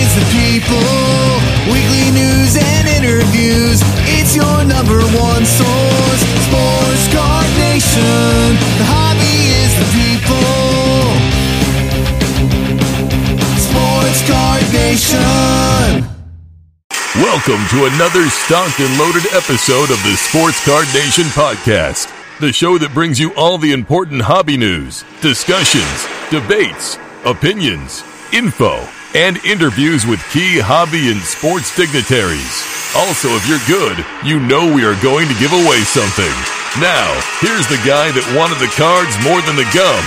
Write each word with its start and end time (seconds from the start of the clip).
Is 0.00 0.14
the 0.16 0.24
people. 0.32 0.80
Weekly 1.68 2.08
news 2.16 2.56
and 2.56 2.88
interviews. 2.88 3.84
It's 4.16 4.34
your 4.34 4.64
number 4.64 5.00
one 5.12 5.44
source. 5.44 6.22
Sports 6.48 7.04
Card 7.12 7.50
Nation. 7.60 8.56
The 8.80 8.86
hobby 8.88 9.36
is 9.60 9.72
the 9.76 9.88
people. 10.00 11.20
Sports 13.60 14.20
Card 14.24 14.64
Nation. 14.72 16.08
Welcome 17.20 17.60
to 17.76 17.84
another 17.92 18.24
stocked 18.30 18.80
and 18.80 18.96
loaded 18.98 19.26
episode 19.34 19.90
of 19.90 20.00
the 20.02 20.16
Sports 20.16 20.64
Card 20.64 20.86
Nation 20.94 21.24
podcast, 21.36 22.08
the 22.40 22.52
show 22.52 22.78
that 22.78 22.94
brings 22.94 23.20
you 23.20 23.34
all 23.34 23.58
the 23.58 23.72
important 23.72 24.22
hobby 24.22 24.56
news, 24.56 25.04
discussions, 25.20 26.06
debates, 26.30 26.96
opinions, 27.26 28.02
info, 28.32 28.88
and 29.14 29.38
interviews 29.44 30.06
with 30.06 30.22
key 30.30 30.58
hobby 30.58 31.10
and 31.10 31.20
sports 31.20 31.74
dignitaries. 31.74 32.66
Also, 32.94 33.28
if 33.34 33.46
you're 33.46 33.62
good, 33.66 33.98
you 34.26 34.38
know 34.38 34.72
we 34.72 34.84
are 34.84 34.98
going 35.02 35.26
to 35.26 35.38
give 35.38 35.52
away 35.52 35.82
something. 35.82 36.30
Now, 36.78 37.10
here's 37.42 37.66
the 37.66 37.80
guy 37.86 38.10
that 38.14 38.26
wanted 38.34 38.58
the 38.58 38.70
cards 38.78 39.14
more 39.26 39.42
than 39.42 39.58
the 39.58 39.66
gum. 39.74 40.02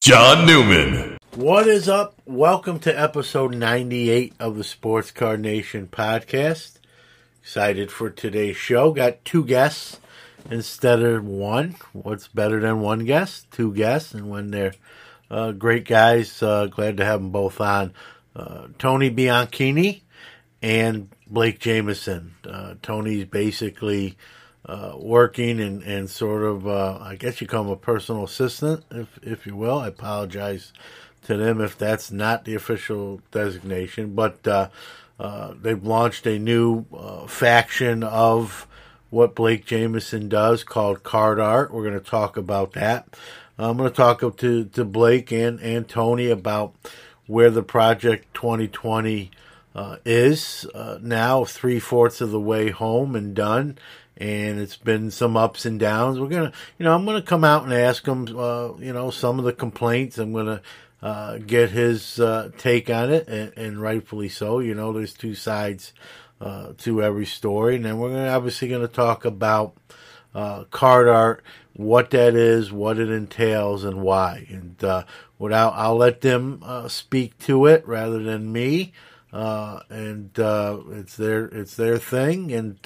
John 0.00 0.46
Newman. 0.46 1.18
What 1.34 1.68
is 1.68 1.88
up? 1.88 2.14
Welcome 2.26 2.78
to 2.80 3.00
episode 3.00 3.54
98 3.54 4.34
of 4.40 4.56
the 4.56 4.64
Sports 4.64 5.10
Card 5.10 5.40
Nation 5.40 5.88
podcast. 5.90 6.78
Excited 7.42 7.90
for 7.90 8.10
today's 8.10 8.56
show. 8.56 8.92
Got 8.92 9.24
two 9.24 9.44
guests 9.44 9.99
instead 10.50 11.02
of 11.02 11.24
one. 11.24 11.76
What's 11.92 12.28
better 12.28 12.60
than 12.60 12.80
one 12.80 13.04
guest? 13.04 13.50
Two 13.52 13.72
guests, 13.72 14.12
and 14.12 14.28
when 14.28 14.50
they're 14.50 14.74
uh, 15.30 15.52
great 15.52 15.86
guys, 15.86 16.42
uh, 16.42 16.66
glad 16.66 16.96
to 16.96 17.04
have 17.04 17.20
them 17.20 17.30
both 17.30 17.60
on. 17.60 17.94
Uh, 18.34 18.68
Tony 18.78 19.10
Bianchini 19.10 20.02
and 20.60 21.08
Blake 21.26 21.60
Jameson. 21.60 22.34
Uh, 22.44 22.74
Tony's 22.82 23.24
basically 23.24 24.16
uh, 24.66 24.92
working 24.96 25.60
and, 25.60 25.82
and 25.82 26.10
sort 26.10 26.42
of, 26.42 26.66
uh, 26.66 26.98
I 27.00 27.16
guess 27.16 27.40
you 27.40 27.46
call 27.46 27.64
him 27.64 27.70
a 27.70 27.76
personal 27.76 28.24
assistant, 28.24 28.84
if, 28.90 29.18
if 29.22 29.46
you 29.46 29.56
will. 29.56 29.78
I 29.78 29.88
apologize 29.88 30.72
to 31.22 31.36
them 31.36 31.60
if 31.60 31.78
that's 31.78 32.10
not 32.10 32.44
the 32.44 32.54
official 32.54 33.20
designation, 33.30 34.14
but 34.14 34.42
they've 34.42 35.84
launched 35.84 36.26
a 36.26 36.38
new 36.38 36.86
faction 37.28 38.02
of 38.02 38.66
what 39.10 39.34
Blake 39.34 39.66
Jameson 39.66 40.28
does 40.28 40.64
called 40.64 41.02
Card 41.02 41.38
Art. 41.38 41.72
We're 41.72 41.84
going 41.84 42.00
to 42.00 42.10
talk 42.10 42.36
about 42.36 42.72
that. 42.72 43.16
I'm 43.58 43.76
going 43.76 43.90
to 43.90 43.94
talk 43.94 44.20
to, 44.38 44.64
to 44.64 44.84
Blake 44.84 45.30
and, 45.32 45.60
and 45.60 45.86
Tony 45.86 46.30
about 46.30 46.74
where 47.26 47.50
the 47.50 47.62
Project 47.62 48.32
2020 48.34 49.30
uh, 49.74 49.96
is 50.04 50.66
uh, 50.74 50.98
now, 51.02 51.44
three 51.44 51.78
fourths 51.78 52.20
of 52.20 52.30
the 52.30 52.40
way 52.40 52.70
home 52.70 53.14
and 53.14 53.34
done 53.34 53.78
and 54.20 54.60
it's 54.60 54.76
been 54.76 55.10
some 55.10 55.36
ups 55.36 55.64
and 55.64 55.80
downs. 55.80 56.20
We're 56.20 56.28
gonna, 56.28 56.52
you 56.78 56.84
know, 56.84 56.94
I'm 56.94 57.06
gonna 57.06 57.22
come 57.22 57.42
out 57.42 57.64
and 57.64 57.72
ask 57.72 58.06
him, 58.06 58.24
uh, 58.36 58.74
you 58.76 58.92
know, 58.92 59.10
some 59.10 59.38
of 59.38 59.46
the 59.46 59.52
complaints. 59.52 60.18
I'm 60.18 60.34
gonna 60.34 60.60
uh, 61.02 61.38
get 61.38 61.70
his 61.70 62.20
uh, 62.20 62.50
take 62.58 62.90
on 62.90 63.10
it, 63.10 63.26
and, 63.26 63.52
and, 63.56 63.80
rightfully 63.80 64.28
so. 64.28 64.58
You 64.58 64.74
know, 64.74 64.92
there's 64.92 65.14
two 65.14 65.34
sides 65.34 65.94
uh, 66.40 66.72
to 66.78 67.02
every 67.02 67.26
story, 67.26 67.76
and 67.76 67.84
then 67.84 67.98
we're 67.98 68.10
gonna, 68.10 68.28
obviously 68.28 68.68
going 68.68 68.80
to 68.80 68.88
talk 68.88 69.24
about 69.24 69.74
uh, 70.34 70.64
card 70.64 71.08
art, 71.08 71.42
what 71.74 72.10
that 72.10 72.34
is, 72.34 72.72
what 72.72 72.98
it 72.98 73.10
entails, 73.10 73.84
and 73.84 74.00
why. 74.02 74.46
And 74.48 74.82
uh, 74.82 75.04
without, 75.38 75.74
I'll 75.76 75.96
let 75.96 76.20
them 76.20 76.62
speak 76.88 77.38
to 77.40 77.66
it 77.66 77.86
rather 77.86 78.22
than 78.22 78.52
me. 78.52 78.92
and 79.32 80.30
it's 80.36 81.16
their 81.16 81.46
it's 81.46 81.76
their 81.76 81.98
thing, 81.98 82.52
and 82.52 82.82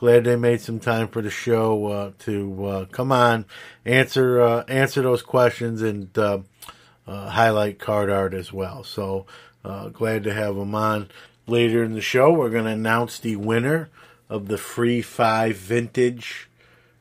glad 0.00 0.24
they 0.24 0.34
made 0.36 0.62
some 0.62 0.80
time 0.80 1.06
for 1.08 1.20
the 1.20 1.30
show 1.30 1.86
uh, 1.86 2.10
to 2.20 2.64
uh, 2.64 2.84
come 2.86 3.12
on, 3.12 3.44
answer 3.84 4.40
uh, 4.40 4.64
answer 4.66 5.02
those 5.02 5.22
questions, 5.22 5.82
and 5.82 6.16
uh, 6.18 6.38
uh, 7.06 7.28
highlight 7.28 7.78
card 7.78 8.10
art 8.10 8.32
as 8.32 8.50
well. 8.50 8.82
So 8.82 9.26
uh, 9.62 9.90
glad 9.90 10.24
to 10.24 10.32
have 10.32 10.56
them 10.56 10.74
on. 10.74 11.10
Later 11.46 11.82
in 11.82 11.94
the 11.94 12.00
show, 12.00 12.32
we're 12.32 12.50
going 12.50 12.64
to 12.64 12.70
announce 12.70 13.18
the 13.18 13.36
winner 13.36 13.88
of 14.28 14.48
the 14.48 14.58
free 14.58 15.02
five 15.02 15.56
vintage 15.56 16.48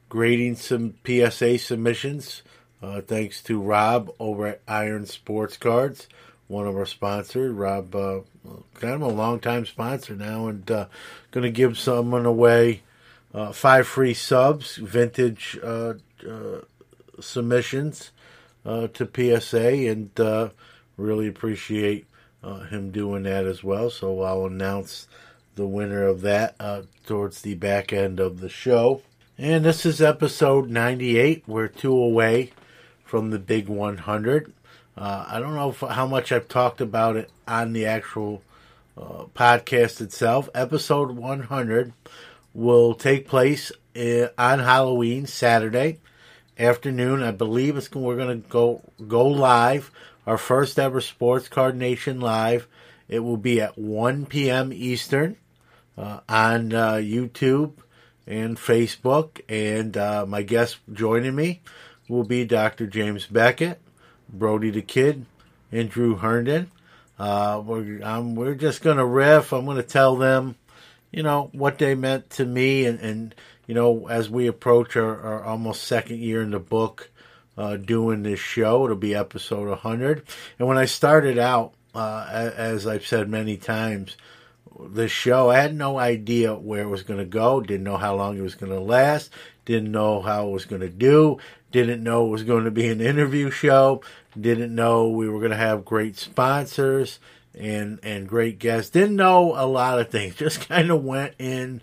grading 0.07 0.55
some 0.55 0.95
PSA 1.05 1.59
submissions. 1.59 2.41
thanks 2.81 3.44
to 3.44 3.61
Rob 3.61 4.11
over 4.19 4.47
at 4.47 4.61
Iron 4.67 5.05
Sports 5.05 5.57
Cards 5.57 6.07
one 6.49 6.67
of 6.67 6.75
our 6.75 6.85
sponsors. 6.85 7.53
Rob, 7.53 7.95
uh, 7.95 8.19
kind 8.73 8.95
of 8.95 9.01
a 9.01 9.07
long 9.07 9.39
time 9.39 9.66
sponsor 9.66 10.16
now, 10.16 10.47
and 10.47 10.69
uh, 10.69 10.88
going 11.31 11.44
to 11.44 11.51
give 11.51 11.78
someone 11.78 12.25
away 12.25 12.81
uh, 13.33 13.53
five 13.53 13.88
free 13.88 14.16
subs, 14.16 14.75
vintage 14.75 15.57
uh, 15.63 15.94
uh, 16.28 16.61
submissions 17.22 18.11
uh, 18.66 18.88
to 18.88 19.07
PSA, 19.39 19.88
and 19.89 20.19
uh, 20.19 20.49
really 20.97 21.28
appreciate 21.28 22.07
uh, 22.44 22.59
him 22.61 22.91
doing 22.91 23.23
that 23.23 23.45
as 23.45 23.63
well. 23.63 23.89
So 23.89 24.22
I'll 24.22 24.45
announce 24.45 25.07
the 25.55 25.67
winner 25.67 26.05
of 26.07 26.22
that 26.22 26.55
towards 27.05 27.41
the 27.41 27.55
back 27.55 27.91
end 27.91 28.19
of 28.19 28.39
the 28.39 28.50
show. 28.50 29.01
And 29.38 29.63
this 29.63 29.85
is 29.85 30.01
episode 30.01 30.69
98. 30.69 31.44
We're 31.47 31.67
two 31.67 31.95
away 31.95 32.51
from 33.03 33.31
the 33.31 33.39
big 33.39 33.67
100. 33.67 34.53
I 34.97 35.39
don't 35.39 35.55
know 35.55 35.69
if, 35.69 35.79
how 35.79 36.07
much 36.07 36.31
I've 36.31 36.49
talked 36.49 36.81
about 36.81 37.16
it 37.16 37.31
on 37.47 37.73
the 37.73 37.85
actual 37.85 38.41
podcast 38.97 40.01
itself. 40.01 40.49
Episode 40.53 41.11
100 41.11 41.94
will 42.53 42.94
take 42.94 43.28
place 43.28 43.72
uh, 43.95 44.28
on 44.37 44.59
Halloween 44.59 45.25
Saturday 45.25 45.99
afternoon. 46.58 47.23
I 47.23 47.31
believe 47.31 47.78
it's 47.78 47.91
we're 47.91 48.16
going 48.16 48.41
to 48.41 48.47
go 48.49 48.81
go 49.08 49.25
live. 49.25 49.91
Our 50.29 50.37
first 50.37 50.78
ever 50.78 51.02
Sports 51.02 51.47
Card 51.47 51.76
Nation 51.76 52.22
live. 52.22 52.67
It 53.08 53.22
will 53.22 53.35
be 53.35 53.61
at 53.61 53.79
1 53.79 54.28
p.m. 54.28 54.72
Eastern 54.72 55.37
uh, 55.97 56.20
on 56.29 56.72
uh, 56.72 56.93
YouTube 56.97 57.73
and 58.28 58.55
Facebook. 58.55 59.41
And 59.49 59.97
uh, 59.97 60.28
my 60.28 60.43
guest 60.43 60.78
joining 60.93 61.35
me 61.35 61.64
will 62.08 62.26
be 62.26 62.46
Dr. 62.46 62.85
James 62.85 63.26
Beckett, 63.26 63.81
Brody 64.31 64.70
the 64.70 64.84
Kid, 64.84 65.26
and 65.72 65.90
Drew 65.90 66.17
Herndon. 66.17 66.70
Uh, 67.17 67.64
we're, 67.66 67.99
um, 68.03 68.35
we're 68.35 68.53
just 68.53 68.84
going 68.84 68.97
to 68.97 69.05
riff. 69.05 69.52
I'm 69.52 69.66
going 69.66 69.78
to 69.78 69.84
tell 69.84 70.16
them 70.16 70.58
you 71.11 71.23
know, 71.23 71.49
what 71.53 71.79
they 71.79 71.96
meant 71.96 72.29
to 72.29 72.46
me. 72.46 72.85
And, 72.85 72.99
and 72.99 73.35
you 73.66 73.73
know, 73.73 74.08
as 74.08 74.29
we 74.29 74.46
approach 74.46 74.96
our, 74.96 75.20
our 75.20 75.43
almost 75.43 75.85
second 75.85 76.20
year 76.20 76.43
in 76.43 76.52
the 76.52 76.59
book, 76.59 77.09
uh, 77.57 77.78
doing 77.78 78.23
this 78.23 78.40
show, 78.40 78.85
it'll 78.85 78.96
be 78.96 79.16
episode 79.16 79.67
100. 79.67 80.23
And 80.57 80.67
when 80.67 80.78
I 80.78 80.85
started 80.85 81.37
out, 81.37 81.73
uh, 81.93 82.51
as 82.55 82.87
I've 82.87 83.05
said 83.05 83.29
many 83.29 83.57
times, 83.57 84.16
this 84.79 85.11
show. 85.11 85.49
I 85.49 85.59
had 85.59 85.75
no 85.75 85.97
idea 85.97 86.55
where 86.55 86.84
it 86.84 86.90
was 86.90 87.03
going 87.03 87.19
to 87.19 87.25
go. 87.25 87.59
Didn't 87.59 87.84
know 87.84 87.97
how 87.97 88.16
long 88.16 88.37
it 88.37 88.41
was 88.41 88.55
going 88.55 88.72
to 88.72 88.79
last. 88.79 89.31
Didn't 89.66 89.91
know 89.91 90.22
how 90.22 90.47
it 90.47 90.51
was 90.51 90.66
going 90.66 90.81
to 90.81 90.90
do. 90.90 91.37
Didn't 91.72 92.03
know 92.03 92.25
it 92.25 92.29
was 92.29 92.43
going 92.43 92.63
to 92.63 92.72
be 92.72 92.87
an 92.87 93.01
interview 93.01 93.52
show. 93.52 94.02
Didn't 94.40 94.73
know 94.73 95.09
we 95.09 95.29
were 95.29 95.40
going 95.40 95.52
to 95.52 95.57
have 95.57 95.85
great 95.85 96.17
sponsors 96.17 97.19
and 97.53 97.99
and 98.03 98.28
great 98.28 98.59
guests. 98.59 98.90
Didn't 98.90 99.16
know 99.16 99.53
a 99.55 99.66
lot 99.66 99.99
of 99.99 100.09
things. 100.09 100.35
Just 100.37 100.67
kind 100.67 100.90
of 100.90 101.03
went 101.03 101.35
in 101.37 101.81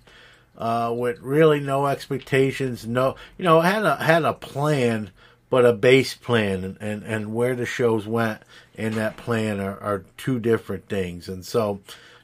uh, 0.56 0.92
with 0.96 1.20
really 1.20 1.60
no 1.60 1.86
expectations. 1.86 2.86
No, 2.86 3.16
you 3.38 3.44
know, 3.44 3.60
had 3.60 3.84
a 3.84 3.96
had 3.96 4.24
a 4.24 4.32
plan, 4.32 5.10
but 5.48 5.64
a 5.64 5.72
base 5.72 6.14
plan, 6.14 6.64
and 6.64 6.76
and, 6.81 7.02
and 7.02 7.34
where 7.34 7.54
the 7.54 7.66
shows 7.66 8.06
went 8.06 8.43
in 8.75 8.94
that 8.96 9.16
plan 9.16 9.60
are, 9.60 9.78
are 9.81 10.04
two 10.16 10.38
different 10.38 10.88
things. 10.88 11.28
And 11.28 11.44
so, 11.44 11.81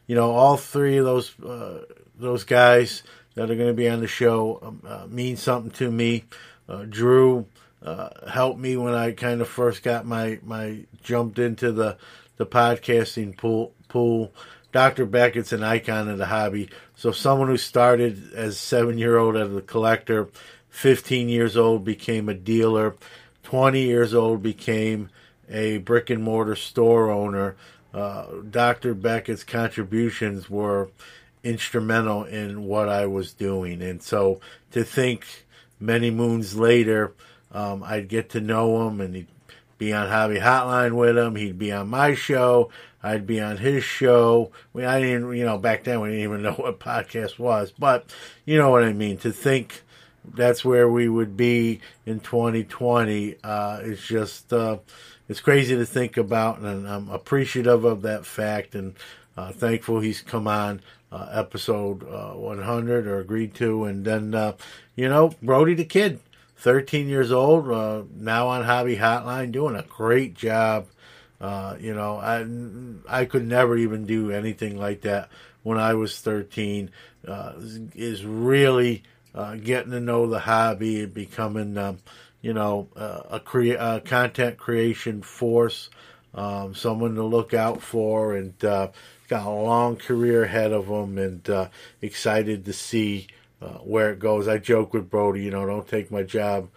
you 0.06 0.14
know, 0.14 0.32
all 0.32 0.56
three 0.56 0.98
of 0.98 1.04
those 1.04 1.38
uh, 1.40 1.84
those 2.18 2.44
guys 2.44 3.02
that 3.34 3.50
are 3.50 3.54
going 3.54 3.68
to 3.68 3.74
be 3.74 3.88
on 3.88 4.00
the 4.00 4.06
show 4.06 4.58
um, 4.62 4.82
uh, 4.86 5.06
mean 5.08 5.36
something 5.36 5.72
to 5.72 5.90
me. 5.90 6.24
Uh, 6.68 6.84
Drew 6.88 7.46
uh, 7.84 8.08
helped 8.28 8.60
me 8.60 8.76
when 8.76 8.94
I 8.94 9.12
kind 9.12 9.40
of 9.40 9.48
first 9.48 9.82
got 9.82 10.06
my 10.06 10.38
my 10.42 10.84
jumped 11.02 11.38
into 11.38 11.72
the 11.72 11.96
the 12.36 12.46
podcasting 12.46 13.36
pool 13.36 13.72
pool. 13.88 14.32
Dr. 14.72 15.04
Beckett's 15.04 15.52
an 15.52 15.62
icon 15.62 16.08
of 16.08 16.16
the 16.16 16.24
hobby. 16.24 16.70
So 16.96 17.12
someone 17.12 17.48
who 17.48 17.58
started 17.58 18.32
as 18.32 18.58
seven 18.58 18.96
year 18.96 19.18
old 19.18 19.36
as 19.36 19.54
a 19.54 19.60
collector, 19.60 20.28
15 20.72 21.28
years 21.28 21.56
old 21.56 21.84
became 21.84 22.28
a 22.28 22.34
dealer, 22.34 22.96
20 23.44 23.82
years 23.82 24.14
old 24.14 24.42
became 24.42 25.10
a 25.48 25.78
brick 25.78 26.10
and 26.10 26.22
mortar 26.22 26.56
store 26.56 27.10
owner. 27.10 27.56
Uh, 27.92 28.26
Dr. 28.50 28.94
Beckett's 28.94 29.44
contributions 29.44 30.48
were 30.48 30.88
instrumental 31.44 32.24
in 32.24 32.64
what 32.64 32.88
I 32.88 33.04
was 33.06 33.34
doing. 33.34 33.82
And 33.82 34.02
so 34.02 34.40
to 34.70 34.82
think 34.82 35.44
many 35.78 36.10
moons 36.10 36.56
later, 36.56 37.12
um, 37.52 37.82
I'd 37.82 38.08
get 38.08 38.30
to 38.30 38.40
know 38.40 38.88
him 38.88 39.00
and 39.02 39.14
he'd 39.14 39.26
be 39.76 39.92
on 39.92 40.08
Hobby 40.08 40.38
Hotline 40.38 40.92
with 40.92 41.18
him. 41.18 41.36
He'd 41.36 41.58
be 41.58 41.70
on 41.70 41.88
my 41.88 42.14
show. 42.14 42.70
I'd 43.02 43.26
be 43.26 43.42
on 43.42 43.58
his 43.58 43.84
show. 43.84 44.52
We, 44.72 44.86
I 44.86 45.00
didn't, 45.00 45.36
you 45.36 45.44
know, 45.44 45.58
back 45.58 45.84
then 45.84 46.00
we 46.00 46.08
didn't 46.08 46.24
even 46.24 46.42
know 46.42 46.52
what 46.56 46.80
podcast 46.80 47.38
was, 47.38 47.72
but 47.78 48.10
you 48.46 48.56
know 48.56 48.70
what 48.70 48.84
I 48.84 48.94
mean. 48.94 49.18
To 49.18 49.32
think 49.32 49.82
that's 50.24 50.64
where 50.64 50.88
we 50.88 51.08
would 51.08 51.36
be 51.36 51.80
in 52.06 52.20
2020 52.20 53.36
uh, 53.42 53.80
is 53.82 54.00
just 54.00 54.52
uh, 54.52 54.78
it's 55.28 55.40
crazy 55.40 55.76
to 55.76 55.86
think 55.86 56.16
about, 56.16 56.58
and 56.58 56.88
I'm 56.88 57.08
appreciative 57.08 57.84
of 57.84 58.02
that 58.02 58.26
fact, 58.26 58.74
and 58.74 58.94
uh, 59.36 59.52
thankful 59.52 60.00
he's 60.00 60.20
come 60.20 60.46
on 60.46 60.80
uh, 61.10 61.28
episode 61.32 62.02
uh, 62.08 62.32
100 62.32 63.06
or 63.06 63.20
agreed 63.20 63.54
to, 63.54 63.84
and 63.84 64.04
then 64.04 64.34
uh, 64.34 64.52
you 64.94 65.08
know 65.08 65.34
Brody 65.42 65.74
the 65.74 65.84
Kid, 65.84 66.20
13 66.56 67.08
years 67.08 67.32
old, 67.32 67.66
now 68.16 68.48
on 68.48 68.64
Hobby 68.64 68.96
Hotline, 68.96 69.52
doing 69.52 69.76
a 69.76 69.82
great 69.82 70.34
job. 70.34 70.86
you 71.40 71.94
know, 71.94 72.18
I 72.18 73.22
I 73.22 73.24
could 73.24 73.46
never 73.46 73.76
even 73.76 74.06
do 74.06 74.30
anything 74.30 74.78
like 74.78 75.02
that 75.02 75.28
when 75.62 75.78
I 75.78 75.94
was 75.94 76.20
13. 76.20 76.90
is 77.94 78.24
really 78.24 79.02
uh, 79.34 79.56
getting 79.56 79.92
to 79.92 80.00
know 80.00 80.26
the 80.26 80.40
hobby 80.40 81.02
and 81.02 81.14
becoming, 81.14 81.76
um, 81.78 81.98
you 82.40 82.52
know, 82.52 82.88
uh, 82.96 83.22
a, 83.30 84.00
content 84.04 84.58
creation 84.58 85.22
force, 85.22 85.88
um, 86.34 86.74
someone 86.74 87.14
to 87.14 87.22
look 87.22 87.54
out 87.54 87.82
for, 87.82 88.34
and 88.34 88.62
uh, 88.64 88.88
got 89.28 89.46
a 89.46 89.50
long 89.50 89.96
career 89.96 90.44
ahead 90.44 90.72
of 90.72 90.86
him, 90.86 91.18
and 91.18 91.48
uh, 91.48 91.68
excited 92.00 92.64
to 92.64 92.72
see 92.72 93.26
uh, 93.60 93.78
where 93.78 94.10
it 94.10 94.18
goes. 94.18 94.48
I 94.48 94.58
joke 94.58 94.92
with 94.92 95.10
Brody, 95.10 95.42
you 95.42 95.50
know, 95.50 95.66
don't 95.66 95.88
take 95.88 96.10
my 96.10 96.22
job 96.22 96.68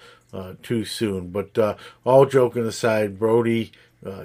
too 0.62 0.84
soon. 0.84 1.30
But 1.30 1.78
all 2.04 2.26
joking 2.26 2.66
aside, 2.66 3.18
Brody 3.18 3.72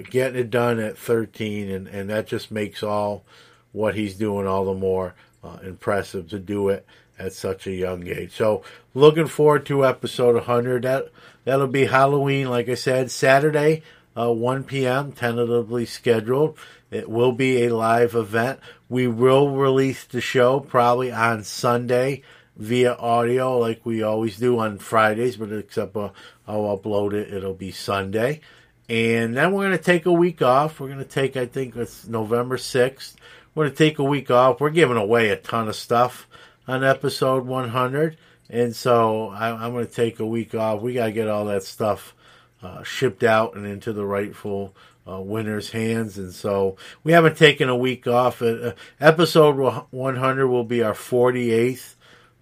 getting 0.09 0.41
it 0.41 0.49
done 0.49 0.77
at 0.77 0.97
13, 0.97 1.69
and, 1.69 1.87
and 1.87 2.09
that 2.09 2.27
just 2.27 2.51
makes 2.51 2.83
all 2.83 3.23
what 3.71 3.95
he's 3.95 4.15
doing 4.15 4.45
all 4.45 4.65
the 4.65 4.73
more 4.73 5.15
impressive 5.63 6.27
to 6.29 6.37
do 6.37 6.67
it 6.67 6.85
at 7.21 7.33
such 7.33 7.67
a 7.67 7.71
young 7.71 8.07
age. 8.07 8.31
So 8.35 8.63
looking 8.93 9.27
forward 9.27 9.65
to 9.67 9.85
episode 9.85 10.35
100. 10.35 10.83
That 10.83 11.09
that'll 11.45 11.67
be 11.67 11.85
Halloween, 11.85 12.49
like 12.49 12.67
I 12.67 12.75
said, 12.75 13.11
Saturday, 13.11 13.83
uh, 14.17 14.31
1 14.31 14.63
p.m. 14.63 15.11
tentatively 15.11 15.85
scheduled. 15.85 16.57
It 16.89 17.09
will 17.09 17.31
be 17.31 17.63
a 17.63 17.75
live 17.75 18.15
event. 18.15 18.59
We 18.89 19.07
will 19.07 19.49
release 19.51 20.03
the 20.03 20.19
show 20.19 20.59
probably 20.59 21.11
on 21.11 21.43
Sunday 21.43 22.23
via 22.57 22.93
audio, 22.95 23.57
like 23.57 23.85
we 23.85 24.03
always 24.03 24.37
do 24.37 24.59
on 24.59 24.77
Fridays, 24.77 25.37
but 25.37 25.53
except 25.53 25.95
uh, 25.95 26.09
I'll 26.47 26.77
upload 26.77 27.13
it. 27.13 27.33
It'll 27.33 27.53
be 27.53 27.71
Sunday. 27.71 28.41
And 28.89 29.37
then 29.37 29.53
we're 29.53 29.67
going 29.67 29.77
to 29.77 29.83
take 29.83 30.05
a 30.05 30.11
week 30.11 30.41
off. 30.41 30.79
We're 30.81 30.87
going 30.87 30.99
to 30.99 31.05
take, 31.05 31.37
I 31.37 31.45
think 31.45 31.77
it's 31.77 32.07
November 32.07 32.57
6th. 32.57 33.15
We're 33.55 33.65
going 33.65 33.75
to 33.75 33.77
take 33.77 33.99
a 33.99 34.03
week 34.03 34.29
off. 34.29 34.59
We're 34.59 34.69
giving 34.69 34.97
away 34.97 35.29
a 35.29 35.37
ton 35.37 35.69
of 35.69 35.77
stuff 35.77 36.27
on 36.71 36.85
episode 36.85 37.45
100. 37.45 38.17
And 38.49 38.73
so 38.73 39.27
I, 39.27 39.65
am 39.65 39.73
going 39.73 39.85
to 39.85 39.91
take 39.91 40.21
a 40.21 40.25
week 40.25 40.55
off. 40.55 40.81
We 40.81 40.93
got 40.93 41.07
to 41.07 41.11
get 41.11 41.27
all 41.27 41.45
that 41.45 41.63
stuff 41.63 42.15
uh, 42.63 42.81
shipped 42.83 43.23
out 43.23 43.55
and 43.55 43.65
into 43.65 43.91
the 43.91 44.05
rightful 44.05 44.73
uh, 45.05 45.19
winner's 45.19 45.71
hands. 45.71 46.17
And 46.17 46.33
so 46.33 46.77
we 47.03 47.11
haven't 47.11 47.35
taken 47.35 47.67
a 47.67 47.75
week 47.75 48.07
off. 48.07 48.41
Uh, 48.41 48.71
episode 49.01 49.83
100 49.89 50.47
will 50.47 50.63
be 50.63 50.81
our 50.81 50.93
48th 50.93 51.95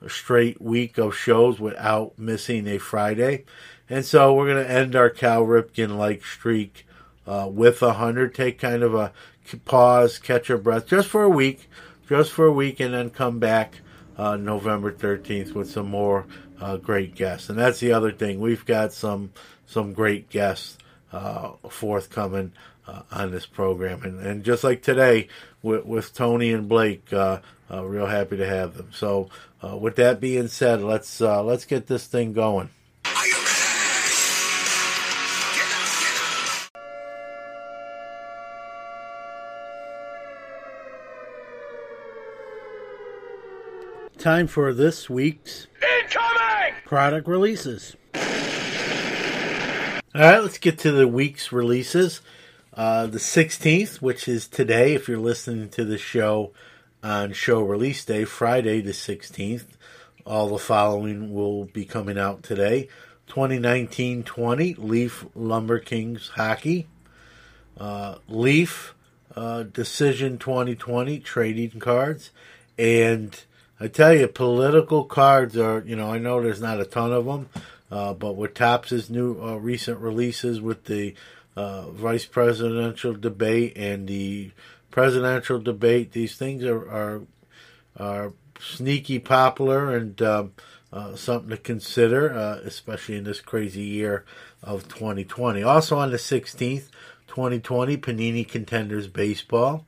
straight 0.08 0.62
week 0.62 1.00
of 1.00 1.16
shows 1.16 1.60
without 1.60 2.20
missing 2.20 2.68
a 2.68 2.78
Friday. 2.78 3.46
And 3.90 4.06
so 4.06 4.36
we're 4.36 4.54
going 4.54 4.64
to 4.64 4.72
end 4.72 4.96
our 4.96 5.10
Cal 5.10 5.44
Ripken 5.44 5.98
like 5.98 6.24
streak 6.24 6.86
uh, 7.26 7.48
with 7.52 7.82
100. 7.82 8.36
Take 8.36 8.60
kind 8.60 8.84
of 8.84 8.94
a 8.94 9.12
pause, 9.66 10.20
catch 10.20 10.52
our 10.52 10.58
breath 10.58 10.86
just 10.86 11.08
for 11.08 11.24
a 11.24 11.30
week, 11.30 11.68
just 12.08 12.32
for 12.32 12.46
a 12.46 12.54
week, 12.54 12.80
and 12.80 12.94
then 12.94 13.10
come 13.10 13.40
back 13.40 13.82
uh, 14.20 14.36
November 14.36 14.92
13th 14.92 15.54
with 15.54 15.72
some 15.72 15.88
more 15.88 16.26
uh, 16.60 16.76
great 16.76 17.16
guests. 17.16 17.50
And 17.50 17.58
that's 17.58 17.80
the 17.80 17.94
other 17.94 18.12
thing. 18.12 18.42
We've 18.42 18.66
got 18.66 18.92
some 18.92 19.32
some 19.66 19.94
great 19.94 20.30
guests 20.30 20.78
uh, 21.14 21.52
forthcoming 21.70 22.52
uh, 22.86 23.04
on 23.12 23.32
this 23.32 23.46
program. 23.46 24.04
And, 24.04 24.20
and 24.20 24.44
just 24.44 24.64
like 24.64 24.82
today 24.82 25.30
with, 25.62 25.86
with 25.86 26.14
Tony 26.14 26.52
and 26.52 26.68
Blake, 26.68 27.14
uh, 27.14 27.40
uh, 27.72 27.86
real 27.86 28.08
happy 28.08 28.36
to 28.38 28.48
have 28.48 28.76
them. 28.76 28.90
So 28.92 29.30
with 29.62 29.96
that 29.96 30.20
being 30.20 30.48
said, 30.50 30.82
let's 30.82 31.22
let's 31.22 31.66
get 31.66 31.88
this 31.88 32.06
thing 32.06 32.34
going. 32.34 32.70
Time 44.20 44.48
for 44.48 44.74
this 44.74 45.10
week's 45.10 45.68
incoming 45.82 46.74
product 46.84 47.26
releases. 47.26 47.96
All 48.14 48.22
right, 50.14 50.40
let's 50.40 50.58
get 50.58 50.78
to 50.80 50.92
the 50.92 51.08
week's 51.08 51.54
releases. 51.54 52.20
Uh, 52.74 53.08
the 53.08 53.18
16th, 53.18 54.02
which 54.02 54.28
is 54.28 54.50
today, 54.50 54.94
if 54.94 55.08
you're 55.08 55.20
listening 55.20 55.70
to 55.70 55.86
the 55.86 55.98
show 55.98 56.52
on 57.02 57.32
show 57.32 57.62
release 57.62 58.04
day, 58.04 58.26
Friday 58.26 58.82
the 58.82 58.92
16th. 58.92 59.68
All 60.26 60.50
the 60.50 60.60
following 60.60 61.34
will 61.34 61.64
be 61.64 61.86
coming 61.86 62.18
out 62.18 62.44
today 62.44 62.90
2019 63.28 64.24
20 64.24 64.74
Leaf 64.74 65.26
Lumber 65.34 65.80
Kings 65.80 66.32
Hockey, 66.36 66.90
uh, 67.78 68.16
Leaf 68.28 68.96
uh, 69.38 69.64
Decision 69.64 70.38
2020 70.38 71.20
Trading 71.20 71.80
Cards, 71.80 72.32
and 72.78 73.46
I 73.82 73.88
tell 73.88 74.14
you, 74.14 74.28
political 74.28 75.06
cards 75.06 75.56
are, 75.58 75.82
you 75.86 75.96
know, 75.96 76.12
I 76.12 76.18
know 76.18 76.42
there's 76.42 76.62
not 76.62 76.82
a 76.82 76.86
ton 76.86 77.14
of 77.14 77.26
them, 77.26 77.50
uh, 77.90 78.14
but 78.14 78.36
with 78.36 78.54
Topps' 78.54 79.10
new 79.10 79.42
uh, 79.42 79.56
recent 79.56 80.00
releases 80.00 80.60
with 80.60 80.84
the 80.86 81.14
uh, 81.56 81.90
vice 81.92 82.26
presidential 82.26 83.14
debate 83.14 83.78
and 83.78 84.08
the 84.08 84.52
presidential 84.92 85.60
debate, 85.60 86.12
these 86.12 86.36
things 86.36 86.66
are 86.66 86.90
are, 86.90 87.22
are 87.98 88.34
sneaky 88.60 89.18
popular 89.18 89.96
and 89.96 90.22
um, 90.22 90.52
something 91.16 91.50
to 91.50 91.58
consider, 91.58 92.34
uh, 92.34 92.60
especially 92.66 93.16
in 93.16 93.24
this 93.24 93.40
crazy 93.40 93.84
year 93.84 94.26
of 94.62 94.90
2020. 94.90 95.64
Also 95.64 95.98
on 95.98 96.12
the 96.12 96.18
16th, 96.18 96.90
2020, 97.28 97.96
Panini 97.96 98.46
Contenders 98.46 99.08
Baseball. 99.08 99.86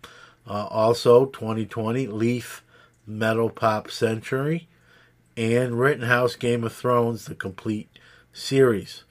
Also 0.48 1.25
2020, 1.25 2.07
Leaf 2.07 2.63
Metal 3.05 3.50
Pop 3.50 3.89
Century, 3.91 4.67
and 5.38 5.79
Rittenhouse 5.79 6.36
Game 6.36 6.63
of 6.63 6.74
Thrones, 6.74 7.25
the 7.25 7.36
complete 7.36 7.89
series. 8.34 9.03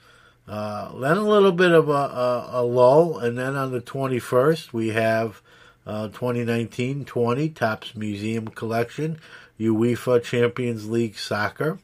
Uh, 0.47 0.99
then 0.99 1.17
a 1.17 1.29
little 1.29 1.53
bit 1.53 1.73
of 1.73 1.89
a, 1.89 1.93
a, 1.93 2.49
a, 2.53 2.63
lull, 2.63 3.19
and 3.19 3.39
then 3.39 3.55
on 3.55 3.71
the 3.71 3.81
21st, 3.81 4.73
we 4.73 4.89
have 4.89 5.43
uh, 5.87 6.09
2019-20 6.09 7.55
Topps 7.55 7.95
Museum 7.95 8.49
Collection, 8.49 9.19
UEFA 9.59 10.23
Champions 10.23 10.89
League 10.89 11.17
Soccer. 11.17 11.79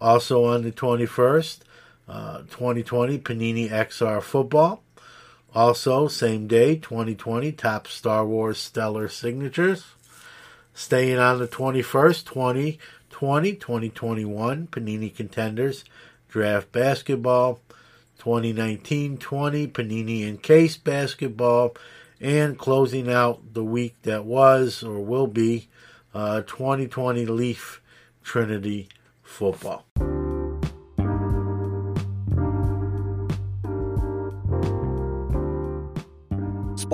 Also 0.00 0.44
on 0.44 0.62
the 0.62 0.72
21st, 0.72 1.60
uh, 2.08 2.38
2020 2.50 3.18
Panini 3.20 3.70
XR 3.70 4.20
Football. 4.20 4.82
Also, 5.54 6.08
same 6.08 6.46
day, 6.46 6.76
2020 6.76 7.52
Topps 7.52 7.92
Star 7.94 8.26
Wars 8.26 8.58
Stellar 8.58 9.08
Signatures. 9.08 9.84
Staying 10.74 11.18
on 11.18 11.38
the 11.38 11.48
21st, 11.48 12.24
2020 12.24 13.52
2021 13.54 14.66
Panini 14.68 15.14
Contenders 15.14 15.84
Draft 16.28 16.72
Basketball. 16.72 17.60
2019 18.18 19.18
20 19.18 19.68
Panini 19.68 20.20
Encase 20.22 20.82
Basketball. 20.82 21.76
And 22.20 22.58
closing 22.58 23.10
out 23.10 23.52
the 23.52 23.64
week 23.64 23.96
that 24.02 24.24
was 24.24 24.82
or 24.82 25.00
will 25.00 25.26
be 25.26 25.68
uh, 26.14 26.42
2020 26.42 27.26
Leaf 27.26 27.82
Trinity 28.22 28.88
Football. 29.22 29.84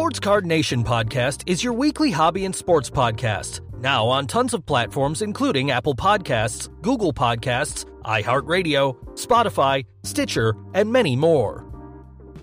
Sports 0.08 0.20
Card 0.20 0.46
Nation 0.46 0.84
podcast 0.84 1.42
is 1.44 1.62
your 1.62 1.74
weekly 1.74 2.10
hobby 2.10 2.46
and 2.46 2.56
sports 2.56 2.88
podcast. 2.88 3.60
Now 3.78 4.06
on 4.06 4.26
tons 4.26 4.54
of 4.54 4.64
platforms, 4.64 5.20
including 5.20 5.70
Apple 5.70 5.94
Podcasts, 5.94 6.66
Google 6.80 7.12
Podcasts, 7.12 7.84
iHeartRadio, 8.06 8.96
Spotify, 9.16 9.84
Stitcher, 10.04 10.54
and 10.72 10.90
many 10.90 11.14
more. 11.14 11.70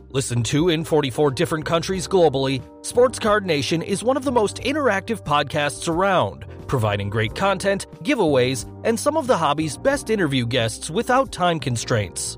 Listen 0.10 0.44
to 0.44 0.70
in 0.70 0.84
44 0.84 1.32
different 1.32 1.66
countries 1.66 2.08
globally, 2.08 2.62
Sports 2.86 3.18
Card 3.18 3.48
Nation 3.48 3.82
is 3.82 4.04
one 4.04 4.16
of 4.16 4.26
the 4.26 4.32
most 4.32 4.58
interactive 4.58 5.24
podcasts 5.24 5.90
around, 5.90 6.46
providing 6.68 7.10
great 7.10 7.34
content, 7.34 7.88
giveaways, 8.04 8.70
and 8.86 9.00
some 9.00 9.18
of 9.18 9.26
the 9.26 9.38
hobby's 9.38 9.76
best 9.76 10.12
interview 10.12 10.46
guests 10.46 10.92
without 10.92 11.32
time 11.32 11.60
constraints. 11.60 12.38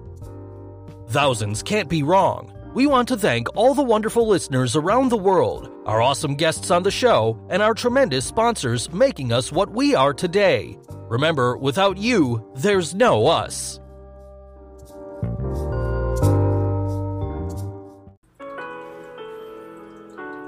Thousands 1.10 1.62
can't 1.64 1.90
be 1.90 2.02
wrong. 2.02 2.57
We 2.78 2.86
want 2.86 3.08
to 3.08 3.18
thank 3.18 3.48
all 3.56 3.74
the 3.74 3.82
wonderful 3.82 4.28
listeners 4.28 4.76
around 4.76 5.10
the 5.10 5.18
world, 5.18 5.68
our 5.88 6.00
awesome 6.00 6.36
guests 6.36 6.70
on 6.70 6.84
the 6.84 6.92
show, 6.92 7.44
and 7.50 7.64
our 7.64 7.74
tremendous 7.74 8.24
sponsors 8.24 8.94
making 8.94 9.32
us 9.32 9.52
what 9.52 9.72
we 9.72 9.96
are 9.96 10.14
today. 10.14 10.78
Remember, 11.10 11.58
without 11.58 11.98
you, 11.98 12.48
there's 12.54 12.94
no 12.94 13.26
us. 13.26 13.80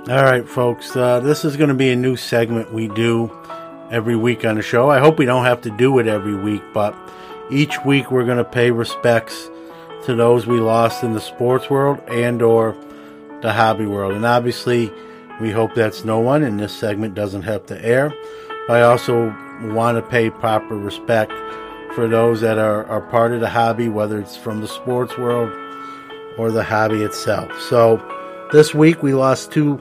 All 0.07 0.23
right, 0.23 0.47
folks, 0.47 0.95
uh, 0.95 1.21
this 1.21 1.43
is 1.43 1.57
going 1.57 1.69
to 1.69 1.73
be 1.73 1.89
a 1.89 1.95
new 1.95 2.15
segment 2.15 2.71
we 2.71 2.89
do 2.89 3.35
every 3.89 4.15
week 4.15 4.45
on 4.45 4.53
the 4.53 4.61
show. 4.61 4.91
I 4.91 4.99
hope 4.99 5.17
we 5.17 5.25
don't 5.25 5.45
have 5.45 5.61
to 5.61 5.71
do 5.71 5.97
it 5.97 6.05
every 6.05 6.35
week, 6.35 6.61
but 6.75 6.95
each 7.49 7.83
week 7.83 8.11
we're 8.11 8.25
going 8.25 8.37
to 8.37 8.45
pay 8.45 8.69
respects 8.69 9.49
to 10.09 10.15
those 10.15 10.47
we 10.47 10.59
lost 10.59 11.03
in 11.03 11.13
the 11.13 11.21
sports 11.21 11.69
world 11.69 11.99
and 12.09 12.41
or 12.41 12.75
the 13.43 13.53
hobby 13.53 13.85
world. 13.85 14.13
And 14.13 14.25
obviously, 14.25 14.91
we 15.39 15.51
hope 15.51 15.75
that's 15.75 16.03
no 16.03 16.17
one 16.17 16.41
and 16.41 16.59
this 16.59 16.75
segment 16.75 17.13
doesn't 17.13 17.43
have 17.43 17.67
to 17.67 17.85
air. 17.85 18.11
But 18.67 18.77
I 18.77 18.81
also 18.81 19.27
want 19.65 19.99
to 19.99 20.01
pay 20.01 20.31
proper 20.31 20.75
respect 20.75 21.31
for 21.93 22.07
those 22.07 22.41
that 22.41 22.57
are, 22.57 22.87
are 22.87 23.01
part 23.01 23.33
of 23.33 23.39
the 23.39 23.49
hobby, 23.49 23.87
whether 23.87 24.19
it's 24.19 24.35
from 24.35 24.61
the 24.61 24.67
sports 24.67 25.15
world 25.15 25.51
or 26.39 26.49
the 26.49 26.63
hobby 26.63 27.03
itself. 27.03 27.61
So 27.61 27.97
this 28.51 28.73
week 28.73 29.03
we 29.03 29.13
lost 29.13 29.51
two 29.51 29.79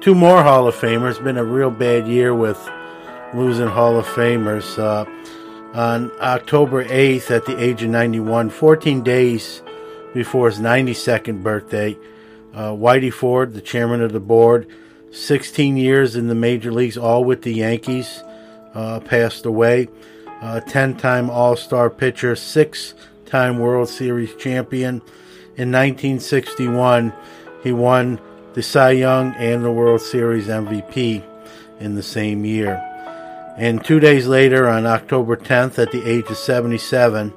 two 0.00 0.16
more 0.16 0.42
Hall 0.42 0.66
of 0.66 0.74
Famers. 0.74 1.10
It's 1.10 1.18
been 1.20 1.38
a 1.38 1.44
real 1.44 1.70
bad 1.70 2.08
year 2.08 2.34
with 2.34 2.58
losing 3.32 3.68
Hall 3.68 3.96
of 3.96 4.06
Famers. 4.06 4.76
Uh, 4.76 5.04
on 5.76 6.10
October 6.20 6.82
8th 6.86 7.30
at 7.30 7.44
the 7.44 7.62
age 7.62 7.82
of 7.82 7.90
91, 7.90 8.48
14 8.48 9.02
days 9.02 9.62
before 10.14 10.48
his 10.48 10.58
92nd 10.58 11.42
birthday. 11.42 11.94
Uh, 12.54 12.70
Whitey 12.70 13.12
Ford, 13.12 13.52
the 13.52 13.60
chairman 13.60 14.00
of 14.00 14.12
the 14.12 14.20
board, 14.20 14.66
16 15.12 15.76
years 15.76 16.16
in 16.16 16.28
the 16.28 16.34
major 16.34 16.72
leagues, 16.72 16.96
all 16.96 17.24
with 17.24 17.42
the 17.42 17.52
Yankees, 17.52 18.22
uh, 18.74 19.00
passed 19.00 19.44
away. 19.44 19.88
10 20.40 20.94
uh, 20.94 20.98
time 20.98 21.28
All 21.28 21.56
Star 21.56 21.90
pitcher, 21.90 22.34
six 22.36 22.94
time 23.26 23.58
World 23.58 23.90
Series 23.90 24.34
champion. 24.36 25.02
In 25.56 25.72
1961, 25.72 27.12
he 27.62 27.72
won 27.72 28.18
the 28.54 28.62
Cy 28.62 28.92
Young 28.92 29.34
and 29.34 29.62
the 29.62 29.72
World 29.72 30.00
Series 30.00 30.46
MVP 30.46 31.22
in 31.80 31.94
the 31.94 32.02
same 32.02 32.46
year. 32.46 32.95
And 33.56 33.82
two 33.82 34.00
days 34.00 34.26
later, 34.26 34.68
on 34.68 34.84
October 34.84 35.34
10th, 35.34 35.78
at 35.78 35.90
the 35.90 36.04
age 36.04 36.28
of 36.28 36.36
77, 36.36 37.32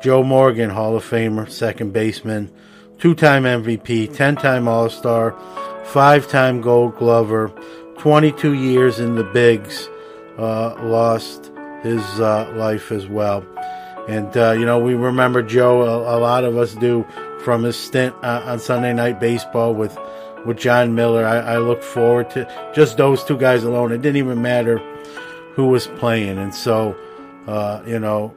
Joe 0.00 0.22
Morgan, 0.22 0.70
Hall 0.70 0.96
of 0.96 1.04
Famer, 1.04 1.50
second 1.50 1.92
baseman, 1.92 2.48
two 3.00 3.14
time 3.14 3.42
MVP, 3.42 4.14
10 4.14 4.36
time 4.36 4.68
All 4.68 4.88
Star, 4.88 5.36
five 5.84 6.28
time 6.28 6.60
Gold 6.60 6.96
Glover, 6.96 7.48
22 7.98 8.52
years 8.52 9.00
in 9.00 9.16
the 9.16 9.24
Bigs, 9.24 9.88
uh, 10.38 10.76
lost 10.84 11.50
his 11.82 12.04
uh, 12.20 12.52
life 12.54 12.92
as 12.92 13.08
well. 13.08 13.44
And, 14.06 14.36
uh, 14.36 14.52
you 14.52 14.64
know, 14.64 14.78
we 14.78 14.94
remember 14.94 15.42
Joe, 15.42 15.82
a, 15.82 16.16
a, 16.16 16.18
lot 16.20 16.44
of 16.44 16.56
us 16.56 16.76
do, 16.76 17.04
from 17.42 17.64
his 17.64 17.76
stint 17.76 18.14
uh, 18.22 18.42
on 18.46 18.60
Sunday 18.60 18.92
Night 18.92 19.18
Baseball 19.18 19.74
with, 19.74 19.98
with 20.44 20.56
Jon 20.56 20.94
Miller. 20.94 21.26
I, 21.26 21.38
I 21.38 21.58
look 21.58 21.82
forward 21.82 22.30
to 22.30 22.48
just 22.72 22.96
those 22.96 23.24
two 23.24 23.36
guys 23.36 23.64
alone. 23.64 23.90
It 23.90 24.02
didn't 24.02 24.18
even 24.18 24.40
matter 24.40 24.80
who 25.56 25.66
was 25.66 25.88
playing, 25.88 26.38
and 26.38 26.54
so 26.54 26.96
uh, 27.48 27.82
you 27.84 27.98
know 27.98 28.32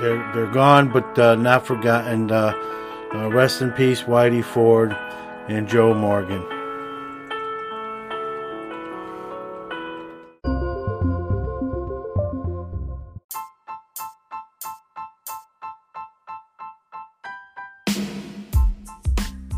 they're 0.00 0.30
they're 0.34 0.52
gone, 0.52 0.92
but 0.92 1.18
uh, 1.18 1.36
not 1.36 1.66
forgotten. 1.66 2.30
Uh, 2.30 2.52
uh, 3.12 3.28
rest 3.28 3.60
in 3.60 3.72
peace, 3.72 4.02
Whitey 4.02 4.44
Ford 4.44 4.96
and 5.48 5.68
Joe 5.68 5.94
Morgan. 5.94 6.44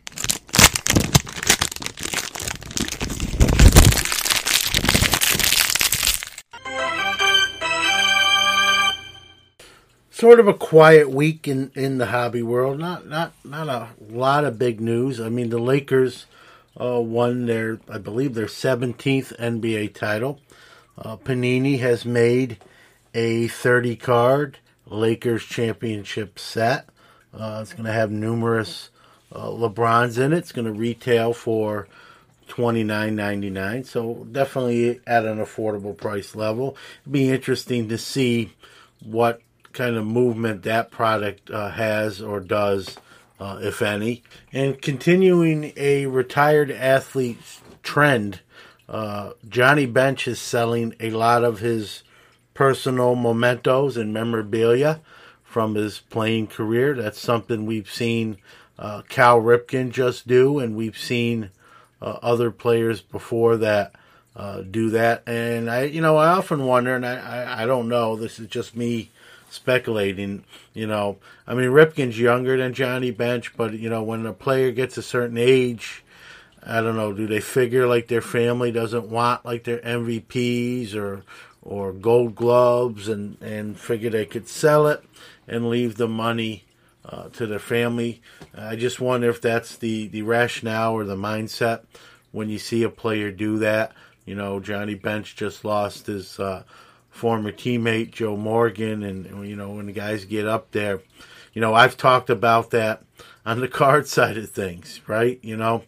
Sort 10.16 10.40
of 10.40 10.48
a 10.48 10.54
quiet 10.54 11.10
week 11.10 11.46
in, 11.46 11.70
in 11.76 11.98
the 11.98 12.06
hobby 12.06 12.42
world. 12.42 12.80
Not 12.80 13.06
not 13.06 13.34
not 13.44 13.68
a 13.68 13.90
lot 14.00 14.46
of 14.46 14.58
big 14.58 14.80
news. 14.80 15.20
I 15.20 15.28
mean, 15.28 15.50
the 15.50 15.60
Lakers 15.60 16.26
uh, 16.80 17.02
won 17.02 17.48
their, 17.48 17.80
I 17.90 17.98
believe, 17.98 18.34
their 18.34 18.46
17th 18.46 19.38
NBA 19.38 19.94
title. 19.94 20.40
Uh, 20.98 21.18
Panini 21.18 21.80
has 21.80 22.06
made 22.06 22.58
a 23.14 23.50
30 23.50 23.98
card 23.98 24.60
Lakers 24.88 25.44
championship 25.44 26.40
set. 26.40 26.88
Uh, 27.34 27.60
it's 27.62 27.74
going 27.74 27.86
to 27.86 27.92
have 27.92 28.10
numerous 28.12 28.90
uh, 29.34 29.48
LeBrons 29.48 30.18
in 30.18 30.32
it. 30.32 30.38
It's 30.38 30.54
going 30.54 30.66
to 30.66 30.72
retail 30.72 31.34
for 31.34 31.90
twenty 32.48 32.84
nine 32.86 33.16
ninety 33.16 33.50
nine. 33.50 33.84
So 33.84 34.26
definitely 34.32 35.02
at 35.06 35.26
an 35.26 35.40
affordable 35.40 35.98
price 35.98 36.36
level. 36.36 36.78
It'd 37.02 37.12
be 37.12 37.30
interesting 37.30 37.90
to 37.90 37.98
see 37.98 38.54
what 39.04 39.42
kind 39.76 39.96
of 39.96 40.06
movement 40.06 40.64
that 40.64 40.90
product 40.90 41.52
uh, 41.52 41.70
has 41.70 42.22
or 42.22 42.40
does 42.40 42.98
uh, 43.40 43.60
if 43.62 43.82
any. 43.82 44.24
And 44.52 44.82
continuing 44.82 45.74
a 45.76 46.08
retired 46.08 46.72
athlete 46.72 47.38
trend, 47.84 48.40
uh, 48.88 49.34
Johnny 49.48 49.86
Bench 49.86 50.28
is 50.28 50.40
selling 50.40 50.96
a 51.00 51.12
lot 51.12 51.44
of 51.44 51.60
his 51.60 52.04
personal 52.54 53.16
mementos 53.16 53.98
and 53.98 54.14
memorabilia 54.14 55.02
from 55.44 55.76
his 55.76 56.00
playing 56.00 56.48
career. 56.48 56.94
That's 56.94 57.20
something 57.20 57.66
we've 57.66 57.92
seen 57.92 58.38
uh, 58.80 59.02
Cal 59.10 59.42
Ripken 59.42 59.92
just 59.92 60.28
do, 60.28 60.60
and 60.60 60.76
we've 60.76 60.98
seen 60.98 61.50
uh, 62.02 62.18
other 62.22 62.52
players 62.52 63.02
before 63.02 63.58
that 63.58 63.94
uh, 64.36 64.62
do 64.62 64.90
that. 64.92 65.24
And 65.28 65.70
I, 65.70 65.84
you 65.84 66.02
know, 66.02 66.18
I 66.18 66.28
often 66.28 66.66
wonder, 66.66 66.96
and 66.96 67.06
I, 67.06 67.16
I, 67.16 67.64
I 67.64 67.66
don't 67.66 67.88
know. 67.88 68.16
This 68.16 68.40
is 68.40 68.48
just 68.48 68.76
me 68.76 69.12
speculating. 69.56 70.44
You 70.74 70.88
know, 70.88 71.18
I 71.48 71.54
mean, 71.54 71.70
Ripken's 71.70 72.20
younger 72.20 72.58
than 72.58 72.74
Johnny 72.74 73.12
Bench, 73.12 73.56
but 73.56 73.74
you 73.74 73.90
know, 73.90 74.04
when 74.04 74.26
a 74.26 74.34
player 74.34 74.72
gets 74.72 74.98
a 74.98 75.02
certain 75.02 75.38
age, 75.38 76.04
I 76.62 76.82
don't 76.82 76.96
know. 76.96 77.14
Do 77.14 77.28
they 77.28 77.42
figure 77.42 77.88
like 77.88 78.08
their 78.08 78.22
family 78.22 78.72
doesn't 78.72 79.08
want 79.08 79.46
like 79.46 79.64
their 79.64 79.80
MVPs 79.80 80.96
or 80.96 81.24
or 81.62 81.94
Gold 81.94 82.36
Gloves, 82.36 83.08
and 83.08 83.42
and 83.42 83.80
figure 83.80 84.10
they 84.10 84.26
could 84.26 84.48
sell 84.48 84.88
it 84.88 85.04
and 85.48 85.70
leave 85.70 85.96
the 85.96 86.08
money 86.08 86.66
uh, 87.06 87.30
to 87.30 87.46
their 87.48 87.60
family? 87.60 88.22
I 88.56 88.76
just 88.76 89.00
wonder 89.00 89.30
if 89.30 89.42
that's 89.42 89.78
the 89.78 90.08
the 90.08 90.24
rationale 90.24 90.94
or 90.94 91.04
the 91.04 91.16
mindset 91.16 91.82
when 92.32 92.50
you 92.50 92.60
see 92.60 92.84
a 92.84 92.90
player 92.90 93.32
do 93.32 93.60
that. 93.60 93.94
You 94.26 94.34
know, 94.34 94.60
Johnny 94.60 94.96
Bench 94.96 95.36
just 95.36 95.64
lost 95.64 96.08
his 96.08 96.40
uh, 96.40 96.64
former 97.16 97.50
teammate 97.50 98.12
Joe 98.12 98.36
Morgan, 98.36 99.02
and 99.02 99.48
you 99.48 99.56
know 99.56 99.72
when 99.72 99.86
the 99.86 99.94
guys 99.94 100.26
get 100.26 100.46
up 100.46 100.72
there, 100.72 101.02
you 101.54 101.62
know 101.62 101.74
I've 101.74 101.96
talked 101.96 102.30
about 102.30 102.72
that 102.72 103.04
on 103.46 103.62
the 103.62 103.68
card 103.82 104.08
side 104.08 104.38
of 104.38 104.50
things, 104.50 105.00
right? 105.08 105.40
You 105.42 105.56
know, 105.56 105.84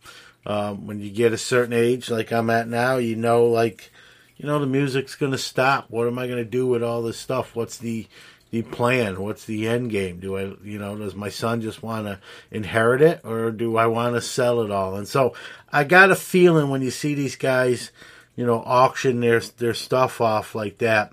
um, 0.46 0.88
when 0.88 1.02
you 1.02 1.12
get 1.12 1.34
a 1.34 1.38
certain 1.38 1.74
age, 1.74 2.10
like 2.10 2.32
I'm 2.32 2.50
at 2.50 2.70
now, 2.70 2.96
you 2.96 3.18
know, 3.18 3.46
like 3.46 3.92
you 4.38 4.48
know 4.48 4.58
the 4.60 4.68
music's 4.68 5.16
gonna 5.16 5.38
stop. 5.38 5.88
What 5.90 6.08
am 6.08 6.18
I 6.18 6.28
gonna 6.28 6.46
do 6.46 6.66
with 6.66 6.82
all 6.82 7.02
this 7.02 7.20
stuff? 7.20 7.56
What's 7.56 7.78
the 7.78 8.08
the 8.50 8.62
plan? 8.62 9.22
What's 9.22 9.44
the 9.44 9.68
end 9.68 9.92
game? 9.92 10.22
Do 10.22 10.38
I, 10.38 10.54
you 10.64 10.80
know, 10.80 10.98
does 10.98 11.14
my 11.14 11.28
son 11.28 11.60
just 11.60 11.84
want 11.84 12.08
to 12.08 12.20
inherit 12.52 13.02
it, 13.02 13.20
or 13.26 13.52
do 13.52 13.76
I 13.76 13.88
want 13.88 14.16
to 14.16 14.22
sell 14.22 14.62
it 14.62 14.72
all? 14.72 14.96
And 14.96 15.06
so 15.08 15.34
I 15.74 15.84
got 15.84 16.10
a 16.10 16.16
feeling 16.16 16.70
when 16.70 16.82
you 16.82 16.90
see 16.90 17.14
these 17.16 17.36
guys 17.36 17.92
you 18.38 18.46
know, 18.46 18.64
auction 18.66 19.20
their 19.20 19.42
their 19.58 19.74
stuff 19.74 20.22
off 20.22 20.56
like 20.56 20.78
that. 20.78 21.12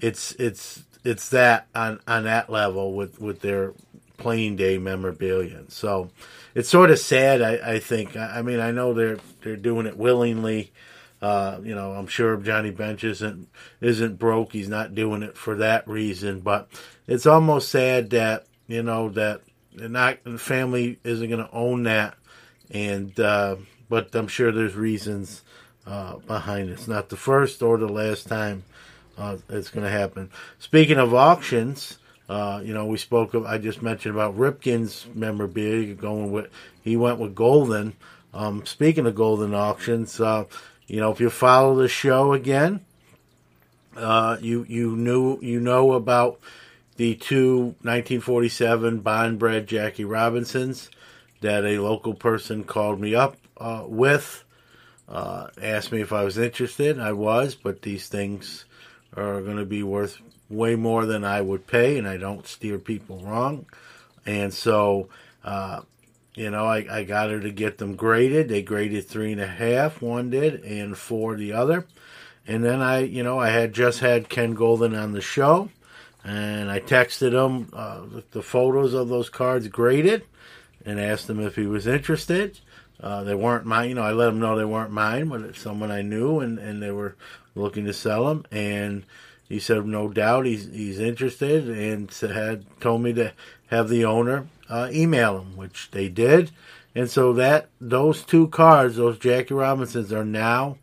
It's 0.00 0.32
it's 0.32 0.84
it's 1.04 1.30
that 1.30 1.66
on 1.74 2.00
on 2.06 2.24
that 2.24 2.50
level 2.50 2.94
with 2.94 3.20
with 3.20 3.40
their 3.40 3.72
playing 4.18 4.56
day 4.56 4.78
memorabilia. 4.78 5.64
So 5.68 6.10
it's 6.54 6.68
sort 6.68 6.90
of 6.90 6.98
sad. 6.98 7.40
I, 7.40 7.74
I 7.74 7.78
think. 7.78 8.16
I, 8.16 8.38
I 8.38 8.42
mean, 8.42 8.60
I 8.60 8.70
know 8.70 8.92
they're 8.92 9.18
they're 9.42 9.56
doing 9.56 9.86
it 9.86 9.96
willingly. 9.96 10.72
Uh, 11.20 11.58
you 11.62 11.74
know, 11.74 11.92
I'm 11.92 12.06
sure 12.06 12.36
Johnny 12.36 12.70
Bench 12.70 13.04
isn't 13.04 13.48
isn't 13.80 14.18
broke. 14.18 14.52
He's 14.52 14.68
not 14.68 14.94
doing 14.94 15.22
it 15.22 15.36
for 15.36 15.56
that 15.56 15.88
reason. 15.88 16.40
But 16.40 16.68
it's 17.06 17.26
almost 17.26 17.70
sad 17.70 18.10
that 18.10 18.46
you 18.66 18.82
know 18.82 19.08
that 19.10 19.40
not 19.72 20.22
the 20.24 20.38
family 20.38 20.98
isn't 21.04 21.28
going 21.28 21.44
to 21.44 21.52
own 21.52 21.84
that. 21.84 22.16
And 22.70 23.18
uh, 23.18 23.56
but 23.88 24.14
I'm 24.14 24.28
sure 24.28 24.52
there's 24.52 24.76
reasons 24.76 25.42
uh, 25.86 26.16
behind 26.18 26.68
it. 26.68 26.74
It's 26.74 26.88
not 26.88 27.08
the 27.08 27.16
first 27.16 27.62
or 27.62 27.78
the 27.78 27.88
last 27.88 28.28
time 28.28 28.64
uh, 29.18 29.36
it's 29.48 29.70
going 29.70 29.84
to 29.84 29.90
happen. 29.90 30.30
Speaking 30.58 30.98
of 30.98 31.12
auctions, 31.14 31.98
uh, 32.28 32.60
you 32.64 32.72
know, 32.72 32.86
we 32.86 32.98
spoke 32.98 33.34
of, 33.34 33.44
I 33.46 33.58
just 33.58 33.82
mentioned 33.82 34.14
about 34.14 34.38
Ripken's 34.38 35.06
memorabilia 35.14 35.94
going 35.94 36.30
with, 36.30 36.48
he 36.82 36.96
went 36.96 37.18
with 37.18 37.34
Goldin. 37.34 37.94
Um, 38.32 38.64
speaking 38.64 39.06
of 39.06 39.14
Goldin 39.14 39.54
auctions, 39.54 40.20
uh, 40.20 40.44
you 40.86 41.00
know, 41.00 41.10
if 41.10 41.20
you 41.20 41.30
follow 41.30 41.74
the 41.74 41.88
show 41.88 42.32
again, 42.32 42.84
uh, 43.96 44.36
you, 44.40 44.64
you 44.68 44.94
knew, 44.94 45.38
you 45.40 45.58
know 45.60 45.92
about 45.92 46.38
the 46.96 47.14
two 47.14 47.74
1947 47.82 49.00
Bond 49.00 49.38
Bread 49.38 49.66
Jackie 49.66 50.04
Robinsons 50.04 50.90
that 51.40 51.64
a 51.64 51.78
local 51.78 52.14
person 52.14 52.64
called 52.64 53.00
me 53.00 53.14
up 53.14 53.36
uh, 53.56 53.84
with 53.86 54.44
uh, 55.08 55.48
asked 55.60 55.90
me 55.90 56.00
if 56.00 56.12
I 56.12 56.24
was 56.24 56.36
interested. 56.36 56.98
I 56.98 57.12
was, 57.12 57.54
but 57.54 57.82
these 57.82 58.08
things 58.08 58.64
are 59.18 59.42
going 59.42 59.56
to 59.56 59.66
be 59.66 59.82
worth 59.82 60.18
way 60.48 60.76
more 60.76 61.06
than 61.06 61.24
I 61.24 61.40
would 61.40 61.66
pay, 61.66 61.98
and 61.98 62.08
I 62.08 62.16
don't 62.16 62.46
steer 62.46 62.78
people 62.78 63.20
wrong. 63.20 63.66
And 64.24 64.52
so, 64.52 65.08
uh, 65.44 65.82
you 66.34 66.50
know, 66.50 66.66
I, 66.66 66.86
I 66.90 67.04
got 67.04 67.30
her 67.30 67.40
to 67.40 67.50
get 67.50 67.78
them 67.78 67.96
graded. 67.96 68.48
They 68.48 68.62
graded 68.62 69.06
three 69.06 69.32
and 69.32 69.40
a 69.40 69.46
half, 69.46 70.00
one 70.00 70.30
did, 70.30 70.62
and 70.64 70.96
four 70.96 71.36
the 71.36 71.52
other. 71.52 71.86
And 72.46 72.64
then 72.64 72.80
I, 72.80 73.00
you 73.00 73.22
know, 73.22 73.38
I 73.38 73.50
had 73.50 73.74
just 73.74 74.00
had 74.00 74.28
Ken 74.28 74.54
Goldin 74.56 74.98
on 74.98 75.12
the 75.12 75.20
show, 75.20 75.68
and 76.24 76.70
I 76.70 76.80
texted 76.80 77.32
him 77.32 77.68
uh, 77.72 78.02
the 78.30 78.42
photos 78.42 78.94
of 78.94 79.08
those 79.08 79.28
cards 79.28 79.68
graded 79.68 80.24
and 80.84 80.98
asked 80.98 81.28
him 81.28 81.40
if 81.40 81.56
he 81.56 81.66
was 81.66 81.86
interested. 81.86 82.58
Uh, 83.00 83.22
they 83.22 83.34
weren't 83.34 83.66
mine. 83.66 83.90
You 83.90 83.94
know, 83.96 84.02
I 84.02 84.12
let 84.12 84.30
him 84.30 84.40
know 84.40 84.56
they 84.56 84.64
weren't 84.64 84.90
mine, 84.90 85.28
but 85.28 85.42
it's 85.42 85.60
someone 85.60 85.90
I 85.90 86.02
knew, 86.02 86.40
and, 86.40 86.58
and 86.58 86.82
they 86.82 86.90
were 86.90 87.16
looking 87.58 87.84
to 87.86 87.92
sell 87.92 88.26
them. 88.26 88.44
And 88.50 89.04
he 89.48 89.58
said, 89.58 89.86
no 89.86 90.08
doubt, 90.08 90.46
he's 90.46 90.66
he's 90.66 90.98
interested, 90.98 91.68
and 91.68 92.10
had 92.12 92.64
told 92.80 93.02
me 93.02 93.12
to 93.14 93.32
have 93.68 93.88
the 93.88 94.04
owner 94.04 94.46
uh, 94.68 94.88
email 94.92 95.38
him, 95.40 95.56
which 95.56 95.90
they 95.90 96.08
did. 96.08 96.50
And 96.94 97.10
so 97.10 97.32
that 97.34 97.68
those 97.80 98.22
two 98.22 98.48
cards, 98.48 98.96
those 98.96 99.18
Jackie 99.18 99.54
Robinsons, 99.54 100.12
are 100.12 100.24
now 100.24 100.78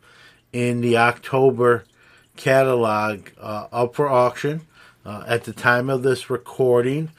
in 0.52 0.80
the 0.80 0.96
October 0.96 1.84
catalog 2.36 3.28
uh, 3.40 3.68
up 3.72 3.94
for 3.94 4.08
auction. 4.08 4.62
Uh, 5.04 5.22
at 5.28 5.44
the 5.44 5.52
time 5.52 5.88
of 5.88 6.02
this 6.02 6.28
recording, 6.28 7.10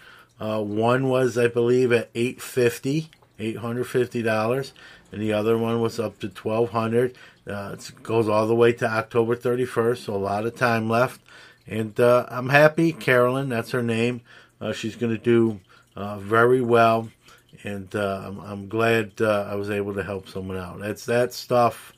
uh, 0.42 0.62
one 0.62 1.08
was, 1.08 1.38
I 1.38 1.48
believe, 1.48 1.94
at 1.94 2.10
eight 2.14 2.42
fifty 2.42 3.10
$850 3.40 4.72
and 5.12 5.22
the 5.22 5.34
other 5.34 5.58
one 5.58 5.82
was 5.82 6.00
up 6.00 6.20
to 6.20 6.28
1200 6.28 7.16
uh, 7.48 7.76
it 7.78 8.04
goes 8.04 8.28
all 8.28 8.48
the 8.48 8.56
way 8.56 8.74
to 8.74 8.86
october 8.88 9.36
31st 9.36 9.98
so 9.98 10.16
a 10.16 10.18
lot 10.18 10.46
of 10.46 10.56
time 10.56 10.90
left. 10.90 11.22
And 11.66 12.00
uh, 12.00 12.26
i'm 12.30 12.50
happy. 12.50 12.94
Carolyn 12.94 13.50
that's 13.50 13.72
her 13.72 13.84
name. 13.84 14.22
Uh, 14.60 14.74
she's 14.74 14.96
going 14.96 15.16
to 15.16 15.22
do 15.22 15.60
uh, 15.96 16.18
very 16.18 16.62
well. 16.62 17.10
And 17.64 17.94
uh, 17.96 18.24
I'm, 18.26 18.40
I'm, 18.40 18.68
glad 18.68 19.14
uh, 19.20 19.48
i 19.50 19.56
was 19.56 19.70
able 19.70 19.96
to 19.96 20.04
help 20.04 20.30
someone 20.30 20.58
out. 20.58 20.80
That's 20.80 21.06
that 21.06 21.34
stuff 21.34 21.94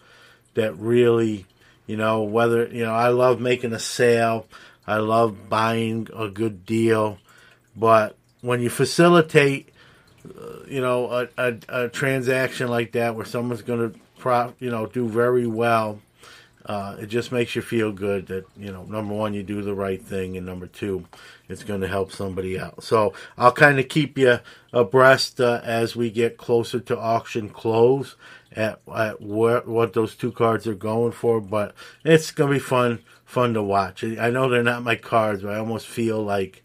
that 0.54 0.78
really 0.78 1.46
you 1.86 1.98
know 1.98 2.24
whether 2.24 2.68
you 2.68 2.84
know 2.84 2.94
i 2.94 3.10
love 3.10 3.40
making 3.40 3.74
a 3.74 3.80
sale. 3.80 4.48
I 4.88 4.98
love 4.98 5.50
buying 5.50 6.08
a 6.16 6.30
good 6.30 6.66
deal. 6.66 7.20
But 7.76 8.16
when 8.42 8.62
you 8.62 8.70
facilitate 8.70 9.70
you 10.68 10.82
know, 10.82 11.08
a, 11.08 11.28
a, 11.38 11.58
a, 11.70 11.90
transaction 11.90 12.68
like 12.68 12.94
that 12.94 13.16
where 13.16 13.26
someone's 13.26 13.62
going 13.62 13.92
to, 13.92 14.00
you 14.60 14.70
know, 14.70 14.86
do 14.86 15.08
very 15.08 15.48
well, 15.48 16.02
uh, 16.66 16.98
it 17.00 17.08
just 17.08 17.32
makes 17.32 17.56
you 17.56 17.62
feel 17.62 17.92
good 17.92 18.28
that, 18.28 18.46
you 18.58 18.72
know, 18.72 18.84
number 18.84 19.14
one, 19.14 19.34
you 19.34 19.42
do 19.42 19.62
the 19.62 19.74
right 19.74 20.02
thing, 20.02 20.38
and 20.38 20.46
number 20.46 20.68
two, 20.68 21.06
it's 21.48 21.64
going 21.64 21.82
to 21.82 21.88
help 21.88 22.12
somebody 22.12 22.60
out. 22.60 22.84
So 22.84 23.14
I'll 23.38 23.52
kind 23.52 23.80
of 23.80 23.88
keep 23.88 24.18
you 24.18 24.40
abreast 24.72 25.42
uh, 25.42 25.62
as 25.64 25.96
we 25.96 26.12
get 26.12 26.38
closer 26.38 26.80
to 26.80 27.00
auction 27.00 27.50
close 27.50 28.16
at, 28.56 28.82
at 28.96 29.22
what 29.22 29.94
those 29.94 30.16
two 30.16 30.32
cards 30.32 30.68
are 30.68 30.76
going 30.76 31.14
for, 31.14 31.42
but 31.42 31.74
it's 32.04 32.32
going 32.32 32.52
to 32.52 32.56
be 32.56 32.60
fun, 32.60 33.00
fun 33.26 33.54
to 33.56 33.64
watch. 33.64 34.04
I 34.04 34.30
know 34.30 34.48
they're 34.48 34.62
not 34.62 34.84
my 34.84 34.96
cards, 34.96 35.42
but 35.42 35.56
I 35.56 35.58
almost 35.58 35.88
feel 35.88 36.22
like 36.22 36.64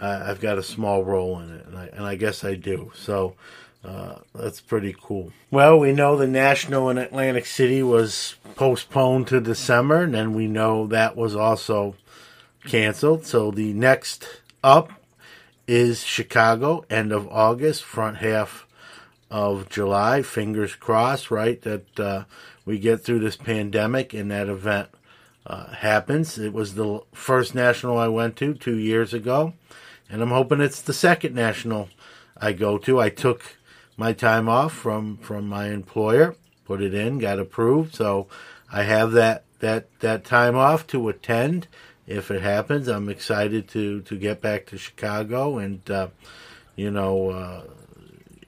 uh, 0.00 0.24
I've 0.26 0.40
got 0.40 0.58
a 0.58 0.62
small 0.62 1.04
role 1.04 1.38
in 1.40 1.54
it, 1.54 1.66
and 1.66 1.78
I, 1.78 1.86
and 1.92 2.04
I 2.04 2.16
guess 2.16 2.44
I 2.44 2.54
do. 2.54 2.90
So 2.96 3.36
uh, 3.84 4.16
that's 4.34 4.60
pretty 4.60 4.94
cool. 5.00 5.32
Well, 5.50 5.78
we 5.78 5.92
know 5.92 6.16
the 6.16 6.26
National 6.26 6.88
in 6.88 6.98
Atlantic 6.98 7.46
City 7.46 7.82
was 7.82 8.36
postponed 8.56 9.26
to 9.28 9.40
December, 9.40 10.02
and 10.02 10.14
then 10.14 10.34
we 10.34 10.46
know 10.46 10.86
that 10.86 11.16
was 11.16 11.36
also 11.36 11.96
canceled. 12.64 13.26
So 13.26 13.50
the 13.50 13.72
next 13.72 14.40
up 14.62 14.92
is 15.66 16.02
Chicago, 16.02 16.84
end 16.88 17.12
of 17.12 17.28
August, 17.28 17.82
front 17.82 18.18
half 18.18 18.66
of 19.30 19.68
July. 19.68 20.22
Fingers 20.22 20.74
crossed, 20.74 21.30
right, 21.30 21.60
that 21.62 22.00
uh, 22.00 22.24
we 22.64 22.78
get 22.78 23.02
through 23.02 23.20
this 23.20 23.36
pandemic 23.36 24.14
and 24.14 24.30
that 24.30 24.48
event 24.48 24.88
uh, 25.46 25.66
happens. 25.74 26.38
It 26.38 26.52
was 26.52 26.74
the 26.74 27.00
first 27.12 27.54
national 27.54 27.98
I 27.98 28.08
went 28.08 28.36
to 28.36 28.54
two 28.54 28.78
years 28.78 29.12
ago 29.12 29.54
and 30.08 30.22
I'm 30.22 30.30
hoping 30.30 30.60
it's 30.60 30.80
the 30.80 30.92
second 30.92 31.34
national 31.34 31.88
I 32.36 32.52
go 32.52 32.78
to. 32.78 33.00
I 33.00 33.08
took 33.08 33.56
my 33.96 34.12
time 34.12 34.48
off 34.48 34.72
from 34.72 35.16
from 35.18 35.48
my 35.48 35.68
employer, 35.68 36.34
put 36.64 36.82
it 36.82 36.94
in, 36.94 37.18
got 37.18 37.38
approved, 37.38 37.94
so 37.94 38.26
I 38.72 38.82
have 38.82 39.12
that 39.12 39.44
that 39.60 39.88
that 40.00 40.24
time 40.24 40.56
off 40.56 40.86
to 40.88 41.08
attend 41.08 41.68
if 42.06 42.30
it 42.30 42.42
happens. 42.42 42.88
I'm 42.88 43.08
excited 43.08 43.68
to 43.68 44.02
to 44.02 44.16
get 44.16 44.40
back 44.40 44.66
to 44.66 44.78
Chicago 44.78 45.58
and 45.58 45.88
uh, 45.90 46.08
you 46.76 46.90
know 46.90 47.30
uh, 47.30 47.62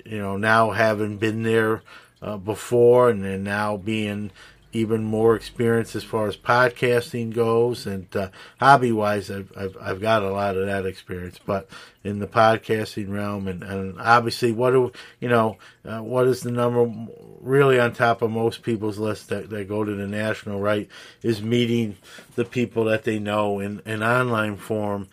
you 0.08 0.18
know, 0.18 0.36
now 0.36 0.70
having 0.70 1.18
been 1.18 1.42
there 1.42 1.82
uh, 2.22 2.36
before 2.36 3.10
and 3.10 3.24
then 3.24 3.42
now 3.42 3.76
being 3.76 4.30
even 4.76 5.02
more 5.02 5.34
experience 5.34 5.96
as 5.96 6.04
far 6.04 6.28
as 6.28 6.36
podcasting 6.36 7.32
goes 7.32 7.86
and 7.86 8.14
uh, 8.14 8.28
hobby 8.60 8.92
wise 8.92 9.30
I've, 9.30 9.50
I've, 9.56 9.76
I've 9.80 10.00
got 10.00 10.22
a 10.22 10.30
lot 10.30 10.56
of 10.56 10.66
that 10.66 10.84
experience 10.84 11.40
but 11.44 11.68
in 12.04 12.18
the 12.18 12.26
podcasting 12.26 13.10
realm 13.10 13.48
and, 13.48 13.62
and 13.62 13.98
obviously 13.98 14.52
what 14.52 14.70
do 14.72 14.92
you 15.18 15.28
know 15.28 15.56
uh, 15.86 16.02
what 16.02 16.26
is 16.26 16.42
the 16.42 16.50
number 16.50 16.92
really 17.40 17.80
on 17.80 17.94
top 17.94 18.20
of 18.20 18.30
most 18.30 18.62
people's 18.62 18.98
list 18.98 19.30
that, 19.30 19.48
that 19.48 19.66
go 19.66 19.82
to 19.82 19.94
the 19.94 20.06
national 20.06 20.60
right 20.60 20.88
is 21.22 21.40
meeting 21.40 21.96
the 22.34 22.44
people 22.44 22.84
that 22.84 23.04
they 23.04 23.18
know 23.18 23.60
in 23.60 23.80
an 23.86 24.02
online 24.02 24.56
form 24.56 25.08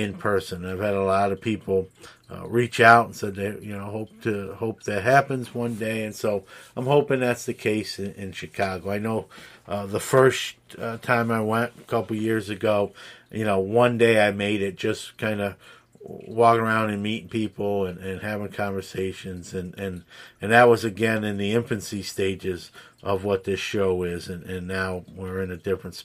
in 0.00 0.14
person. 0.14 0.64
I've 0.64 0.80
had 0.80 0.94
a 0.94 1.02
lot 1.02 1.32
of 1.32 1.40
people 1.40 1.88
uh, 2.30 2.46
reach 2.46 2.80
out 2.80 3.06
and 3.06 3.16
said 3.16 3.34
they 3.34 3.58
you 3.60 3.76
know 3.76 3.84
hope 3.84 4.22
to 4.22 4.54
hope 4.54 4.82
that 4.84 5.02
happens 5.02 5.54
one 5.54 5.74
day. 5.74 6.04
And 6.04 6.14
so 6.14 6.44
I'm 6.76 6.86
hoping 6.86 7.20
that's 7.20 7.46
the 7.46 7.54
case 7.54 7.98
in, 7.98 8.12
in 8.14 8.32
Chicago. 8.32 8.90
I 8.90 8.98
know 8.98 9.26
uh, 9.66 9.86
the 9.86 10.00
first 10.00 10.56
uh, 10.78 10.98
time 10.98 11.30
I 11.30 11.40
went 11.40 11.72
a 11.78 11.82
couple 11.82 12.16
years 12.16 12.50
ago 12.50 12.92
you 13.30 13.44
know 13.44 13.58
one 13.58 13.98
day 13.98 14.26
I 14.26 14.30
made 14.30 14.62
it 14.62 14.76
just 14.76 15.18
kind 15.18 15.40
of 15.40 15.56
walking 16.04 16.60
around 16.60 16.90
and 16.90 17.02
meeting 17.02 17.28
people 17.28 17.86
and, 17.86 17.98
and 17.98 18.20
having 18.20 18.48
conversations. 18.48 19.54
And, 19.54 19.78
and 19.78 20.04
and 20.40 20.52
that 20.52 20.68
was 20.68 20.84
again 20.84 21.24
in 21.24 21.38
the 21.38 21.52
infancy 21.52 22.02
stages 22.02 22.70
of 23.02 23.24
what 23.24 23.44
this 23.44 23.60
show 23.60 24.02
is. 24.02 24.28
And, 24.28 24.44
and 24.44 24.68
now 24.68 25.04
we're 25.14 25.42
in 25.42 25.50
a 25.50 25.56
different. 25.56 26.04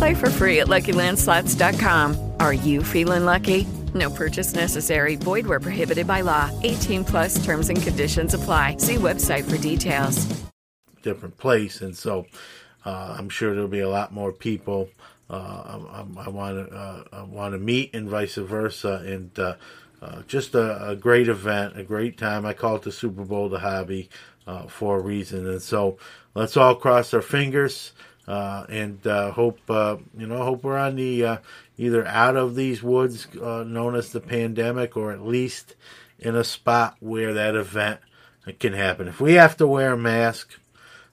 Play 0.00 0.14
for 0.14 0.30
free 0.30 0.60
at 0.60 0.66
LuckyLandSlots.com. 0.66 2.32
Are 2.40 2.54
you 2.54 2.82
feeling 2.82 3.26
lucky? 3.26 3.66
No 3.92 4.08
purchase 4.08 4.54
necessary. 4.54 5.16
Void 5.16 5.46
where 5.46 5.60
prohibited 5.60 6.06
by 6.06 6.22
law. 6.22 6.48
18 6.62 7.04
plus 7.04 7.44
terms 7.44 7.68
and 7.68 7.82
conditions 7.82 8.32
apply. 8.32 8.78
See 8.78 8.94
website 8.94 9.44
for 9.44 9.58
details. 9.58 10.26
different 11.02 11.36
place, 11.36 11.82
and 11.82 11.94
so 11.94 12.24
uh, 12.86 13.14
I'm 13.18 13.28
sure 13.28 13.52
there'll 13.52 13.68
be 13.68 13.80
a 13.80 13.90
lot 13.90 14.10
more 14.10 14.32
people. 14.32 14.88
Uh, 15.28 16.04
I 16.16 16.30
want 16.30 16.70
to 16.70 16.74
uh, 16.74 17.04
I 17.12 17.22
want 17.24 17.52
to 17.52 17.58
meet 17.58 17.94
and 17.94 18.08
vice 18.08 18.36
versa, 18.36 19.02
and 19.04 19.38
uh, 19.38 19.56
uh, 20.00 20.22
just 20.22 20.54
a, 20.54 20.92
a, 20.92 20.96
great 20.96 21.28
event, 21.28 21.78
a 21.78 21.82
great 21.82 22.16
time. 22.16 22.46
I 22.46 22.54
call 22.54 22.76
it 22.76 22.82
the 22.82 22.92
Super 22.92 23.24
Bowl 23.26 23.50
the 23.50 23.58
hobby 23.58 24.08
uh, 24.46 24.62
for 24.62 24.96
a 24.96 25.02
reason, 25.02 25.46
and 25.46 25.60
so 25.60 25.98
let's 26.34 26.56
all 26.56 26.74
cross 26.74 27.12
our 27.12 27.20
fingers 27.20 27.92
Uh, 28.30 28.64
and 28.68 29.06
uh, 29.06 29.32
hope 29.32 29.58
uh, 29.68 29.96
you 30.16 30.26
know 30.26 30.44
hope 30.44 30.62
we're 30.62 30.78
on 30.78 30.94
the 30.94 31.38
either 31.76 32.06
out 32.06 32.36
of 32.36 32.54
these 32.54 32.82
woods 32.82 33.26
known 33.34 33.96
as 33.96 34.12
the 34.12 34.20
pandemic, 34.20 34.96
or 34.96 35.10
at 35.10 35.26
least 35.26 35.74
in 36.18 36.36
a 36.36 36.44
spot 36.44 36.96
where 37.00 37.34
that 37.34 37.56
event 37.56 37.98
can 38.58 38.72
happen. 38.72 39.08
If 39.08 39.20
we 39.20 39.34
have 39.34 39.56
to 39.56 39.66
wear 39.66 39.94
a 39.94 39.98
mask 39.98 40.60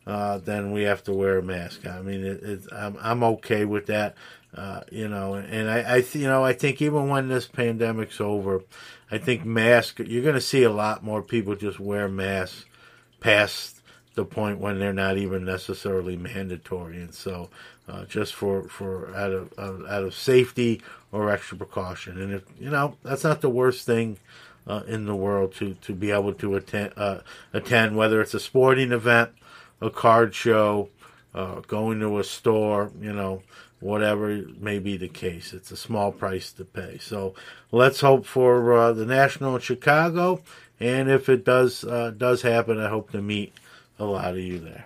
uh, 0.08 0.38
then 0.38 0.72
we 0.72 0.84
have 0.84 1.04
to 1.04 1.12
wear 1.12 1.38
a 1.38 1.44
mask. 1.44 1.86
I 1.86 2.02
mean, 2.02 2.24
it, 2.24 2.42
it, 2.42 2.62
I'm, 2.72 2.98
I'm 3.02 3.24
okay 3.24 3.66
with 3.66 3.88
that. 3.88 4.16
Uh, 4.56 4.80
you 4.90 5.10
know, 5.10 5.34
and 5.34 5.70
I, 5.70 5.80
I, 5.82 5.96
you 6.14 6.28
know, 6.28 6.46
I 6.46 6.54
think 6.54 6.82
even 6.82 7.10
when 7.10 7.28
this 7.28 7.46
pandemic's 7.46 8.22
over, 8.22 8.64
I 9.12 9.18
think 9.18 9.44
mask. 9.44 10.00
You're 10.00 10.24
going 10.24 10.36
to 10.36 10.42
see 10.42 10.64
a 10.64 10.72
lot 10.72 11.04
more 11.04 11.22
people 11.22 11.56
just 11.56 11.78
wear 11.78 12.08
masks 12.08 12.66
past 13.20 13.77
the 14.18 14.26
point 14.26 14.60
when 14.60 14.80
they're 14.80 14.92
not 14.92 15.18
even 15.18 15.46
necessarily 15.46 16.18
mandatory, 16.18 16.98
and 16.98 17.14
so 17.14 17.50
uh, 17.88 18.04
just 18.04 18.36
for 18.36 18.64
for 18.64 19.16
out 19.16 19.32
of 19.32 19.58
out 19.58 20.04
of 20.04 20.14
safety 20.14 20.82
or 21.14 21.30
extra 21.30 21.58
precaution. 21.58 22.22
And 22.22 22.34
if 22.34 22.44
you 22.60 22.70
know, 22.70 22.98
that's 23.04 23.24
not 23.24 23.40
the 23.40 23.50
worst 23.50 23.86
thing. 23.86 24.18
Uh, 24.70 24.84
in 24.86 25.06
the 25.06 25.16
world 25.16 25.56
to, 25.56 25.76
to 25.76 25.94
be 25.94 26.12
able 26.12 26.34
to 26.34 26.58
attend 26.58 26.92
uh, 26.98 27.20
attend 27.54 27.96
whether 27.96 28.20
it's 28.20 28.34
a 28.34 28.40
sporting 28.40 28.92
event 28.92 29.32
a 29.82 29.90
card 29.90 30.34
show, 30.34 30.90
uh, 31.34 31.62
going 31.62 32.00
to 32.00 32.20
a 32.20 32.24
store, 32.24 32.92
you 33.00 33.14
know, 33.14 33.44
whatever 33.80 34.44
may 34.60 34.80
be 34.80 34.98
the 34.98 35.08
case. 35.08 35.54
It's 35.54 35.72
a 35.72 35.78
small 35.78 36.12
price 36.12 36.52
to 36.54 36.66
pay. 36.66 36.98
So 37.00 37.36
let's 37.72 38.02
hope 38.02 38.26
for 38.26 38.74
uh, 38.74 38.94
the 38.94 39.06
National 39.06 39.56
in 39.56 39.62
Chicago, 39.62 40.42
and 40.80 41.10
if 41.10 41.30
it 41.30 41.46
does 41.46 41.84
uh, 41.84 42.12
does 42.16 42.42
happen, 42.42 42.80
I 42.80 42.90
hope 42.90 43.12
to 43.12 43.22
meet 43.22 43.54
a 44.00 44.06
lot 44.06 44.32
of 44.32 44.40
you 44.40 44.60
there. 44.60 44.86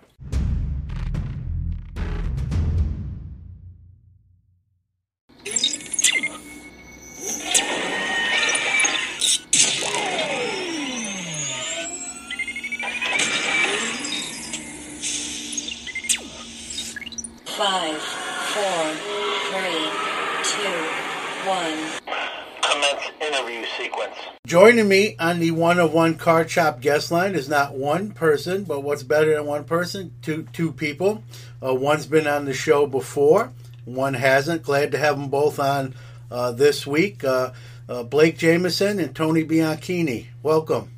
Me 24.92 25.16
on 25.18 25.40
the 25.40 25.52
one 25.52 25.80
of 25.80 25.94
one 25.94 26.16
card 26.16 26.52
shop 26.52 26.82
guest 26.82 27.12
line 27.12 27.34
is 27.34 27.48
not 27.48 27.74
one 27.74 28.12
person, 28.12 28.66
but 28.66 28.82
what's 28.82 29.04
better 29.04 29.34
than 29.34 29.46
one 29.46 29.64
person? 29.64 30.14
Two 30.22 30.46
two 30.52 30.72
people. 30.74 31.24
Uh, 31.66 31.74
one's 31.74 32.06
been 32.06 32.28
on 32.28 32.44
the 32.44 32.54
show 32.54 32.86
before, 32.86 33.54
one 33.86 34.14
hasn't. 34.14 34.64
Glad 34.64 34.92
to 34.92 34.98
have 34.98 35.18
them 35.18 35.30
both 35.30 35.60
on 35.60 35.96
uh, 36.30 36.52
this 36.52 36.86
week. 36.86 37.24
Uh, 37.24 37.54
uh 37.88 38.04
Blake 38.04 38.38
Jameson 38.38 39.00
and 39.00 39.16
Tony 39.16 39.46
Bianchini. 39.46 40.28
Welcome. 40.44 40.92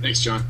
Thanks, 0.00 0.20
John. 0.22 0.42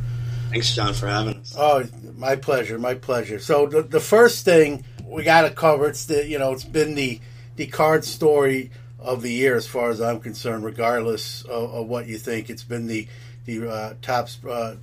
Thanks, 0.51 0.73
John, 0.75 0.95
for 0.95 1.09
having 1.09 1.39
us. 1.39 1.55
Oh, 1.59 1.85
my 2.17 2.37
pleasure, 2.37 2.79
my 2.79 2.95
pleasure. 2.95 3.41
So 3.41 3.67
the, 3.67 3.83
the 3.83 4.01
first 4.01 4.45
thing 4.45 4.85
we 5.05 5.25
got 5.25 5.43
to 5.43 5.51
cover. 5.51 5.89
It's 5.89 6.07
the 6.07 6.27
you 6.27 6.39
know 6.39 6.53
it's 6.53 6.65
been 6.65 6.95
the 6.95 7.21
the 7.57 7.67
card 7.67 8.05
story 8.05 8.71
of 8.99 9.23
the 9.23 9.33
year 9.33 9.57
as 9.57 9.67
far 9.67 9.91
as 9.91 10.01
I'm 10.01 10.21
concerned, 10.21 10.65
regardless 10.65 11.43
of, 11.43 11.75
of 11.75 11.87
what 11.87 12.07
you 12.07 12.19
think. 12.19 12.51
It's 12.51 12.65
been 12.65 12.87
the 12.87 13.07
the 13.45 13.71
uh, 13.71 13.95
Topps 14.03 14.45
uh, 14.45 14.77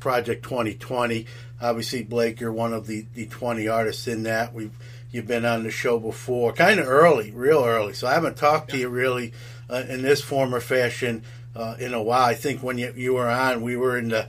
project 0.00 0.42
2020. 0.42 1.26
Obviously, 1.60 2.02
Blake, 2.02 2.40
you're 2.40 2.52
one 2.52 2.72
of 2.72 2.86
the, 2.86 3.06
the 3.14 3.26
20 3.26 3.68
artists 3.68 4.06
in 4.08 4.24
that. 4.24 4.52
We've 4.52 4.76
you've 5.10 5.26
been 5.26 5.44
on 5.44 5.62
the 5.62 5.70
show 5.70 5.98
before, 5.98 6.52
kind 6.52 6.80
of 6.80 6.88
early, 6.88 7.30
real 7.30 7.64
early. 7.64 7.92
So 7.92 8.06
I 8.06 8.14
haven't 8.14 8.36
talked 8.36 8.70
to 8.70 8.78
you 8.78 8.88
really 8.88 9.32
uh, 9.70 9.84
in 9.88 10.02
this 10.02 10.20
form 10.20 10.54
or 10.54 10.60
fashion 10.60 11.22
uh, 11.54 11.76
in 11.78 11.94
a 11.94 12.02
while. 12.02 12.24
I 12.24 12.34
think 12.34 12.62
when 12.62 12.78
you 12.78 12.92
you 12.96 13.14
were 13.14 13.28
on, 13.28 13.62
we 13.62 13.76
were 13.76 13.96
in 13.96 14.08
the 14.08 14.28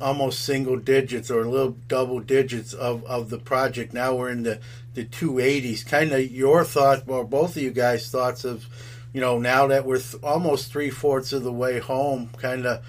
almost 0.00 0.44
single 0.44 0.76
digits 0.76 1.30
or 1.30 1.42
a 1.42 1.48
little 1.48 1.76
double 1.88 2.20
digits 2.20 2.72
of, 2.72 3.04
of 3.04 3.30
the 3.30 3.38
project. 3.38 3.92
Now 3.92 4.14
we're 4.14 4.30
in 4.30 4.42
the, 4.42 4.60
the 4.94 5.04
280s. 5.04 5.86
Kind 5.86 6.12
of 6.12 6.30
your 6.30 6.64
thoughts, 6.64 7.02
or 7.06 7.24
both 7.24 7.56
of 7.56 7.62
you 7.62 7.70
guys' 7.70 8.10
thoughts 8.10 8.44
of, 8.44 8.66
you 9.12 9.20
know, 9.20 9.38
now 9.38 9.66
that 9.68 9.86
we're 9.86 9.98
th- 9.98 10.22
almost 10.22 10.70
three 10.70 10.90
fourths 10.90 11.32
of 11.32 11.42
the 11.42 11.52
way 11.52 11.78
home, 11.78 12.30
kind 12.36 12.66
of, 12.66 12.84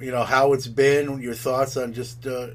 you 0.00 0.10
know, 0.10 0.24
how 0.24 0.52
it's 0.52 0.66
been, 0.66 1.20
your 1.20 1.34
thoughts 1.34 1.76
on 1.76 1.92
just 1.92 2.26
uh, 2.26 2.48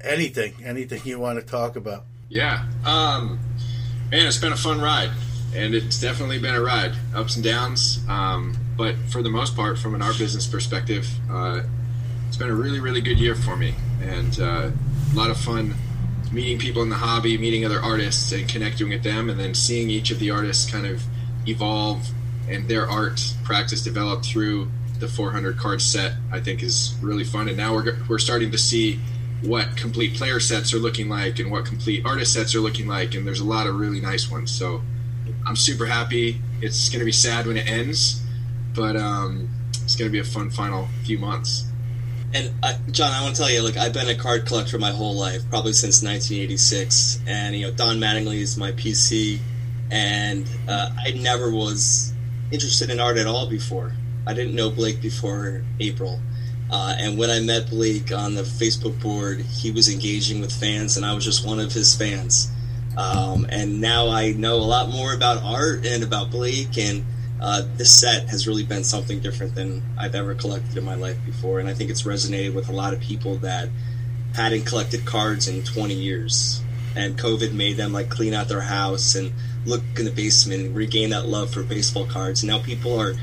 anything, 0.00 0.54
anything 0.64 1.00
you 1.04 1.18
want 1.18 1.38
to 1.38 1.44
talk 1.44 1.76
about. 1.76 2.04
Yeah. 2.28 2.64
Um, 2.84 3.38
man, 4.10 4.26
it's 4.26 4.38
been 4.38 4.52
a 4.52 4.56
fun 4.56 4.80
ride. 4.80 5.10
And 5.54 5.74
it's 5.74 6.00
definitely 6.00 6.38
been 6.38 6.54
a 6.54 6.62
ride, 6.62 6.92
ups 7.14 7.36
and 7.36 7.44
downs. 7.44 8.00
Um, 8.08 8.56
but 8.76 8.96
for 9.10 9.22
the 9.22 9.28
most 9.28 9.54
part, 9.54 9.78
from 9.78 9.94
an 9.94 10.00
art 10.00 10.16
business 10.16 10.46
perspective, 10.46 11.06
uh, 11.30 11.62
it's 12.32 12.38
been 12.38 12.48
a 12.48 12.54
really, 12.54 12.80
really 12.80 13.02
good 13.02 13.20
year 13.20 13.34
for 13.34 13.56
me, 13.56 13.74
and 14.00 14.40
uh, 14.40 14.70
a 14.70 15.14
lot 15.14 15.30
of 15.30 15.36
fun 15.36 15.74
meeting 16.32 16.58
people 16.58 16.80
in 16.80 16.88
the 16.88 16.96
hobby, 16.96 17.36
meeting 17.36 17.66
other 17.66 17.78
artists, 17.78 18.32
and 18.32 18.48
connecting 18.48 18.88
with 18.88 19.02
them, 19.02 19.28
and 19.28 19.38
then 19.38 19.52
seeing 19.52 19.90
each 19.90 20.10
of 20.10 20.18
the 20.18 20.30
artists 20.30 20.70
kind 20.70 20.86
of 20.86 21.02
evolve 21.46 22.08
and 22.48 22.66
their 22.70 22.88
art 22.88 23.20
practice 23.44 23.82
develop 23.82 24.24
through 24.24 24.70
the 24.98 25.06
400 25.06 25.58
card 25.58 25.82
set, 25.82 26.14
I 26.32 26.40
think 26.40 26.62
is 26.62 26.94
really 27.02 27.22
fun. 27.22 27.48
And 27.48 27.56
now 27.58 27.74
we're 27.74 27.98
we're 28.08 28.18
starting 28.18 28.50
to 28.52 28.58
see 28.58 28.98
what 29.42 29.76
complete 29.76 30.14
player 30.14 30.40
sets 30.40 30.72
are 30.72 30.78
looking 30.78 31.10
like 31.10 31.38
and 31.38 31.50
what 31.50 31.66
complete 31.66 32.06
artist 32.06 32.32
sets 32.32 32.54
are 32.54 32.60
looking 32.60 32.88
like, 32.88 33.14
and 33.14 33.26
there's 33.26 33.40
a 33.40 33.44
lot 33.44 33.66
of 33.66 33.78
really 33.78 34.00
nice 34.00 34.30
ones. 34.30 34.50
So 34.50 34.80
I'm 35.46 35.56
super 35.56 35.84
happy. 35.84 36.40
It's 36.62 36.88
going 36.88 37.00
to 37.00 37.04
be 37.04 37.12
sad 37.12 37.46
when 37.46 37.58
it 37.58 37.68
ends, 37.68 38.22
but 38.74 38.96
um, 38.96 39.50
it's 39.84 39.96
going 39.96 40.10
to 40.10 40.12
be 40.12 40.20
a 40.20 40.24
fun 40.24 40.48
final 40.48 40.88
few 41.04 41.18
months. 41.18 41.66
And 42.34 42.50
uh, 42.62 42.74
John, 42.90 43.12
I 43.12 43.22
want 43.22 43.36
to 43.36 43.42
tell 43.42 43.50
you, 43.50 43.62
like 43.62 43.76
I've 43.76 43.92
been 43.92 44.08
a 44.08 44.14
card 44.14 44.46
collector 44.46 44.78
my 44.78 44.90
whole 44.90 45.14
life, 45.14 45.42
probably 45.50 45.72
since 45.72 46.02
1986. 46.02 47.20
And 47.26 47.54
you 47.54 47.66
know, 47.66 47.72
Don 47.72 47.98
Mattingly 47.98 48.36
is 48.36 48.56
my 48.56 48.72
PC, 48.72 49.38
and 49.90 50.48
uh, 50.68 50.90
I 50.98 51.10
never 51.12 51.50
was 51.50 52.12
interested 52.50 52.90
in 52.90 53.00
art 53.00 53.18
at 53.18 53.26
all 53.26 53.48
before. 53.48 53.92
I 54.26 54.34
didn't 54.34 54.54
know 54.54 54.70
Blake 54.70 55.02
before 55.02 55.62
April. 55.80 56.20
Uh, 56.70 56.94
and 56.98 57.18
when 57.18 57.28
I 57.28 57.40
met 57.40 57.68
Blake 57.68 58.12
on 58.12 58.34
the 58.34 58.42
Facebook 58.42 58.98
board, 59.02 59.40
he 59.40 59.70
was 59.70 59.92
engaging 59.92 60.40
with 60.40 60.52
fans, 60.52 60.96
and 60.96 61.04
I 61.04 61.14
was 61.14 61.24
just 61.24 61.46
one 61.46 61.60
of 61.60 61.72
his 61.72 61.94
fans. 61.94 62.50
Um, 62.96 63.46
and 63.50 63.80
now 63.80 64.08
I 64.08 64.32
know 64.32 64.56
a 64.56 64.64
lot 64.64 64.88
more 64.88 65.12
about 65.12 65.42
art 65.42 65.84
and 65.84 66.02
about 66.02 66.30
Blake, 66.30 66.78
and 66.78 67.04
uh, 67.42 67.62
this 67.76 67.92
set 67.92 68.28
has 68.28 68.46
really 68.46 68.62
been 68.62 68.84
something 68.84 69.18
different 69.18 69.56
than 69.56 69.82
I've 69.98 70.14
ever 70.14 70.32
collected 70.36 70.76
in 70.76 70.84
my 70.84 70.94
life 70.94 71.18
before. 71.26 71.58
And 71.58 71.68
I 71.68 71.74
think 71.74 71.90
it's 71.90 72.02
resonated 72.02 72.54
with 72.54 72.68
a 72.68 72.72
lot 72.72 72.94
of 72.94 73.00
people 73.00 73.34
that 73.38 73.68
hadn't 74.36 74.64
collected 74.64 75.04
cards 75.04 75.48
in 75.48 75.64
20 75.64 75.92
years. 75.92 76.62
And 76.94 77.18
COVID 77.18 77.52
made 77.52 77.76
them 77.76 77.92
like 77.92 78.10
clean 78.10 78.32
out 78.32 78.46
their 78.46 78.60
house 78.60 79.16
and 79.16 79.32
look 79.66 79.82
in 79.98 80.04
the 80.04 80.12
basement 80.12 80.62
and 80.62 80.76
regain 80.76 81.10
that 81.10 81.26
love 81.26 81.52
for 81.52 81.64
baseball 81.64 82.06
cards. 82.06 82.44
And 82.44 82.50
now 82.52 82.62
people 82.62 82.96
are 83.00 83.14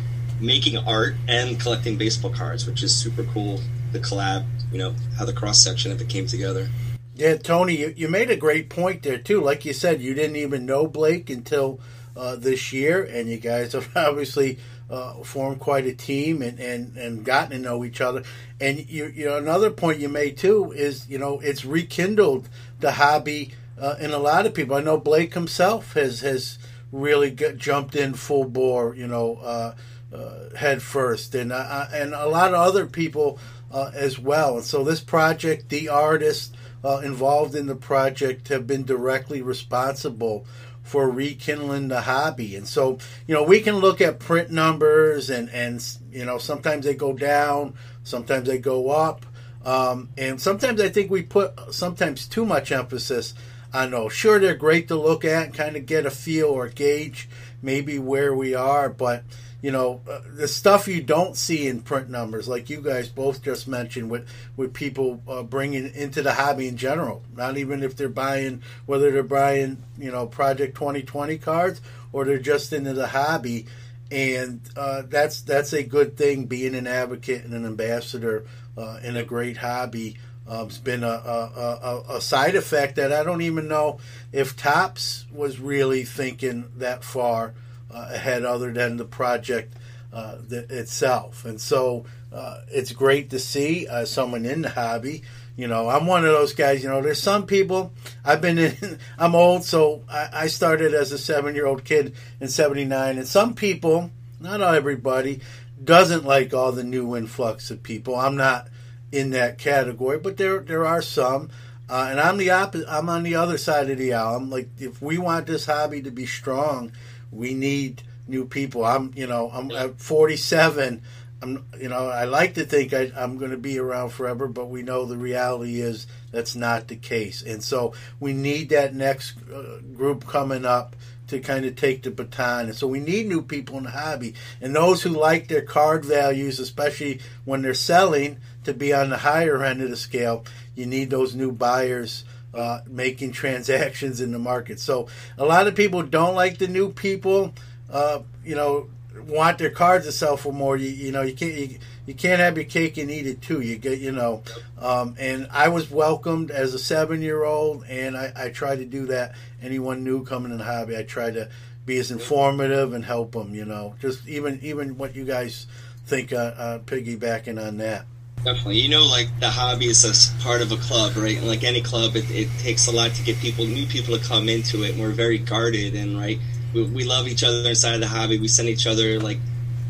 making 0.42 0.76
art 0.78 1.16
and 1.30 1.58
collecting 1.58 1.98
baseball 1.98 2.32
cards, 2.32 2.68
which 2.68 2.84
is 2.84 2.94
super 2.94 3.24
cool. 3.24 3.62
The 3.94 4.00
collab, 4.00 4.46
you 4.70 4.80
know, 4.80 4.96
how 5.18 5.24
the 5.24 5.34
cross 5.34 5.62
section 5.64 5.94
of 5.94 6.02
it 6.02 6.10
came 6.10 6.28
together. 6.28 6.68
Yeah, 7.16 7.38
Tony, 7.38 7.78
you, 7.78 7.94
you 7.96 8.10
made 8.10 8.30
a 8.30 8.36
great 8.36 8.70
point 8.70 9.02
there 9.04 9.18
too. 9.18 9.40
Like 9.40 9.64
you 9.64 9.72
said, 9.72 10.02
you 10.02 10.14
didn't 10.14 10.36
even 10.36 10.66
know 10.66 10.88
Blake 10.88 11.30
until 11.30 11.80
uh, 12.20 12.36
this 12.36 12.74
year, 12.74 13.04
and 13.04 13.30
you 13.30 13.38
guys 13.38 13.72
have 13.72 13.90
obviously 13.96 14.60
uh, 14.90 15.14
formed 15.24 15.60
quite 15.60 15.86
a 15.86 15.94
team 15.94 16.42
and, 16.42 16.60
and, 16.60 16.98
and 16.98 17.24
gotten 17.24 17.52
to 17.52 17.60
know 17.60 17.86
each 17.86 18.02
other. 18.02 18.24
And 18.60 18.90
you, 18.90 19.06
you 19.08 19.26
know, 19.26 19.38
another 19.38 19.70
point 19.70 20.00
you 20.00 20.10
made 20.10 20.38
too 20.38 20.74
is 20.74 21.08
you 21.08 21.18
know 21.18 21.40
it's 21.40 21.64
rekindled 21.64 22.50
the 22.80 22.92
hobby 22.92 23.54
uh, 23.80 23.96
in 24.00 24.12
a 24.12 24.20
lot 24.20 24.46
of 24.46 24.54
people. 24.54 24.76
I 24.76 24.82
know 24.82 24.98
Blake 24.98 25.34
himself 25.34 25.94
has 25.94 26.20
has 26.20 26.60
really 26.92 27.32
jumped 27.32 27.96
in 27.96 28.14
full 28.14 28.46
bore. 28.46 28.96
You 28.96 29.08
know. 29.08 29.38
Uh, 29.38 29.76
uh, 30.12 30.56
head 30.56 30.82
first, 30.82 31.36
and 31.36 31.54
and 31.54 32.16
a 32.16 32.28
lot 32.28 32.50
of 32.50 32.56
other 32.56 32.88
people 32.88 33.38
uh, 33.72 33.92
as 33.94 34.18
well. 34.18 34.56
And 34.56 34.66
so 34.66 34.84
this 34.84 35.02
project, 35.02 35.70
the 35.70 35.90
artists 35.90 36.52
uh, 36.84 37.02
involved 37.04 37.54
in 37.54 37.68
the 37.68 37.76
project 37.76 38.48
have 38.48 38.66
been 38.66 38.86
directly 38.86 39.44
responsible 39.44 40.48
for 40.90 41.08
rekindling 41.08 41.88
the 41.88 42.02
hobby. 42.02 42.56
And 42.56 42.68
so 42.68 42.98
you 43.28 43.36
know 43.36 43.44
we 43.44 43.62
can 43.62 43.76
look 43.76 44.02
at 44.02 44.18
print 44.18 44.50
numbers, 44.50 45.30
and 45.30 45.48
and 45.52 45.86
you 46.12 46.26
know 46.26 46.40
sometimes 46.40 46.86
they 46.86 46.96
go 46.96 47.14
down, 47.14 47.76
sometimes 48.04 48.48
they 48.48 48.58
go 48.58 48.90
up. 48.90 49.26
Um, 49.64 50.10
and 50.18 50.42
sometimes 50.42 50.82
I 50.82 50.90
think 50.90 51.12
we 51.12 51.22
put 51.22 51.74
sometimes 51.74 52.28
too 52.28 52.44
much 52.44 52.72
emphasis 52.72 53.36
on 53.72 53.92
those. 53.92 54.14
Sure, 54.14 54.40
they're 54.40 54.56
great 54.56 54.88
to 54.88 54.96
look 54.96 55.24
at 55.24 55.46
and 55.46 55.54
kind 55.54 55.76
of 55.76 55.86
get 55.86 56.08
a 56.08 56.12
feel 56.12 56.48
or 56.48 56.70
gauge 56.70 57.30
maybe 57.62 58.00
where 58.00 58.34
we 58.34 58.56
are, 58.56 58.90
but 58.90 59.24
you 59.62 59.72
know 59.72 60.02
uh, 60.10 60.20
the 60.36 60.48
stuff 60.48 60.88
you 60.88 61.02
don't 61.02 61.36
see 61.36 61.68
in 61.68 61.82
print 61.82 62.10
numbers 62.10 62.48
like 62.48 62.70
you 62.70 62.82
guys 62.82 63.10
both 63.10 63.44
just 63.44 63.68
mentioned 63.68 64.10
with 64.10 64.28
with 64.56 64.74
people 64.74 65.22
uh, 65.28 65.44
bringing 65.44 65.94
into 65.94 66.22
the 66.22 66.34
hobby 66.34 66.68
in 66.68 66.78
general. 66.78 67.24
Not 67.36 67.58
even 67.58 67.84
if 67.84 67.96
they're 67.96 68.10
buying 68.10 68.64
whether 68.86 69.12
they're 69.12 69.24
buying 69.24 69.84
you 69.98 70.12
know 70.12 70.28
project 70.28 70.76
2020 70.76 71.38
cards 71.38 71.82
or 72.12 72.26
they're 72.26 72.40
just 72.40 72.74
into 72.74 72.94
the 72.94 73.08
hobby. 73.08 73.66
And 74.12 74.62
uh, 74.76 75.04
that's 75.08 75.42
that's 75.42 75.74
a 75.74 75.84
good 75.84 76.18
thing 76.18 76.46
being 76.46 76.74
an 76.74 76.88
advocate 76.88 77.44
and 77.44 77.54
an 77.54 77.66
ambassador 77.66 78.46
uh, 78.78 79.00
in 79.04 79.16
a 79.16 79.24
great 79.24 79.58
hobby. 79.58 80.18
Um, 80.48 80.66
it's 80.66 80.80
been 80.80 81.04
a, 81.04 81.08
a, 81.08 81.80
a, 82.10 82.16
a, 82.16 82.22
side 82.22 82.56
effect 82.56 82.96
that 82.96 83.14
I 83.14 83.24
don't 83.24 83.44
even 83.44 83.68
know 83.68 84.00
if 84.32 84.56
Topps 84.56 85.28
was 85.32 85.60
really 85.60 86.06
thinking 86.06 86.72
that 86.78 87.04
far 87.04 87.54
ahead 87.90 88.46
other 88.46 88.72
than 88.72 88.98
the 88.98 89.06
project 89.06 89.74
uh, 90.14 90.38
itself. 90.50 91.46
And 91.46 91.60
so 91.60 92.06
uh, 92.32 92.62
it's 92.70 92.92
great 92.92 93.32
to 93.32 93.40
see 93.40 93.88
uh, 93.88 94.06
someone 94.06 94.46
in 94.46 94.62
the 94.62 94.70
hobby. 94.70 95.24
You 95.56 95.68
know, 95.68 95.90
I'm 95.90 96.08
one 96.08 96.26
of 96.26 96.32
those 96.32 96.54
guys. 96.54 96.84
You 96.84 96.90
know, 96.90 97.02
there's 97.02 97.22
some 97.22 97.46
people. 97.46 97.92
I've 98.24 98.42
been 98.42 98.58
in. 98.58 99.00
I'm 99.20 99.36
old, 99.36 99.64
so 99.66 100.04
I, 100.10 100.30
I 100.34 100.48
started 100.48 100.94
as 100.94 101.12
a 101.12 101.18
seven 101.18 101.54
year 101.54 101.66
old 101.66 101.84
kid 101.84 102.16
in 102.40 102.48
'79, 102.48 103.18
and 103.18 103.28
some 103.28 103.56
people, 103.56 104.10
not 104.40 104.62
everybody, 104.62 105.42
doesn't 105.84 106.24
like 106.24 106.54
all 106.54 106.72
the 106.72 106.84
new 106.84 107.18
influx 107.18 107.72
of 107.72 107.84
people. 107.84 108.16
I'm 108.16 108.38
not 108.38 108.70
in 109.12 109.32
that 109.32 109.58
category, 109.58 110.18
but 110.18 110.38
there 110.38 110.60
there 110.60 110.86
are 110.86 111.02
some. 111.02 111.50
Uh, 111.90 112.08
and 112.12 112.20
I'm 112.20 112.38
the 112.38 112.52
opposite. 112.52 112.88
I'm 112.88 113.10
on 113.10 113.24
the 113.24 113.36
other 113.36 113.58
side 113.58 113.90
of 113.90 113.98
the 113.98 114.14
aisle. 114.14 114.36
I'm 114.36 114.50
like, 114.50 114.70
if 114.78 115.02
we 115.02 115.18
want 115.18 115.48
this 115.48 115.66
hobby 115.66 116.04
to 116.04 116.12
be 116.12 116.28
strong, 116.28 116.92
we 117.32 117.54
need 117.54 118.04
new 118.28 118.46
people. 118.46 118.86
I'm, 118.86 119.12
you 119.16 119.28
know, 119.28 119.50
I'm 119.52 119.72
at 119.72 120.00
47. 120.00 121.02
I'm, 121.42 121.66
you 121.80 121.88
know, 121.88 122.08
I 122.10 122.26
like 122.26 122.56
to 122.56 122.66
think 122.66 122.94
I, 122.94 123.12
am 123.16 123.38
going 123.38 123.52
to 123.52 123.58
be 123.58 123.80
around 123.80 124.10
forever, 124.10 124.48
but 124.48 124.70
we 124.70 124.82
know 124.82 125.06
the 125.06 125.18
reality 125.18 125.80
is 125.80 126.06
that's 126.32 126.56
not 126.56 126.88
the 126.88 126.98
case. 126.98 127.42
And 127.42 127.64
so 127.64 127.94
we 128.20 128.34
need 128.34 128.70
that 128.70 128.94
next 128.94 129.36
uh, 129.52 129.80
group 129.94 130.28
coming 130.28 130.66
up 130.66 130.96
to 131.28 131.40
kind 131.40 131.66
of 131.66 131.76
take 131.76 132.04
the 132.04 132.12
baton. 132.12 132.66
And 132.66 132.76
so 132.76 132.88
we 132.88 133.00
need 133.00 133.28
new 133.28 133.42
people 133.42 133.78
in 133.78 133.84
the 133.84 133.92
hobby. 133.92 134.34
And 134.60 134.76
those 134.76 135.02
who 135.02 135.10
like 135.10 135.48
their 135.48 135.62
card 135.62 136.04
values, 136.04 136.60
especially 136.60 137.22
when 137.46 137.62
they're 137.62 137.74
selling, 137.74 138.38
to 138.66 138.74
be 138.74 138.94
on 138.94 139.10
the 139.10 139.18
higher 139.18 139.64
end 139.64 139.82
of 139.82 139.90
the 139.90 139.96
scale, 139.96 140.44
you 140.76 140.86
need 140.86 141.10
those 141.10 141.36
new 141.36 141.52
buyers 141.52 142.26
uh, 142.54 142.82
making 142.88 143.32
transactions 143.32 144.22
in 144.22 144.32
the 144.32 144.40
market. 144.40 144.80
So 144.80 145.08
a 145.38 145.46
lot 145.46 145.68
of 145.68 145.76
people 145.76 146.04
don't 146.04 146.36
like 146.36 146.58
the 146.58 146.68
new 146.68 146.92
people. 146.92 147.54
Uh, 147.90 148.22
you 148.44 148.56
know, 148.56 148.88
want 149.28 149.58
their 149.58 149.70
cards 149.70 150.06
to 150.06 150.12
sell 150.12 150.38
for 150.38 150.54
more. 150.54 150.78
You, 150.78 150.90
you 150.90 151.12
know, 151.12 151.22
you 151.22 151.34
can't 151.34 151.54
you, 151.54 151.80
you 152.06 152.14
can't 152.14 152.40
have 152.40 152.58
your 152.58 152.66
cake 152.66 152.98
and 152.98 153.10
eat 153.12 153.28
it 153.28 153.42
too. 153.42 153.62
You 153.62 153.78
get 153.78 154.00
you 154.00 154.12
know. 154.12 154.44
Um, 154.80 155.16
and 155.20 155.48
I 155.52 155.70
was 155.70 155.90
welcomed 155.90 156.52
as 156.52 156.74
a 156.74 156.80
seven 156.80 157.22
year 157.22 157.44
old, 157.44 157.84
and 157.88 158.18
I, 158.18 158.32
I 158.36 158.50
try 158.50 158.76
to 158.76 158.86
do 158.86 159.08
that. 159.08 159.36
Anyone 159.62 160.04
new 160.04 160.24
coming 160.24 160.52
in 160.52 160.58
the 160.58 160.64
hobby, 160.64 160.98
I 160.98 161.04
try 161.04 161.32
to 161.32 161.50
be 161.86 161.98
as 161.98 162.12
informative 162.12 162.94
and 162.94 163.04
help 163.04 163.34
them. 163.34 163.54
You 163.54 163.66
know, 163.66 163.96
just 164.00 164.28
even 164.28 164.60
even 164.62 164.98
what 164.98 165.16
you 165.16 165.26
guys 165.26 165.68
think, 166.06 166.34
uh, 166.34 166.54
uh, 166.58 166.80
piggybacking 166.80 167.64
on 167.64 167.78
that. 167.78 168.06
Definitely. 168.44 168.80
You 168.80 168.90
know, 168.90 169.06
like 169.06 169.28
the 169.40 169.50
hobby 169.50 169.88
is 169.88 170.06
a 170.06 170.42
part 170.42 170.62
of 170.62 170.72
a 170.72 170.78
club, 170.78 171.18
right? 171.18 171.38
And 171.38 171.48
like 171.48 171.64
any 171.64 171.82
club, 171.82 172.16
it, 172.16 172.30
it 172.32 172.48
takes 172.60 172.88
a 172.88 172.92
lot 172.92 173.12
to 173.12 173.24
get 173.24 173.38
people, 173.38 173.66
new 173.66 173.86
people 173.86 174.18
to 174.18 174.24
come 174.24 174.48
into 174.48 174.84
it. 174.84 174.92
And 174.92 175.02
we're 175.02 175.12
very 175.12 175.38
guarded 175.38 175.94
and, 175.96 176.18
right, 176.18 176.40
we, 176.74 176.84
we 176.84 177.04
love 177.04 177.28
each 177.28 177.44
other 177.44 177.68
inside 177.68 177.96
of 177.96 178.02
the 178.02 178.08
hobby. 178.08 178.40
We 178.40 178.48
send 178.48 178.70
each 178.70 178.88
other 178.88 179.20
like 179.20 179.40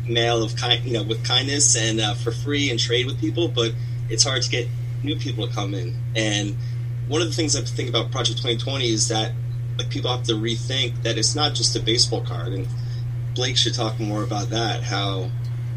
mail 0.08 0.42
of 0.42 0.56
kind, 0.56 0.84
you 0.84 0.94
know, 0.94 1.04
with 1.04 1.24
kindness 1.24 1.76
and 1.76 2.00
uh, 2.00 2.14
for 2.14 2.32
free 2.32 2.70
and 2.70 2.78
trade 2.80 3.06
with 3.06 3.20
people, 3.20 3.48
but 3.48 3.72
it's 4.08 4.24
hard 4.24 4.42
to 4.42 4.50
get 4.50 4.66
new 5.04 5.16
people 5.16 5.46
to 5.46 5.54
come 5.54 5.72
in. 5.72 5.94
And 6.16 6.56
one 7.06 7.22
of 7.22 7.28
the 7.28 7.34
things 7.34 7.54
I 7.54 7.60
think 7.60 7.88
about 7.88 8.10
Project 8.10 8.38
2020 8.38 8.88
is 8.88 9.08
that 9.08 9.32
like 9.78 9.90
people 9.90 10.10
have 10.10 10.24
to 10.24 10.32
rethink 10.32 11.02
that 11.04 11.16
it's 11.16 11.36
not 11.36 11.54
just 11.54 11.76
a 11.76 11.80
baseball 11.80 12.22
card. 12.22 12.52
And 12.52 12.66
Blake 13.36 13.56
should 13.56 13.74
talk 13.74 14.00
more 14.00 14.24
about 14.24 14.50
that, 14.50 14.82
how 14.82 15.30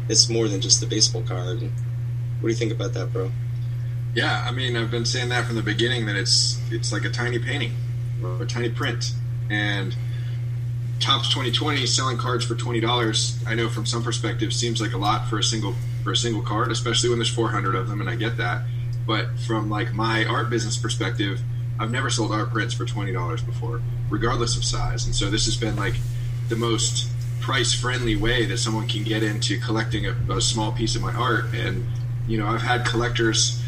it's 0.08 0.28
more 0.28 0.48
than 0.48 0.60
just 0.60 0.82
a 0.82 0.86
baseball 0.86 1.22
card. 1.22 1.62
And, 1.62 1.72
what 2.40 2.48
do 2.48 2.48
you 2.48 2.54
think 2.54 2.72
about 2.72 2.92
that, 2.94 3.12
bro? 3.12 3.30
Yeah, 4.14 4.44
I 4.46 4.52
mean, 4.52 4.76
I've 4.76 4.90
been 4.90 5.04
saying 5.04 5.30
that 5.30 5.44
from 5.44 5.56
the 5.56 5.62
beginning 5.62 6.06
that 6.06 6.16
it's 6.16 6.60
it's 6.70 6.92
like 6.92 7.04
a 7.04 7.10
tiny 7.10 7.38
painting 7.38 7.72
or 8.22 8.42
a 8.42 8.46
tiny 8.46 8.70
print, 8.70 9.12
and 9.50 9.94
Topps 11.00 11.28
2020 11.30 11.84
selling 11.86 12.16
cards 12.16 12.44
for 12.44 12.54
twenty 12.54 12.80
dollars. 12.80 13.38
I 13.46 13.54
know 13.54 13.68
from 13.68 13.86
some 13.86 14.02
perspective 14.04 14.52
seems 14.52 14.80
like 14.80 14.92
a 14.92 14.98
lot 14.98 15.28
for 15.28 15.38
a 15.38 15.42
single 15.42 15.74
for 16.04 16.12
a 16.12 16.16
single 16.16 16.42
card, 16.42 16.70
especially 16.70 17.08
when 17.08 17.18
there's 17.18 17.34
400 17.34 17.74
of 17.74 17.88
them, 17.88 18.00
and 18.00 18.08
I 18.08 18.14
get 18.14 18.36
that. 18.36 18.62
But 19.06 19.36
from 19.40 19.68
like 19.68 19.92
my 19.92 20.24
art 20.26 20.48
business 20.48 20.76
perspective, 20.76 21.40
I've 21.78 21.90
never 21.90 22.08
sold 22.08 22.30
art 22.30 22.50
prints 22.50 22.72
for 22.72 22.84
twenty 22.84 23.12
dollars 23.12 23.42
before, 23.42 23.82
regardless 24.08 24.56
of 24.56 24.64
size. 24.64 25.06
And 25.06 25.14
so 25.14 25.28
this 25.28 25.44
has 25.46 25.56
been 25.56 25.74
like 25.76 25.94
the 26.48 26.56
most 26.56 27.08
price 27.40 27.74
friendly 27.74 28.16
way 28.16 28.46
that 28.46 28.58
someone 28.58 28.86
can 28.86 29.02
get 29.02 29.22
into 29.22 29.58
collecting 29.60 30.06
a, 30.06 30.14
a 30.30 30.40
small 30.40 30.72
piece 30.72 30.96
of 30.96 31.02
my 31.02 31.12
art 31.12 31.46
and 31.52 31.84
you 32.26 32.38
know, 32.38 32.46
I've 32.46 32.62
had 32.62 32.86
collectors 32.86 33.62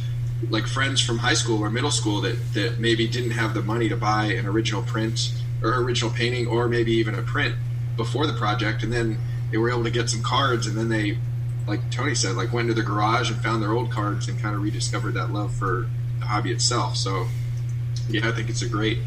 like 0.50 0.66
friends 0.66 1.00
from 1.00 1.18
high 1.18 1.34
school 1.34 1.60
or 1.60 1.70
middle 1.70 1.90
school 1.90 2.20
that, 2.22 2.36
that 2.54 2.78
maybe 2.78 3.08
didn't 3.08 3.30
have 3.32 3.54
the 3.54 3.62
money 3.62 3.88
to 3.88 3.96
buy 3.96 4.24
an 4.26 4.46
original 4.46 4.82
print 4.82 5.32
or 5.62 5.74
original 5.82 6.10
painting 6.10 6.46
or 6.46 6.68
maybe 6.68 6.92
even 6.92 7.14
a 7.14 7.22
print 7.22 7.54
before 7.96 8.26
the 8.26 8.34
project 8.34 8.82
and 8.82 8.92
then 8.92 9.18
they 9.50 9.58
were 9.58 9.70
able 9.70 9.84
to 9.84 9.90
get 9.90 10.10
some 10.10 10.22
cards, 10.22 10.66
and 10.66 10.76
then 10.76 10.88
they, 10.88 11.18
like 11.66 11.90
Tony 11.90 12.14
said, 12.14 12.36
like 12.36 12.52
went 12.52 12.68
to 12.68 12.74
the 12.74 12.82
garage 12.82 13.30
and 13.30 13.40
found 13.40 13.62
their 13.62 13.72
old 13.72 13.90
cards 13.90 14.28
and 14.28 14.38
kind 14.40 14.54
of 14.54 14.62
rediscovered 14.62 15.14
that 15.14 15.32
love 15.32 15.54
for 15.54 15.88
the 16.18 16.26
hobby 16.26 16.52
itself. 16.52 16.96
So, 16.96 17.26
yeah, 18.08 18.28
I 18.28 18.32
think 18.32 18.48
it's 18.48 18.62
a 18.62 18.68
great, 18.68 18.98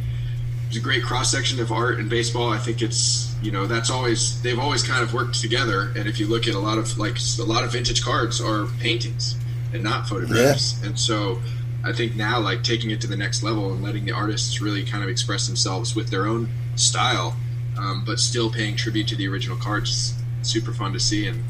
it's 0.70 0.78
a 0.78 0.80
great 0.80 1.04
cross 1.04 1.32
section 1.32 1.60
of 1.60 1.72
art 1.72 2.00
and 2.00 2.10
baseball. 2.10 2.50
I 2.50 2.60
think 2.60 2.82
it's 2.82 3.36
you 3.42 3.52
know 3.52 3.66
that's 3.66 3.90
always 3.90 4.40
they've 4.44 4.60
always 4.60 4.84
kind 4.84 5.04
of 5.04 5.14
worked 5.14 5.42
together. 5.42 5.92
And 5.96 6.08
if 6.08 6.20
you 6.20 6.28
look 6.28 6.48
at 6.48 6.54
a 6.54 6.60
lot 6.60 6.78
of 6.78 6.98
like 6.98 7.18
a 7.40 7.44
lot 7.44 7.64
of 7.64 7.74
vintage 7.74 8.04
cards 8.04 8.40
are 8.40 8.68
paintings 8.80 9.36
and 9.74 9.84
not 9.84 10.08
photographs, 10.08 10.82
and 10.84 10.98
so. 10.98 11.40
I 11.82 11.94
think 11.94 12.18
now, 12.18 12.42
like 12.42 12.62
taking 12.62 12.92
it 12.92 13.00
to 13.02 13.08
the 13.08 13.16
next 13.16 13.42
level 13.42 13.72
and 13.72 13.82
letting 13.82 14.04
the 14.04 14.12
artists 14.12 14.60
really 14.60 14.84
kind 14.84 15.02
of 15.02 15.10
express 15.10 15.48
themselves 15.48 15.96
with 15.96 16.10
their 16.10 16.26
own 16.28 16.50
style, 16.76 17.38
um, 17.78 18.04
but 18.06 18.20
still 18.20 18.52
paying 18.52 18.76
tribute 18.76 19.08
to 19.08 19.16
the 19.16 19.30
original 19.30 19.56
cards. 19.56 20.14
Super 20.42 20.74
fun 20.74 20.92
to 20.92 21.00
see 21.00 21.26
and 21.26 21.42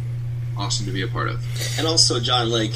awesome 0.56 0.86
to 0.86 0.92
be 0.92 1.02
a 1.02 1.08
part 1.08 1.30
of. 1.30 1.44
And 1.80 1.88
also, 1.88 2.20
John, 2.20 2.52
like 2.52 2.74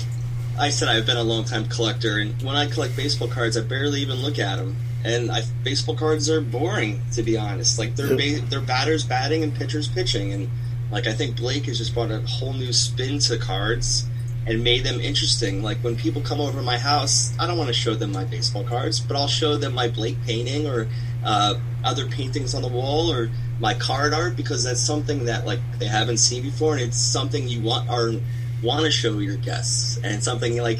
I 0.59 0.71
said, 0.71 0.87
I've 0.87 1.05
been 1.05 1.17
a 1.17 1.23
long 1.23 1.43
time 1.43 1.67
collector, 1.67 2.17
and 2.17 2.41
when 2.41 2.55
I 2.55 2.65
collect 2.65 2.95
baseball 2.95 3.27
cards, 3.27 3.55
I 3.55 3.61
barely 3.61 4.01
even 4.01 4.17
look 4.17 4.39
at 4.39 4.55
them. 4.55 4.75
And 5.05 5.31
I, 5.31 5.41
baseball 5.63 5.95
cards 5.95 6.29
are 6.29 6.41
boring, 6.41 7.01
to 7.13 7.23
be 7.23 7.37
honest. 7.37 7.77
Like 7.77 7.95
they're 7.95 8.15
ba- 8.15 8.45
they're 8.49 8.61
batters 8.61 9.03
batting 9.03 9.43
and 9.43 9.53
pitchers 9.53 9.87
pitching, 9.87 10.31
and 10.31 10.49
like 10.91 11.07
I 11.07 11.13
think 11.13 11.37
Blake 11.37 11.65
has 11.65 11.77
just 11.77 11.93
brought 11.93 12.11
a 12.11 12.21
whole 12.21 12.53
new 12.53 12.71
spin 12.71 13.19
to 13.19 13.37
cards 13.37 14.05
and 14.45 14.63
made 14.63 14.83
them 14.83 14.99
interesting. 14.99 15.63
Like 15.63 15.77
when 15.79 15.95
people 15.95 16.21
come 16.21 16.39
over 16.39 16.59
to 16.59 16.63
my 16.63 16.77
house, 16.77 17.33
I 17.39 17.47
don't 17.47 17.57
want 17.57 17.69
to 17.69 17.73
show 17.73 17.95
them 17.95 18.11
my 18.11 18.23
baseball 18.25 18.63
cards, 18.63 18.99
but 18.99 19.15
I'll 19.15 19.27
show 19.27 19.57
them 19.57 19.73
my 19.73 19.87
Blake 19.87 20.17
painting 20.25 20.67
or 20.67 20.87
uh, 21.25 21.55
other 21.83 22.07
paintings 22.07 22.53
on 22.53 22.61
the 22.61 22.67
wall 22.67 23.11
or 23.11 23.29
my 23.59 23.73
card 23.73 24.13
art 24.13 24.35
because 24.35 24.63
that's 24.63 24.81
something 24.81 25.25
that 25.25 25.45
like 25.45 25.59
they 25.79 25.85
haven't 25.85 26.17
seen 26.17 26.43
before, 26.43 26.73
and 26.73 26.81
it's 26.81 26.97
something 26.97 27.47
you 27.47 27.61
want 27.61 27.89
or 27.89 28.19
want 28.61 28.85
to 28.85 28.91
show 28.91 29.19
your 29.19 29.37
guests, 29.37 29.99
and 30.03 30.23
something 30.23 30.57
like 30.61 30.79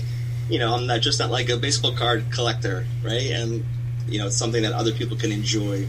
you 0.49 0.59
know 0.59 0.75
I'm 0.75 0.85
not 0.87 1.01
just 1.01 1.19
not 1.19 1.31
like 1.31 1.49
a 1.49 1.57
baseball 1.57 1.93
card 1.93 2.25
collector, 2.31 2.85
right? 3.03 3.31
And 3.31 3.63
you 4.07 4.19
know 4.19 4.29
something 4.29 4.63
that 4.63 4.73
other 4.73 4.91
people 4.91 5.17
can 5.17 5.31
enjoy. 5.31 5.87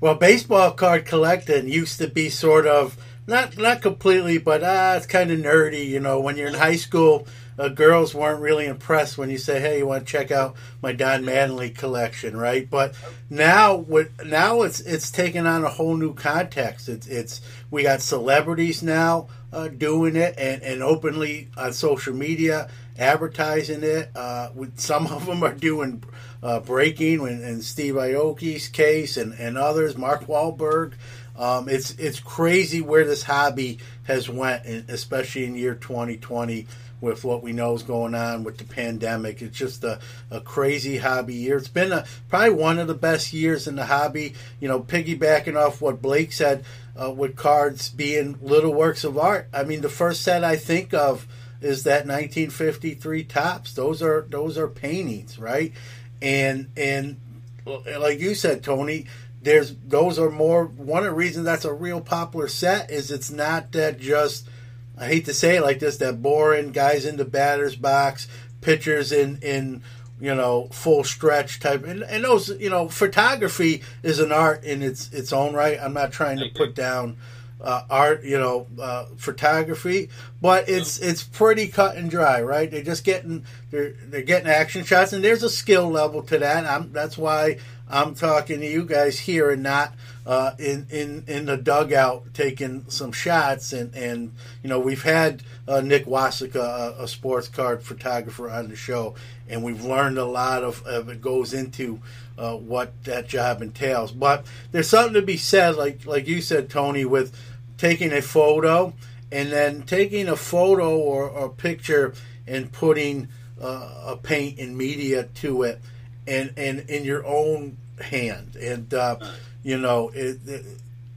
Well, 0.00 0.16
baseball 0.16 0.72
card 0.72 1.06
collecting 1.06 1.68
used 1.68 1.98
to 1.98 2.08
be 2.08 2.28
sort 2.28 2.66
of 2.66 2.96
not 3.26 3.56
not 3.56 3.82
completely, 3.82 4.38
but 4.38 4.62
ah, 4.64 4.96
it's 4.96 5.06
kind 5.06 5.30
of 5.30 5.38
nerdy. 5.38 5.86
You 5.86 6.00
know, 6.00 6.20
when 6.20 6.36
you're 6.36 6.48
in 6.48 6.54
high 6.54 6.76
school, 6.76 7.26
uh, 7.58 7.68
girls 7.68 8.14
weren't 8.14 8.40
really 8.40 8.66
impressed 8.66 9.16
when 9.16 9.30
you 9.30 9.38
say, 9.38 9.60
"Hey, 9.60 9.78
you 9.78 9.86
want 9.86 10.06
to 10.06 10.10
check 10.12 10.30
out 10.30 10.56
my 10.82 10.92
Don 10.92 11.22
Mattingly 11.22 11.74
collection?" 11.76 12.36
Right? 12.36 12.68
But 12.68 12.94
now, 13.30 13.76
with 13.76 14.24
now 14.24 14.62
it's 14.62 14.80
it's 14.80 15.10
taken 15.10 15.46
on 15.46 15.64
a 15.64 15.68
whole 15.68 15.96
new 15.96 16.14
context. 16.14 16.88
It's 16.88 17.06
it's 17.06 17.40
we 17.70 17.84
got 17.84 18.00
celebrities 18.00 18.82
now 18.82 19.28
uh, 19.52 19.68
doing 19.68 20.16
it 20.16 20.34
and, 20.38 20.62
and 20.62 20.82
openly 20.82 21.48
on 21.56 21.72
social 21.72 22.14
media 22.14 22.68
advertising 22.98 23.82
it. 23.82 24.10
Uh, 24.14 24.50
with, 24.54 24.78
some 24.78 25.06
of 25.06 25.26
them 25.26 25.42
are 25.42 25.54
doing 25.54 26.02
uh, 26.42 26.60
breaking, 26.60 27.26
in, 27.26 27.62
Steve 27.62 27.94
Aoki's 27.94 28.68
case, 28.68 29.16
and, 29.16 29.32
and 29.34 29.56
others, 29.56 29.96
Mark 29.96 30.26
Wahlberg. 30.26 30.94
Um, 31.36 31.68
it's 31.68 31.92
it's 31.92 32.20
crazy 32.20 32.82
where 32.82 33.06
this 33.06 33.22
hobby 33.22 33.78
has 34.04 34.28
went, 34.28 34.66
especially 34.90 35.46
in 35.46 35.54
year 35.54 35.74
2020 35.74 36.66
with 37.02 37.24
what 37.24 37.42
we 37.42 37.52
know 37.52 37.74
is 37.74 37.82
going 37.82 38.14
on 38.14 38.44
with 38.44 38.58
the 38.58 38.64
pandemic. 38.64 39.42
It's 39.42 39.58
just 39.58 39.82
a, 39.82 39.98
a 40.30 40.40
crazy 40.40 40.98
hobby 40.98 41.34
year. 41.34 41.56
It's 41.56 41.68
been 41.68 41.90
a, 41.92 42.06
probably 42.28 42.50
one 42.50 42.78
of 42.78 42.86
the 42.86 42.94
best 42.94 43.32
years 43.32 43.66
in 43.66 43.76
the 43.76 43.84
hobby. 43.84 44.34
You 44.60 44.68
know, 44.68 44.80
piggybacking 44.80 45.56
off 45.56 45.80
what 45.80 46.00
Blake 46.00 46.32
said 46.32 46.64
uh, 47.00 47.10
with 47.10 47.36
cards 47.36 47.90
being 47.90 48.38
little 48.40 48.72
works 48.72 49.04
of 49.04 49.18
art. 49.18 49.48
I 49.52 49.64
mean, 49.64 49.80
the 49.80 49.88
first 49.88 50.22
set 50.22 50.44
I 50.44 50.56
think 50.56 50.94
of 50.94 51.26
is 51.64 51.84
that 51.84 52.06
1953 52.06 53.24
Topps. 53.24 53.74
Those 53.74 54.02
are 54.02 54.26
those 54.28 54.58
are 54.58 54.68
paintings, 54.68 55.38
right? 55.38 55.72
And 56.20 56.70
and 56.76 57.20
like 57.64 58.20
you 58.20 58.34
said, 58.34 58.62
Tony, 58.62 59.06
there's 59.42 59.74
those 59.86 60.18
are 60.18 60.30
more 60.30 60.64
one 60.64 61.04
of 61.04 61.10
the 61.10 61.16
reasons 61.16 61.44
that's 61.44 61.64
a 61.64 61.72
real 61.72 62.00
popular 62.00 62.48
set 62.48 62.90
is 62.90 63.10
it's 63.10 63.30
not 63.30 63.72
that 63.72 63.98
just 63.98 64.48
I 64.96 65.06
hate 65.06 65.24
to 65.26 65.34
say 65.34 65.56
it 65.56 65.62
like 65.62 65.80
this 65.80 65.96
that 65.98 66.22
boring 66.22 66.72
guys 66.72 67.04
in 67.04 67.16
the 67.16 67.24
batter's 67.24 67.76
box, 67.76 68.28
pitchers 68.60 69.12
in 69.12 69.38
in 69.42 69.82
you 70.20 70.34
know 70.34 70.68
full 70.70 71.02
stretch 71.02 71.58
type 71.58 71.84
and, 71.84 72.04
and 72.04 72.22
those 72.22 72.48
you 72.60 72.70
know 72.70 72.88
photography 72.88 73.82
is 74.04 74.20
an 74.20 74.30
art 74.30 74.62
in 74.62 74.82
its 74.82 75.12
its 75.12 75.32
own 75.32 75.54
right. 75.54 75.78
I'm 75.80 75.94
not 75.94 76.12
trying 76.12 76.38
to 76.38 76.48
put 76.54 76.74
down 76.74 77.16
uh, 77.62 77.82
art, 77.88 78.24
you 78.24 78.38
know, 78.38 78.66
uh, 78.80 79.06
photography, 79.16 80.10
but 80.40 80.68
it's 80.68 80.98
it's 80.98 81.22
pretty 81.22 81.68
cut 81.68 81.96
and 81.96 82.10
dry, 82.10 82.42
right? 82.42 82.70
They're 82.70 82.82
just 82.82 83.04
getting 83.04 83.44
they're 83.70 83.92
they're 84.06 84.22
getting 84.22 84.48
action 84.48 84.84
shots, 84.84 85.12
and 85.12 85.22
there's 85.22 85.42
a 85.42 85.50
skill 85.50 85.88
level 85.88 86.22
to 86.24 86.38
that. 86.38 86.66
I'm, 86.66 86.92
that's 86.92 87.16
why 87.16 87.58
I'm 87.88 88.14
talking 88.14 88.60
to 88.60 88.66
you 88.66 88.84
guys 88.84 89.18
here 89.18 89.50
and 89.50 89.62
not 89.62 89.94
uh, 90.26 90.52
in 90.58 90.86
in 90.90 91.24
in 91.26 91.46
the 91.46 91.56
dugout 91.56 92.34
taking 92.34 92.86
some 92.88 93.12
shots. 93.12 93.72
And 93.72 93.94
and 93.94 94.32
you 94.62 94.68
know 94.68 94.80
we've 94.80 95.02
had 95.02 95.42
uh, 95.68 95.80
Nick 95.80 96.06
Wasika, 96.06 96.56
a, 96.56 97.02
a, 97.02 97.08
sports 97.08 97.48
card 97.48 97.82
photographer, 97.82 98.50
on 98.50 98.68
the 98.68 98.76
show, 98.76 99.14
and 99.48 99.62
we've 99.62 99.84
learned 99.84 100.18
a 100.18 100.24
lot 100.24 100.64
of, 100.64 100.84
of 100.86 101.08
it 101.08 101.20
goes 101.20 101.54
into 101.54 102.00
uh, 102.38 102.56
what 102.56 102.92
that 103.04 103.28
job 103.28 103.62
entails. 103.62 104.10
But 104.10 104.46
there's 104.70 104.88
something 104.88 105.14
to 105.14 105.22
be 105.22 105.36
said, 105.36 105.76
like 105.76 106.06
like 106.06 106.26
you 106.26 106.40
said, 106.40 106.70
Tony, 106.70 107.04
with 107.04 107.36
taking 107.82 108.12
a 108.12 108.22
photo 108.22 108.94
and 109.32 109.50
then 109.50 109.82
taking 109.82 110.28
a 110.28 110.36
photo 110.36 110.96
or, 110.96 111.28
or 111.28 111.48
picture 111.48 112.14
and 112.46 112.70
putting 112.70 113.26
uh, 113.60 114.04
a 114.06 114.16
paint 114.16 114.60
and 114.60 114.78
media 114.78 115.24
to 115.34 115.64
it 115.64 115.80
and 116.28 116.52
and 116.56 116.88
in 116.88 117.04
your 117.04 117.26
own 117.26 117.76
hand. 118.00 118.54
And 118.54 118.94
uh, 118.94 119.16
you 119.64 119.78
know, 119.78 120.10
it, 120.14 120.38
it, 120.46 120.64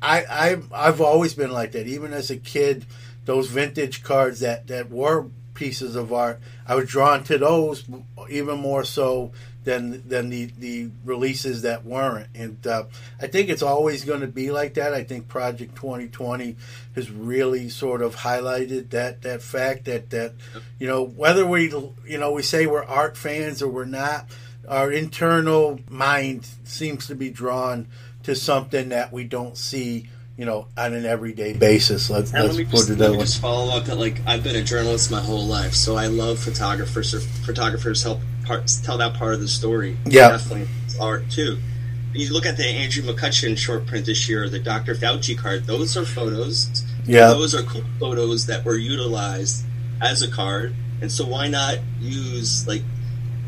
I 0.02 0.26
I 0.26 0.58
I've 0.74 1.02
always 1.02 1.36
been 1.36 1.52
like 1.52 1.74
that. 1.74 1.86
Even 1.86 2.14
as 2.14 2.32
a 2.32 2.38
kid, 2.38 2.88
those 3.26 3.48
vintage 3.48 4.02
cards 4.02 4.40
that 4.40 4.66
that 4.66 4.90
were 4.90 5.28
pieces 5.54 5.96
of 5.96 6.12
art, 6.12 6.40
I 6.68 6.74
was 6.74 6.90
drawn 6.90 7.24
to 7.26 7.38
those 7.38 7.84
even 8.28 8.58
more 8.58 8.84
so 8.84 9.34
than 9.66 10.08
than 10.08 10.30
the 10.30 10.46
the 10.58 10.90
releases 11.04 11.64
that 11.64 11.84
weren't. 11.84 12.28
And 12.34 12.66
uh, 12.66 12.86
I 13.20 13.28
think 13.28 13.50
it's 13.50 13.62
always 13.62 14.06
going 14.06 14.22
to 14.22 14.28
be 14.28 14.52
like 14.52 14.76
that. 14.76 14.94
I 14.94 15.04
think 15.04 15.28
Project 15.28 15.76
2020 15.76 16.56
has 16.96 17.12
really 17.12 17.70
sort 17.70 18.02
of 18.02 18.16
highlighted 18.16 18.92
that 18.92 19.24
that 19.24 19.42
fact 19.42 19.86
that 19.86 20.12
that 20.12 20.34
you 20.80 20.88
know 20.88 21.04
whether 21.04 21.46
we 21.46 21.70
you 22.08 22.18
know 22.18 22.32
we 22.32 22.44
say 22.44 22.66
we're 22.68 22.86
art 22.86 23.18
fans 23.18 23.62
or 23.62 23.68
we're 23.68 23.86
not 23.86 24.28
our 24.68 24.92
internal 24.92 25.80
mind 25.90 26.48
seems 26.64 27.08
to 27.08 27.16
be 27.16 27.30
drawn 27.30 27.88
to 28.24 28.36
something 28.36 28.90
that 28.90 29.12
we 29.12 29.24
don't 29.24 29.58
see 29.58 30.08
you 30.38 30.44
know, 30.44 30.68
on 30.78 30.94
an 30.94 31.06
everyday 31.06 31.54
basis. 31.54 32.10
Let's, 32.10 32.34
and 32.34 32.44
let's 32.44 32.56
let 32.56 32.66
me 32.66 32.66
put 32.66 32.72
just, 32.72 32.90
it 32.90 32.98
let 32.98 33.12
me 33.12 33.20
just 33.20 33.40
follow 33.40 33.76
up 33.76 33.86
that 33.86 33.96
like 33.96 34.20
I've 34.28 34.44
been 34.44 34.58
a 34.58 34.64
journalist 34.64 35.10
my 35.10 35.22
whole 35.22 35.46
life, 35.46 35.74
so 35.74 35.96
I 35.96 36.08
love 36.08 36.40
photographers. 36.40 37.14
Or 37.14 37.22
photographers 37.22 38.04
help 38.04 38.20
part, 38.46 38.72
tell 38.84 38.98
that 38.98 39.16
part 39.16 39.34
of 39.34 39.42
the 39.42 39.48
story. 39.48 39.98
Yeah. 40.06 40.30
definitely 40.30 40.68
art 41.00 41.30
too. 41.30 41.58
You 42.14 42.32
look 42.32 42.46
at 42.46 42.56
the 42.56 42.66
Andrew 42.66 43.04
McCutchen 43.04 43.58
short 43.58 43.86
print 43.86 44.06
this 44.06 44.30
year, 44.30 44.48
the 44.48 44.60
Dr. 44.60 44.96
Fauci 44.96 45.38
card. 45.38 45.66
Those 45.66 45.98
are 45.98 46.06
photos. 46.06 46.86
Yeah. 47.06 47.28
those 47.28 47.54
are 47.54 47.64
cool 47.64 47.84
photos 48.00 48.46
that 48.48 48.64
were 48.66 48.78
utilized 48.78 49.66
as 50.02 50.22
a 50.22 50.30
card, 50.30 50.74
and 51.02 51.12
so 51.12 51.26
why 51.26 51.48
not 51.48 51.78
use 52.00 52.68
like 52.68 52.82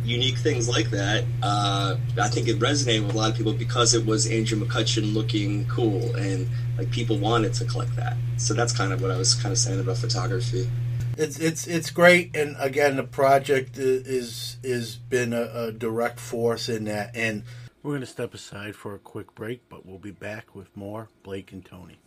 unique 0.08 0.38
things 0.38 0.70
like 0.70 0.90
that. 0.92 1.26
Uh, 1.44 1.98
I 2.20 2.30
think 2.30 2.48
it 2.48 2.60
resonated 2.60 3.06
with 3.06 3.16
a 3.16 3.18
lot 3.18 3.32
of 3.32 3.38
people 3.38 3.54
because 3.54 3.94
it 3.94 4.06
was 4.06 4.28
Andrew 4.28 4.60
McCutchen 4.60 5.14
looking 5.14 5.66
cool 5.68 6.16
and 6.16 6.48
like 6.78 6.90
people 6.92 7.18
wanted 7.18 7.54
to 7.56 7.66
collect 7.66 7.96
that. 7.98 8.16
So 8.38 8.54
that's 8.54 8.72
kind 8.72 8.94
of 8.94 9.02
what 9.02 9.12
I 9.12 9.18
was 9.18 9.36
kind 9.36 9.52
of 9.52 9.58
saying 9.58 9.80
about 9.80 9.98
photography. 9.98 10.70
It's 11.18 11.40
it's 11.40 11.66
it's 11.66 11.90
great, 11.90 12.36
and 12.36 12.56
again, 12.60 12.96
the 12.96 13.04
project 13.04 13.80
is 13.80 14.58
is 14.62 14.98
been 14.98 15.34
a, 15.34 15.42
a 15.42 15.72
direct 15.72 16.20
force 16.20 16.70
in 16.70 16.86
that. 16.86 17.16
And 17.16 17.44
we're 17.82 17.92
going 17.92 18.02
to 18.02 18.06
step 18.06 18.36
aside 18.36 18.76
for 18.76 18.94
a 18.94 19.00
quick 19.00 19.34
break, 19.34 19.68
but 19.68 19.84
we'll 19.84 19.98
be 19.98 20.12
back 20.12 20.54
with 20.54 20.76
more 20.78 21.10
Blake 21.24 21.52
and 21.52 21.66
Tony. 21.66 21.98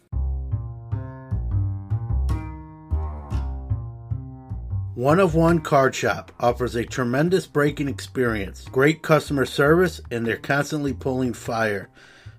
One 4.95 5.19
of 5.19 5.35
One 5.35 5.61
Card 5.61 5.97
Shop 5.97 6.31
offers 6.39 6.77
a 6.77 6.85
tremendous 6.85 7.49
breaking 7.49 7.89
experience, 7.89 8.67
great 8.67 9.03
customer 9.03 9.45
service, 9.45 10.01
and 10.13 10.25
they're 10.25 10.37
constantly 10.37 10.93
pulling 10.93 11.33
fire. 11.33 11.89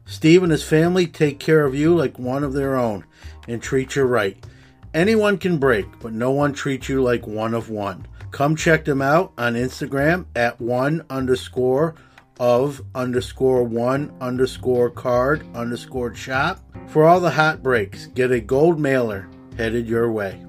Steve 0.05 0.41
and 0.41 0.51
his 0.53 0.63
family 0.63 1.05
take 1.05 1.37
care 1.37 1.65
of 1.65 1.75
you 1.75 1.93
like 1.93 2.17
one 2.17 2.45
of 2.45 2.53
their 2.53 2.77
own 2.77 3.03
and 3.47 3.61
treat 3.61 3.97
you 3.97 4.03
right. 4.03 4.45
Anyone 4.93 5.37
can 5.37 5.57
break, 5.57 5.85
but 6.01 6.11
no 6.11 6.31
one 6.31 6.51
treats 6.51 6.89
you 6.89 7.01
like 7.01 7.25
one 7.25 7.53
of 7.53 7.69
one. 7.69 8.05
Come 8.31 8.57
check 8.57 8.83
them 8.83 9.01
out 9.01 9.31
on 9.37 9.53
Instagram 9.53 10.25
at 10.35 10.59
one 10.59 11.05
underscore 11.09 11.95
of 12.41 12.81
underscore 12.93 13.63
one 13.63 14.13
underscore 14.19 14.89
card 14.89 15.45
underscore 15.55 16.13
shop 16.13 16.59
for 16.87 17.05
all 17.05 17.21
the 17.21 17.31
hot 17.31 17.63
breaks. 17.63 18.07
Get 18.07 18.31
a 18.31 18.41
gold 18.41 18.79
mailer 18.79 19.29
headed 19.57 19.87
your 19.87 20.11
way. 20.11 20.43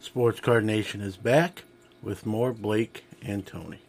Sports 0.00 0.40
Card 0.40 0.66
Nation 0.66 1.00
is 1.00 1.16
back 1.16 1.64
with 2.02 2.26
more 2.26 2.52
Blake 2.52 3.04
and 3.22 3.46
Tony. 3.46 3.80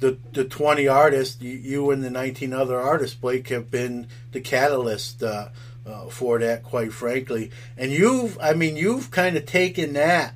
The 0.00 0.18
the 0.32 0.44
twenty 0.44 0.88
artists, 0.88 1.40
you, 1.40 1.56
you 1.56 1.90
and 1.92 2.02
the 2.02 2.10
nineteen 2.10 2.52
other 2.52 2.80
artists, 2.80 3.16
Blake, 3.16 3.48
have 3.48 3.70
been 3.70 4.08
the 4.32 4.40
catalyst 4.40 5.22
uh, 5.22 5.50
uh, 5.86 6.06
for 6.06 6.38
that, 6.38 6.62
quite 6.62 6.92
frankly. 6.92 7.50
And 7.76 7.90
you've, 7.90 8.38
I 8.40 8.54
mean, 8.54 8.76
you've 8.76 9.10
kind 9.10 9.36
of 9.36 9.46
taken 9.46 9.94
that 9.94 10.34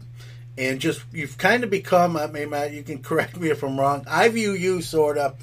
and 0.59 0.80
just 0.80 1.03
you've 1.12 1.38
kind 1.38 1.64
of 1.64 1.70
become. 1.70 2.16
I 2.16 2.26
mean, 2.26 2.51
Matt, 2.51 2.72
you 2.72 2.82
can 2.82 2.99
correct 3.03 3.36
me 3.36 3.51
if 3.51 3.62
I'm 3.62 3.78
wrong. 3.78 4.05
I 4.09 4.28
view 4.28 4.53
you 4.53 4.82
sort 4.82 5.18
of. 5.18 5.38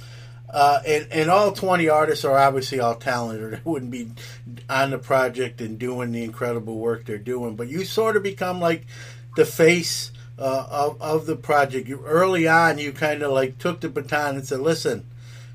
Uh, 0.50 0.80
and, 0.86 1.08
and 1.12 1.30
all 1.32 1.52
20 1.52 1.90
artists 1.90 2.24
are 2.24 2.38
obviously 2.38 2.80
all 2.80 2.96
talented. 2.96 3.54
They 3.54 3.62
wouldn't 3.64 3.90
be 3.90 4.12
on 4.70 4.92
the 4.92 5.00
project 5.00 5.62
and 5.62 5.80
doing 5.80 6.12
the 6.12 6.24
incredible 6.24 6.78
work 6.78 7.06
they're 7.06 7.18
doing. 7.18 7.56
But 7.56 7.70
you 7.70 7.86
sort 7.86 8.16
of 8.18 8.22
become 8.22 8.60
like 8.60 8.86
the 9.36 9.46
face 9.46 10.12
uh, 10.38 10.68
of, 10.70 11.02
of 11.02 11.26
the 11.26 11.36
project. 11.36 11.88
You, 11.88 12.04
early 12.06 12.48
on, 12.48 12.78
you 12.78 12.92
kind 12.92 13.24
of 13.24 13.32
like 13.32 13.58
took 13.58 13.82
the 13.82 13.90
baton 13.90 14.36
and 14.36 14.46
said, 14.46 14.60
"Listen, 14.60 15.08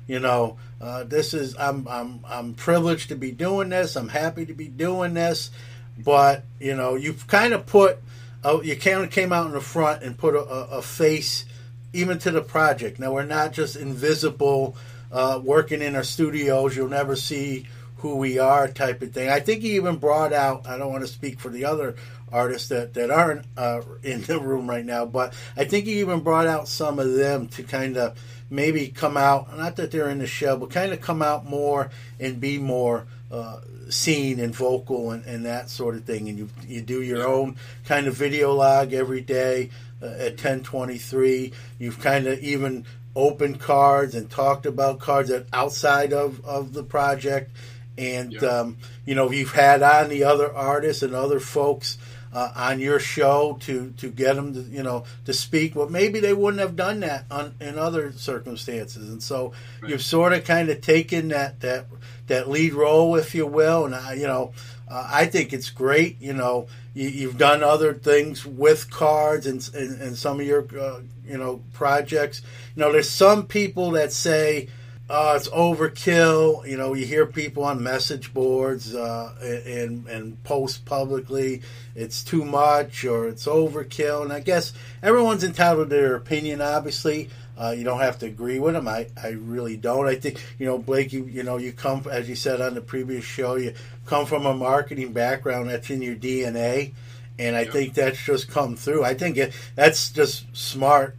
you 0.05 0.19
know, 0.19 0.57
uh, 0.81 1.03
this 1.03 1.33
is 1.33 1.55
I'm 1.57 1.87
I'm 1.87 2.25
I'm 2.25 2.53
privileged 2.53 3.09
to 3.09 3.15
be 3.15 3.31
doing 3.31 3.69
this. 3.69 3.95
I'm 3.95 4.09
happy 4.09 4.45
to 4.45 4.53
be 4.53 4.67
doing 4.67 5.13
this, 5.13 5.51
but 5.97 6.43
you 6.59 6.75
know, 6.75 6.95
you've 6.95 7.27
kind 7.27 7.53
of 7.53 7.65
put 7.65 7.99
uh, 8.43 8.61
you 8.63 8.75
kind 8.75 9.03
of 9.03 9.11
came 9.11 9.33
out 9.33 9.47
in 9.47 9.51
the 9.53 9.61
front 9.61 10.03
and 10.03 10.17
put 10.17 10.35
a, 10.35 10.39
a, 10.39 10.81
face 10.81 11.45
even 11.91 12.17
to 12.19 12.31
the 12.31 12.41
project. 12.41 12.99
Now 12.99 13.13
we're 13.13 13.25
not 13.25 13.53
just 13.53 13.75
invisible." 13.75 14.75
Uh, 15.11 15.41
working 15.43 15.81
in 15.81 15.95
our 15.95 16.03
studios, 16.03 16.77
you'll 16.77 16.87
never 16.87 17.15
see 17.15 17.65
who 17.97 18.15
we 18.15 18.39
are 18.39 18.67
type 18.67 19.01
of 19.01 19.11
thing. 19.11 19.29
I 19.29 19.39
think 19.39 19.61
he 19.61 19.75
even 19.75 19.97
brought 19.97 20.33
out, 20.33 20.67
I 20.67 20.77
don't 20.77 20.91
want 20.91 21.03
to 21.03 21.11
speak 21.11 21.39
for 21.39 21.49
the 21.49 21.65
other 21.65 21.95
artists 22.31 22.69
that, 22.69 22.93
that 22.93 23.11
aren't 23.11 23.45
uh, 23.57 23.81
in 24.03 24.23
the 24.23 24.39
room 24.39 24.69
right 24.69 24.85
now, 24.85 25.05
but 25.05 25.33
I 25.57 25.65
think 25.65 25.85
he 25.85 25.99
even 25.99 26.21
brought 26.21 26.47
out 26.47 26.67
some 26.67 26.99
of 26.99 27.13
them 27.13 27.47
to 27.49 27.63
kind 27.63 27.97
of 27.97 28.17
maybe 28.49 28.87
come 28.87 29.17
out, 29.17 29.55
not 29.57 29.75
that 29.75 29.91
they're 29.91 30.09
in 30.09 30.19
the 30.19 30.27
show, 30.27 30.57
but 30.57 30.71
kind 30.71 30.91
of 30.91 31.01
come 31.01 31.21
out 31.21 31.45
more 31.45 31.91
and 32.19 32.39
be 32.39 32.57
more 32.57 33.05
uh, 33.31 33.59
seen 33.89 34.39
and 34.39 34.55
vocal 34.55 35.11
and, 35.11 35.25
and, 35.25 35.45
that 35.45 35.69
sort 35.69 35.95
of 35.95 36.03
thing. 36.03 36.29
And 36.29 36.37
you, 36.37 36.49
you 36.67 36.81
do 36.81 37.01
your 37.01 37.27
own 37.27 37.57
kind 37.85 38.07
of 38.07 38.15
video 38.15 38.53
log 38.53 38.93
every 38.93 39.21
day 39.21 39.69
uh, 40.01 40.07
at 40.07 40.31
1023. 40.31 41.53
You've 41.77 41.99
kind 41.99 42.27
of 42.27 42.39
even 42.39 42.85
opened 43.15 43.59
cards 43.59 44.15
and 44.15 44.29
talked 44.29 44.65
about 44.65 44.99
cards 44.99 45.29
that 45.29 45.45
outside 45.53 46.13
of, 46.13 46.43
of 46.45 46.73
the 46.73 46.83
project. 46.83 47.51
And, 47.97 48.33
yeah. 48.33 48.47
um, 48.47 48.77
you 49.05 49.13
know, 49.13 49.29
you've 49.29 49.51
had 49.51 49.83
on 49.83 50.09
the 50.09 50.23
other 50.23 50.51
artists 50.53 51.03
and 51.03 51.13
other 51.13 51.39
folks 51.39 51.97
uh, 52.31 52.51
on 52.55 52.79
your 52.79 52.99
show 52.99 53.57
to 53.61 53.91
to 53.97 54.09
get 54.09 54.35
them 54.35 54.53
to 54.53 54.61
you 54.61 54.83
know 54.83 55.03
to 55.25 55.33
speak, 55.33 55.73
but 55.73 55.89
maybe 55.89 56.19
they 56.19 56.33
wouldn't 56.33 56.61
have 56.61 56.75
done 56.75 56.99
that 57.01 57.25
on, 57.31 57.55
in 57.59 57.77
other 57.77 58.11
circumstances. 58.13 59.09
And 59.09 59.21
so 59.21 59.53
right. 59.81 59.91
you've 59.91 60.01
sort 60.01 60.33
of 60.33 60.43
kind 60.45 60.69
of 60.69 60.81
taken 60.81 61.29
that 61.29 61.61
that 61.61 61.87
that 62.27 62.49
lead 62.49 62.73
role, 62.73 63.15
if 63.15 63.33
you 63.33 63.45
will. 63.45 63.85
And 63.85 63.95
I, 63.95 64.13
you 64.13 64.27
know, 64.27 64.53
uh, 64.87 65.07
I 65.11 65.25
think 65.25 65.53
it's 65.53 65.69
great. 65.69 66.21
You 66.21 66.33
know, 66.33 66.67
you, 66.93 67.27
have 67.27 67.37
done 67.37 67.63
other 67.63 67.93
things 67.93 68.45
with 68.45 68.89
cards 68.89 69.45
and 69.45 69.67
and, 69.73 70.01
and 70.01 70.15
some 70.15 70.39
of 70.39 70.45
your 70.45 70.65
uh, 70.79 71.01
you 71.25 71.37
know 71.37 71.61
projects. 71.73 72.41
You 72.75 72.81
know, 72.81 72.91
there's 72.91 73.09
some 73.09 73.47
people 73.47 73.91
that 73.91 74.13
say 74.13 74.69
uh, 75.09 75.33
it's 75.35 75.49
overkill. 75.49 76.67
You 76.67 76.77
know, 76.77 76.93
you 76.93 77.05
hear 77.05 77.25
people 77.25 77.63
on 77.63 77.81
message 77.81 78.31
boards 78.33 78.93
uh, 78.93 79.33
and 79.41 80.07
and 80.07 80.43
post 80.43 80.85
publicly. 80.85 81.61
It's 81.95 82.23
too 82.23 82.45
much 82.45 83.03
or 83.05 83.27
it's 83.27 83.45
overkill. 83.47 84.21
And 84.21 84.31
I 84.31 84.39
guess 84.39 84.71
everyone's 85.01 85.43
entitled 85.43 85.89
to 85.89 85.95
their 85.95 86.15
opinion. 86.15 86.61
Obviously, 86.61 87.29
uh, 87.57 87.71
you 87.71 87.83
don't 87.83 88.01
have 88.01 88.19
to 88.19 88.27
agree 88.27 88.59
with 88.59 88.75
them. 88.75 88.87
I, 88.87 89.07
I 89.21 89.29
really 89.29 89.77
don't. 89.77 90.07
I 90.07 90.15
think 90.15 90.41
you 90.59 90.67
know 90.67 90.77
Blake. 90.77 91.11
You 91.11 91.25
you 91.25 91.41
know 91.41 91.57
you 91.57 91.71
come 91.71 92.05
as 92.09 92.29
you 92.29 92.35
said 92.35 92.61
on 92.61 92.75
the 92.75 92.81
previous 92.81 93.25
show. 93.25 93.55
You 93.55 93.73
come 94.05 94.27
from 94.27 94.45
a 94.45 94.53
marketing 94.53 95.11
background. 95.11 95.71
That's 95.71 95.89
in 95.89 96.03
your 96.03 96.15
DNA, 96.15 96.93
and 97.39 97.55
I 97.55 97.61
yeah. 97.61 97.71
think 97.71 97.93
that's 97.95 98.23
just 98.23 98.47
come 98.47 98.75
through. 98.75 99.03
I 99.03 99.15
think 99.15 99.37
it, 99.37 99.53
that's 99.75 100.11
just 100.11 100.55
smart 100.55 101.15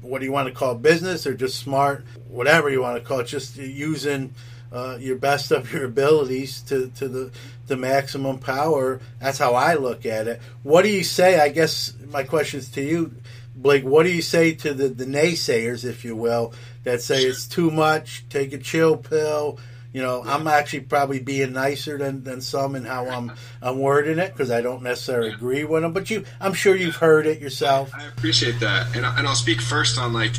what 0.00 0.18
do 0.18 0.24
you 0.24 0.32
want 0.32 0.48
to 0.48 0.54
call 0.54 0.74
business 0.74 1.26
or 1.26 1.34
just 1.34 1.58
smart, 1.58 2.04
whatever 2.28 2.68
you 2.68 2.82
want 2.82 2.96
to 2.96 3.06
call 3.06 3.20
it, 3.20 3.24
just 3.24 3.56
using 3.56 4.34
uh, 4.72 4.96
your 5.00 5.16
best 5.16 5.50
of 5.50 5.72
your 5.72 5.84
abilities 5.84 6.62
to, 6.62 6.88
to 6.96 7.08
the, 7.08 7.30
the 7.66 7.76
maximum 7.76 8.38
power. 8.38 9.00
That's 9.20 9.38
how 9.38 9.54
I 9.54 9.74
look 9.74 10.04
at 10.04 10.28
it. 10.28 10.40
What 10.62 10.82
do 10.82 10.88
you 10.88 11.04
say? 11.04 11.40
I 11.40 11.48
guess 11.48 11.94
my 12.08 12.22
question 12.22 12.60
is 12.60 12.68
to 12.70 12.82
you, 12.82 13.14
Blake. 13.54 13.84
What 13.84 14.04
do 14.04 14.10
you 14.10 14.22
say 14.22 14.54
to 14.54 14.74
the, 14.74 14.88
the 14.88 15.06
naysayers, 15.06 15.84
if 15.84 16.04
you 16.04 16.16
will, 16.16 16.52
that 16.84 17.00
say 17.00 17.22
it's 17.22 17.46
too 17.46 17.70
much, 17.70 18.24
take 18.28 18.52
a 18.52 18.58
chill 18.58 18.96
pill? 18.96 19.58
You 19.98 20.04
know, 20.04 20.22
I'm 20.24 20.46
actually 20.46 20.82
probably 20.82 21.18
being 21.18 21.54
nicer 21.54 21.98
than, 21.98 22.22
than 22.22 22.40
some 22.40 22.76
in 22.76 22.84
how 22.84 23.08
I'm 23.08 23.32
I'm 23.60 23.80
wording 23.80 24.20
it 24.20 24.32
because 24.32 24.48
I 24.48 24.60
don't 24.60 24.84
necessarily 24.84 25.30
agree 25.30 25.64
with 25.64 25.82
them. 25.82 25.92
But 25.92 26.08
you, 26.08 26.24
I'm 26.40 26.52
sure 26.52 26.76
you've 26.76 26.94
heard 26.94 27.26
it 27.26 27.40
yourself. 27.40 27.90
I 27.92 28.06
appreciate 28.06 28.60
that, 28.60 28.94
and 28.94 29.04
and 29.04 29.26
I'll 29.26 29.34
speak 29.34 29.60
first 29.60 29.98
on 29.98 30.12
like, 30.12 30.34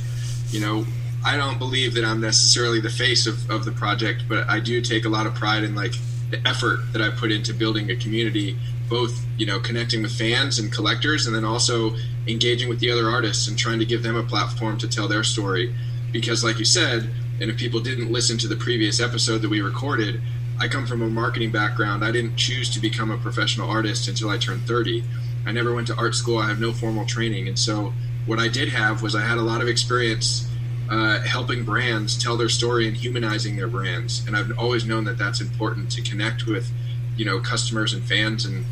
you 0.51 0.61
know, 0.61 0.85
I 1.25 1.35
don't 1.35 1.59
believe 1.59 1.93
that 1.95 2.05
I'm 2.05 2.21
necessarily 2.21 2.79
the 2.79 2.89
face 2.89 3.27
of, 3.27 3.51
of 3.51 3.65
the 3.65 3.73
project, 3.73 4.23
but 4.29 4.47
I 4.47 4.61
do 4.61 4.79
take 4.79 5.03
a 5.03 5.09
lot 5.09 5.27
of 5.27 5.35
pride 5.35 5.65
in 5.65 5.75
like 5.75 5.91
the 6.29 6.39
effort 6.47 6.79
that 6.93 7.01
I 7.01 7.09
put 7.09 7.29
into 7.29 7.53
building 7.53 7.91
a 7.91 7.97
community, 7.97 8.57
both 8.87 9.11
you 9.37 9.45
know 9.45 9.59
connecting 9.59 10.03
with 10.03 10.13
fans 10.13 10.59
and 10.59 10.71
collectors, 10.71 11.27
and 11.27 11.35
then 11.35 11.43
also 11.43 11.97
engaging 12.29 12.69
with 12.69 12.79
the 12.79 12.91
other 12.91 13.09
artists 13.09 13.49
and 13.49 13.59
trying 13.59 13.79
to 13.79 13.85
give 13.85 14.03
them 14.03 14.15
a 14.15 14.23
platform 14.23 14.77
to 14.77 14.87
tell 14.87 15.09
their 15.09 15.25
story. 15.25 15.75
Because, 16.13 16.45
like 16.45 16.59
you 16.59 16.65
said, 16.65 17.09
and 17.41 17.49
if 17.49 17.57
people 17.57 17.79
didn't 17.79 18.11
listen 18.11 18.37
to 18.39 18.47
the 18.47 18.55
previous 18.55 18.99
episode 18.99 19.41
that 19.41 19.49
we 19.49 19.61
recorded, 19.61 20.21
I 20.59 20.67
come 20.67 20.85
from 20.85 21.01
a 21.01 21.07
marketing 21.07 21.51
background. 21.51 22.03
I 22.03 22.11
didn't 22.11 22.35
choose 22.35 22.69
to 22.71 22.81
become 22.81 23.11
a 23.11 23.17
professional 23.17 23.69
artist 23.69 24.09
until 24.09 24.29
I 24.29 24.37
turned 24.37 24.63
30. 24.63 25.03
I 25.45 25.51
never 25.53 25.73
went 25.73 25.87
to 25.87 25.95
art 25.95 26.15
school. 26.15 26.37
I 26.37 26.49
have 26.49 26.59
no 26.59 26.73
formal 26.73 27.05
training. 27.05 27.47
And 27.47 27.57
so 27.57 27.93
what 28.25 28.39
I 28.39 28.49
did 28.49 28.69
have 28.69 29.01
was 29.01 29.15
I 29.15 29.21
had 29.21 29.37
a 29.37 29.41
lot 29.41 29.61
of 29.61 29.69
experience 29.69 30.49
uh, 30.89 31.19
helping 31.21 31.63
brands 31.63 32.21
tell 32.21 32.35
their 32.35 32.49
story 32.49 32.87
and 32.87 32.97
humanizing 32.97 33.55
their 33.55 33.67
brands. 33.67 34.25
And 34.27 34.35
I've 34.35 34.57
always 34.57 34.85
known 34.85 35.05
that 35.05 35.17
that's 35.17 35.39
important 35.39 35.91
to 35.91 36.01
connect 36.01 36.45
with, 36.45 36.69
you 37.15 37.23
know, 37.23 37.39
customers 37.39 37.93
and 37.93 38.03
fans 38.03 38.43
and 38.43 38.65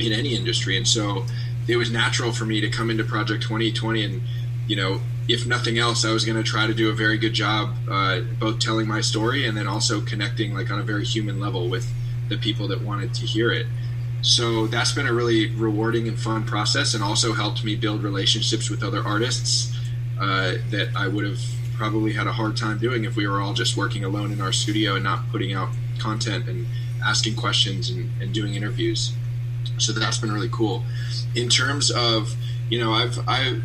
in 0.00 0.12
any 0.12 0.34
industry. 0.34 0.76
And 0.76 0.88
so 0.88 1.24
it 1.68 1.76
was 1.76 1.90
natural 1.90 2.32
for 2.32 2.46
me 2.46 2.60
to 2.60 2.68
come 2.68 2.90
into 2.90 3.04
Project 3.04 3.42
2020 3.42 4.04
and, 4.04 4.22
you 4.66 4.74
know, 4.74 5.00
if 5.28 5.46
nothing 5.46 5.78
else, 5.78 6.04
I 6.04 6.12
was 6.12 6.24
going 6.24 6.36
to 6.36 6.42
try 6.42 6.66
to 6.66 6.74
do 6.74 6.90
a 6.90 6.92
very 6.92 7.16
good 7.16 7.32
job, 7.32 7.74
uh, 7.90 8.20
both 8.40 8.58
telling 8.58 8.88
my 8.88 9.00
story 9.00 9.46
and 9.46 9.56
then 9.56 9.68
also 9.68 10.00
connecting 10.00 10.54
like 10.54 10.70
on 10.70 10.80
a 10.80 10.82
very 10.82 11.04
human 11.04 11.40
level 11.40 11.68
with 11.68 11.90
the 12.28 12.36
people 12.36 12.68
that 12.68 12.82
wanted 12.82 13.14
to 13.14 13.26
hear 13.26 13.52
it. 13.52 13.66
So 14.22 14.66
that's 14.68 14.92
been 14.92 15.06
a 15.06 15.12
really 15.12 15.50
rewarding 15.50 16.06
and 16.08 16.18
fun 16.18 16.44
process, 16.44 16.94
and 16.94 17.02
also 17.02 17.34
helped 17.34 17.64
me 17.64 17.76
build 17.76 18.02
relationships 18.02 18.70
with 18.70 18.82
other 18.82 19.02
artists 19.04 19.76
uh, 20.20 20.54
that 20.70 20.90
I 20.96 21.08
would 21.08 21.24
have 21.24 21.40
probably 21.74 22.12
had 22.12 22.28
a 22.28 22.32
hard 22.32 22.56
time 22.56 22.78
doing 22.78 23.04
if 23.04 23.16
we 23.16 23.26
were 23.26 23.40
all 23.40 23.52
just 23.52 23.76
working 23.76 24.04
alone 24.04 24.30
in 24.32 24.40
our 24.40 24.52
studio 24.52 24.94
and 24.94 25.02
not 25.02 25.28
putting 25.30 25.52
out 25.52 25.70
content 25.98 26.48
and 26.48 26.66
asking 27.04 27.34
questions 27.34 27.90
and, 27.90 28.10
and 28.20 28.32
doing 28.32 28.54
interviews. 28.54 29.12
So 29.78 29.92
that's 29.92 30.18
been 30.18 30.30
really 30.30 30.50
cool. 30.50 30.84
In 31.34 31.48
terms 31.48 31.90
of, 31.90 32.36
you 32.70 32.78
know, 32.78 32.92
I've 32.92 33.18
I 33.28 33.60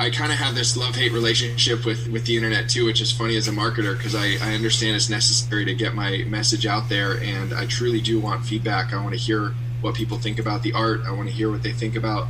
I 0.00 0.10
kind 0.10 0.30
of 0.30 0.38
have 0.38 0.54
this 0.54 0.76
love 0.76 0.94
hate 0.94 1.10
relationship 1.10 1.84
with 1.84 2.06
with 2.06 2.24
the 2.24 2.36
internet 2.36 2.70
too, 2.70 2.84
which 2.84 3.00
is 3.00 3.10
funny 3.10 3.36
as 3.36 3.48
a 3.48 3.50
marketer 3.50 3.96
because 3.96 4.14
I, 4.14 4.36
I 4.40 4.54
understand 4.54 4.94
it's 4.94 5.10
necessary 5.10 5.64
to 5.64 5.74
get 5.74 5.92
my 5.92 6.18
message 6.28 6.66
out 6.66 6.88
there, 6.88 7.18
and 7.20 7.52
I 7.52 7.66
truly 7.66 8.00
do 8.00 8.20
want 8.20 8.46
feedback. 8.46 8.92
I 8.92 9.02
want 9.02 9.14
to 9.14 9.20
hear 9.20 9.54
what 9.80 9.96
people 9.96 10.16
think 10.16 10.38
about 10.38 10.62
the 10.62 10.72
art. 10.72 11.00
I 11.04 11.10
want 11.10 11.28
to 11.28 11.34
hear 11.34 11.50
what 11.50 11.64
they 11.64 11.72
think 11.72 11.96
about 11.96 12.28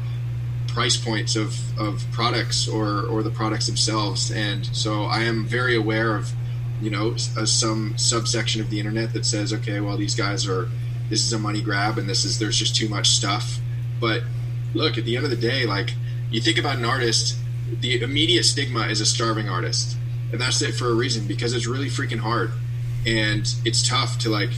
price 0.69 0.97
points 0.97 1.37
of, 1.37 1.79
of 1.79 2.07
products 2.11 2.67
or 2.67 3.03
or 3.03 3.23
the 3.23 3.31
products 3.31 3.67
themselves. 3.67 4.31
And 4.31 4.65
so 4.75 5.03
I 5.03 5.25
am 5.25 5.47
very 5.47 5.77
aware 5.77 6.17
of 6.17 6.33
you 6.81 6.89
know 6.89 7.17
a, 7.37 7.43
uh, 7.43 7.47
some 7.47 7.99
subsection 7.99 8.63
of 8.63 8.71
the 8.71 8.79
internet 8.79 9.13
that 9.13 9.27
says, 9.27 9.53
okay, 9.53 9.81
well 9.81 9.99
these 9.99 10.15
guys 10.15 10.49
are 10.49 10.71
this 11.11 11.23
is 11.23 11.35
a 11.35 11.39
money 11.39 11.61
grab 11.61 11.99
and 11.99 12.09
this 12.09 12.25
is 12.25 12.39
there's 12.39 12.57
just 12.57 12.75
too 12.75 12.89
much 12.89 13.09
stuff. 13.09 13.59
But 14.01 14.23
look, 14.73 14.97
at 14.97 15.05
the 15.05 15.17
end 15.17 15.27
of 15.27 15.31
the 15.31 15.37
day, 15.37 15.67
like 15.67 15.93
you 16.31 16.41
think 16.41 16.57
about 16.57 16.77
an 16.77 16.87
artist 16.87 17.37
the 17.81 18.01
immediate 18.03 18.45
stigma 18.45 18.87
is 18.89 19.01
a 19.01 19.07
starving 19.07 19.49
artist, 19.49 19.97
and 20.33 20.41
that's 20.41 20.61
it 20.63 20.75
for 20.75 20.89
a 20.89 20.95
reason 20.95 21.27
because 21.27 21.55
it's 21.55 21.67
really 21.67 21.89
freaking 21.89 22.19
hard, 22.19 22.53
and 23.07 23.53
it's 23.65 23.87
tough 23.87 24.19
to 24.21 24.31
like 24.31 24.51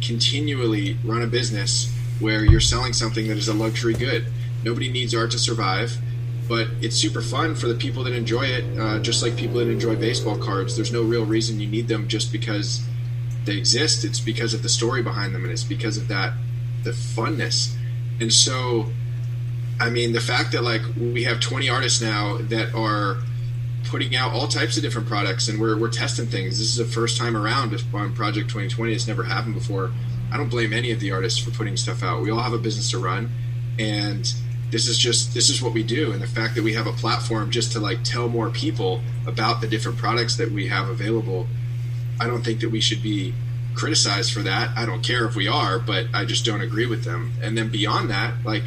continually 0.00 0.96
run 1.04 1.22
a 1.22 1.26
business 1.26 1.92
where 2.20 2.44
you're 2.44 2.60
selling 2.60 2.92
something 2.92 3.28
that 3.28 3.36
is 3.36 3.48
a 3.48 3.54
luxury 3.54 3.94
good. 3.94 4.26
Nobody 4.64 4.90
needs 4.90 5.14
art 5.14 5.30
to 5.32 5.38
survive, 5.38 5.96
but 6.48 6.68
it's 6.80 6.96
super 6.96 7.22
fun 7.22 7.54
for 7.54 7.66
the 7.66 7.74
people 7.74 8.04
that 8.04 8.12
enjoy 8.12 8.44
it. 8.44 8.78
Uh, 8.78 8.98
just 9.00 9.22
like 9.22 9.36
people 9.36 9.56
that 9.56 9.68
enjoy 9.68 9.96
baseball 9.96 10.38
cards, 10.38 10.76
there's 10.76 10.92
no 10.92 11.02
real 11.02 11.24
reason 11.24 11.60
you 11.60 11.68
need 11.68 11.88
them 11.88 12.08
just 12.08 12.32
because 12.32 12.84
they 13.44 13.56
exist. 13.56 14.04
It's 14.04 14.20
because 14.20 14.54
of 14.54 14.62
the 14.62 14.68
story 14.68 15.02
behind 15.02 15.34
them, 15.34 15.42
and 15.42 15.52
it's 15.52 15.64
because 15.64 15.96
of 15.96 16.08
that 16.08 16.32
the 16.84 16.90
funness. 16.90 17.74
And 18.20 18.32
so, 18.32 18.86
I 19.82 19.90
mean, 19.90 20.12
the 20.12 20.20
fact 20.20 20.52
that 20.52 20.62
like 20.62 20.82
we 20.96 21.24
have 21.24 21.40
20 21.40 21.68
artists 21.68 22.00
now 22.00 22.38
that 22.38 22.72
are 22.72 23.16
putting 23.86 24.14
out 24.14 24.32
all 24.32 24.46
types 24.46 24.76
of 24.76 24.82
different 24.82 25.08
products, 25.08 25.48
and 25.48 25.60
we're 25.60 25.76
we're 25.76 25.90
testing 25.90 26.26
things. 26.26 26.58
This 26.58 26.68
is 26.68 26.76
the 26.76 26.84
first 26.84 27.18
time 27.18 27.36
around 27.36 27.74
on 27.92 28.14
Project 28.14 28.48
2020. 28.48 28.92
It's 28.92 29.08
never 29.08 29.24
happened 29.24 29.54
before. 29.54 29.90
I 30.32 30.36
don't 30.36 30.48
blame 30.48 30.72
any 30.72 30.92
of 30.92 31.00
the 31.00 31.10
artists 31.10 31.40
for 31.40 31.50
putting 31.50 31.76
stuff 31.76 32.02
out. 32.04 32.22
We 32.22 32.30
all 32.30 32.40
have 32.40 32.52
a 32.52 32.58
business 32.58 32.92
to 32.92 32.98
run, 32.98 33.30
and 33.78 34.32
this 34.70 34.86
is 34.86 34.98
just 34.98 35.34
this 35.34 35.50
is 35.50 35.60
what 35.60 35.72
we 35.74 35.82
do. 35.82 36.12
And 36.12 36.22
the 36.22 36.28
fact 36.28 36.54
that 36.54 36.62
we 36.62 36.74
have 36.74 36.86
a 36.86 36.92
platform 36.92 37.50
just 37.50 37.72
to 37.72 37.80
like 37.80 38.04
tell 38.04 38.28
more 38.28 38.50
people 38.50 39.00
about 39.26 39.60
the 39.60 39.66
different 39.66 39.98
products 39.98 40.36
that 40.36 40.52
we 40.52 40.68
have 40.68 40.88
available, 40.88 41.48
I 42.20 42.28
don't 42.28 42.44
think 42.44 42.60
that 42.60 42.70
we 42.70 42.80
should 42.80 43.02
be 43.02 43.34
criticized 43.74 44.32
for 44.32 44.40
that. 44.40 44.76
I 44.76 44.86
don't 44.86 45.02
care 45.02 45.26
if 45.26 45.34
we 45.34 45.48
are, 45.48 45.80
but 45.80 46.06
I 46.14 46.24
just 46.24 46.44
don't 46.44 46.60
agree 46.60 46.86
with 46.86 47.02
them. 47.02 47.32
And 47.42 47.58
then 47.58 47.68
beyond 47.68 48.10
that, 48.10 48.34
like, 48.44 48.62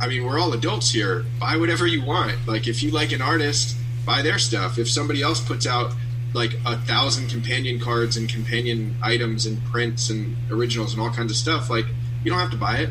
I 0.00 0.08
mean, 0.08 0.24
we're 0.24 0.38
all 0.38 0.52
adults 0.52 0.90
here. 0.90 1.24
Buy 1.40 1.56
whatever 1.56 1.86
you 1.86 2.04
want. 2.04 2.46
Like, 2.46 2.66
if 2.66 2.82
you 2.82 2.90
like 2.90 3.12
an 3.12 3.20
artist, 3.20 3.76
buy 4.06 4.22
their 4.22 4.38
stuff. 4.38 4.78
If 4.78 4.90
somebody 4.90 5.22
else 5.22 5.40
puts 5.40 5.66
out 5.66 5.92
like 6.34 6.52
a 6.66 6.76
thousand 6.76 7.28
companion 7.28 7.80
cards 7.80 8.16
and 8.16 8.28
companion 8.28 8.96
items 9.02 9.46
and 9.46 9.62
prints 9.64 10.10
and 10.10 10.36
originals 10.50 10.92
and 10.92 11.02
all 11.02 11.10
kinds 11.10 11.30
of 11.30 11.36
stuff, 11.36 11.68
like, 11.70 11.86
you 12.22 12.30
don't 12.30 12.40
have 12.40 12.50
to 12.50 12.56
buy 12.56 12.78
it. 12.78 12.90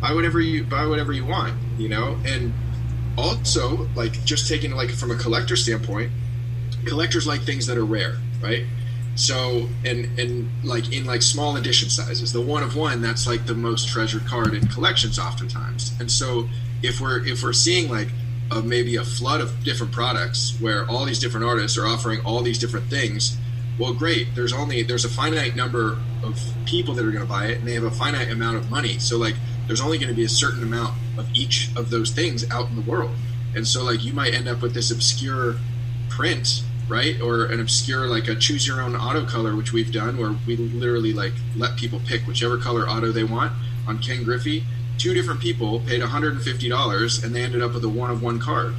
Buy 0.00 0.12
whatever 0.12 0.40
you 0.40 0.64
buy 0.64 0.86
whatever 0.86 1.12
you 1.12 1.24
want, 1.24 1.54
you 1.76 1.88
know. 1.88 2.18
And 2.24 2.52
also, 3.16 3.88
like, 3.96 4.24
just 4.24 4.48
taking 4.48 4.72
like 4.72 4.90
from 4.90 5.10
a 5.10 5.16
collector 5.16 5.56
standpoint, 5.56 6.12
collectors 6.86 7.26
like 7.26 7.42
things 7.42 7.66
that 7.66 7.76
are 7.76 7.84
rare, 7.84 8.16
right? 8.40 8.64
So 9.18 9.68
and 9.84 10.16
and 10.16 10.48
like 10.62 10.92
in 10.92 11.04
like 11.04 11.22
small 11.22 11.56
edition 11.56 11.90
sizes, 11.90 12.32
the 12.32 12.40
one 12.40 12.62
of 12.62 12.76
one 12.76 13.02
that's 13.02 13.26
like 13.26 13.46
the 13.46 13.54
most 13.54 13.88
treasured 13.88 14.24
card 14.26 14.54
in 14.54 14.64
collections 14.68 15.18
oftentimes. 15.18 15.92
And 15.98 16.08
so 16.08 16.48
if 16.84 17.00
we're 17.00 17.26
if 17.26 17.42
we're 17.42 17.52
seeing 17.52 17.90
like 17.90 18.10
a, 18.52 18.62
maybe 18.62 18.94
a 18.94 19.02
flood 19.02 19.40
of 19.40 19.64
different 19.64 19.92
products 19.92 20.56
where 20.60 20.88
all 20.88 21.04
these 21.04 21.18
different 21.18 21.44
artists 21.44 21.76
are 21.76 21.84
offering 21.84 22.20
all 22.20 22.42
these 22.42 22.60
different 22.60 22.86
things, 22.86 23.36
well, 23.76 23.92
great. 23.92 24.28
There's 24.36 24.52
only 24.52 24.84
there's 24.84 25.04
a 25.04 25.08
finite 25.08 25.56
number 25.56 25.98
of 26.22 26.40
people 26.64 26.94
that 26.94 27.04
are 27.04 27.10
going 27.10 27.24
to 27.24 27.28
buy 27.28 27.46
it, 27.46 27.58
and 27.58 27.66
they 27.66 27.74
have 27.74 27.82
a 27.82 27.90
finite 27.90 28.30
amount 28.30 28.58
of 28.58 28.70
money. 28.70 29.00
So 29.00 29.18
like 29.18 29.34
there's 29.66 29.80
only 29.80 29.98
going 29.98 30.10
to 30.10 30.16
be 30.16 30.24
a 30.24 30.28
certain 30.28 30.62
amount 30.62 30.94
of 31.18 31.28
each 31.34 31.70
of 31.74 31.90
those 31.90 32.12
things 32.12 32.48
out 32.52 32.68
in 32.68 32.76
the 32.76 32.88
world. 32.88 33.10
And 33.56 33.66
so 33.66 33.82
like 33.82 34.04
you 34.04 34.12
might 34.12 34.32
end 34.32 34.46
up 34.46 34.62
with 34.62 34.74
this 34.74 34.92
obscure 34.92 35.56
print 36.08 36.62
right? 36.88 37.20
Or 37.20 37.46
an 37.46 37.60
obscure 37.60 38.06
like 38.06 38.28
a 38.28 38.34
choose 38.34 38.66
your 38.66 38.80
own 38.80 38.96
auto 38.96 39.24
color, 39.26 39.54
which 39.56 39.72
we've 39.72 39.92
done, 39.92 40.16
where 40.16 40.34
we 40.46 40.56
literally 40.56 41.12
like 41.12 41.32
let 41.56 41.76
people 41.76 42.00
pick 42.06 42.26
whichever 42.26 42.58
color 42.58 42.88
auto 42.88 43.12
they 43.12 43.24
want 43.24 43.52
on 43.86 43.98
Ken 43.98 44.24
Griffey. 44.24 44.64
Two 44.98 45.14
different 45.14 45.40
people 45.40 45.80
paid 45.80 46.00
$150 46.00 47.24
and 47.24 47.34
they 47.34 47.42
ended 47.42 47.62
up 47.62 47.74
with 47.74 47.84
a 47.84 47.88
one 47.88 48.10
of 48.10 48.22
one 48.22 48.38
card. 48.38 48.74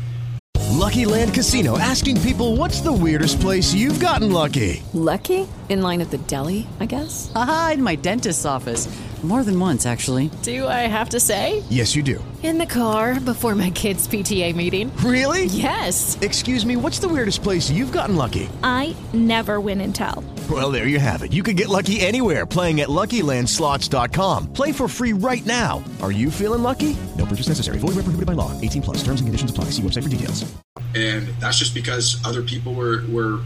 Lucky 0.79 1.05
Land 1.05 1.33
Casino 1.33 1.77
asking 1.77 2.21
people 2.21 2.55
what's 2.55 2.79
the 2.81 2.93
weirdest 2.93 3.41
place 3.41 3.73
you've 3.73 3.99
gotten 3.99 4.31
lucky? 4.31 4.81
Lucky? 4.93 5.47
In 5.67 5.81
line 5.81 5.99
at 6.01 6.09
the 6.09 6.17
deli, 6.19 6.67
I 6.79 6.85
guess? 6.85 7.31
Aha, 7.35 7.71
in 7.73 7.83
my 7.83 7.95
dentist's 7.95 8.45
office. 8.45 8.87
More 9.21 9.43
than 9.43 9.59
once, 9.59 9.85
actually. 9.85 10.31
Do 10.43 10.65
I 10.65 10.87
have 10.87 11.09
to 11.09 11.19
say? 11.19 11.61
Yes, 11.69 11.93
you 11.93 12.01
do. 12.01 12.23
In 12.41 12.57
the 12.57 12.65
car 12.65 13.19
before 13.19 13.53
my 13.53 13.69
kids' 13.69 14.07
PTA 14.07 14.55
meeting. 14.55 14.95
Really? 15.03 15.45
Yes. 15.45 16.17
Excuse 16.21 16.65
me, 16.65 16.77
what's 16.77 16.99
the 16.99 17.09
weirdest 17.09 17.43
place 17.43 17.69
you've 17.69 17.91
gotten 17.91 18.15
lucky? 18.15 18.47
I 18.63 18.95
never 19.11 19.59
win 19.59 19.81
and 19.81 19.93
tell. 19.93 20.23
Well, 20.49 20.71
there 20.71 20.87
you 20.87 20.99
have 20.99 21.21
it. 21.23 21.33
You 21.33 21.43
can 21.43 21.57
get 21.57 21.67
lucky 21.67 21.99
anywhere 21.99 22.45
playing 22.45 22.79
at 22.79 22.87
LuckyLandSlots.com. 22.87 24.53
Play 24.53 24.71
for 24.71 24.87
free 24.87 25.11
right 25.11 25.45
now. 25.45 25.83
Are 26.01 26.13
you 26.13 26.31
feeling 26.31 26.63
lucky? 26.63 26.95
No 27.17 27.25
purchase 27.25 27.49
necessary. 27.49 27.77
Void 27.77 27.95
where 27.95 28.03
prohibited 28.03 28.25
by 28.25 28.33
law. 28.33 28.59
18 28.61 28.81
plus. 28.81 28.97
Terms 29.03 29.19
and 29.19 29.27
conditions 29.27 29.51
apply. 29.51 29.65
See 29.65 29.81
website 29.81 30.03
for 30.03 30.09
details. 30.09 30.49
And 30.95 31.27
that's 31.41 31.59
just 31.59 31.73
because 31.73 32.21
other 32.25 32.41
people 32.41 32.73
were 32.73 33.03
were 33.09 33.41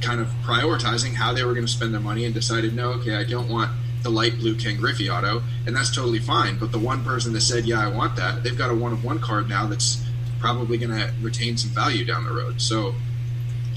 kind 0.00 0.20
of 0.20 0.26
prioritizing 0.42 1.14
how 1.14 1.32
they 1.32 1.44
were 1.44 1.52
going 1.52 1.66
to 1.66 1.70
spend 1.70 1.94
their 1.94 2.00
money 2.00 2.24
and 2.24 2.34
decided, 2.34 2.74
no, 2.74 2.90
okay, 2.94 3.14
I 3.14 3.24
don't 3.24 3.48
want 3.48 3.70
the 4.02 4.10
light 4.10 4.38
blue 4.38 4.56
Ken 4.56 4.76
Griffey 4.76 5.08
auto, 5.10 5.42
and 5.66 5.74
that's 5.74 5.94
totally 5.94 6.18
fine. 6.18 6.58
But 6.58 6.72
the 6.72 6.78
one 6.78 7.04
person 7.04 7.32
that 7.32 7.40
said, 7.40 7.64
"Yeah, 7.66 7.80
I 7.80 7.88
want 7.88 8.16
that," 8.16 8.42
they've 8.42 8.56
got 8.56 8.70
a 8.70 8.74
one 8.74 8.92
of 8.92 9.04
one 9.04 9.18
card 9.18 9.48
now 9.48 9.66
that's 9.66 10.02
probably 10.40 10.78
going 10.78 10.90
to 10.90 11.12
retain 11.20 11.56
some 11.56 11.70
value 11.70 12.04
down 12.04 12.24
the 12.24 12.32
road. 12.32 12.60
So, 12.60 12.94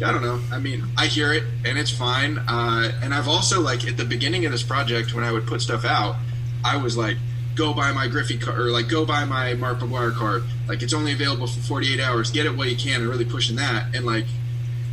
I 0.04 0.12
don't 0.12 0.24
know. 0.24 0.40
I 0.52 0.60
mean, 0.60 0.84
I 0.98 1.06
hear 1.06 1.32
it, 1.32 1.44
and 1.64 1.78
it's 1.78 1.92
fine. 1.92 2.40
Uh, 2.40 2.92
and 3.04 3.14
I've 3.14 3.28
also 3.28 3.62
like 3.62 3.88
at 3.88 3.98
the 3.98 4.06
beginning 4.06 4.46
of 4.46 4.52
this 4.52 4.64
project 4.64 5.14
when 5.14 5.24
I 5.24 5.32
would 5.32 5.46
put 5.46 5.62
stuff 5.62 5.86
out, 5.86 6.16
I 6.64 6.78
was 6.78 6.98
like, 6.98 7.18
"Go 7.56 7.74
buy 7.74 7.92
my 7.92 8.08
Griffey 8.08 8.38
card," 8.38 8.60
or 8.60 8.72
like, 8.72 8.90
"Go 8.90 9.06
buy 9.06 9.26
my 9.26 9.54
Mark 9.54 9.80
McGwire 9.80 10.14
card." 10.14 10.44
Like, 10.68 10.82
it's 10.82 10.94
only 10.94 11.14
available 11.14 11.48
for 11.48 11.60
48 11.60 12.00
hours. 12.00 12.32
Get 12.32 12.46
it 12.46 12.56
while 12.56 12.68
you 12.68 12.76
can, 12.76 13.02
and 13.02 13.10
really 13.10 13.26
pushing 13.26 13.56
that. 13.58 13.96
And 13.96 14.06
like, 14.06 14.26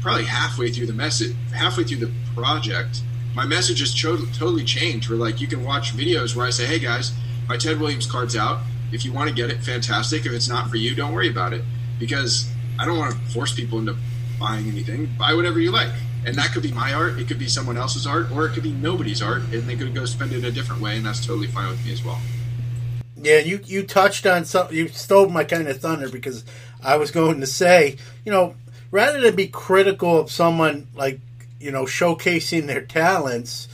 probably 0.02 0.24
halfway 0.24 0.70
through 0.70 0.86
the 0.86 0.92
message, 0.92 1.34
halfway 1.54 1.84
through 1.84 1.98
the 1.98 2.10
project 2.34 3.02
my 3.34 3.46
message 3.46 3.80
has 3.80 3.94
totally 3.94 4.64
changed. 4.64 5.08
Where 5.08 5.18
like 5.18 5.40
you 5.40 5.46
can 5.46 5.64
watch 5.64 5.96
videos 5.96 6.36
where 6.36 6.46
I 6.46 6.50
say, 6.50 6.66
"Hey 6.66 6.78
guys, 6.78 7.12
my 7.48 7.56
Ted 7.56 7.80
Williams 7.80 8.06
card's 8.06 8.36
out. 8.36 8.60
If 8.92 9.04
you 9.04 9.12
want 9.12 9.28
to 9.28 9.34
get 9.34 9.50
it, 9.50 9.62
fantastic. 9.62 10.26
If 10.26 10.32
it's 10.32 10.48
not 10.48 10.68
for 10.70 10.76
you, 10.76 10.94
don't 10.94 11.12
worry 11.12 11.30
about 11.30 11.52
it." 11.52 11.62
Because 11.98 12.48
I 12.78 12.84
don't 12.84 12.98
want 12.98 13.12
to 13.12 13.18
force 13.32 13.54
people 13.54 13.78
into 13.78 13.96
buying 14.38 14.68
anything. 14.68 15.14
Buy 15.18 15.34
whatever 15.34 15.60
you 15.60 15.70
like, 15.70 15.92
and 16.26 16.34
that 16.36 16.52
could 16.52 16.62
be 16.62 16.72
my 16.72 16.92
art. 16.92 17.18
It 17.18 17.28
could 17.28 17.38
be 17.38 17.48
someone 17.48 17.76
else's 17.76 18.06
art, 18.06 18.30
or 18.32 18.46
it 18.46 18.52
could 18.52 18.62
be 18.62 18.72
nobody's 18.72 19.22
art, 19.22 19.42
and 19.52 19.62
they 19.68 19.76
could 19.76 19.94
go 19.94 20.04
spend 20.04 20.32
it 20.32 20.44
a 20.44 20.50
different 20.50 20.82
way, 20.82 20.96
and 20.96 21.06
that's 21.06 21.24
totally 21.24 21.46
fine 21.46 21.68
with 21.68 21.84
me 21.84 21.92
as 21.92 22.04
well. 22.04 22.20
Yeah, 23.16 23.38
you 23.38 23.60
you 23.64 23.84
touched 23.84 24.26
on 24.26 24.44
something. 24.44 24.76
You 24.76 24.88
stole 24.88 25.28
my 25.28 25.44
kind 25.44 25.68
of 25.68 25.80
thunder 25.80 26.08
because 26.08 26.44
I 26.82 26.96
was 26.96 27.12
going 27.12 27.40
to 27.40 27.46
say, 27.46 27.96
you 28.24 28.32
know, 28.32 28.56
rather 28.90 29.20
than 29.20 29.36
be 29.36 29.46
critical 29.46 30.18
of 30.18 30.30
someone 30.30 30.88
like 30.94 31.20
you 31.62 31.70
know, 31.70 31.84
showcasing 31.84 32.66
their 32.66 32.82
talents. 32.82 33.68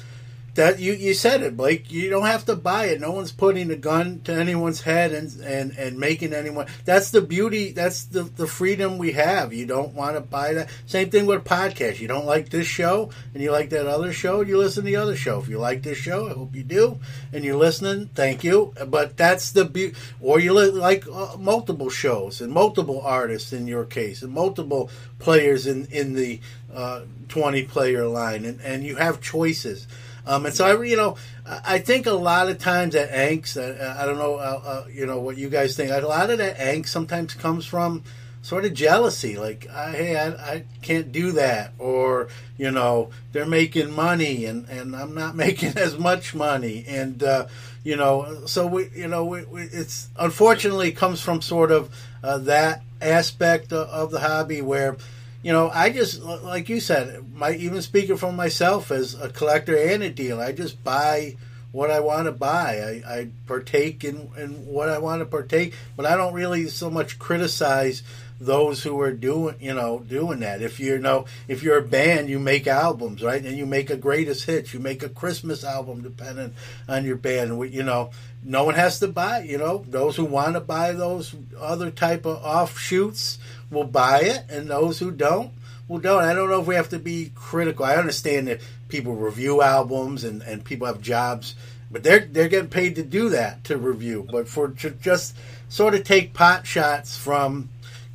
That 0.59 0.81
you, 0.81 0.93
you 0.93 1.15
said 1.15 1.43
it, 1.43 1.57
Blake. 1.57 1.93
You 1.93 2.11
don't 2.11 2.27
have 2.27 2.47
to 2.47 2.57
buy 2.57 2.87
it. 2.87 3.01
No 3.01 3.13
one's 3.13 3.31
putting 3.31 3.71
a 3.71 3.77
gun 3.77 4.23
to 4.25 4.33
anyone's 4.33 4.81
head 4.81 5.13
and 5.13 5.33
and, 5.41 5.71
and 5.79 6.01
making 6.01 6.33
anyone. 6.33 6.67
That's 6.85 7.13
the 7.13 7.23
beauty. 7.23 7.71
That's 7.71 8.07
the, 8.07 8.25
the 8.25 8.49
freedom 8.49 8.99
we 8.99 9.13
have. 9.13 9.53
You 9.53 9.67
don't 9.67 9.95
want 9.95 10.17
to 10.17 10.21
buy 10.21 10.55
that. 10.55 10.69
Same 10.85 11.11
thing 11.11 11.27
with 11.27 11.47
a 11.47 11.49
podcast. 11.49 12.01
You 12.01 12.09
don't 12.09 12.27
like 12.27 12.49
this 12.49 12.67
show 12.67 13.11
and 13.33 13.41
you 13.41 13.53
like 13.53 13.71
that 13.71 13.87
other 13.87 14.13
show. 14.13 14.41
You 14.41 14.59
listen 14.59 14.83
to 14.83 14.91
the 14.91 14.97
other 14.97 15.15
show. 15.15 15.39
If 15.39 15.49
you 15.49 15.61
like 15.61 15.85
this 15.85 15.99
show, 15.99 16.29
I 16.29 16.33
hope 16.33 16.57
you 16.57 16.65
do, 16.65 16.99
and 17.33 17.45
you're 17.45 17.57
listening. 17.57 18.11
Thank 18.17 18.43
you. 18.43 18.75
But 18.85 19.17
that's 19.17 19.53
the 19.53 19.65
beauty. 19.65 19.95
Or 20.21 20.41
you 20.41 20.55
li- 20.55 20.73
like 20.73 21.07
uh, 21.07 21.37
multiple 21.39 21.89
shows 21.89 22.41
and 22.41 22.53
multiple 22.53 23.01
artists 23.03 23.53
in 23.53 23.69
your 23.69 23.85
case, 23.85 24.23
and 24.23 24.33
multiple 24.33 24.91
players 25.21 25.69
in 25.69 25.87
in 25.87 26.15
the 26.15 26.41
uh, 26.75 27.03
20 27.29 27.63
player 27.63 28.07
line, 28.09 28.45
and, 28.45 28.61
and 28.61 28.83
you 28.83 28.97
have 28.97 29.21
choices. 29.21 29.87
Um, 30.29 30.45
and 30.45 30.55
so 30.55 30.67
I, 30.67 30.85
you 30.85 30.97
know, 30.97 31.17
I 31.47 31.79
think 31.79 32.07
a 32.07 32.13
lot 32.13 32.51
of 32.51 32.59
times 32.59 32.93
that 32.93 33.11
angst, 33.11 33.57
uh, 33.57 33.99
I 33.99 34.05
don't 34.05 34.19
know, 34.19 34.35
uh, 34.35 34.61
uh, 34.65 34.85
you 34.93 35.07
know, 35.07 35.21
what 35.21 35.39
you 35.39 35.49
guys 35.49 35.75
think. 35.75 35.91
A 35.91 36.07
lot 36.07 36.29
of 36.29 36.37
that 36.39 36.59
angst 36.59 36.89
sometimes 36.89 37.33
comes 37.33 37.65
from 37.65 38.05
sort 38.43 38.67
of 38.67 38.75
jealousy, 38.75 39.37
like, 39.37 39.67
hey, 39.69 40.17
I, 40.17 40.29
I 40.29 40.65
can't 40.83 41.11
do 41.13 41.33
that, 41.33 41.73
or 41.79 42.29
you 42.59 42.71
know, 42.71 43.11
they're 43.33 43.47
making 43.47 43.91
money 43.91 44.45
and 44.45 44.69
and 44.69 44.95
I'm 44.95 45.15
not 45.15 45.35
making 45.47 45.79
as 45.79 45.99
much 45.99 46.35
money, 46.35 46.85
and 46.87 47.23
uh, 47.23 47.47
you 47.83 47.97
know, 47.97 48.45
so 48.45 48.67
we, 48.67 48.91
you 48.95 49.09
know, 49.09 49.25
we, 49.25 49.45
we, 49.45 49.63
it's 49.63 50.09
unfortunately 50.19 50.93
comes 50.93 51.23
from 51.23 51.41
sort 51.41 51.73
of 51.73 51.89
uh, 52.23 52.39
that 52.39 52.83
aspect 53.01 53.73
of, 53.73 53.89
of 53.89 54.11
the 54.11 54.21
hobby 54.21 54.61
where 54.61 54.99
you 55.43 55.53
know, 55.53 55.71
I 55.71 55.91
just 55.91 56.23
like 56.23 56.69
you 56.69 56.81
said, 56.81 57.33
my 57.35 57.53
even 57.55 57.81
speaking 57.83 58.17
for 58.17 58.33
myself 58.33 58.91
as 58.91 59.15
a 59.15 59.29
collector 59.29 59.77
and 59.77 60.03
a 60.03 60.11
dealer, 60.11 60.43
I 60.43 60.53
just 60.53 60.83
buy 60.83 61.37
what 61.71 61.91
I 61.91 62.01
want 62.01 62.27
to 62.27 62.33
buy. 62.33 63.03
I, 63.07 63.19
I 63.19 63.29
partake 63.47 64.03
in, 64.05 64.31
in 64.37 64.67
what 64.67 64.89
I 64.89 64.99
want 64.99 65.21
to 65.21 65.27
partake, 65.27 65.75
but 65.97 66.07
I 66.07 66.17
don't 66.17 66.35
really 66.35 66.69
so 66.69 66.91
much 66.91 67.19
criticize 67.19 68.03
those 68.41 68.85
who 68.85 69.01
are 69.01 69.13
doing 69.13 69.57
you 69.61 69.75
know 69.75 70.01
doing 70.01 70.41
that. 70.41 70.63
If 70.63 70.81
you 70.81 70.99
know 70.99 71.27
if 71.47 71.63
you're 71.63 71.79
a 71.79 71.83
band, 71.83 72.29
you 72.29 72.39
make 72.39 72.67
albums, 72.67 73.23
right? 73.23 73.45
And 73.45 73.57
you 73.57 73.67
make 73.67 73.91
a 73.91 73.97
greatest 73.97 74.45
hits. 74.45 74.73
You 74.75 74.81
make 74.81 75.03
a 75.03 75.09
Christmas 75.09 75.65
album, 75.65 76.03
depending 76.03 76.55
on 76.89 77.05
your 77.05 77.17
band. 77.17 77.73
You 77.73 77.83
know, 77.83 78.11
no 78.43 78.65
one 78.65 78.75
has 78.75 79.01
to 79.01 79.09
buy. 79.09 79.41
You 79.41 79.59
know, 79.59 79.85
those 79.87 80.17
who 80.17 80.25
want 80.25 80.55
to 80.55 80.61
buy 80.61 80.93
those 80.93 81.35
other 81.59 81.91
type 81.91 82.27
of 82.27 82.43
offshoots 82.45 83.39
will 83.71 83.85
buy 83.85 84.21
it, 84.21 84.45
and 84.49 84.69
those 84.69 84.99
who 84.99 85.11
don't 85.11 85.53
will 85.87 85.99
don't. 85.99 86.25
I 86.25 86.35
don't 86.35 86.51
know 86.51 86.61
if 86.61 86.67
we 86.67 86.75
have 86.75 86.91
to 86.91 86.99
be 86.99 87.33
critical. 87.35 87.85
I 87.85 87.97
understand 87.97 88.49
that 88.49 88.61
people 88.89 89.15
review 89.15 89.63
albums 89.63 90.25
and, 90.25 90.43
and 90.43 90.65
people 90.65 90.87
have 90.87 91.01
jobs, 91.01 91.55
but 91.91 92.03
they're 92.03 92.21
they're 92.21 92.49
getting 92.49 92.71
paid 92.71 92.97
to 92.97 93.03
do 93.03 93.31
that 93.31 93.65
to 93.65 93.77
review. 93.77 94.27
But 94.31 94.49
for 94.49 94.69
to 94.69 94.91
just 94.91 95.37
sort 95.69 95.95
of 95.95 96.05
take 96.05 96.33
pot 96.35 96.67
shots 96.67 97.17
from 97.17 97.69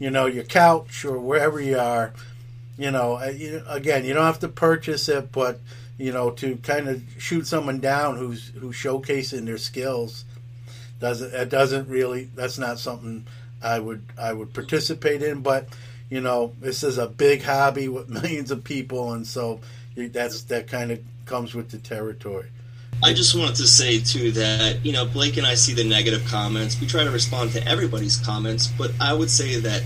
you 0.03 0.09
know, 0.09 0.25
your 0.25 0.43
couch 0.43 1.05
or 1.05 1.17
wherever 1.17 1.61
you 1.61 1.79
are. 1.79 2.13
You 2.77 2.91
know, 2.91 3.17
again, 3.17 4.03
you 4.03 4.13
don't 4.13 4.25
have 4.25 4.39
to 4.39 4.49
purchase 4.49 5.07
it, 5.07 5.31
but 5.31 5.61
you 5.97 6.11
know, 6.11 6.31
to 6.31 6.57
kind 6.57 6.87
of 6.87 7.01
shoot 7.17 7.47
someone 7.47 7.79
down 7.79 8.17
who's 8.17 8.49
who's 8.59 8.75
showcasing 8.75 9.45
their 9.45 9.57
skills 9.57 10.25
doesn't 10.99 11.33
it 11.33 11.49
doesn't 11.49 11.89
really 11.89 12.29
that's 12.33 12.57
not 12.57 12.79
something 12.79 13.25
I 13.61 13.77
would 13.79 14.03
I 14.17 14.33
would 14.33 14.53
participate 14.53 15.21
in. 15.21 15.41
But 15.41 15.67
you 16.09 16.21
know, 16.21 16.53
this 16.59 16.83
is 16.83 16.97
a 16.97 17.07
big 17.07 17.43
hobby 17.43 17.87
with 17.89 18.09
millions 18.21 18.51
of 18.51 18.63
people, 18.63 19.13
and 19.13 19.27
so 19.27 19.59
that's 19.95 20.43
that 20.43 20.67
kind 20.67 20.91
of 20.91 20.99
comes 21.25 21.53
with 21.53 21.71
the 21.71 21.77
territory. 21.77 22.47
I 23.03 23.11
just 23.11 23.35
wanted 23.35 23.55
to 23.55 23.67
say 23.67 23.99
too 23.99 24.31
that 24.31 24.85
you 24.85 24.93
know 24.93 25.05
Blake 25.05 25.37
and 25.37 25.45
I 25.45 25.55
see 25.55 25.73
the 25.73 25.83
negative 25.83 26.25
comments. 26.25 26.79
We 26.79 26.87
try 26.87 27.03
to 27.03 27.11
respond 27.11 27.51
to 27.51 27.67
everybody's 27.67 28.17
comments, 28.17 28.67
but 28.67 28.91
I 29.01 29.13
would 29.13 29.29
say 29.29 29.59
that 29.59 29.83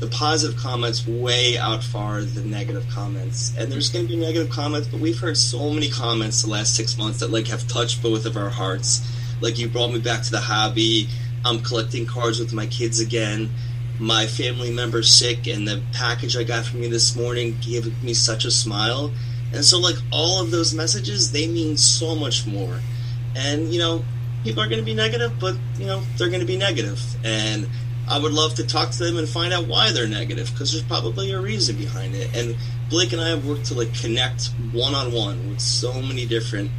the 0.00 0.06
positive 0.06 0.56
comments 0.56 1.06
way 1.06 1.54
outfar 1.54 2.22
the 2.34 2.42
negative 2.42 2.86
comments. 2.88 3.56
And 3.58 3.70
there's 3.70 3.88
going 3.88 4.06
to 4.06 4.08
be 4.08 4.20
negative 4.20 4.50
comments, 4.50 4.86
but 4.88 5.00
we've 5.00 5.18
heard 5.18 5.36
so 5.36 5.70
many 5.70 5.88
comments 5.88 6.42
the 6.42 6.50
last 6.50 6.74
six 6.74 6.96
months 6.96 7.20
that 7.20 7.30
like 7.30 7.48
have 7.48 7.66
touched 7.66 8.02
both 8.02 8.24
of 8.24 8.36
our 8.36 8.48
hearts. 8.48 9.06
Like 9.40 9.58
you 9.58 9.68
brought 9.68 9.92
me 9.92 9.98
back 9.98 10.22
to 10.22 10.30
the 10.30 10.40
hobby. 10.40 11.08
I'm 11.44 11.60
collecting 11.62 12.06
cards 12.06 12.38
with 12.38 12.52
my 12.52 12.66
kids 12.66 13.00
again. 13.00 13.50
My 13.98 14.26
family 14.26 14.70
member 14.70 15.02
sick, 15.02 15.48
and 15.48 15.66
the 15.66 15.82
package 15.92 16.36
I 16.36 16.44
got 16.44 16.64
from 16.64 16.82
you 16.84 16.88
this 16.88 17.16
morning 17.16 17.56
gave 17.60 18.02
me 18.02 18.14
such 18.14 18.44
a 18.44 18.50
smile. 18.50 19.10
And 19.52 19.64
so, 19.64 19.78
like 19.78 19.96
all 20.12 20.40
of 20.40 20.52
those 20.52 20.72
messages, 20.72 21.32
they 21.32 21.48
mean 21.48 21.76
so 21.76 22.14
much 22.14 22.46
more. 22.46 22.80
And 23.34 23.72
you 23.72 23.80
know, 23.80 24.04
people 24.44 24.62
are 24.62 24.68
going 24.68 24.78
to 24.78 24.84
be 24.84 24.94
negative, 24.94 25.32
but 25.40 25.56
you 25.78 25.86
know, 25.86 26.02
they're 26.16 26.28
going 26.28 26.40
to 26.40 26.46
be 26.46 26.56
negative. 26.56 27.00
And 27.24 27.68
I 28.08 28.18
would 28.18 28.32
love 28.32 28.54
to 28.54 28.66
talk 28.66 28.90
to 28.90 29.04
them 29.04 29.18
and 29.18 29.28
find 29.28 29.52
out 29.52 29.66
why 29.66 29.92
they're 29.92 30.08
negative 30.08 30.50
because 30.52 30.72
there's 30.72 30.84
probably 30.84 31.32
a 31.32 31.40
reason 31.40 31.76
behind 31.76 32.14
it. 32.14 32.34
And 32.34 32.56
Blake 32.88 33.12
and 33.12 33.20
I 33.20 33.28
have 33.28 33.46
worked 33.46 33.66
to 33.66 33.74
like 33.74 33.94
connect 33.94 34.46
one 34.72 34.94
on 34.94 35.12
one 35.12 35.50
with 35.50 35.60
so 35.60 35.92
many 36.00 36.26
different, 36.26 36.70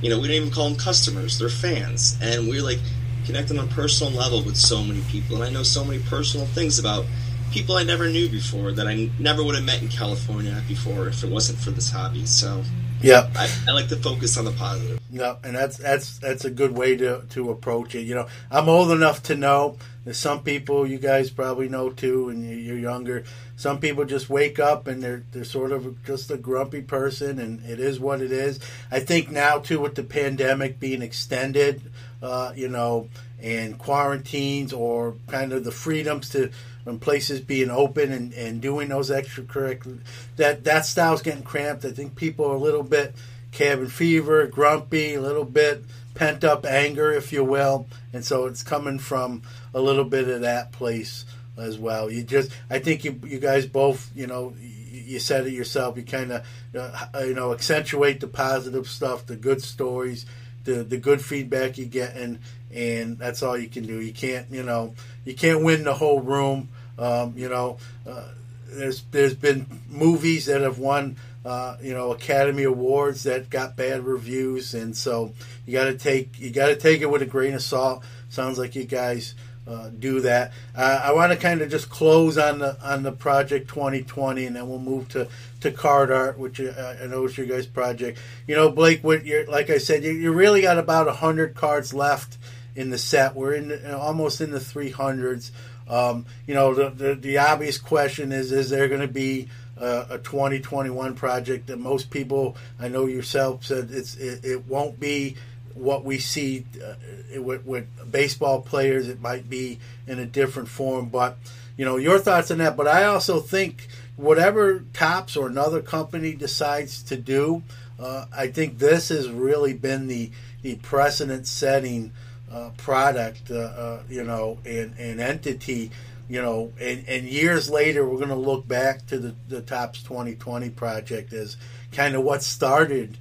you 0.00 0.10
know, 0.10 0.18
we 0.18 0.26
don't 0.28 0.36
even 0.36 0.50
call 0.50 0.68
them 0.68 0.78
customers; 0.78 1.38
they're 1.38 1.48
fans, 1.48 2.18
and 2.20 2.48
we're 2.48 2.62
like 2.62 2.80
connecting 3.24 3.58
on 3.58 3.66
a 3.66 3.68
personal 3.68 4.12
level 4.12 4.42
with 4.42 4.56
so 4.56 4.82
many 4.82 5.00
people. 5.02 5.36
And 5.36 5.44
I 5.44 5.50
know 5.50 5.62
so 5.62 5.84
many 5.84 6.02
personal 6.02 6.46
things 6.46 6.78
about 6.78 7.04
people 7.52 7.76
I 7.76 7.84
never 7.84 8.08
knew 8.08 8.28
before 8.28 8.72
that 8.72 8.88
I 8.88 9.10
never 9.18 9.44
would 9.44 9.54
have 9.54 9.64
met 9.64 9.82
in 9.82 9.88
California 9.88 10.62
before 10.66 11.08
if 11.08 11.22
it 11.22 11.30
wasn't 11.30 11.58
for 11.58 11.70
this 11.70 11.90
hobby. 11.90 12.26
So. 12.26 12.64
Yeah, 13.00 13.28
I, 13.34 13.52
I, 13.66 13.72
like 13.72 13.88
to 13.88 13.96
focus 13.96 14.38
on 14.38 14.44
the 14.44 14.52
positive. 14.52 15.00
Yeah, 15.10 15.34
and 15.42 15.56
that's 15.56 15.76
that's 15.76 16.18
that's 16.20 16.44
a 16.44 16.50
good 16.50 16.70
way 16.70 16.96
to 16.98 17.22
to 17.30 17.50
approach 17.50 17.96
it. 17.96 18.02
You 18.02 18.14
know, 18.14 18.28
I'm 18.48 18.68
old 18.68 18.92
enough 18.92 19.24
to 19.24 19.34
know 19.34 19.76
some 20.10 20.42
people 20.42 20.86
you 20.86 20.98
guys 20.98 21.30
probably 21.30 21.68
know 21.68 21.90
too, 21.90 22.28
and 22.28 22.44
you're 22.44 22.78
younger. 22.78 23.24
Some 23.56 23.78
people 23.78 24.04
just 24.04 24.28
wake 24.28 24.58
up 24.58 24.88
and 24.88 25.02
they're 25.02 25.22
they're 25.30 25.44
sort 25.44 25.70
of 25.70 26.02
just 26.04 26.30
a 26.30 26.36
grumpy 26.36 26.82
person, 26.82 27.38
and 27.38 27.64
it 27.64 27.78
is 27.78 28.00
what 28.00 28.20
it 28.20 28.32
is. 28.32 28.58
I 28.90 29.00
think 29.00 29.30
now 29.30 29.58
too 29.58 29.80
with 29.80 29.94
the 29.94 30.02
pandemic 30.02 30.80
being 30.80 31.02
extended, 31.02 31.82
uh, 32.20 32.52
you 32.56 32.68
know, 32.68 33.08
and 33.40 33.78
quarantines 33.78 34.72
or 34.72 35.14
kind 35.28 35.52
of 35.52 35.62
the 35.64 35.72
freedoms 35.72 36.30
to 36.30 36.50
when 36.84 36.98
places 36.98 37.40
being 37.40 37.70
open 37.70 38.10
and, 38.10 38.32
and 38.32 38.60
doing 38.60 38.88
those 38.88 39.10
extracurricular 39.10 40.00
that 40.36 40.64
that 40.64 40.84
style's 40.84 41.22
getting 41.22 41.44
cramped. 41.44 41.84
I 41.84 41.92
think 41.92 42.16
people 42.16 42.46
are 42.46 42.54
a 42.54 42.58
little 42.58 42.82
bit 42.82 43.14
cabin 43.52 43.86
fever, 43.86 44.46
grumpy, 44.46 45.14
a 45.14 45.20
little 45.20 45.44
bit 45.44 45.84
pent 46.14 46.44
up 46.44 46.66
anger, 46.66 47.12
if 47.12 47.32
you 47.32 47.44
will, 47.44 47.86
and 48.12 48.24
so 48.24 48.46
it's 48.46 48.62
coming 48.62 48.98
from 48.98 49.42
a 49.74 49.80
little 49.80 50.04
bit 50.04 50.28
of 50.28 50.42
that 50.42 50.72
place 50.72 51.24
as 51.56 51.78
well. 51.78 52.10
You 52.10 52.22
just, 52.22 52.50
I 52.70 52.78
think 52.78 53.04
you 53.04 53.20
you 53.24 53.38
guys 53.38 53.66
both, 53.66 54.10
you 54.14 54.26
know, 54.26 54.54
you 54.60 55.18
said 55.18 55.46
it 55.46 55.52
yourself. 55.52 55.96
You 55.96 56.02
kind 56.02 56.32
of, 56.32 56.46
uh, 56.74 57.20
you 57.20 57.34
know, 57.34 57.52
accentuate 57.52 58.20
the 58.20 58.28
positive 58.28 58.88
stuff, 58.88 59.26
the 59.26 59.36
good 59.36 59.62
stories, 59.62 60.26
the 60.64 60.84
the 60.84 60.96
good 60.96 61.22
feedback 61.22 61.78
you 61.78 61.86
get, 61.86 62.16
and 62.16 62.38
and 62.72 63.18
that's 63.18 63.42
all 63.42 63.56
you 63.56 63.68
can 63.68 63.86
do. 63.86 64.00
You 64.00 64.12
can't, 64.12 64.50
you 64.50 64.62
know, 64.62 64.94
you 65.24 65.34
can't 65.34 65.62
win 65.62 65.84
the 65.84 65.94
whole 65.94 66.20
room. 66.20 66.68
Um, 66.98 67.34
you 67.36 67.48
know, 67.48 67.78
uh, 68.06 68.28
there's 68.68 69.02
there's 69.10 69.34
been 69.34 69.66
movies 69.88 70.46
that 70.46 70.60
have 70.60 70.78
won 70.78 71.16
uh, 71.44 71.76
you 71.82 71.92
know 71.92 72.12
Academy 72.12 72.64
Awards 72.64 73.24
that 73.24 73.50
got 73.50 73.76
bad 73.76 74.04
reviews, 74.04 74.74
and 74.74 74.96
so 74.96 75.32
you 75.66 75.72
got 75.72 75.84
to 75.84 75.98
take 75.98 76.38
you 76.38 76.50
got 76.50 76.68
to 76.68 76.76
take 76.76 77.00
it 77.00 77.10
with 77.10 77.22
a 77.22 77.26
grain 77.26 77.54
of 77.54 77.62
salt. 77.62 78.04
Sounds 78.28 78.58
like 78.58 78.74
you 78.74 78.84
guys 78.84 79.34
uh, 79.66 79.90
do 79.90 80.20
that. 80.20 80.52
Uh, 80.74 81.00
I 81.04 81.12
want 81.12 81.32
to 81.32 81.38
kind 81.38 81.60
of 81.60 81.70
just 81.70 81.88
close 81.88 82.36
on 82.36 82.58
the 82.58 82.76
on 82.82 83.02
the 83.02 83.12
project 83.12 83.68
2020, 83.68 84.46
and 84.46 84.56
then 84.56 84.68
we'll 84.68 84.78
move 84.78 85.08
to, 85.10 85.28
to 85.60 85.70
card 85.70 86.10
art, 86.10 86.38
which 86.38 86.60
uh, 86.60 86.96
I 87.00 87.06
know 87.06 87.24
is 87.26 87.36
your 87.36 87.46
guys' 87.46 87.66
project. 87.66 88.18
You 88.46 88.56
know, 88.56 88.70
Blake, 88.70 89.04
what 89.04 89.24
you're, 89.24 89.46
like 89.46 89.70
I 89.70 89.78
said, 89.78 90.04
you, 90.04 90.12
you 90.12 90.32
really 90.32 90.62
got 90.62 90.78
about 90.78 91.14
hundred 91.16 91.54
cards 91.54 91.94
left 91.94 92.38
in 92.74 92.90
the 92.90 92.98
set. 92.98 93.36
We're 93.36 93.54
in 93.54 93.68
the, 93.68 93.96
almost 93.96 94.40
in 94.40 94.50
the 94.50 94.58
300s. 94.58 95.50
Um, 95.88 96.26
you 96.46 96.54
know, 96.54 96.74
the, 96.74 96.90
the, 96.90 97.14
the 97.14 97.38
obvious 97.38 97.78
question 97.78 98.32
is: 98.32 98.50
Is 98.50 98.70
there 98.70 98.88
going 98.88 99.00
to 99.00 99.08
be 99.08 99.48
uh, 99.82 100.06
a 100.10 100.18
2021 100.18 101.14
project 101.14 101.66
that 101.66 101.78
most 101.78 102.10
people, 102.10 102.56
I 102.78 102.88
know 102.88 103.06
yourself 103.06 103.64
said 103.64 103.88
it's 103.90 104.14
it, 104.16 104.44
it 104.44 104.66
won't 104.66 105.00
be 105.00 105.36
what 105.74 106.04
we 106.04 106.18
see 106.18 106.66
uh, 106.84 107.40
with, 107.40 107.64
with, 107.66 107.86
baseball 108.10 108.60
players. 108.60 109.08
It 109.08 109.20
might 109.20 109.50
be 109.50 109.80
in 110.06 110.18
a 110.18 110.26
different 110.26 110.68
form, 110.68 111.08
but 111.08 111.36
you 111.76 111.84
know 111.84 111.96
your 111.96 112.18
thoughts 112.20 112.50
on 112.50 112.58
that. 112.58 112.76
But 112.76 112.86
I 112.86 113.04
also 113.04 113.40
think 113.40 113.88
whatever 114.16 114.84
Topps 114.92 115.36
or 115.36 115.48
another 115.48 115.82
company 115.82 116.34
decides 116.34 117.02
to 117.04 117.16
do, 117.16 117.64
uh, 117.98 118.26
I 118.32 118.48
think 118.48 118.78
this 118.78 119.08
has 119.08 119.28
really 119.28 119.74
been 119.74 120.06
the 120.06 120.30
the 120.62 120.76
precedent 120.76 121.48
setting 121.48 122.12
uh, 122.52 122.70
product, 122.76 123.50
uh, 123.50 123.54
uh, 123.54 124.02
you 124.08 124.22
know, 124.22 124.58
and, 124.64 124.94
and 124.98 125.20
entity 125.20 125.90
you 126.32 126.40
know, 126.40 126.72
and, 126.80 127.06
and 127.08 127.26
years 127.26 127.68
later, 127.68 128.08
we're 128.08 128.16
going 128.16 128.30
to 128.30 128.34
look 128.34 128.66
back 128.66 129.06
to 129.08 129.18
the, 129.18 129.34
the 129.50 129.60
Topps 129.60 130.02
2020 130.02 130.70
project 130.70 131.34
as 131.34 131.58
kind 131.92 132.14
of 132.14 132.22
what 132.22 132.42
started 132.42 133.18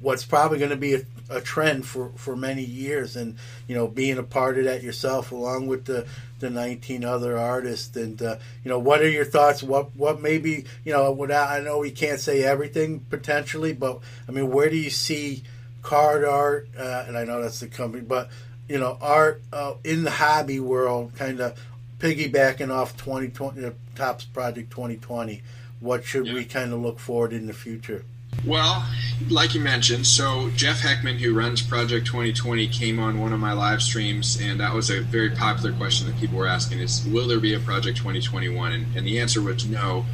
what's 0.00 0.24
probably 0.24 0.58
going 0.58 0.70
to 0.70 0.76
be 0.76 0.94
a, 0.94 1.02
a, 1.28 1.42
trend 1.42 1.84
for, 1.84 2.10
for 2.16 2.34
many 2.34 2.62
years. 2.64 3.16
And, 3.16 3.36
you 3.66 3.74
know, 3.74 3.86
being 3.86 4.16
a 4.16 4.22
part 4.22 4.56
of 4.56 4.64
that 4.64 4.82
yourself, 4.82 5.30
along 5.30 5.66
with 5.66 5.84
the, 5.84 6.06
the 6.40 6.48
19 6.48 7.04
other 7.04 7.36
artists. 7.36 7.94
And, 7.96 8.22
uh, 8.22 8.36
you 8.64 8.70
know, 8.70 8.78
what 8.78 9.02
are 9.02 9.10
your 9.10 9.26
thoughts? 9.26 9.62
What, 9.62 9.94
what 9.94 10.22
maybe, 10.22 10.64
you 10.86 10.92
know, 10.94 11.12
without, 11.12 11.50
I 11.50 11.60
know 11.60 11.76
we 11.76 11.90
can't 11.90 12.18
say 12.18 12.44
everything 12.44 13.00
potentially, 13.10 13.74
but 13.74 14.00
I 14.26 14.32
mean, 14.32 14.50
where 14.50 14.70
do 14.70 14.76
you 14.76 14.88
see 14.90 15.42
card 15.82 16.24
art? 16.24 16.66
Uh, 16.78 17.04
and 17.06 17.18
I 17.18 17.24
know 17.24 17.42
that's 17.42 17.60
the 17.60 17.68
company, 17.68 18.04
but, 18.04 18.30
you 18.70 18.78
know, 18.78 18.96
art 19.02 19.42
uh, 19.52 19.74
in 19.84 20.04
the 20.04 20.10
hobby 20.10 20.60
world 20.60 21.14
kind 21.14 21.40
of 21.40 21.58
piggybacking 21.98 22.70
off 22.70 22.96
2020 22.96 23.60
the 23.60 23.74
Topps 23.94 24.24
project 24.24 24.70
2020 24.70 25.42
what 25.80 26.04
should 26.04 26.26
yeah. 26.26 26.34
we 26.34 26.44
kind 26.44 26.72
of 26.72 26.80
look 26.80 26.98
forward 26.98 27.32
in 27.32 27.46
the 27.46 27.52
future? 27.52 28.04
Well 28.46 28.86
like 29.28 29.54
you 29.54 29.60
mentioned 29.60 30.06
so 30.06 30.50
jeff 30.54 30.80
heckman 30.80 31.16
who 31.16 31.34
runs 31.34 31.60
project 31.60 32.06
2020 32.06 32.68
came 32.68 33.00
on 33.00 33.18
one 33.18 33.32
of 33.32 33.40
my 33.40 33.52
live 33.52 33.82
streams 33.82 34.40
and 34.40 34.60
that 34.60 34.72
was 34.72 34.90
a 34.90 35.00
very 35.00 35.30
popular 35.30 35.72
question 35.72 36.06
that 36.06 36.16
people 36.18 36.38
were 36.38 36.46
asking 36.46 36.78
is 36.78 37.04
will 37.06 37.26
there 37.26 37.40
be 37.40 37.54
a 37.54 37.60
project 37.60 37.98
2021 37.98 38.72
and, 38.72 38.96
and 38.96 39.06
the 39.06 39.18
answer 39.18 39.42
was 39.42 39.66
no. 39.66 40.06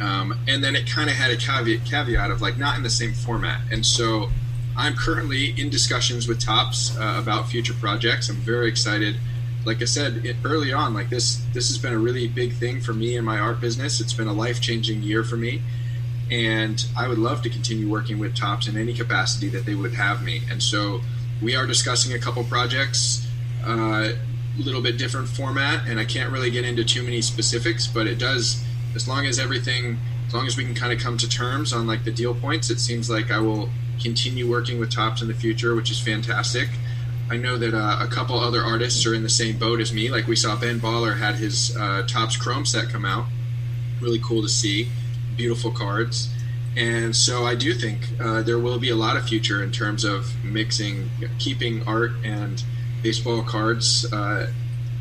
Um, 0.00 0.38
and 0.48 0.64
then 0.64 0.74
it 0.74 0.86
kind 0.88 1.10
of 1.10 1.16
had 1.16 1.30
a 1.30 1.36
caveat, 1.36 1.84
caveat 1.84 2.30
of 2.30 2.40
like 2.40 2.56
not 2.56 2.76
in 2.78 2.82
the 2.82 2.90
same 2.90 3.12
format. 3.12 3.60
And 3.70 3.84
so 3.84 4.30
i'm 4.76 4.94
currently 4.94 5.54
in 5.60 5.68
discussions 5.68 6.26
with 6.26 6.40
Topps 6.40 6.96
uh, 6.98 7.18
about 7.22 7.48
future 7.48 7.74
projects. 7.74 8.28
I'm 8.30 8.36
very 8.36 8.68
excited 8.68 9.16
like 9.64 9.82
I 9.82 9.84
said 9.84 10.24
it, 10.24 10.36
early 10.44 10.72
on, 10.72 10.94
like 10.94 11.10
this 11.10 11.42
this 11.52 11.68
has 11.68 11.78
been 11.78 11.92
a 11.92 11.98
really 11.98 12.28
big 12.28 12.54
thing 12.54 12.80
for 12.80 12.92
me 12.92 13.16
in 13.16 13.24
my 13.24 13.38
art 13.38 13.60
business. 13.60 14.00
It's 14.00 14.12
been 14.12 14.28
a 14.28 14.32
life 14.32 14.60
changing 14.60 15.02
year 15.02 15.22
for 15.24 15.36
me, 15.36 15.62
and 16.30 16.84
I 16.96 17.08
would 17.08 17.18
love 17.18 17.42
to 17.42 17.50
continue 17.50 17.88
working 17.88 18.18
with 18.18 18.34
Topps 18.34 18.68
in 18.68 18.76
any 18.76 18.94
capacity 18.94 19.48
that 19.50 19.66
they 19.66 19.74
would 19.74 19.94
have 19.94 20.22
me. 20.22 20.42
And 20.50 20.62
so 20.62 21.00
we 21.42 21.56
are 21.56 21.66
discussing 21.66 22.14
a 22.14 22.18
couple 22.18 22.44
projects, 22.44 23.26
a 23.64 23.70
uh, 23.70 24.12
little 24.58 24.82
bit 24.82 24.98
different 24.98 25.28
format, 25.28 25.86
and 25.88 25.98
I 25.98 26.04
can't 26.04 26.32
really 26.32 26.50
get 26.50 26.64
into 26.64 26.84
too 26.84 27.02
many 27.02 27.20
specifics, 27.20 27.86
but 27.86 28.06
it 28.06 28.18
does 28.18 28.62
as 28.94 29.06
long 29.06 29.26
as 29.26 29.38
everything, 29.38 29.98
as 30.26 30.34
long 30.34 30.46
as 30.46 30.56
we 30.56 30.64
can 30.64 30.74
kind 30.74 30.92
of 30.92 30.98
come 30.98 31.16
to 31.18 31.28
terms 31.28 31.72
on 31.72 31.86
like 31.86 32.04
the 32.04 32.12
deal 32.12 32.34
points, 32.34 32.70
it 32.70 32.80
seems 32.80 33.08
like 33.08 33.30
I 33.30 33.38
will 33.38 33.68
continue 34.02 34.50
working 34.50 34.78
with 34.78 34.90
Topps 34.90 35.22
in 35.22 35.28
the 35.28 35.34
future, 35.34 35.74
which 35.74 35.90
is 35.90 36.00
fantastic. 36.00 36.68
I 37.30 37.36
know 37.36 37.56
that 37.58 37.74
uh, 37.74 37.98
a 38.00 38.08
couple 38.08 38.40
other 38.40 38.60
artists 38.60 39.06
are 39.06 39.14
in 39.14 39.22
the 39.22 39.28
same 39.28 39.56
boat 39.56 39.80
as 39.80 39.92
me. 39.92 40.10
Like 40.10 40.26
we 40.26 40.34
saw 40.34 40.56
Ben 40.56 40.80
Baller 40.80 41.16
had 41.16 41.36
his 41.36 41.76
uh, 41.76 42.04
Topps 42.08 42.36
Chrome 42.36 42.66
set 42.66 42.88
come 42.88 43.04
out. 43.04 43.26
Really 44.00 44.18
cool 44.18 44.42
to 44.42 44.48
see. 44.48 44.88
Beautiful 45.36 45.70
cards. 45.70 46.28
And 46.76 47.14
so 47.14 47.44
I 47.44 47.54
do 47.54 47.72
think 47.72 48.00
uh, 48.20 48.42
there 48.42 48.58
will 48.58 48.80
be 48.80 48.90
a 48.90 48.96
lot 48.96 49.16
of 49.16 49.28
future 49.28 49.62
in 49.62 49.70
terms 49.70 50.02
of 50.02 50.32
mixing, 50.44 51.08
keeping 51.38 51.86
art 51.86 52.12
and 52.24 52.64
baseball 53.00 53.42
cards 53.42 54.12
uh, 54.12 54.50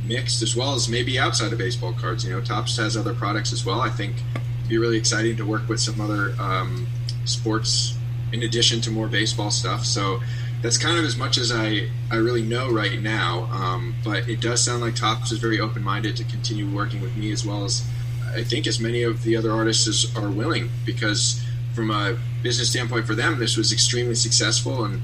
mixed 0.05 0.43
as 0.43 0.55
well 0.55 0.75
as 0.75 0.87
maybe 0.87 1.17
outside 1.17 1.51
of 1.51 1.57
baseball 1.57 1.93
cards. 1.93 2.23
You 2.23 2.31
know, 2.31 2.41
Topps 2.41 2.77
has 2.77 2.95
other 2.95 3.15
products 3.15 3.51
as 3.51 3.65
well. 3.65 3.81
I 3.81 3.89
think 3.89 4.17
it'd 4.35 4.69
be 4.69 4.77
really 4.77 4.97
exciting 4.97 5.35
to 5.37 5.45
work 5.45 5.67
with 5.67 5.79
some 5.79 5.99
other 5.99 6.35
um, 6.39 6.87
sports 7.25 7.97
in 8.31 8.43
addition 8.43 8.81
to 8.81 8.91
more 8.91 9.07
baseball 9.07 9.49
stuff. 9.49 9.83
So 9.83 10.19
that's 10.61 10.77
kind 10.77 10.97
of 10.97 11.05
as 11.05 11.15
much 11.15 11.37
as 11.37 11.51
I, 11.51 11.89
I 12.11 12.15
really 12.15 12.41
know 12.41 12.71
right 12.71 12.99
now. 12.99 13.49
Um, 13.51 13.95
but 14.03 14.27
it 14.27 14.41
does 14.41 14.63
sound 14.63 14.81
like 14.81 14.95
Topps 14.95 15.31
is 15.31 15.39
very 15.39 15.59
open 15.59 15.83
minded 15.83 16.17
to 16.17 16.23
continue 16.25 16.69
working 16.69 17.01
with 17.01 17.15
me 17.15 17.31
as 17.31 17.45
well 17.45 17.63
as 17.63 17.87
I 18.33 18.43
think 18.43 18.67
as 18.67 18.79
many 18.79 19.03
of 19.03 19.23
the 19.23 19.35
other 19.35 19.51
artists 19.51 19.87
as 19.87 20.15
are 20.17 20.29
willing 20.29 20.69
because 20.85 21.43
from 21.73 21.91
a 21.91 22.17
business 22.43 22.69
standpoint 22.69 23.07
for 23.07 23.15
them, 23.15 23.39
this 23.39 23.55
was 23.55 23.71
extremely 23.71 24.15
successful. 24.15 24.83
And, 24.83 25.01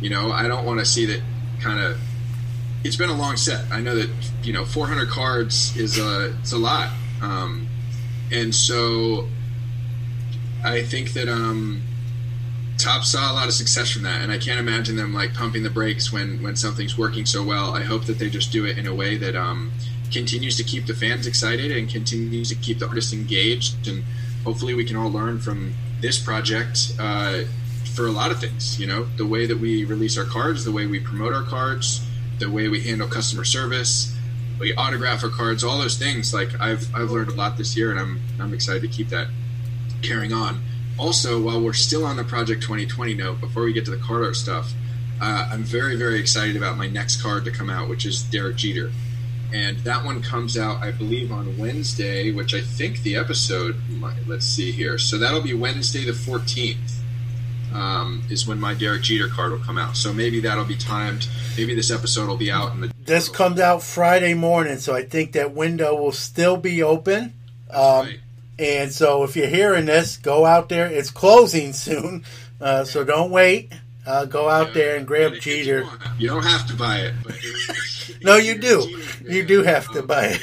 you 0.00 0.08
know, 0.08 0.30
I 0.30 0.46
don't 0.46 0.64
want 0.64 0.78
to 0.78 0.86
see 0.86 1.04
that 1.06 1.20
kind 1.60 1.80
of 1.80 1.98
it's 2.84 2.96
been 2.96 3.10
a 3.10 3.16
long 3.16 3.36
set. 3.36 3.64
I 3.70 3.80
know 3.80 3.94
that 3.94 4.10
you 4.42 4.52
know 4.52 4.64
400 4.64 5.08
cards 5.08 5.76
is 5.76 5.98
a 5.98 6.36
it's 6.40 6.52
a 6.52 6.58
lot, 6.58 6.90
um, 7.20 7.68
and 8.30 8.54
so 8.54 9.28
I 10.64 10.82
think 10.82 11.12
that 11.12 11.28
um, 11.28 11.82
Topps 12.82 13.12
saw 13.12 13.30
a 13.30 13.34
lot 13.34 13.46
of 13.46 13.54
success 13.54 13.92
from 13.92 14.02
that, 14.02 14.22
and 14.22 14.32
I 14.32 14.38
can't 14.38 14.58
imagine 14.58 14.96
them 14.96 15.14
like 15.14 15.34
pumping 15.34 15.62
the 15.62 15.70
brakes 15.70 16.12
when 16.12 16.42
when 16.42 16.56
something's 16.56 16.98
working 16.98 17.24
so 17.26 17.40
well. 17.44 17.76
I 17.76 17.84
hope 17.84 18.06
that 18.06 18.18
they 18.18 18.28
just 18.28 18.50
do 18.50 18.64
it 18.64 18.76
in 18.76 18.88
a 18.88 18.94
way 18.94 19.16
that 19.18 19.36
um, 19.36 19.70
continues 20.10 20.56
to 20.56 20.64
keep 20.64 20.86
the 20.86 20.94
fans 20.94 21.28
excited 21.28 21.70
and 21.70 21.88
continues 21.88 22.48
to 22.48 22.56
keep 22.56 22.80
the 22.80 22.88
artists 22.88 23.12
engaged, 23.12 23.86
and 23.86 24.02
hopefully 24.44 24.74
we 24.74 24.84
can 24.84 24.96
all 24.96 25.12
learn 25.12 25.38
from 25.38 25.74
this 26.00 26.18
project. 26.18 26.96
Uh, 26.98 27.42
for 27.94 28.08
a 28.08 28.10
lot 28.10 28.32
of 28.32 28.40
things, 28.40 28.80
you 28.80 28.86
know, 28.86 29.04
the 29.16 29.26
way 29.26 29.46
that 29.46 29.58
we 29.58 29.84
release 29.84 30.18
our 30.18 30.24
cards, 30.24 30.64
the 30.64 30.72
way 30.72 30.86
we 30.86 30.98
promote 30.98 31.32
our 31.32 31.44
cards, 31.44 32.04
the 32.40 32.50
way 32.50 32.66
we 32.66 32.80
handle 32.80 33.06
customer 33.06 33.44
service, 33.44 34.16
we 34.58 34.74
autograph 34.74 35.22
our 35.22 35.30
cards, 35.30 35.62
all 35.62 35.78
those 35.78 35.98
things. 35.98 36.34
Like 36.34 36.60
I've 36.60 36.92
I've 36.96 37.12
learned 37.12 37.30
a 37.30 37.34
lot 37.34 37.58
this 37.58 37.76
year, 37.76 37.92
and 37.92 38.00
I'm 38.00 38.20
I'm 38.40 38.52
excited 38.52 38.82
to 38.82 38.88
keep 38.88 39.10
that 39.10 39.28
carrying 40.02 40.32
on. 40.32 40.62
Also, 40.98 41.40
while 41.40 41.60
we're 41.60 41.72
still 41.72 42.04
on 42.04 42.16
the 42.16 42.24
Project 42.24 42.62
2020 42.62 43.14
note, 43.14 43.40
before 43.40 43.64
we 43.64 43.72
get 43.72 43.84
to 43.86 43.90
the 43.90 43.96
card 43.96 44.24
art 44.24 44.36
stuff, 44.36 44.72
uh, 45.20 45.48
I'm 45.50 45.62
very 45.62 45.96
very 45.96 46.18
excited 46.18 46.56
about 46.56 46.76
my 46.76 46.88
next 46.88 47.22
card 47.22 47.44
to 47.44 47.50
come 47.50 47.70
out, 47.70 47.88
which 47.88 48.06
is 48.06 48.22
Derek 48.24 48.56
Jeter, 48.56 48.92
and 49.52 49.78
that 49.80 50.04
one 50.04 50.22
comes 50.22 50.58
out 50.58 50.82
I 50.82 50.90
believe 50.90 51.32
on 51.32 51.56
Wednesday, 51.58 52.32
which 52.32 52.54
I 52.54 52.60
think 52.60 53.02
the 53.02 53.16
episode. 53.16 53.76
Might, 53.88 54.26
let's 54.26 54.46
see 54.46 54.72
here. 54.72 54.98
So 54.98 55.18
that'll 55.18 55.42
be 55.42 55.54
Wednesday 55.54 56.04
the 56.04 56.12
14th 56.12 57.02
um, 57.74 58.22
is 58.30 58.46
when 58.46 58.60
my 58.60 58.74
Derek 58.74 59.02
Jeter 59.02 59.28
card 59.28 59.52
will 59.52 59.58
come 59.58 59.78
out. 59.78 59.96
So 59.96 60.12
maybe 60.12 60.40
that'll 60.40 60.64
be 60.64 60.76
timed. 60.76 61.28
Maybe 61.56 61.74
this 61.74 61.90
episode 61.90 62.28
will 62.28 62.36
be 62.36 62.50
out 62.50 62.74
in 62.74 62.80
the. 62.82 62.92
This 63.04 63.28
comes 63.28 63.60
out 63.60 63.82
Friday 63.82 64.34
morning, 64.34 64.78
so 64.78 64.94
I 64.94 65.04
think 65.04 65.32
that 65.32 65.54
window 65.54 65.94
will 65.94 66.12
still 66.12 66.56
be 66.56 66.82
open. 66.82 67.34
Um, 67.70 68.06
right. 68.06 68.20
And 68.58 68.92
so 68.92 69.24
if 69.24 69.36
you're 69.36 69.46
hearing 69.46 69.86
this, 69.86 70.16
go 70.16 70.44
out 70.44 70.68
there. 70.68 70.86
It's 70.86 71.10
closing 71.10 71.72
soon, 71.72 72.24
uh, 72.60 72.84
so 72.84 73.04
don't 73.04 73.30
wait. 73.30 73.72
Uh, 74.04 74.24
go 74.24 74.48
out 74.48 74.68
yeah, 74.68 74.74
there 74.74 74.96
and 74.96 75.06
grab 75.06 75.34
Jeter. 75.34 75.84
You 76.18 76.28
don't 76.28 76.42
have 76.42 76.66
to 76.66 76.74
buy 76.74 76.98
it. 76.98 77.14
But 77.22 77.36
no, 78.22 78.36
you 78.36 78.58
do. 78.58 79.00
You 79.28 79.44
do 79.44 79.62
have 79.62 79.88
to 79.92 80.02
buy 80.02 80.36
it. 80.38 80.40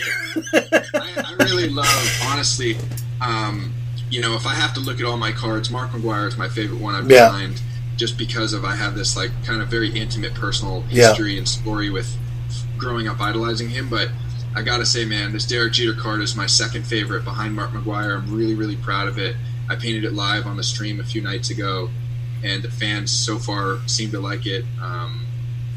I, 0.94 1.36
I, 1.38 1.44
really 1.44 1.68
love, 1.68 2.22
honestly. 2.24 2.78
Um, 3.22 3.74
you 4.10 4.22
know, 4.22 4.36
if 4.36 4.46
I 4.46 4.54
have 4.54 4.74
to 4.76 4.80
look 4.80 5.00
at 5.00 5.06
all 5.06 5.18
my 5.18 5.34
cards, 5.34 5.70
Mark 5.70 5.92
McGwire 5.92 6.28
is 6.28 6.38
my 6.38 6.48
favorite 6.48 6.80
one 6.80 6.96
I've 6.96 7.12
yeah. 7.12 7.28
designed, 7.28 7.62
just 7.98 8.18
because 8.18 8.54
of 8.54 8.64
I 8.64 8.76
have 8.76 8.96
this 8.96 9.18
like 9.18 9.32
kind 9.46 9.62
of 9.62 9.68
very 9.68 9.90
intimate 9.90 10.34
personal 10.34 10.82
history 10.84 11.34
yeah. 11.34 11.40
and 11.40 11.48
story 11.48 11.90
with 11.90 12.16
growing 12.78 13.10
up 13.10 13.20
idolizing 13.20 13.68
him. 13.68 13.90
But 13.90 14.10
I 14.56 14.62
gotta 14.62 14.86
say, 14.86 15.06
man, 15.06 15.32
this 15.32 15.46
Derek 15.46 15.74
Jeter 15.74 15.94
card 15.94 16.22
is 16.22 16.36
my 16.36 16.48
second 16.48 16.84
favorite 16.86 17.24
behind 17.24 17.56
Mark 17.56 17.72
McGwire. 17.72 18.18
I'm 18.18 18.36
really, 18.36 18.56
really 18.56 18.78
proud 18.78 19.08
of 19.08 19.18
it. 19.18 19.36
I 19.70 19.76
painted 19.76 20.04
it 20.04 20.14
live 20.14 20.48
on 20.48 20.58
the 20.58 20.64
stream 20.64 21.00
a 21.00 21.04
few 21.04 21.22
nights 21.22 21.52
ago, 21.52 21.90
and 22.44 22.64
the 22.64 22.72
fans 22.72 23.12
so 23.12 23.38
far 23.38 23.78
seem 23.88 24.12
to 24.12 24.20
like 24.20 24.48
it. 24.48 24.66
Um, 24.82 25.28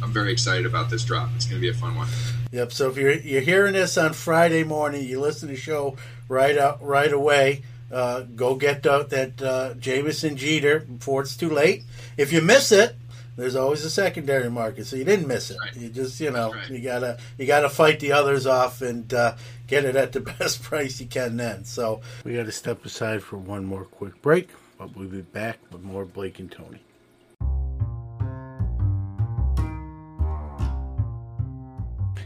I'm 0.02 0.12
very 0.12 0.32
excited 0.32 0.66
about 0.66 0.90
this 0.90 1.04
drop. 1.04 1.30
It's 1.36 1.44
going 1.44 1.60
to 1.60 1.60
be 1.60 1.68
a 1.68 1.74
fun 1.74 1.94
one. 1.94 2.08
Yep. 2.50 2.72
So 2.72 2.90
if 2.90 2.96
you're 2.96 3.12
you're 3.12 3.40
hearing 3.40 3.74
this 3.74 3.96
on 3.96 4.14
Friday 4.14 4.64
morning, 4.64 5.04
you 5.04 5.20
listen 5.20 5.48
to 5.48 5.54
the 5.54 5.60
show 5.60 5.96
right 6.28 6.56
out 6.56 6.82
right 6.82 7.12
away. 7.12 7.62
Uh, 7.90 8.22
go 8.22 8.54
get 8.54 8.82
the, 8.82 9.04
that 9.04 9.42
uh, 9.42 9.74
Jamieson 9.74 10.36
Jeter 10.36 10.80
before 10.80 11.22
it's 11.22 11.36
too 11.36 11.50
late. 11.50 11.84
If 12.16 12.32
you 12.32 12.40
miss 12.40 12.72
it, 12.72 12.96
there's 13.36 13.56
always 13.56 13.84
a 13.84 13.90
secondary 13.90 14.50
market, 14.50 14.86
so 14.86 14.96
you 14.96 15.04
didn't 15.04 15.26
miss 15.26 15.50
it. 15.50 15.56
Right. 15.58 15.76
You 15.76 15.88
just 15.88 16.20
you 16.20 16.30
know 16.30 16.52
right. 16.52 16.68
you 16.70 16.80
gotta 16.80 17.18
you 17.38 17.46
gotta 17.46 17.70
fight 17.70 18.00
the 18.00 18.12
others 18.12 18.46
off 18.46 18.82
and 18.82 19.12
uh, 19.12 19.36
get 19.66 19.84
it 19.84 19.96
at 19.96 20.12
the 20.12 20.20
best 20.38 20.62
price 20.62 21.00
you 21.00 21.06
can. 21.06 21.36
Then 21.36 21.64
so 21.64 22.00
we 22.24 22.34
got 22.34 22.46
to 22.46 22.52
step 22.52 22.84
aside 22.84 23.22
for 23.22 23.38
one 23.38 23.64
more 23.64 23.84
quick 23.84 24.20
break, 24.20 24.50
but 24.78 24.94
we'll 24.96 25.08
be 25.08 25.22
back 25.22 25.58
with 25.70 25.82
more 25.82 26.04
Blake 26.04 26.38
and 26.38 26.50
Tony. 26.50 26.80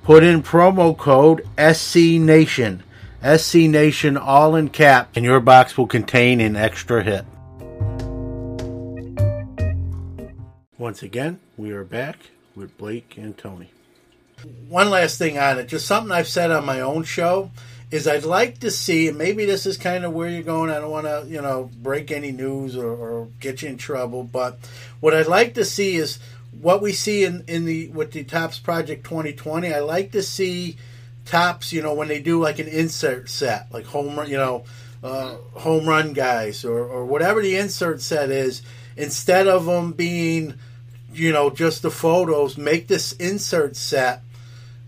put 0.03 0.25
in 0.25 0.43
promo 0.43 0.97
code 0.97 1.47
SC 1.59 2.21
Nation. 2.21 2.83
SC 3.23 3.55
Nation 3.69 4.17
all 4.17 4.57
in 4.57 4.69
cap, 4.69 5.11
and 5.15 5.25
your 5.25 5.39
box 5.39 5.79
will 5.79 5.87
contain 5.87 6.41
an 6.41 6.57
extra 6.57 7.05
hit. 7.05 7.25
Once 10.77 11.05
again, 11.05 11.39
we 11.57 11.71
are 11.71 11.85
back 11.85 12.19
with 12.57 12.77
Blake 12.77 13.17
and 13.17 13.39
Tony. 13.39 13.71
One 14.69 14.91
last 14.91 15.19
thing 15.19 15.39
on 15.39 15.61
it, 15.61 15.69
just 15.69 15.87
something 15.87 16.11
I've 16.11 16.27
said 16.27 16.51
on 16.51 16.67
my 16.67 16.81
own 16.81 17.05
show 17.05 17.53
is 17.93 18.09
I'd 18.09 18.25
like 18.25 18.59
to 18.61 18.73
see, 18.73 19.07
and 19.07 19.17
maybe 19.17 19.45
this 19.45 19.67
is 19.67 19.77
kind 19.77 20.05
of 20.05 20.13
where 20.13 20.29
you're 20.29 20.43
going. 20.43 20.71
I 20.71 20.81
don't 20.81 20.91
want 20.91 21.07
to, 21.07 21.25
you 21.29 21.41
know, 21.41 21.71
break 21.81 22.11
any 22.11 22.33
news 22.33 22.77
or, 22.77 22.89
or, 22.89 23.29
get 23.39 23.63
you 23.63 23.69
in 23.69 23.77
trouble, 23.77 24.25
but 24.25 24.59
what 24.99 25.15
I'd 25.15 25.29
like 25.29 25.55
to 25.55 25.65
see 25.65 25.95
is 25.95 26.19
what 26.61 26.83
we 26.83 26.93
see 26.93 27.23
in, 27.23 27.45
in 27.47 27.67
the 27.67 27.89
with 27.89 28.11
the 28.11 28.25
Topps 28.25 28.59
Project 28.59 29.05
2020. 29.05 29.73
I 29.73 29.81
like 29.81 30.11
to 30.13 30.23
see 30.23 30.77
Topps, 31.25 31.73
you 31.73 31.83
know, 31.83 31.95
when 31.95 32.09
they 32.09 32.21
do 32.21 32.41
like 32.41 32.59
an 32.59 32.69
insert 32.69 33.29
set, 33.29 33.73
like 33.73 33.87
home, 33.87 34.17
run, 34.17 34.29
you 34.29 34.37
know, 34.37 34.65
uh, 35.03 35.37
home 35.55 35.87
run 35.87 36.13
guys 36.13 36.65
or, 36.65 36.85
or 36.85 37.05
whatever 37.05 37.41
the 37.41 37.57
insert 37.57 38.01
set 38.01 38.31
is, 38.31 38.63
instead 38.97 39.47
of 39.47 39.65
them 39.65 39.93
being, 39.93 40.55
you 41.13 41.33
know, 41.33 41.51
just 41.51 41.83
the 41.83 41.91
photos, 41.91 42.59
make 42.59 42.89
this 42.89 43.13
insert 43.13 43.77
set 43.77 44.23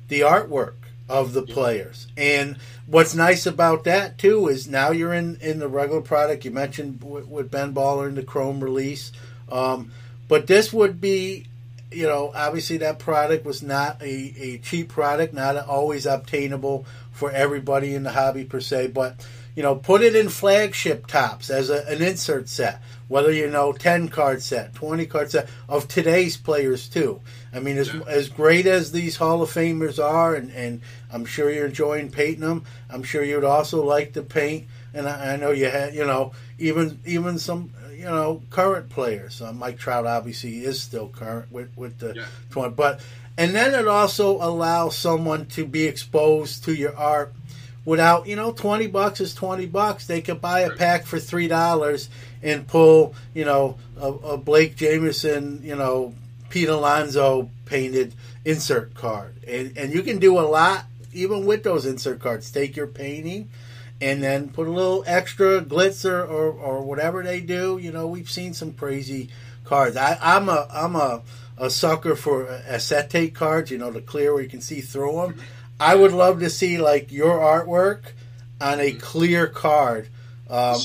the 0.08 0.20
artwork 0.20 0.74
of 1.08 1.32
the 1.32 1.42
players. 1.42 2.06
And 2.16 2.56
what's 2.86 3.14
nice 3.14 3.46
about 3.46 3.84
that 3.84 4.18
too 4.18 4.48
is 4.48 4.68
now 4.68 4.90
you're 4.90 5.14
in 5.14 5.36
in 5.40 5.58
the 5.58 5.68
regular 5.68 6.00
product. 6.00 6.44
You 6.44 6.50
mentioned 6.50 7.02
with, 7.02 7.26
with 7.26 7.50
Ben 7.50 7.74
Baller 7.74 8.08
in 8.08 8.14
the 8.14 8.22
Chrome 8.22 8.62
release, 8.62 9.12
um, 9.50 9.92
but 10.28 10.46
this 10.46 10.72
would 10.72 11.00
be, 11.00 11.46
you 11.94 12.06
know, 12.06 12.32
obviously 12.34 12.78
that 12.78 12.98
product 12.98 13.44
was 13.44 13.62
not 13.62 14.02
a, 14.02 14.34
a 14.38 14.58
cheap 14.58 14.88
product, 14.88 15.34
not 15.34 15.56
always 15.56 16.06
obtainable 16.06 16.86
for 17.12 17.30
everybody 17.30 17.94
in 17.94 18.02
the 18.02 18.10
hobby 18.10 18.44
per 18.44 18.60
se, 18.60 18.88
but 18.88 19.24
you 19.56 19.62
know, 19.62 19.76
put 19.76 20.02
it 20.02 20.16
in 20.16 20.28
flagship 20.28 21.06
Topps 21.06 21.48
as 21.48 21.70
a, 21.70 21.86
an 21.88 22.02
insert 22.02 22.48
set. 22.48 22.80
whether 23.08 23.30
you 23.30 23.48
know 23.48 23.72
ten 23.72 24.08
card 24.08 24.42
set, 24.42 24.74
twenty 24.74 25.06
card 25.06 25.30
set 25.30 25.48
of 25.68 25.86
today's 25.88 26.36
players 26.36 26.88
too. 26.88 27.20
I 27.52 27.60
mean, 27.60 27.76
as 27.76 27.94
as 28.06 28.28
great 28.28 28.66
as 28.66 28.92
these 28.92 29.16
Hall 29.16 29.42
of 29.42 29.50
Famers 29.50 30.02
are, 30.02 30.34
and, 30.34 30.50
and 30.50 30.80
I'm 31.12 31.24
sure 31.24 31.50
you're 31.50 31.66
enjoying 31.66 32.10
painting 32.10 32.40
them. 32.40 32.64
I'm 32.90 33.02
sure 33.02 33.22
you'd 33.22 33.44
also 33.44 33.84
like 33.84 34.14
to 34.14 34.22
paint, 34.22 34.66
and 34.92 35.08
I, 35.08 35.34
I 35.34 35.36
know 35.36 35.50
you 35.50 35.66
had, 35.66 35.94
you 35.94 36.06
know, 36.06 36.32
even 36.58 36.98
even 37.04 37.38
some 37.38 37.72
you 38.04 38.10
know 38.10 38.42
current 38.50 38.90
players. 38.90 39.40
Uh, 39.40 39.52
Mike 39.52 39.78
Trout 39.78 40.06
obviously 40.06 40.62
is 40.64 40.80
still 40.80 41.08
current 41.08 41.50
with 41.50 41.70
with 41.76 41.98
the 41.98 42.14
Yeah. 42.14 42.26
twenty, 42.50 42.74
but 42.74 43.00
and 43.38 43.54
then 43.54 43.74
it 43.74 43.88
also 43.88 44.36
allows 44.36 44.96
someone 44.96 45.46
to 45.46 45.64
be 45.64 45.84
exposed 45.84 46.64
to 46.64 46.74
your 46.74 46.94
art 46.96 47.32
without 47.86 48.26
you 48.26 48.36
know 48.36 48.52
20 48.52 48.86
bucks 48.88 49.20
is 49.20 49.34
20 49.34 49.66
bucks 49.66 50.06
they 50.06 50.20
could 50.22 50.40
buy 50.40 50.60
a 50.60 50.70
pack 50.70 51.04
for 51.04 51.18
three 51.18 51.48
dollars 51.48 52.08
and 52.42 52.66
pull 52.66 53.14
you 53.34 53.44
know 53.44 53.76
a, 54.00 54.06
a 54.06 54.36
blake 54.38 54.74
jamieson 54.76 55.60
you 55.62 55.76
know 55.76 56.14
pete 56.48 56.68
alonso 56.68 57.50
painted 57.66 58.14
insert 58.44 58.94
card 58.94 59.34
and, 59.46 59.76
and 59.76 59.92
you 59.92 60.02
can 60.02 60.18
do 60.18 60.38
a 60.38 60.46
lot 60.48 60.84
even 61.12 61.44
with 61.44 61.62
those 61.62 61.84
insert 61.84 62.20
cards 62.20 62.50
take 62.50 62.74
your 62.76 62.86
painting 62.86 63.50
and 64.04 64.22
then 64.22 64.48
put 64.48 64.68
a 64.68 64.70
little 64.70 65.02
extra 65.06 65.60
glitz 65.60 66.04
or, 66.08 66.22
or, 66.22 66.82
whatever 66.82 67.22
they 67.22 67.40
do 67.40 67.78
you 67.78 67.90
know 67.90 68.06
we've 68.06 68.30
seen 68.30 68.52
some 68.52 68.72
crazy 68.72 69.28
cards 69.64 69.96
I, 69.96 70.18
i'm 70.20 70.48
a 70.48 70.66
i'm 70.70 70.96
a 70.96 71.22
a 71.56 71.70
sucker 71.70 72.16
for 72.16 72.48
acetate 72.66 73.34
cards, 73.34 73.70
you 73.70 73.78
know, 73.78 73.90
the 73.90 74.00
clear 74.00 74.34
where 74.34 74.42
you 74.42 74.48
can 74.48 74.60
see 74.60 74.80
through 74.80 75.12
them. 75.12 75.40
I 75.78 75.94
would 75.94 76.12
love 76.12 76.40
to 76.40 76.50
see 76.50 76.78
like 76.78 77.12
your 77.12 77.38
artwork 77.38 78.02
on 78.60 78.80
a 78.80 78.92
clear 78.92 79.46
card. 79.46 80.08
Um, 80.48 80.76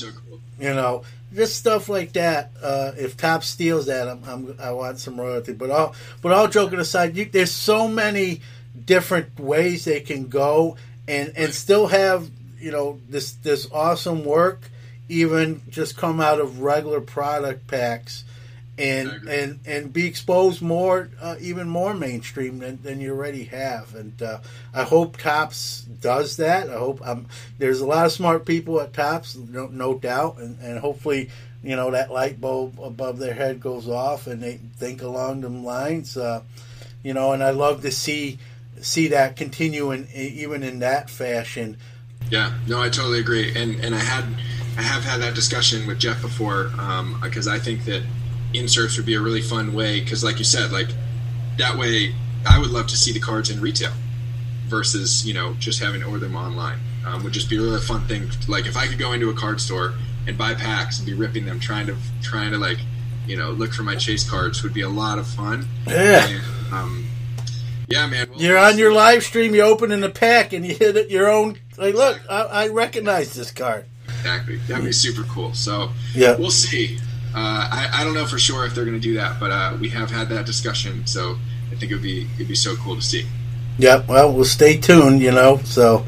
You 0.58 0.74
know, 0.74 1.04
just 1.34 1.56
stuff 1.56 1.88
like 1.88 2.12
that. 2.12 2.50
Uh, 2.62 2.92
if 2.96 3.16
Topps 3.16 3.48
steals 3.48 3.86
that, 3.86 4.08
I'm, 4.08 4.22
I'm, 4.24 4.56
I 4.60 4.72
want 4.72 4.98
some 4.98 5.18
royalty. 5.18 5.54
But 5.54 5.70
all, 5.70 5.94
but 6.20 6.32
all 6.32 6.48
joking 6.48 6.78
aside, 6.78 7.16
you, 7.16 7.24
there's 7.24 7.52
so 7.52 7.88
many 7.88 8.42
different 8.84 9.40
ways 9.40 9.86
they 9.86 10.00
can 10.00 10.28
go 10.28 10.76
and 11.08 11.32
and 11.36 11.52
still 11.52 11.88
have 11.88 12.30
you 12.60 12.70
know 12.70 13.00
this 13.08 13.32
this 13.32 13.68
awesome 13.72 14.24
work, 14.24 14.70
even 15.08 15.62
just 15.68 15.96
come 15.96 16.20
out 16.20 16.40
of 16.40 16.60
regular 16.60 17.00
product 17.00 17.66
packs 17.66 18.24
and 18.78 19.28
and 19.28 19.60
and 19.66 19.92
be 19.92 20.06
exposed 20.06 20.62
more, 20.62 21.10
uh, 21.20 21.36
even 21.40 21.68
more 21.68 21.92
mainstream 21.92 22.60
than, 22.60 22.82
than 22.82 23.00
you 23.00 23.12
already 23.12 23.44
have. 23.44 23.94
And 23.94 24.20
uh, 24.22 24.38
I 24.72 24.84
hope 24.84 25.18
Topps 25.18 25.82
does 25.82 26.38
that. 26.38 26.70
I 26.70 26.78
hope 26.78 27.06
um, 27.06 27.26
there's 27.58 27.80
a 27.80 27.86
lot 27.86 28.06
of 28.06 28.12
smart 28.12 28.46
people 28.46 28.80
at 28.80 28.94
Topps, 28.94 29.36
no, 29.36 29.66
no 29.66 29.98
doubt, 29.98 30.38
and, 30.38 30.58
and 30.60 30.78
hopefully. 30.78 31.30
You 31.62 31.76
know 31.76 31.90
that 31.90 32.10
light 32.10 32.40
bulb 32.40 32.80
above 32.82 33.18
their 33.18 33.34
head 33.34 33.60
goes 33.60 33.86
off, 33.86 34.26
and 34.26 34.42
they 34.42 34.56
think 34.78 35.02
along 35.02 35.42
them 35.42 35.62
lines. 35.62 36.16
Uh, 36.16 36.40
you 37.02 37.12
know, 37.12 37.32
and 37.32 37.44
I 37.44 37.50
love 37.50 37.82
to 37.82 37.90
see 37.90 38.38
see 38.80 39.08
that 39.08 39.36
continue, 39.36 39.90
in, 39.90 40.08
even 40.14 40.62
in 40.62 40.78
that 40.78 41.10
fashion. 41.10 41.76
Yeah, 42.30 42.52
no, 42.66 42.80
I 42.80 42.88
totally 42.88 43.18
agree, 43.18 43.54
and 43.56 43.82
and 43.84 43.94
I 43.94 43.98
had 43.98 44.24
I 44.78 44.82
have 44.82 45.02
had 45.02 45.20
that 45.20 45.34
discussion 45.34 45.86
with 45.86 45.98
Jeff 45.98 46.22
before 46.22 46.70
because 47.22 47.48
I 47.48 47.58
think 47.58 47.84
that 47.84 48.02
inserts 48.54 48.96
would 48.96 49.06
be 49.06 49.14
a 49.14 49.20
really 49.20 49.42
fun 49.42 49.72
way 49.72 50.00
because, 50.00 50.24
like 50.24 50.38
you 50.38 50.44
said, 50.44 50.72
like 50.72 50.88
that 51.58 51.76
way 51.76 52.14
I 52.48 52.58
would 52.58 52.70
love 52.70 52.86
to 52.88 52.96
see 52.96 53.12
the 53.12 53.20
cards 53.20 53.50
in 53.50 53.60
retail 53.60 53.92
versus 54.66 55.26
you 55.26 55.34
know 55.34 55.54
just 55.54 55.82
having 55.82 56.00
to 56.00 56.06
order 56.06 56.26
them 56.26 56.36
online. 56.36 56.78
Um, 57.04 57.24
would 57.24 57.32
just 57.32 57.48
be 57.48 57.56
a 57.56 57.60
really 57.60 57.80
fun 57.80 58.02
thing. 58.06 58.30
Like 58.46 58.66
if 58.66 58.76
I 58.76 58.86
could 58.86 58.98
go 58.98 59.12
into 59.12 59.30
a 59.30 59.34
card 59.34 59.60
store 59.60 59.94
and 60.26 60.36
buy 60.36 60.54
packs 60.54 60.98
and 60.98 61.06
be 61.06 61.14
ripping 61.14 61.46
them, 61.46 61.58
trying 61.58 61.86
to 61.86 61.96
trying 62.22 62.52
to 62.52 62.58
like 62.58 62.78
you 63.26 63.36
know 63.36 63.50
look 63.50 63.72
for 63.72 63.82
my 63.82 63.96
chase 63.96 64.28
cards 64.28 64.62
would 64.62 64.74
be 64.74 64.82
a 64.82 64.88
lot 64.88 65.18
of 65.18 65.26
fun. 65.26 65.66
Yeah. 65.86 66.26
And, 66.28 66.74
um, 66.74 67.06
yeah, 67.88 68.06
man. 68.06 68.30
Well, 68.30 68.40
You're 68.40 68.58
on 68.58 68.78
your 68.78 68.92
live 68.92 69.24
stream, 69.24 69.54
you 69.54 69.62
open 69.62 69.90
in 69.90 70.00
the 70.00 70.10
pack, 70.10 70.52
and 70.52 70.64
you 70.64 70.74
hit 70.74 70.96
it 70.96 71.10
your 71.10 71.28
own. 71.28 71.58
Like, 71.80 71.94
look, 71.94 72.20
I, 72.28 72.42
I 72.42 72.68
recognize 72.68 73.32
this 73.32 73.50
card. 73.50 73.86
Exactly. 74.06 74.56
That'd 74.68 74.84
be 74.84 74.92
super 74.92 75.22
cool. 75.22 75.54
So 75.54 75.88
Yeah. 76.14 76.36
we'll 76.36 76.50
see. 76.50 76.98
Uh, 77.34 77.38
I, 77.72 77.88
I 77.92 78.04
don't 78.04 78.12
know 78.12 78.26
for 78.26 78.38
sure 78.38 78.66
if 78.66 78.74
they're 78.74 78.84
going 78.84 79.00
to 79.00 79.02
do 79.02 79.14
that, 79.14 79.40
but 79.40 79.50
uh, 79.50 79.78
we 79.80 79.88
have 79.88 80.10
had 80.10 80.28
that 80.28 80.44
discussion. 80.44 81.06
So 81.06 81.36
I 81.72 81.76
think 81.76 81.90
it'd 81.90 82.02
be 82.02 82.28
it'd 82.34 82.48
be 82.48 82.54
so 82.54 82.76
cool 82.76 82.96
to 82.96 83.02
see. 83.02 83.26
Yeah, 83.78 84.04
Well, 84.06 84.30
we'll 84.34 84.44
stay 84.44 84.76
tuned. 84.76 85.22
You 85.22 85.30
know. 85.30 85.58
So, 85.64 86.04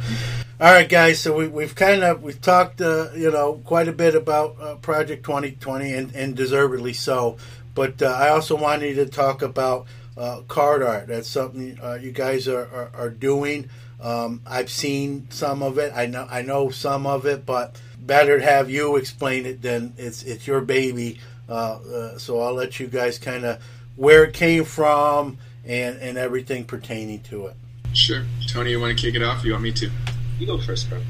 all 0.61 0.73
right, 0.73 0.87
guys. 0.89 1.21
So 1.21 1.35
we, 1.35 1.49
we've 1.49 1.75
kind 1.75 2.03
of 2.03 2.23
we've 2.23 2.41
talked, 2.41 2.83
uh, 2.83 3.09
you 3.17 3.31
know, 3.31 3.63
quite 3.65 3.89
a 3.89 3.93
bit 3.93 4.15
about 4.15 4.57
uh, 4.61 4.75
Project 4.75 5.25
2020, 5.25 5.93
and, 5.95 6.15
and 6.15 6.37
deservedly 6.37 6.93
so. 6.93 7.39
But 7.75 8.03
uh, 8.03 8.09
I 8.09 8.29
also 8.29 8.57
wanted 8.57 8.97
to 8.97 9.07
talk 9.07 9.41
about 9.41 9.87
uh, 10.19 10.43
card 10.49 10.83
art. 10.83 11.07
That's 11.07 11.29
something 11.29 11.79
uh, 11.83 11.95
you 11.95 12.13
guys 12.13 12.47
are, 12.47 12.67
are, 12.67 12.91
are 12.95 13.11
doing. 13.11 13.71
Um, 14.03 14.43
I've 14.47 14.71
seen 14.71 15.29
some 15.31 15.63
of 15.63 15.79
it. 15.79 15.93
I 15.95 16.07
know 16.07 16.27
I 16.29 16.43
know 16.43 16.71
some 16.71 17.07
of 17.07 17.25
it, 17.25 17.47
but 17.47 17.81
better 17.99 18.41
to 18.41 18.45
have 18.45 18.69
you 18.69 18.97
explain 18.97 19.47
it 19.47 19.63
than 19.63 19.95
it's 19.97 20.25
it's 20.25 20.47
your 20.47 20.61
baby. 20.61 21.21
Uh, 21.49 21.53
uh, 21.53 22.19
so 22.19 22.41
I'll 22.41 22.55
let 22.55 22.81
you 22.81 22.89
guys 22.89 23.19
kind 23.19 23.45
of 23.45 23.63
where 23.97 24.25
it 24.25 24.35
came 24.35 24.65
from 24.65 25.39
and 25.65 25.99
and 25.99 26.19
everything 26.19 26.65
pertaining 26.65 27.21
to 27.25 27.47
it. 27.47 27.57
Sure, 27.93 28.25
Tony, 28.49 28.71
you 28.71 28.81
want 28.81 28.99
to 28.99 29.01
kick 29.03 29.15
it 29.15 29.23
off? 29.23 29.45
You 29.45 29.53
want 29.53 29.65
me 29.65 29.73
to? 29.73 29.91
You 30.39 30.47
go 30.47 30.59
first, 30.59 30.89
bro. 30.89 31.01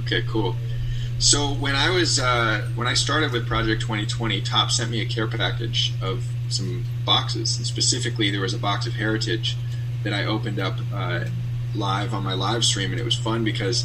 Okay, 0.00 0.22
cool. 0.28 0.54
So 1.18 1.54
when 1.54 1.74
I 1.74 1.90
was 1.90 2.20
uh, 2.20 2.68
when 2.74 2.86
I 2.86 2.94
started 2.94 3.32
with 3.32 3.46
Project 3.48 3.80
2020, 3.80 4.42
Topps 4.42 4.76
sent 4.76 4.90
me 4.90 5.00
a 5.00 5.06
care 5.06 5.26
package 5.26 5.94
of 6.02 6.24
some 6.48 6.84
boxes, 7.04 7.56
and 7.56 7.66
specifically 7.66 8.30
there 8.30 8.42
was 8.42 8.54
a 8.54 8.58
box 8.58 8.86
of 8.86 8.92
Heritage 8.92 9.56
that 10.04 10.12
I 10.12 10.26
opened 10.26 10.60
up 10.60 10.76
uh, 10.92 11.24
live 11.76 12.14
on 12.14 12.24
my 12.24 12.34
live 12.34 12.64
stream, 12.64 12.90
and 12.90 13.00
it 13.00 13.04
was 13.04 13.14
fun 13.14 13.44
because 13.44 13.84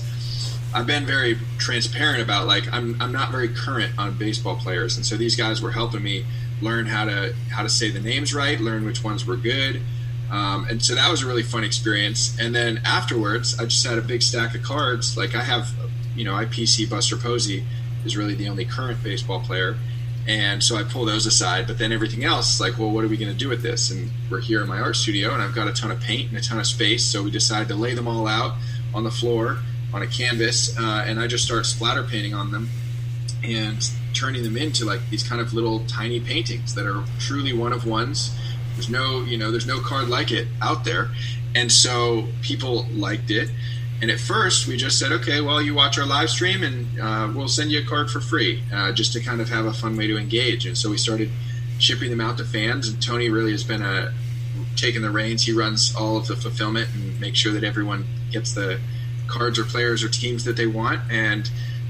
I've 0.74 0.88
been 0.88 1.06
very 1.06 1.38
transparent 1.58 2.22
about 2.22 2.48
like 2.48 2.72
I'm 2.72 3.00
I'm 3.02 3.12
not 3.12 3.32
very 3.32 3.50
current 3.50 3.98
on 3.98 4.18
baseball 4.18 4.56
players, 4.56 4.98
and 4.98 5.06
so 5.06 5.18
these 5.18 5.36
guys 5.36 5.62
were 5.62 5.72
helping 5.72 6.04
me 6.04 6.26
learn 6.62 6.86
how 6.86 7.06
to 7.06 7.34
how 7.50 7.64
to 7.64 7.70
say 7.70 7.92
the 7.92 8.00
names 8.00 8.34
right, 8.34 8.60
learn 8.60 8.86
which 8.86 9.04
ones 9.04 9.26
were 9.26 9.38
good. 9.38 9.82
Um, 10.32 10.66
and 10.70 10.82
so 10.82 10.96
that 10.96 11.12
was 11.12 11.24
a 11.24 11.28
really 11.28 11.44
fun 11.44 11.66
experience. 11.66 12.38
And 12.40 12.56
then 12.56 12.80
afterwards, 12.86 13.60
I 13.60 13.66
just 13.66 13.86
had 13.86 13.98
a 13.98 14.02
big 14.02 14.22
stack 14.22 14.56
of 14.56 14.64
cards. 14.64 15.18
Like 15.18 15.36
I 15.36 15.44
have, 15.44 15.70
you 16.16 16.24
know, 16.24 16.34
I 16.34 16.46
PC 16.46 16.90
Buster 16.90 17.18
Posey 17.18 17.66
is 18.06 18.16
really 18.16 18.36
the 18.36 18.48
only 18.48 18.64
current 18.64 19.04
baseball 19.04 19.42
player. 19.42 19.76
And 20.28 20.64
so 20.64 20.76
I 20.76 20.84
pull 20.84 21.06
those 21.06 21.26
aside, 21.26 21.66
but 21.68 21.78
then 21.78 21.92
everything 21.92 22.24
else, 22.24 22.62
like, 22.62 22.78
well, 22.78 22.92
what 22.92 23.04
are 23.04 23.08
we 23.08 23.18
going 23.18 23.32
to 23.32 23.38
do 23.38 23.50
with 23.50 23.64
this? 23.64 23.90
And 23.92 24.12
we're 24.30 24.40
here 24.40 24.62
in 24.62 24.68
my 24.68 24.80
art 24.80 24.96
studio, 24.96 25.34
and 25.34 25.42
I've 25.42 25.56
got 25.56 25.68
a 25.68 25.74
ton 25.74 25.92
of 25.92 26.00
paint 26.00 26.30
and 26.30 26.38
a 26.38 26.42
ton 26.42 26.60
of 26.60 26.68
space. 26.68 27.04
So 27.04 27.24
we 27.24 27.32
decided 27.32 27.68
to 27.70 27.76
lay 27.76 27.96
them 27.96 28.08
all 28.08 28.28
out 28.28 28.56
on 28.94 29.04
the 29.04 29.12
floor 29.12 29.58
on 29.94 30.02
a 30.02 30.08
canvas, 30.08 30.78
uh, 30.80 31.04
and 31.06 31.20
I 31.20 31.28
just 31.28 31.44
start 31.44 31.66
splatter 31.66 32.04
painting 32.04 32.34
on 32.34 32.52
them 32.52 32.70
and 33.44 33.90
turning 34.14 34.44
them 34.44 34.56
into 34.58 34.86
like 34.86 35.00
these 35.10 35.28
kind 35.28 35.42
of 35.42 35.54
little 35.54 35.80
tiny 35.86 36.20
paintings 36.20 36.76
that 36.76 36.86
are 36.86 37.04
truly 37.20 37.54
one 37.54 37.74
of 37.74 37.86
ones. 37.86 38.38
There's 38.76 38.90
no, 38.90 39.22
you 39.22 39.38
know, 39.38 39.52
there's 39.52 39.68
no 39.68 39.80
card 39.82 40.08
like 40.08 40.32
it 40.32 40.48
out 40.62 40.86
there, 40.86 41.10
and 41.56 41.72
so 41.72 42.28
people 42.42 42.86
liked 42.92 43.32
it. 43.32 43.50
And 44.02 44.10
at 44.10 44.20
first, 44.20 44.68
we 44.68 44.78
just 44.78 44.98
said, 44.98 45.12
okay, 45.12 45.42
well, 45.42 45.62
you 45.62 45.76
watch 45.76 46.00
our 46.00 46.08
live 46.08 46.30
stream, 46.30 46.64
and 46.64 47.00
uh, 47.00 47.32
we'll 47.36 47.48
send 47.48 47.72
you 47.72 47.82
a 47.82 47.86
card 47.86 48.10
for 48.10 48.20
free, 48.20 48.64
uh, 48.74 48.92
just 48.92 49.14
to 49.14 49.20
kind 49.20 49.40
of 49.40 49.50
have 49.50 49.66
a 49.66 49.74
fun 49.74 49.96
way 49.96 50.08
to 50.08 50.18
engage. 50.18 50.66
And 50.66 50.76
so 50.76 50.90
we 50.90 50.98
started 50.98 51.30
shipping 51.78 52.10
them 52.10 52.20
out 52.20 52.38
to 52.40 52.46
fans. 52.46 52.88
And 52.90 53.02
Tony 53.02 53.30
really 53.30 53.52
has 53.52 53.64
been 53.64 53.82
a 53.82 54.12
taking 54.76 55.02
the 55.02 55.12
reins. 55.12 55.46
He 55.46 55.52
runs 55.52 55.94
all 55.96 56.18
of 56.18 56.28
the 56.28 56.36
fulfillment 56.36 56.90
and 56.94 57.20
makes 57.20 57.38
sure 57.38 57.54
that 57.54 57.64
everyone 57.64 58.06
gets 58.32 58.54
the 58.54 58.80
cards 59.28 59.60
or 59.60 59.64
players 59.66 60.04
or 60.04 60.10
teams 60.10 60.44
that 60.46 60.58
they 60.58 60.68
want. 60.68 61.00
And 61.12 61.50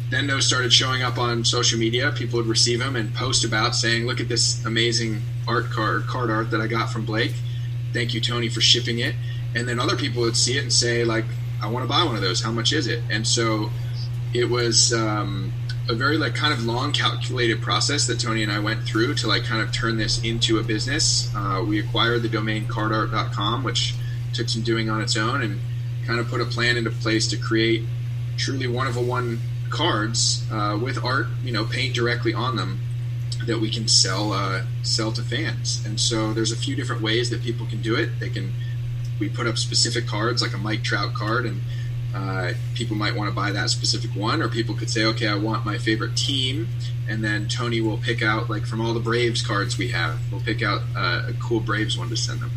then 0.09 0.27
those 0.27 0.45
started 0.45 0.73
showing 0.73 1.01
up 1.01 1.17
on 1.17 1.45
social 1.45 1.79
media. 1.79 2.11
People 2.11 2.37
would 2.37 2.47
receive 2.47 2.79
them 2.79 2.97
and 2.97 3.13
post 3.15 3.45
about 3.45 3.73
saying, 3.75 4.05
"Look 4.05 4.19
at 4.19 4.27
this 4.27 4.63
amazing 4.65 5.21
art 5.47 5.69
card 5.69 6.07
card 6.07 6.29
art 6.29 6.51
that 6.51 6.59
I 6.59 6.67
got 6.67 6.91
from 6.91 7.05
Blake. 7.05 7.33
Thank 7.93 8.13
you, 8.13 8.19
Tony, 8.19 8.49
for 8.49 8.59
shipping 8.59 8.99
it." 8.99 9.15
And 9.55 9.67
then 9.67 9.79
other 9.79 9.95
people 9.95 10.21
would 10.23 10.35
see 10.35 10.57
it 10.57 10.63
and 10.63 10.73
say, 10.73 11.05
"Like, 11.05 11.25
I 11.61 11.67
want 11.69 11.83
to 11.83 11.89
buy 11.89 12.03
one 12.03 12.15
of 12.15 12.21
those. 12.21 12.41
How 12.41 12.51
much 12.51 12.73
is 12.73 12.87
it?" 12.87 13.01
And 13.09 13.25
so 13.25 13.69
it 14.33 14.49
was 14.49 14.93
um, 14.93 15.51
a 15.89 15.93
very 15.93 16.17
like 16.17 16.35
kind 16.35 16.53
of 16.53 16.65
long 16.65 16.91
calculated 16.91 17.61
process 17.61 18.07
that 18.07 18.19
Tony 18.19 18.43
and 18.43 18.51
I 18.51 18.59
went 18.59 18.83
through 18.83 19.15
to 19.15 19.27
like 19.27 19.43
kind 19.43 19.61
of 19.61 19.71
turn 19.71 19.97
this 19.97 20.23
into 20.23 20.59
a 20.59 20.63
business. 20.63 21.29
Uh, 21.35 21.63
we 21.67 21.79
acquired 21.79 22.21
the 22.21 22.29
domain 22.29 22.65
cardart.com, 22.65 23.63
which 23.63 23.95
took 24.33 24.49
some 24.49 24.61
doing 24.61 24.89
on 24.89 25.01
its 25.01 25.17
own, 25.17 25.41
and 25.41 25.59
kind 26.05 26.19
of 26.19 26.27
put 26.27 26.41
a 26.41 26.45
plan 26.45 26.77
into 26.77 26.89
place 26.89 27.27
to 27.27 27.37
create 27.37 27.83
truly 28.37 28.67
one 28.67 28.87
of 28.87 28.97
a 28.97 29.01
one 29.01 29.39
cards 29.69 30.45
uh, 30.51 30.77
with 30.81 31.03
art, 31.03 31.27
you 31.43 31.51
know, 31.51 31.65
paint 31.65 31.95
directly 31.95 32.33
on 32.33 32.55
them 32.55 32.79
that 33.45 33.59
we 33.59 33.69
can 33.69 33.87
sell 33.87 34.33
uh, 34.33 34.63
sell 34.83 35.11
to 35.11 35.21
fans. 35.21 35.83
And 35.85 35.99
so 35.99 36.33
there's 36.33 36.51
a 36.51 36.57
few 36.57 36.75
different 36.75 37.01
ways 37.01 37.29
that 37.31 37.41
people 37.41 37.65
can 37.65 37.81
do 37.81 37.95
it. 37.95 38.19
They 38.19 38.29
can 38.29 38.53
we 39.21 39.29
put 39.29 39.47
up 39.47 39.57
specific 39.57 40.07
cards 40.07 40.41
like 40.41 40.53
a 40.53 40.57
Mike 40.57 40.83
Trout 40.83 41.13
card, 41.13 41.45
and 41.45 41.61
uh, 42.13 42.51
people 42.73 42.97
might 42.97 43.15
want 43.15 43.29
to 43.29 43.35
buy 43.35 43.51
that 43.51 43.69
specific 43.69 44.09
one, 44.15 44.41
or 44.41 44.49
people 44.49 44.75
could 44.75 44.89
say, 44.89 45.05
okay, 45.05 45.27
I 45.27 45.35
want 45.35 45.63
my 45.63 45.77
favorite 45.77 46.17
team, 46.17 46.67
and 47.07 47.23
then 47.23 47.47
Tony 47.47 47.79
will 47.79 47.99
pick 47.99 48.21
out 48.23 48.49
like 48.49 48.65
from 48.65 48.81
all 48.81 48.93
the 48.93 48.99
Braves 48.99 49.45
cards 49.45 49.77
we 49.77 49.89
have, 49.89 50.19
we'll 50.31 50.41
pick 50.41 50.63
out 50.63 50.81
uh, 50.97 51.27
a 51.29 51.33
cool 51.39 51.61
Braves 51.61 51.97
one 51.97 52.09
to 52.09 52.17
send 52.17 52.41
them. 52.41 52.51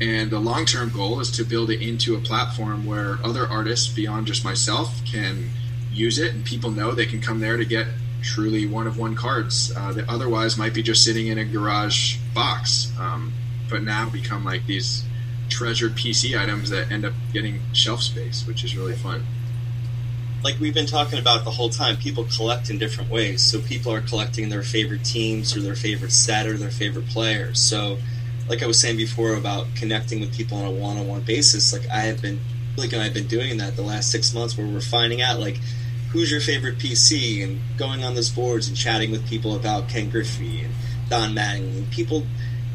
And 0.00 0.30
the 0.30 0.40
long 0.40 0.66
term 0.66 0.90
goal 0.90 1.20
is 1.20 1.30
to 1.32 1.44
build 1.44 1.70
it 1.70 1.80
into 1.80 2.16
a 2.16 2.18
platform 2.18 2.84
where 2.84 3.18
other 3.24 3.46
artists 3.46 3.86
beyond 3.86 4.26
just 4.26 4.44
myself 4.44 5.02
can 5.06 5.48
use 5.92 6.18
it, 6.18 6.34
and 6.34 6.44
people 6.44 6.70
know 6.70 6.92
they 6.92 7.06
can 7.06 7.22
come 7.22 7.38
there 7.38 7.56
to 7.56 7.64
get 7.64 7.86
truly 8.22 8.66
one 8.66 8.88
of 8.88 8.98
one 8.98 9.14
cards 9.14 9.72
uh, 9.76 9.92
that 9.92 10.08
otherwise 10.08 10.58
might 10.58 10.74
be 10.74 10.82
just 10.82 11.04
sitting 11.04 11.28
in 11.28 11.38
a 11.38 11.44
garage 11.44 12.18
box, 12.34 12.92
um, 12.98 13.32
but 13.70 13.84
now 13.84 14.10
become 14.10 14.44
like 14.44 14.66
these 14.66 15.04
treasured 15.48 15.92
PC 15.92 16.38
items 16.38 16.70
that 16.70 16.90
end 16.90 17.04
up 17.04 17.12
getting 17.32 17.60
shelf 17.72 18.02
space, 18.02 18.46
which 18.46 18.64
is 18.64 18.76
really 18.76 18.94
fun. 18.94 19.24
Like 20.42 20.60
we've 20.60 20.74
been 20.74 20.86
talking 20.86 21.18
about 21.18 21.44
the 21.44 21.50
whole 21.50 21.70
time, 21.70 21.96
people 21.96 22.24
collect 22.24 22.70
in 22.70 22.78
different 22.78 23.10
ways. 23.10 23.42
So 23.42 23.60
people 23.60 23.92
are 23.92 24.00
collecting 24.00 24.48
their 24.48 24.62
favorite 24.62 25.04
teams 25.04 25.56
or 25.56 25.60
their 25.60 25.74
favorite 25.74 26.12
set 26.12 26.46
or 26.46 26.56
their 26.56 26.70
favorite 26.70 27.06
players. 27.08 27.58
So, 27.58 27.98
like 28.48 28.62
I 28.62 28.66
was 28.66 28.80
saying 28.80 28.96
before 28.96 29.34
about 29.34 29.66
connecting 29.74 30.20
with 30.20 30.36
people 30.36 30.58
on 30.58 30.64
a 30.66 30.70
one-on-one 30.70 31.22
basis, 31.22 31.72
like 31.72 31.88
I 31.90 32.02
have 32.02 32.22
been, 32.22 32.38
like 32.76 32.92
and 32.92 33.02
I've 33.02 33.14
been 33.14 33.26
doing 33.26 33.56
that 33.58 33.74
the 33.74 33.82
last 33.82 34.12
six 34.12 34.32
months, 34.32 34.56
where 34.56 34.66
we're 34.66 34.80
finding 34.80 35.20
out 35.20 35.40
like 35.40 35.58
who's 36.10 36.30
your 36.30 36.40
favorite 36.40 36.78
PC 36.78 37.42
and 37.42 37.60
going 37.76 38.04
on 38.04 38.14
those 38.14 38.30
boards 38.30 38.68
and 38.68 38.76
chatting 38.76 39.10
with 39.10 39.28
people 39.28 39.54
about 39.56 39.88
Ken 39.88 40.08
Griffey 40.08 40.62
and 40.62 40.74
Don 41.08 41.34
Mattingly. 41.34 41.78
And 41.78 41.90
people, 41.90 42.24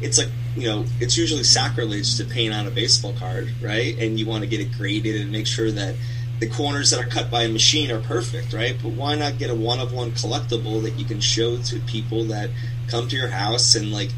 it's 0.02 0.18
like 0.18 0.28
you 0.56 0.68
know, 0.68 0.84
it's 1.00 1.16
usually 1.16 1.44
sacrilege 1.44 2.16
to 2.18 2.24
paint 2.24 2.52
on 2.52 2.66
a 2.66 2.70
baseball 2.70 3.14
card, 3.14 3.50
right? 3.62 3.96
And 3.98 4.18
you 4.18 4.26
want 4.26 4.44
to 4.44 4.48
get 4.48 4.60
it 4.60 4.72
graded 4.76 5.20
and 5.20 5.32
make 5.32 5.46
sure 5.46 5.70
that 5.70 5.94
the 6.40 6.48
corners 6.48 6.90
that 6.90 7.00
are 7.00 7.08
cut 7.08 7.30
by 7.30 7.44
a 7.44 7.48
machine 7.48 7.90
are 7.90 8.00
perfect, 8.00 8.52
right? 8.52 8.76
But 8.82 8.90
why 8.92 9.14
not 9.14 9.38
get 9.38 9.48
a 9.48 9.54
one 9.54 9.80
of 9.80 9.92
one 9.92 10.10
collectible 10.10 10.82
that 10.82 10.98
you 10.98 11.04
can 11.04 11.20
show 11.20 11.56
to 11.56 11.80
people 11.80 12.24
that 12.24 12.50
come 12.88 13.08
to 13.08 13.16
your 13.16 13.28
house 13.28 13.74
and 13.74 13.92
like 13.92 14.10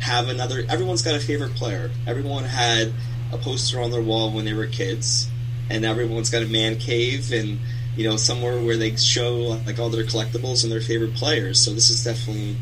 have 0.00 0.28
another? 0.28 0.64
Everyone's 0.68 1.02
got 1.02 1.14
a 1.14 1.20
favorite 1.20 1.54
player. 1.54 1.90
Everyone 2.06 2.44
had 2.44 2.92
a 3.32 3.38
poster 3.38 3.80
on 3.80 3.90
their 3.90 4.02
wall 4.02 4.30
when 4.30 4.44
they 4.44 4.54
were 4.54 4.66
kids, 4.66 5.28
and 5.68 5.84
everyone's 5.84 6.30
got 6.30 6.42
a 6.42 6.46
man 6.46 6.76
cave 6.76 7.32
and 7.32 7.58
you 7.96 8.08
know 8.08 8.16
somewhere 8.16 8.62
where 8.62 8.76
they 8.76 8.96
show 8.96 9.60
like 9.66 9.78
all 9.78 9.90
their 9.90 10.04
collectibles 10.04 10.62
and 10.62 10.72
their 10.72 10.80
favorite 10.80 11.14
players. 11.14 11.60
So 11.60 11.74
this 11.74 11.90
is 11.90 12.04
definitely 12.04 12.56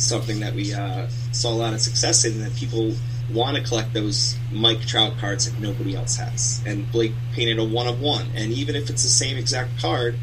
something 0.00 0.40
that 0.40 0.54
we 0.54 0.72
uh, 0.72 1.08
saw 1.32 1.50
a 1.50 1.54
lot 1.54 1.72
of 1.74 1.80
success 1.80 2.24
in, 2.24 2.40
that 2.40 2.54
people 2.56 2.94
want 3.32 3.56
to 3.56 3.62
collect 3.62 3.92
those 3.92 4.36
Mike 4.50 4.80
Trout 4.86 5.16
cards 5.18 5.50
that 5.50 5.60
nobody 5.60 5.94
else 5.94 6.16
has. 6.16 6.62
And 6.66 6.90
Blake 6.90 7.12
painted 7.32 7.58
a 7.58 7.64
one 7.64 7.86
of 7.86 8.00
one, 8.00 8.26
and 8.34 8.52
even 8.52 8.74
if 8.74 8.90
it's 8.90 9.02
the 9.02 9.08
same 9.08 9.36
exact 9.36 9.78
card, 9.80 10.18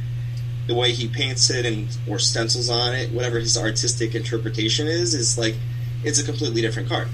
the 0.67 0.75
way 0.75 0.91
he 0.91 1.07
paints 1.07 1.49
it 1.49 1.65
and 1.65 1.87
or 2.09 2.19
stencils 2.19 2.69
on 2.69 2.93
it, 2.93 3.11
whatever 3.11 3.39
his 3.39 3.57
artistic 3.57 4.15
interpretation 4.15 4.87
is, 4.87 5.13
is 5.13 5.37
like 5.37 5.55
it's 6.03 6.19
a 6.19 6.25
completely 6.25 6.61
different 6.61 6.89
card. 6.89 7.07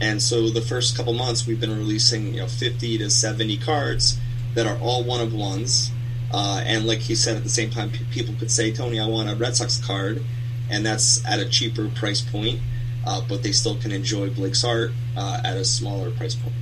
And 0.00 0.20
so 0.20 0.50
the 0.50 0.60
first 0.60 0.96
couple 0.96 1.12
months 1.12 1.46
we've 1.46 1.60
been 1.60 1.76
releasing 1.76 2.34
you 2.34 2.40
know 2.40 2.48
50 2.48 2.98
to 2.98 3.08
70 3.10 3.56
cards 3.58 4.18
that 4.54 4.66
are 4.66 4.76
all 4.78 5.04
one 5.04 5.20
of 5.20 5.32
ones. 5.32 5.90
Uh, 6.32 6.62
and 6.64 6.86
like 6.86 6.98
he 6.98 7.14
said, 7.14 7.36
at 7.36 7.42
the 7.42 7.48
same 7.48 7.70
time, 7.70 7.90
people 8.10 8.34
could 8.38 8.50
say, 8.50 8.72
"Tony, 8.72 8.98
I 8.98 9.06
want 9.06 9.28
a 9.28 9.36
Red 9.36 9.54
Sox 9.54 9.76
card," 9.78 10.22
and 10.72 10.84
that's 10.84 11.24
at 11.26 11.38
a 11.38 11.48
cheaper 11.48 11.88
price 11.90 12.22
point, 12.22 12.58
uh, 13.06 13.20
but 13.28 13.42
they 13.42 13.52
still 13.52 13.76
can 13.76 13.92
enjoy 13.92 14.30
Blake's 14.30 14.64
art 14.64 14.90
uh, 15.16 15.40
at 15.44 15.56
a 15.56 15.64
smaller 15.64 16.10
price 16.10 16.34
point. 16.34 16.54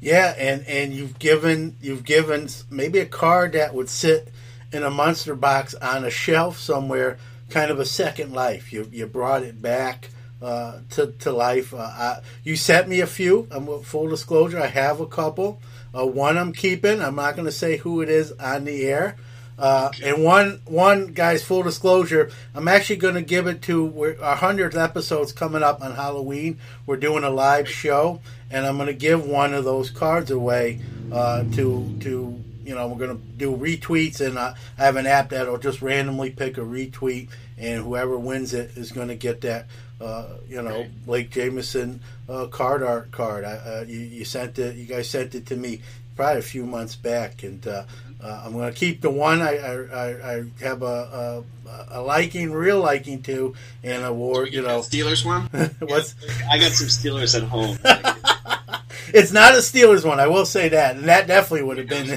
Yeah, 0.00 0.34
and 0.38 0.64
and 0.66 0.94
you've 0.94 1.18
given 1.18 1.76
you've 1.82 2.04
given 2.04 2.48
maybe 2.70 3.00
a 3.00 3.06
card 3.06 3.52
that 3.52 3.74
would 3.74 3.90
sit 3.90 4.32
in 4.72 4.82
a 4.84 4.90
monster 4.90 5.34
box 5.34 5.74
on 5.74 6.04
a 6.04 6.10
shelf 6.10 6.58
somewhere, 6.58 7.18
kind 7.50 7.70
of 7.70 7.80
a 7.80 7.84
second 7.84 8.32
life. 8.32 8.72
You 8.72 8.88
you 8.90 9.06
brought 9.06 9.42
it 9.42 9.60
back 9.60 10.08
uh, 10.40 10.78
to 10.90 11.08
to 11.08 11.32
life. 11.32 11.74
Uh, 11.74 11.78
I, 11.78 12.20
you 12.44 12.56
sent 12.56 12.88
me 12.88 13.00
a 13.00 13.06
few. 13.06 13.46
I'm 13.50 13.66
full 13.82 14.08
disclosure. 14.08 14.60
I 14.60 14.68
have 14.68 15.00
a 15.00 15.06
couple. 15.06 15.60
Uh, 15.94 16.06
one 16.06 16.38
I'm 16.38 16.52
keeping. 16.52 17.02
I'm 17.02 17.16
not 17.16 17.34
going 17.34 17.46
to 17.46 17.52
say 17.52 17.76
who 17.76 18.00
it 18.00 18.08
is 18.08 18.32
on 18.32 18.64
the 18.64 18.84
air. 18.86 19.16
Uh, 19.60 19.92
and 20.02 20.24
one, 20.24 20.62
one 20.64 21.08
guys, 21.08 21.44
full 21.44 21.62
disclosure, 21.62 22.30
I'm 22.54 22.66
actually 22.66 22.96
going 22.96 23.14
to 23.14 23.22
give 23.22 23.46
it 23.46 23.60
to 23.62 24.16
our 24.22 24.34
hundredth 24.34 24.74
episode's 24.74 25.32
coming 25.32 25.62
up 25.62 25.82
on 25.82 25.94
Halloween. 25.94 26.58
We're 26.86 26.96
doing 26.96 27.24
a 27.24 27.30
live 27.30 27.68
show, 27.68 28.22
and 28.50 28.64
I'm 28.64 28.76
going 28.76 28.86
to 28.86 28.94
give 28.94 29.26
one 29.26 29.52
of 29.52 29.64
those 29.64 29.90
cards 29.90 30.30
away 30.30 30.80
uh, 31.12 31.44
to 31.52 31.94
to 32.00 32.42
you 32.64 32.74
know 32.74 32.88
we're 32.88 33.06
going 33.06 33.18
to 33.18 33.22
do 33.36 33.54
retweets, 33.54 34.26
and 34.26 34.38
uh, 34.38 34.54
I 34.78 34.84
have 34.84 34.96
an 34.96 35.06
app 35.06 35.28
that'll 35.28 35.58
just 35.58 35.82
randomly 35.82 36.30
pick 36.30 36.56
a 36.56 36.62
retweet, 36.62 37.28
and 37.58 37.82
whoever 37.82 38.18
wins 38.18 38.54
it 38.54 38.78
is 38.78 38.92
going 38.92 39.08
to 39.08 39.16
get 39.16 39.42
that. 39.42 39.66
Uh, 40.00 40.38
you 40.48 40.62
know, 40.62 40.86
Blake 41.04 41.28
Jamieson 41.30 42.00
uh, 42.26 42.46
card 42.46 42.82
art 42.82 43.10
card. 43.12 43.44
I, 43.44 43.56
uh, 43.56 43.84
you, 43.86 43.98
you 43.98 44.24
sent 44.24 44.58
it. 44.58 44.76
You 44.76 44.86
guys 44.86 45.10
sent 45.10 45.34
it 45.34 45.44
to 45.46 45.56
me 45.56 45.82
probably 46.16 46.38
a 46.38 46.42
few 46.42 46.64
months 46.64 46.96
back, 46.96 47.42
and 47.42 47.66
uh, 48.22 48.42
I'm 48.44 48.52
going 48.52 48.72
to 48.72 48.78
keep 48.78 49.00
the 49.00 49.10
one 49.10 49.40
I, 49.40 49.56
I, 49.56 50.32
I 50.34 50.44
have 50.60 50.82
a, 50.82 51.44
a, 51.66 52.00
a 52.00 52.02
liking, 52.02 52.52
real 52.52 52.80
liking 52.80 53.22
to, 53.22 53.54
and 53.82 54.04
a 54.04 54.12
war. 54.12 54.46
You 54.46 54.62
know, 54.62 54.80
Steelers 54.80 55.24
one. 55.24 55.46
What's 55.78 56.14
I 56.50 56.58
got 56.58 56.72
some 56.72 56.88
Steelers 56.88 57.36
at 57.36 57.48
home. 57.48 57.78
it's 59.14 59.32
not 59.32 59.54
a 59.54 59.58
Steelers 59.58 60.04
one. 60.04 60.20
I 60.20 60.26
will 60.26 60.46
say 60.46 60.68
that, 60.68 60.96
and 60.96 61.06
that 61.06 61.26
definitely 61.26 61.66
would 61.66 61.78
have 61.78 61.88
been 61.88 62.08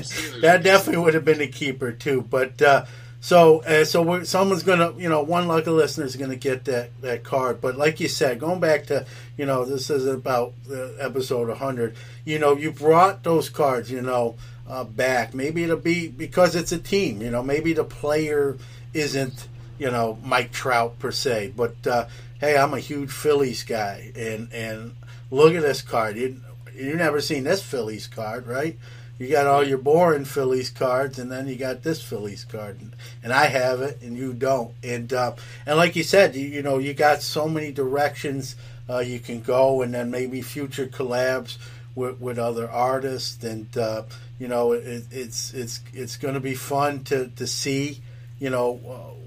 that 0.41 0.61
definitely 0.63 1.01
would 1.03 1.13
have 1.13 1.25
been 1.25 1.41
a 1.41 1.47
keeper 1.47 1.91
too. 1.91 2.21
But 2.21 2.61
uh, 2.61 2.85
so 3.21 3.63
uh, 3.63 3.85
so 3.85 4.01
we're, 4.01 4.25
someone's 4.25 4.63
gonna 4.63 4.93
you 4.97 5.07
know 5.07 5.23
one 5.23 5.47
lucky 5.47 5.69
listener 5.69 6.05
is 6.05 6.15
gonna 6.17 6.35
get 6.35 6.65
that 6.65 6.89
that 7.01 7.23
card. 7.23 7.61
But 7.61 7.77
like 7.77 7.99
you 7.99 8.09
said, 8.09 8.39
going 8.39 8.59
back 8.59 8.87
to 8.87 9.05
you 9.37 9.45
know 9.45 9.63
this 9.63 9.89
is 9.89 10.05
about 10.05 10.53
the 10.65 10.97
episode 10.99 11.47
100. 11.47 11.95
You 12.25 12.39
know 12.39 12.57
you 12.57 12.71
brought 12.71 13.23
those 13.23 13.49
cards. 13.49 13.89
You 13.89 14.01
know. 14.01 14.35
Uh, 14.65 14.85
back. 14.85 15.33
Maybe 15.33 15.65
it'll 15.65 15.75
be 15.75 16.07
because 16.07 16.55
it's 16.55 16.71
a 16.71 16.77
team. 16.77 17.21
You 17.21 17.29
know, 17.29 17.43
maybe 17.43 17.73
the 17.73 17.83
player 17.83 18.57
isn't 18.93 19.49
you 19.77 19.91
know 19.91 20.17
Mike 20.23 20.53
Trout 20.53 20.97
per 20.99 21.11
se, 21.11 21.53
but 21.57 21.75
uh, 21.85 22.07
hey, 22.39 22.57
I'm 22.57 22.73
a 22.73 22.79
huge 22.79 23.11
Phillies 23.11 23.63
guy, 23.63 24.13
and 24.15 24.51
and 24.53 24.95
look 25.31 25.53
at 25.53 25.61
this 25.61 25.81
card. 25.81 26.15
You 26.15 26.39
you 26.73 26.95
never 26.95 27.19
seen 27.19 27.43
this 27.43 27.61
Phillies 27.61 28.07
card, 28.07 28.47
right? 28.47 28.77
You 29.19 29.29
got 29.29 29.45
all 29.45 29.63
your 29.63 29.77
boring 29.77 30.25
Phillies 30.25 30.69
cards, 30.69 31.19
and 31.19 31.31
then 31.31 31.47
you 31.47 31.55
got 31.55 31.83
this 31.83 32.01
Phillies 32.01 32.45
card, 32.45 32.81
and, 32.81 32.95
and 33.23 33.31
I 33.31 33.45
have 33.45 33.81
it, 33.81 34.01
and 34.01 34.17
you 34.17 34.33
don't. 34.33 34.73
And 34.83 35.13
uh, 35.13 35.35
and 35.65 35.77
like 35.77 35.95
you 35.95 36.03
said, 36.03 36.35
you, 36.35 36.47
you 36.47 36.63
know, 36.63 36.79
you 36.79 36.93
got 36.93 37.21
so 37.21 37.47
many 37.47 37.71
directions 37.71 38.55
uh, 38.89 38.99
you 38.99 39.19
can 39.19 39.41
go, 39.41 39.81
and 39.81 39.93
then 39.93 40.11
maybe 40.11 40.41
future 40.41 40.87
collabs 40.87 41.57
with, 41.95 42.19
with 42.19 42.39
other 42.39 42.69
artists, 42.69 43.43
and 43.43 43.75
uh, 43.77 44.03
you 44.39 44.47
know, 44.47 44.71
it, 44.73 45.05
it's 45.11 45.53
it's 45.53 45.81
it's 45.93 46.17
going 46.17 46.33
to 46.33 46.39
be 46.39 46.55
fun 46.55 47.03
to 47.05 47.27
to 47.35 47.47
see, 47.47 48.01
you 48.39 48.49
know, 48.49 48.75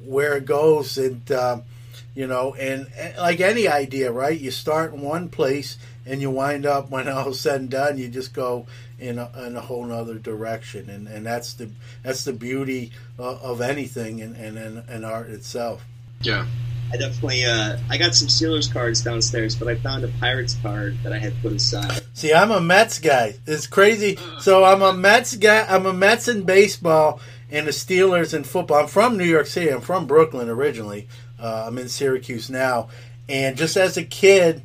where 0.05 0.37
it 0.37 0.47
goes, 0.47 0.99
and 0.99 1.31
uh, 1.31 1.61
you 2.15 2.27
know, 2.27 2.55
and, 2.55 2.87
and 2.97 3.17
like 3.19 3.41
any 3.41 3.69
idea, 3.69 4.11
right? 4.11 4.39
You 4.39 4.51
start 4.51 4.95
in 4.95 5.03
one 5.03 5.29
place, 5.29 5.77
and 6.07 6.21
you 6.21 6.31
wind 6.31 6.67
up 6.67 6.91
when 6.91 7.09
all's 7.09 7.41
said 7.41 7.61
and 7.61 7.71
done, 7.71 7.99
you 7.99 8.09
just 8.09 8.33
go 8.33 8.67
in 8.99 9.19
a, 9.19 9.31
in 9.47 9.57
a 9.57 9.61
whole 9.61 9.93
other 9.93 10.15
direction, 10.15 10.89
and, 10.89 11.07
and 11.07 11.27
that's 11.27 11.55
the 11.55 11.71
that's 12.03 12.25
the 12.25 12.33
beauty 12.33 12.93
uh, 13.19 13.37
of 13.37 13.61
anything 13.61 14.23
and, 14.23 14.37
and, 14.37 14.57
and 14.57 15.05
art 15.05 15.29
itself. 15.29 15.85
Yeah. 16.23 16.47
I 16.93 16.97
definitely, 16.97 17.45
uh, 17.45 17.79
I 17.91 17.99
got 17.99 18.15
some 18.15 18.29
Steelers 18.29 18.73
cards 18.73 19.03
downstairs, 19.03 19.57
but 19.57 19.69
I 19.69 19.75
found 19.77 20.05
a 20.05 20.09
Pirates 20.21 20.57
card 20.63 20.97
that 21.03 21.13
I 21.13 21.19
had 21.19 21.35
put 21.43 21.53
aside. 21.53 22.03
See, 22.15 22.33
I'm 22.33 22.51
a 22.51 22.61
Mets 22.61 22.99
guy. 22.99 23.35
It's 23.47 23.67
crazy. 23.67 24.19
So 24.41 24.65
I'm 24.65 24.83
a 24.83 24.93
Mets 24.93 25.37
guy. 25.37 25.67
I'm 25.69 25.87
a 25.87 25.93
Mets 25.93 26.29
in 26.29 26.45
baseball 26.45 27.21
and 27.51 27.67
the 27.67 27.73
Steelers 27.73 28.35
in 28.35 28.45
football. 28.45 28.83
I'm 28.83 28.89
from 28.89 29.17
New 29.19 29.25
York 29.25 29.47
City. 29.47 29.71
I'm 29.71 29.81
from 29.81 30.07
Brooklyn 30.07 30.49
originally. 30.49 31.09
Uh, 31.39 31.65
I'm 31.67 31.79
in 31.79 31.89
Syracuse 31.89 32.49
now. 32.51 32.89
And 33.29 33.57
just 33.57 33.77
as 33.77 33.97
a 33.97 34.05
kid, 34.05 34.63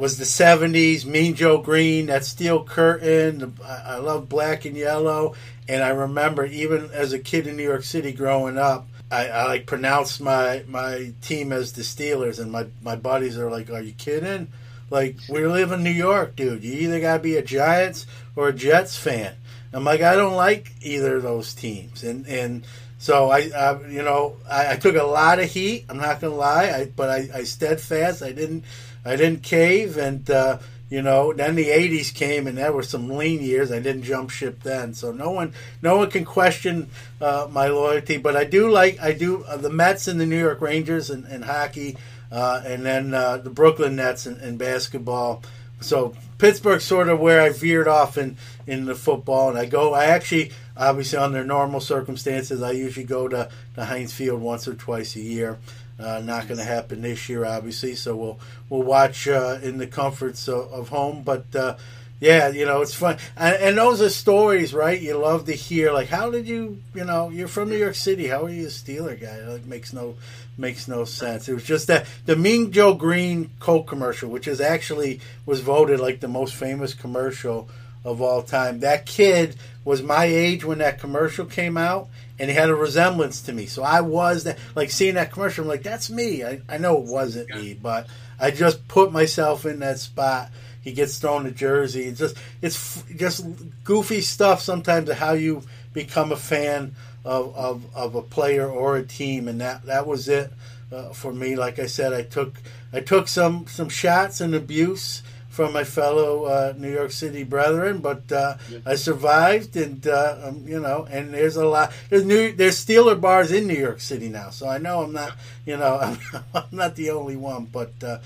was 0.00 0.16
the 0.16 0.24
70s, 0.24 1.04
Mean 1.04 1.34
Joe 1.34 1.58
Greene, 1.58 2.06
that 2.06 2.24
steel 2.24 2.64
curtain. 2.64 3.54
I, 3.62 3.82
I 3.84 3.96
love 3.96 4.30
black 4.30 4.64
and 4.64 4.74
yellow. 4.74 5.34
And 5.68 5.84
I 5.84 5.90
remember 5.90 6.46
even 6.46 6.90
as 6.92 7.12
a 7.12 7.18
kid 7.18 7.46
in 7.46 7.56
New 7.56 7.62
York 7.62 7.84
City 7.84 8.12
growing 8.12 8.56
up, 8.56 8.88
I, 9.10 9.28
I 9.28 9.44
like 9.44 9.66
pronounce 9.66 10.20
my, 10.20 10.64
my 10.68 11.12
team 11.20 11.52
as 11.52 11.72
the 11.72 11.82
Steelers, 11.82 12.38
and 12.38 12.52
my, 12.52 12.66
my 12.82 12.96
buddies 12.96 13.38
are 13.38 13.50
like, 13.50 13.70
"Are 13.70 13.80
you 13.80 13.92
kidding? 13.92 14.48
Like 14.88 15.16
we 15.28 15.46
live 15.46 15.72
in 15.72 15.82
New 15.82 15.90
York, 15.90 16.36
dude. 16.36 16.64
You 16.64 16.74
either 16.74 17.00
gotta 17.00 17.22
be 17.22 17.36
a 17.36 17.42
Giants 17.42 18.06
or 18.36 18.48
a 18.48 18.52
Jets 18.52 18.96
fan." 18.96 19.34
I'm 19.72 19.84
like, 19.84 20.00
I 20.00 20.16
don't 20.16 20.34
like 20.34 20.72
either 20.80 21.16
of 21.16 21.22
those 21.22 21.54
teams, 21.54 22.02
and 22.02 22.26
and 22.26 22.66
so 22.98 23.30
I, 23.30 23.50
I 23.56 23.80
you 23.88 24.02
know, 24.02 24.36
I, 24.48 24.72
I 24.72 24.76
took 24.76 24.96
a 24.96 25.04
lot 25.04 25.38
of 25.38 25.50
heat. 25.50 25.86
I'm 25.88 25.98
not 25.98 26.20
gonna 26.20 26.34
lie, 26.34 26.70
I, 26.70 26.84
but 26.84 27.08
I, 27.08 27.28
I 27.34 27.44
steadfast. 27.44 28.22
I 28.22 28.32
didn't, 28.32 28.64
I 29.04 29.16
didn't 29.16 29.42
cave, 29.42 29.96
and 29.96 30.28
uh, 30.30 30.58
you 30.90 31.00
know. 31.00 31.32
Then 31.32 31.54
the 31.54 31.68
'80s 31.68 32.12
came, 32.12 32.46
and 32.46 32.58
there 32.58 32.72
were 32.72 32.82
some 32.82 33.08
lean 33.08 33.40
years. 33.40 33.72
I 33.72 33.78
didn't 33.78 34.02
jump 34.02 34.30
ship 34.30 34.62
then, 34.62 34.92
so 34.92 35.12
no 35.12 35.30
one, 35.30 35.54
no 35.80 35.96
one 35.96 36.10
can 36.10 36.24
question 36.24 36.90
uh, 37.20 37.48
my 37.50 37.68
loyalty. 37.68 38.18
But 38.18 38.36
I 38.36 38.44
do 38.44 38.68
like, 38.68 39.00
I 39.00 39.12
do 39.12 39.44
uh, 39.44 39.56
the 39.56 39.70
Mets 39.70 40.08
and 40.08 40.20
the 40.20 40.26
New 40.26 40.38
York 40.38 40.60
Rangers 40.60 41.08
and, 41.08 41.24
and 41.24 41.44
hockey, 41.44 41.96
uh, 42.30 42.62
and 42.66 42.84
then 42.84 43.14
uh, 43.14 43.38
the 43.38 43.50
Brooklyn 43.50 43.96
Nets 43.96 44.26
and, 44.26 44.38
and 44.40 44.58
basketball. 44.58 45.42
So 45.80 46.14
Pittsburgh's 46.36 46.84
sort 46.84 47.08
of 47.08 47.20
where 47.20 47.40
I 47.40 47.50
veered 47.50 47.88
off 47.88 48.18
in 48.18 48.36
in 48.66 48.84
the 48.84 48.94
football, 48.94 49.50
and 49.50 49.58
I 49.58 49.66
go. 49.66 49.94
I 49.94 50.06
actually, 50.06 50.52
obviously, 50.76 51.18
under 51.18 51.44
normal 51.44 51.80
circumstances, 51.80 52.62
I 52.62 52.72
usually 52.72 53.06
go 53.06 53.28
to 53.28 53.48
the 53.74 53.84
Heinz 53.86 54.12
Field 54.12 54.40
once 54.40 54.68
or 54.68 54.74
twice 54.74 55.16
a 55.16 55.20
year. 55.20 55.58
Uh, 56.00 56.20
not 56.20 56.48
going 56.48 56.58
to 56.58 56.64
happen 56.64 57.02
this 57.02 57.28
year, 57.28 57.44
obviously. 57.44 57.94
So 57.94 58.16
we'll 58.16 58.40
we'll 58.68 58.82
watch 58.82 59.28
uh, 59.28 59.58
in 59.62 59.78
the 59.78 59.86
comforts 59.86 60.48
of, 60.48 60.72
of 60.72 60.88
home. 60.88 61.22
But 61.22 61.54
uh, 61.54 61.76
yeah, 62.20 62.48
you 62.48 62.66
know 62.66 62.82
it's 62.82 62.94
fun, 62.94 63.18
and, 63.36 63.56
and, 63.56 63.78
those 63.78 64.02
are 64.02 64.10
stories, 64.10 64.74
right? 64.74 65.00
You 65.00 65.16
love 65.16 65.46
to 65.46 65.52
hear. 65.52 65.92
Like, 65.92 66.08
how 66.08 66.30
did 66.30 66.46
you? 66.46 66.82
You 66.94 67.04
know, 67.04 67.30
you're 67.30 67.48
from 67.48 67.70
New 67.70 67.78
York 67.78 67.94
City. 67.94 68.26
How 68.26 68.44
are 68.44 68.50
you 68.50 68.66
a 68.66 68.70
Steeler 68.70 69.20
guy? 69.20 69.40
Like, 69.46 69.64
makes 69.64 69.92
no 69.92 70.16
makes 70.58 70.86
no 70.86 71.04
sense. 71.04 71.48
It 71.48 71.54
was 71.54 71.64
just 71.64 71.86
that 71.86 72.06
the 72.26 72.36
Mean 72.36 72.72
Joe 72.72 72.94
Greene 72.94 73.50
Coke 73.58 73.86
commercial, 73.86 74.28
which 74.30 74.48
is 74.48 74.60
actually 74.60 75.20
was 75.46 75.60
voted 75.60 75.98
like 75.98 76.20
the 76.20 76.28
most 76.28 76.54
famous 76.54 76.94
commercial 76.94 77.68
of 78.04 78.20
all 78.22 78.42
time. 78.42 78.80
That 78.80 79.06
kid 79.06 79.56
was 79.84 80.02
my 80.02 80.24
age 80.24 80.64
when 80.64 80.78
that 80.78 80.98
commercial 80.98 81.46
came 81.46 81.76
out, 81.76 82.08
and 82.40 82.48
he 82.48 82.56
had 82.56 82.70
a 82.70 82.74
resemblance 82.74 83.42
to 83.42 83.52
me. 83.52 83.66
So 83.66 83.82
I 83.82 84.00
was 84.00 84.44
that, 84.44 84.58
like 84.74 84.90
seeing 84.90 85.14
that 85.14 85.30
commercial. 85.30 85.62
I'm 85.64 85.68
like, 85.68 85.82
that's 85.82 86.08
me. 86.08 86.42
I, 86.42 86.62
I 86.68 86.78
know 86.78 86.96
it 86.96 87.04
wasn't 87.04 87.54
me, 87.54 87.74
but 87.74 88.06
I 88.40 88.50
just 88.50 88.88
put 88.88 89.12
myself 89.12 89.66
in 89.66 89.80
that 89.80 89.98
spot. 89.98 90.50
He 90.80 90.92
gets 90.92 91.18
thrown 91.18 91.44
a 91.44 91.50
jersey. 91.50 92.04
It's 92.04 92.18
just 92.18 92.36
it's 92.62 93.02
just 93.14 93.44
goofy 93.84 94.22
stuff 94.22 94.62
sometimes 94.62 95.10
of 95.10 95.18
how 95.18 95.32
you 95.32 95.62
become 95.92 96.32
a 96.32 96.36
fan 96.36 96.94
of, 97.26 97.54
of, 97.54 97.94
of 97.94 98.14
a 98.14 98.22
player 98.22 98.66
or 98.66 98.96
a 98.96 99.02
team, 99.02 99.46
and 99.46 99.60
that 99.60 99.84
that 99.84 100.06
was 100.06 100.26
it 100.26 100.50
uh, 100.90 101.10
for 101.10 101.34
me. 101.34 101.56
Like 101.56 101.78
I 101.78 101.86
said, 101.86 102.14
I 102.14 102.22
took 102.22 102.54
I 102.94 103.00
took 103.00 103.28
some 103.28 103.66
some 103.66 103.90
shots 103.90 104.40
and 104.40 104.54
abuse 104.54 105.22
from 105.60 105.74
my 105.74 105.84
fellow 105.84 106.44
uh, 106.46 106.72
New 106.78 106.90
York 106.90 107.10
City 107.10 107.42
brethren, 107.42 107.98
but 107.98 108.32
uh, 108.32 108.56
yeah. 108.70 108.78
I 108.86 108.94
survived, 108.94 109.76
and 109.76 110.06
uh, 110.06 110.38
um, 110.44 110.64
you 110.66 110.80
know, 110.80 111.06
and 111.10 111.34
there's 111.34 111.56
a 111.56 111.66
lot. 111.66 111.92
There's 112.08 112.24
new 112.24 112.50
there's 112.52 112.82
Steeler 112.82 113.20
bars 113.20 113.52
in 113.52 113.66
New 113.66 113.74
York 113.74 114.00
City 114.00 114.30
now, 114.30 114.48
so 114.48 114.66
I 114.66 114.78
know 114.78 115.02
I'm 115.02 115.12
not, 115.12 115.36
you 115.66 115.76
know, 115.76 115.98
I'm, 115.98 116.18
I'm 116.54 116.64
not 116.72 116.96
the 116.96 117.10
only 117.10 117.36
one. 117.36 117.66
But 117.66 117.92
uh, 118.02 118.20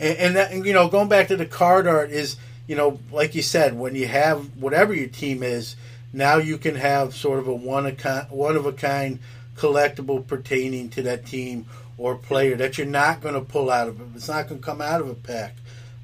and, 0.00 0.18
and, 0.18 0.36
that, 0.36 0.50
and 0.50 0.66
you 0.66 0.72
know, 0.72 0.88
going 0.88 1.08
back 1.08 1.28
to 1.28 1.36
the 1.36 1.46
card 1.46 1.86
art 1.86 2.10
is, 2.10 2.36
you 2.66 2.74
know, 2.74 2.98
like 3.12 3.36
you 3.36 3.42
said, 3.42 3.78
when 3.78 3.94
you 3.94 4.08
have 4.08 4.56
whatever 4.56 4.92
your 4.92 5.06
team 5.06 5.44
is, 5.44 5.76
now 6.12 6.38
you 6.38 6.58
can 6.58 6.74
have 6.74 7.14
sort 7.14 7.38
of 7.38 7.46
a 7.46 7.54
one 7.54 7.86
of 7.86 8.30
one 8.32 8.56
of 8.56 8.66
a 8.66 8.72
kind 8.72 9.20
collectible 9.56 10.26
pertaining 10.26 10.88
to 10.90 11.02
that 11.02 11.24
team 11.24 11.66
or 11.96 12.16
player 12.16 12.56
that 12.56 12.78
you're 12.78 12.86
not 12.88 13.20
going 13.20 13.34
to 13.34 13.40
pull 13.40 13.70
out 13.70 13.86
of 13.86 14.00
it. 14.00 14.08
It's 14.16 14.26
not 14.26 14.48
going 14.48 14.60
to 14.60 14.66
come 14.66 14.80
out 14.80 15.00
of 15.00 15.08
a 15.08 15.14
pack 15.14 15.54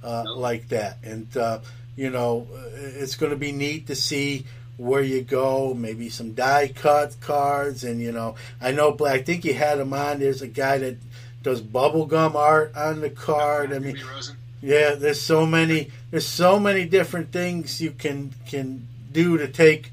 uh, 0.03 0.23
no. 0.25 0.35
like 0.35 0.69
that. 0.69 0.99
And 1.03 1.35
uh, 1.37 1.61
you 1.97 2.11
know, 2.11 2.47
it's 2.75 3.17
going 3.17 3.31
to 3.31 3.39
be 3.39 3.53
neat 3.53 3.87
to 3.89 3.95
see 3.95 4.47
where 4.77 5.03
you 5.03 5.23
go. 5.23 5.75
Maybe 5.75 6.09
some 6.09 6.35
die 6.35 6.69
cut 6.75 7.17
cards, 7.21 7.85
and 7.85 8.01
you 8.01 8.13
know, 8.13 8.37
I 8.61 8.73
know. 8.73 8.97
I 9.05 9.23
think 9.23 9.45
you 9.45 9.55
had 9.55 9.79
him 9.79 9.93
on. 9.93 10.21
There's 10.21 10.43
a 10.43 10.49
guy 10.49 10.79
that 10.79 10.97
does 11.43 11.63
bubblegum 11.63 12.35
art 12.35 12.77
on 12.77 13.01
the 13.01 13.11
card. 13.11 13.73
I 13.73 13.79
mean, 13.79 13.99
yeah, 14.61 14.95
there's 14.95 15.21
so 15.21 15.47
many. 15.47 15.91
There's 16.11 16.27
so 16.27 16.59
many 16.59 16.85
different 16.85 17.33
things 17.33 17.81
you 17.81 17.93
can 17.93 18.35
can 18.47 18.87
do 19.13 19.39
to 19.39 19.49
take 19.49 19.93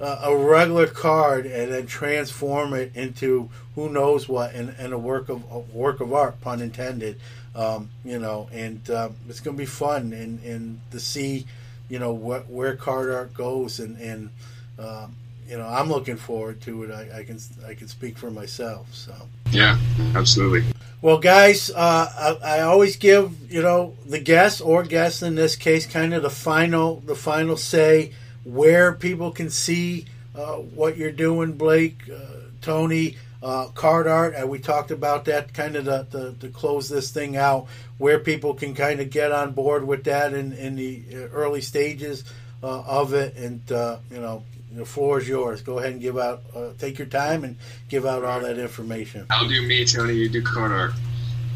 uh, 0.00 0.20
a 0.24 0.36
regular 0.36 0.86
card 0.86 1.46
and 1.46 1.72
then 1.72 1.86
transform 1.86 2.72
it 2.74 2.92
into 2.94 3.50
who 3.74 3.88
knows 3.88 4.28
what 4.28 4.54
and, 4.54 4.74
and 4.78 4.92
a 4.92 4.98
work 4.98 5.28
of 5.28 5.42
a 5.50 5.58
work 5.58 6.00
of 6.00 6.12
art, 6.12 6.40
pun 6.40 6.60
intended. 6.60 7.18
Um, 7.54 7.90
you 8.04 8.18
know, 8.18 8.48
and 8.52 8.88
uh, 8.88 9.08
it's 9.28 9.40
going 9.40 9.56
to 9.56 9.58
be 9.58 9.66
fun 9.66 10.12
and, 10.12 10.40
and 10.44 10.80
to 10.92 11.00
see, 11.00 11.46
you 11.88 11.98
know, 11.98 12.12
what, 12.12 12.48
where 12.48 12.76
card 12.76 13.10
art 13.10 13.34
goes 13.34 13.80
and 13.80 13.98
and 13.98 14.30
uh, 14.78 15.08
you 15.48 15.56
know, 15.56 15.66
I'm 15.66 15.88
looking 15.88 16.16
forward 16.16 16.60
to 16.62 16.84
it. 16.84 16.90
I, 16.90 17.20
I, 17.20 17.24
can 17.24 17.40
I 17.66 17.74
can 17.74 17.88
speak 17.88 18.18
for 18.18 18.30
myself. 18.30 18.94
So 18.94 19.14
yeah, 19.50 19.78
absolutely. 20.14 20.64
Well, 21.00 21.18
guys, 21.18 21.70
uh, 21.70 22.38
I, 22.42 22.58
I, 22.58 22.60
always 22.60 22.96
give 22.96 23.50
you 23.50 23.62
know 23.62 23.96
the 24.04 24.18
guest 24.18 24.60
or 24.60 24.82
guests 24.82 25.22
in 25.22 25.36
this 25.36 25.56
case 25.56 25.86
kind 25.86 26.12
of 26.12 26.22
the 26.22 26.30
final 26.30 26.96
the 27.00 27.14
final 27.14 27.56
say 27.56 28.12
where 28.48 28.92
people 28.92 29.30
can 29.30 29.50
see 29.50 30.06
uh, 30.34 30.54
what 30.54 30.96
you're 30.96 31.12
doing, 31.12 31.52
Blake, 31.52 32.08
uh, 32.10 32.18
Tony 32.60 33.16
uh, 33.42 33.66
card 33.68 34.06
art, 34.06 34.34
and 34.34 34.48
we 34.48 34.58
talked 34.58 34.90
about 34.90 35.26
that 35.26 35.52
kind 35.52 35.76
of 35.76 35.84
to, 35.84 36.06
to, 36.10 36.32
to, 36.40 36.48
close 36.48 36.88
this 36.88 37.10
thing 37.10 37.36
out, 37.36 37.68
where 37.98 38.18
people 38.18 38.54
can 38.54 38.74
kind 38.74 39.00
of 39.00 39.10
get 39.10 39.30
on 39.30 39.52
board 39.52 39.86
with 39.86 40.04
that 40.04 40.32
in, 40.32 40.52
in 40.54 40.76
the 40.76 41.02
uh, 41.12 41.16
early 41.32 41.60
stages 41.60 42.24
uh, 42.62 42.80
of 42.80 43.14
it, 43.14 43.36
and 43.36 43.70
uh, 43.72 43.98
you 44.10 44.20
know. 44.20 44.44
The 44.70 44.84
floor 44.84 45.18
is 45.18 45.26
yours. 45.26 45.62
Go 45.62 45.78
ahead 45.78 45.92
and 45.92 46.00
give 46.00 46.18
out. 46.18 46.42
Uh, 46.54 46.68
take 46.78 46.98
your 46.98 47.06
time 47.06 47.42
and 47.42 47.56
give 47.88 48.04
out 48.04 48.22
all 48.22 48.38
that 48.40 48.58
information. 48.58 49.26
I'll 49.30 49.48
do 49.48 49.62
me, 49.62 49.86
Tony. 49.86 50.12
You 50.12 50.28
do 50.28 50.42
card 50.42 50.72
art. 50.72 50.92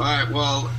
All 0.01 0.07
right. 0.07 0.29
Well, 0.33 0.73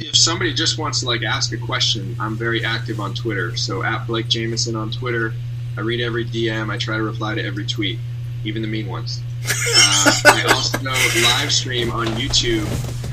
if 0.00 0.16
somebody 0.16 0.52
just 0.52 0.78
wants 0.78 1.00
to 1.00 1.06
like 1.06 1.22
ask 1.22 1.52
a 1.52 1.56
question, 1.56 2.16
I'm 2.18 2.36
very 2.36 2.64
active 2.64 3.00
on 3.00 3.14
Twitter. 3.14 3.56
So 3.56 3.82
at 3.82 4.06
Blake 4.06 4.28
Jamieson 4.28 4.76
on 4.76 4.90
Twitter. 4.90 5.32
I 5.76 5.80
read 5.80 6.00
every 6.00 6.24
DM. 6.24 6.70
I 6.70 6.76
try 6.76 6.96
to 6.96 7.02
reply 7.02 7.34
to 7.34 7.44
every 7.44 7.64
tweet, 7.64 7.98
even 8.44 8.62
the 8.62 8.68
mean 8.68 8.88
ones. 8.88 9.20
Uh, 9.74 10.12
I 10.24 10.42
also 10.48 10.78
live 10.82 11.52
stream 11.52 11.90
on 11.90 12.06
YouTube. 12.08 12.66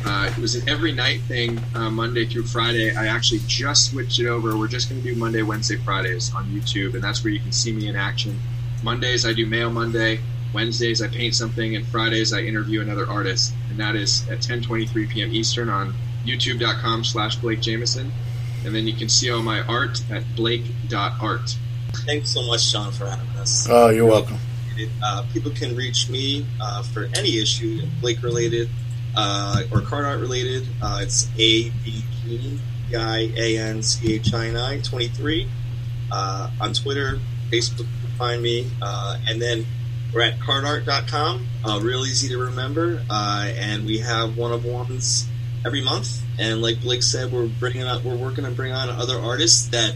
Uh, 0.06 0.30
it 0.30 0.38
was 0.38 0.56
an 0.56 0.68
every 0.68 0.92
night 0.92 1.22
thing, 1.22 1.60
uh, 1.76 1.90
Monday 1.90 2.26
through 2.26 2.44
Friday. 2.44 2.96
I 2.96 3.08
actually 3.08 3.42
just 3.48 3.92
switched 3.92 4.20
it 4.20 4.28
over. 4.28 4.58
We're 4.58 4.68
just 4.68 4.90
going 4.90 5.02
to 5.02 5.08
do 5.08 5.16
Monday, 5.16 5.42
Wednesday, 5.42 5.78
Fridays 5.78 6.34
on 6.34 6.46
YouTube, 6.46 6.96
and 6.96 7.04
that's 7.04 7.24
where 7.24 7.32
you 7.32 7.40
can 7.40 7.52
see 7.52 7.72
me 7.72 7.88
in 7.88 7.96
action. 7.96 8.40
Mondays 8.84 9.26
I 9.26 9.34
do 9.34 9.46
Mail 9.46 9.70
Monday. 9.70 10.20
Wednesdays 10.54 11.02
I 11.02 11.08
paint 11.08 11.36
something, 11.36 11.76
and 11.76 11.86
Fridays 11.88 12.34
I 12.34 12.42
interview 12.42 12.82
another 12.82 13.08
artist, 13.08 13.54
and 13.70 13.80
that 13.80 13.96
is 13.96 14.28
at 14.30 14.40
10:23 14.40 15.10
p.m. 15.10 15.32
Eastern 15.32 15.70
on 15.70 15.94
YouTube.com/slash 16.30 17.38
Blake 17.38 17.62
Jamieson, 17.62 18.12
and 18.66 18.76
then 18.76 18.88
you 18.88 18.94
can 18.94 19.10
see 19.10 19.32
all 19.32 19.42
my 19.42 19.62
art 19.62 20.02
at 20.12 20.24
Blake.art. 20.36 21.58
Thanks 22.06 22.30
so 22.30 22.44
much, 22.44 22.62
Sean, 22.62 22.92
for 22.92 23.08
having 23.08 23.28
us. 23.38 23.68
Oh, 23.70 23.90
you're 23.90 24.06
welcome. 24.06 24.38
Uh, 25.04 25.26
people 25.34 25.52
can 25.52 25.76
reach 25.76 26.08
me 26.10 26.46
uh, 26.62 26.84
for 26.84 27.10
any 27.16 27.38
issue, 27.38 27.82
Blake 28.00 28.24
related 28.24 28.70
uh, 29.16 29.64
or 29.72 29.82
card 29.82 30.06
art 30.06 30.20
related. 30.20 30.68
Uh, 30.82 31.00
it's 31.02 31.28
A 31.38 31.70
B 31.70 32.04
G 32.26 32.60
I 32.96 33.32
A 33.38 33.58
N 33.58 33.84
C 33.84 34.16
H 34.16 34.34
I 34.34 34.48
N 34.48 34.58
I 34.58 34.80
23 34.80 35.48
uh, 36.12 36.52
on 36.62 36.74
Twitter, 36.74 37.20
Facebook. 37.52 37.88
Find 38.18 38.42
me, 38.42 38.70
uh, 38.82 39.18
and 39.28 39.42
then 39.42 39.66
we're 40.14 40.22
at 40.22 40.40
cardart.com. 40.40 41.48
Uh, 41.64 41.80
real 41.82 42.06
easy 42.06 42.28
to 42.28 42.38
remember, 42.38 43.02
and 43.10 43.86
we 43.86 44.00
have 44.00 44.38
one 44.38 44.52
of 44.52 44.66
ones 44.66 45.29
every 45.66 45.84
month. 45.84 46.22
And 46.38 46.62
like 46.62 46.82
Blake 46.82 47.04
said, 47.04 47.32
we're 47.32 47.48
bringing 47.48 47.84
up, 47.84 48.04
we're 48.04 48.16
working 48.16 48.46
to 48.46 48.52
bring 48.52 48.72
on 48.72 48.90
other 48.90 49.20
artists 49.20 49.68
that 49.70 49.96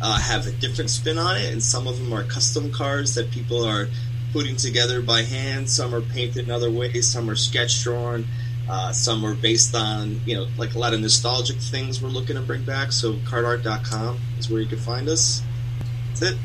uh, 0.00 0.18
have 0.18 0.46
a 0.46 0.52
different 0.52 0.90
spin 0.90 1.18
on 1.18 1.36
it, 1.36 1.52
and 1.52 1.62
some 1.62 1.86
of 1.86 1.98
them 1.98 2.12
are 2.12 2.24
custom 2.24 2.72
cards 2.72 3.14
that 3.16 3.30
people 3.30 3.64
are 3.64 3.88
putting 4.32 4.56
together 4.56 5.02
by 5.02 5.22
hand. 5.22 5.68
Some 5.68 5.94
are 5.94 6.00
painted 6.00 6.44
in 6.44 6.50
other 6.50 6.70
ways. 6.70 7.08
Some 7.08 7.28
are 7.28 7.36
sketch 7.36 7.82
drawn. 7.82 8.24
Uh, 8.68 8.92
some 8.92 9.24
are 9.24 9.34
based 9.34 9.74
on 9.74 10.20
you 10.24 10.36
know 10.36 10.46
like 10.56 10.74
a 10.74 10.78
lot 10.78 10.94
of 10.94 11.00
nostalgic 11.00 11.56
things 11.56 12.00
we're 12.00 12.08
looking 12.08 12.36
to 12.36 12.42
bring 12.42 12.64
back. 12.64 12.92
So 12.92 13.14
cardart.com 13.14 14.18
is 14.38 14.48
where 14.48 14.60
you 14.60 14.68
can 14.68 14.78
find 14.78 15.08
us. 15.08 15.42
That's 16.08 16.22
it. 16.22 16.38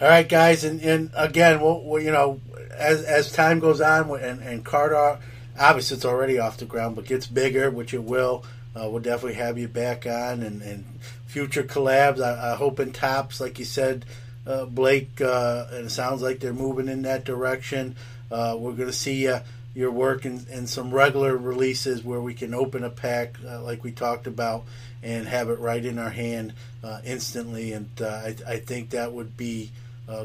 All 0.00 0.08
right, 0.08 0.28
guys, 0.28 0.64
and, 0.64 0.80
and 0.80 1.10
again, 1.14 1.60
we'll, 1.60 1.80
we'll, 1.84 2.02
you 2.02 2.10
know 2.10 2.40
as 2.76 3.04
as 3.04 3.30
time 3.30 3.60
goes 3.60 3.80
on, 3.80 4.10
and, 4.20 4.42
and 4.42 4.64
card 4.64 4.92
art 4.92 5.20
obviously 5.58 5.96
it's 5.96 6.04
already 6.04 6.38
off 6.38 6.56
the 6.56 6.64
ground, 6.64 6.96
but 6.96 7.06
gets 7.06 7.26
bigger, 7.26 7.70
which 7.70 7.94
it 7.94 8.02
will. 8.02 8.44
Uh, 8.74 8.88
we'll 8.88 9.02
definitely 9.02 9.34
have 9.34 9.58
you 9.58 9.68
back 9.68 10.06
on 10.06 10.42
and, 10.42 10.62
and 10.62 10.84
future 11.26 11.62
collabs. 11.62 12.22
I, 12.22 12.52
I 12.52 12.56
hope 12.56 12.80
in 12.80 12.92
Topps, 12.92 13.40
like 13.40 13.58
you 13.58 13.64
said, 13.64 14.04
uh, 14.46 14.64
Blake, 14.64 15.20
uh, 15.20 15.66
and 15.72 15.86
it 15.86 15.90
sounds 15.90 16.22
like 16.22 16.40
they're 16.40 16.52
moving 16.52 16.88
in 16.88 17.02
that 17.02 17.24
direction. 17.24 17.96
Uh, 18.30 18.56
we're 18.58 18.72
going 18.72 18.88
to 18.88 18.94
see 18.94 19.28
uh, 19.28 19.40
your 19.74 19.90
work 19.90 20.24
in, 20.24 20.46
in, 20.50 20.66
some 20.66 20.92
regular 20.92 21.36
releases 21.36 22.02
where 22.02 22.20
we 22.20 22.34
can 22.34 22.54
open 22.54 22.82
a 22.82 22.90
pack, 22.90 23.36
uh, 23.46 23.62
like 23.62 23.84
we 23.84 23.92
talked 23.92 24.26
about, 24.26 24.64
and 25.02 25.26
have 25.26 25.48
it 25.48 25.58
right 25.58 25.84
in 25.84 25.98
our 25.98 26.10
hand 26.10 26.52
uh, 26.82 27.00
instantly. 27.04 27.72
And 27.72 27.88
I, 28.00 28.34
I, 28.46 28.56
think 28.58 28.90
that 28.90 29.12
would 29.12 29.36
be 29.36 29.70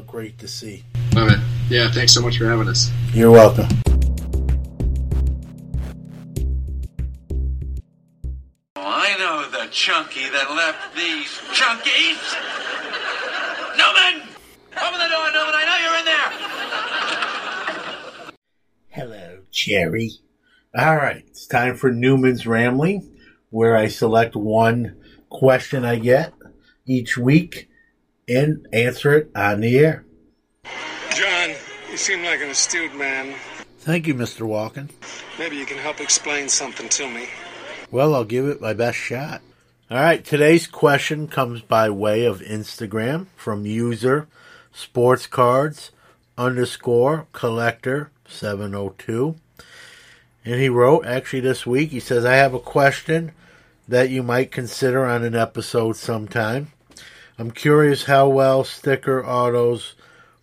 great 0.06 0.38
to 0.38 0.48
see. 0.48 0.84
Love 1.14 1.30
it. 1.30 1.38
Yeah, 1.68 1.90
thanks 1.90 2.12
so 2.12 2.20
much 2.20 2.38
for 2.38 2.46
having 2.46 2.68
us. 2.68 2.90
You're 3.12 3.30
welcome. 3.30 3.68
The 9.68 9.74
chunky 9.74 10.28
that 10.30 10.50
left 10.50 10.96
these 10.96 11.28
chunkies? 11.52 12.36
Newman! 13.76 14.26
Open 14.76 14.98
the 14.98 15.08
door, 15.08 15.30
Newman. 15.32 15.54
I 15.54 15.64
know 15.66 15.78
you're 15.84 15.98
in 15.98 16.04
there. 18.24 18.32
Hello, 18.88 19.42
Jerry. 19.50 20.12
All 20.74 20.96
right, 20.96 21.24
it's 21.26 21.46
time 21.46 21.76
for 21.76 21.92
Newman's 21.92 22.46
Rambling, 22.46 23.14
where 23.50 23.76
I 23.76 23.88
select 23.88 24.34
one 24.34 24.96
question 25.28 25.84
I 25.84 25.98
get 25.98 26.32
each 26.86 27.18
week 27.18 27.68
and 28.26 28.66
answer 28.72 29.12
it 29.14 29.30
on 29.36 29.60
the 29.60 29.78
air. 29.78 30.06
John, 31.14 31.50
you 31.90 31.98
seem 31.98 32.22
like 32.22 32.40
an 32.40 32.50
astute 32.50 32.96
man. 32.96 33.34
Thank 33.80 34.06
you, 34.06 34.14
Mr. 34.14 34.46
Walken. 34.46 34.88
Maybe 35.38 35.56
you 35.56 35.66
can 35.66 35.78
help 35.78 36.00
explain 36.00 36.48
something 36.48 36.88
to 36.88 37.10
me. 37.10 37.28
Well, 37.90 38.14
I'll 38.14 38.24
give 38.24 38.46
it 38.46 38.62
my 38.62 38.72
best 38.72 38.96
shot. 38.96 39.42
All 39.90 39.96
right, 39.96 40.22
today's 40.22 40.66
question 40.66 41.28
comes 41.28 41.62
by 41.62 41.88
way 41.88 42.26
of 42.26 42.42
Instagram 42.42 43.28
from 43.36 43.64
user 43.64 44.28
sports 44.70 45.26
cards 45.26 45.92
underscore 46.36 47.26
collector 47.32 48.10
702. 48.28 49.36
And 50.44 50.60
he 50.60 50.68
wrote, 50.68 51.06
actually, 51.06 51.40
this 51.40 51.64
week, 51.64 51.88
he 51.88 52.00
says, 52.00 52.26
I 52.26 52.34
have 52.34 52.52
a 52.52 52.58
question 52.58 53.32
that 53.88 54.10
you 54.10 54.22
might 54.22 54.52
consider 54.52 55.06
on 55.06 55.24
an 55.24 55.34
episode 55.34 55.96
sometime. 55.96 56.70
I'm 57.38 57.50
curious 57.50 58.04
how 58.04 58.28
well 58.28 58.64
sticker 58.64 59.24
autos 59.24 59.94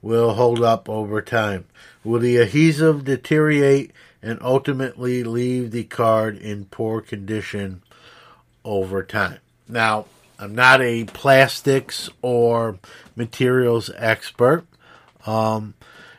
will 0.01 0.33
hold 0.33 0.63
up 0.63 0.89
over 0.89 1.21
time. 1.21 1.65
Will 2.03 2.19
the 2.19 2.37
adhesive 2.37 3.05
deteriorate 3.05 3.91
and 4.23 4.39
ultimately 4.41 5.23
leave 5.23 5.69
the 5.69 5.83
card 5.83 6.35
in 6.35 6.65
poor 6.65 6.99
condition 6.99 7.83
over 8.65 9.03
time? 9.03 9.39
Now, 9.69 10.07
I'm 10.37 10.53
not 10.53 10.81
a 10.81 11.05
plastics 11.05 12.09
or 12.21 12.77
materials 13.15 13.89
expert. 13.95 14.65
Um, 15.25 15.75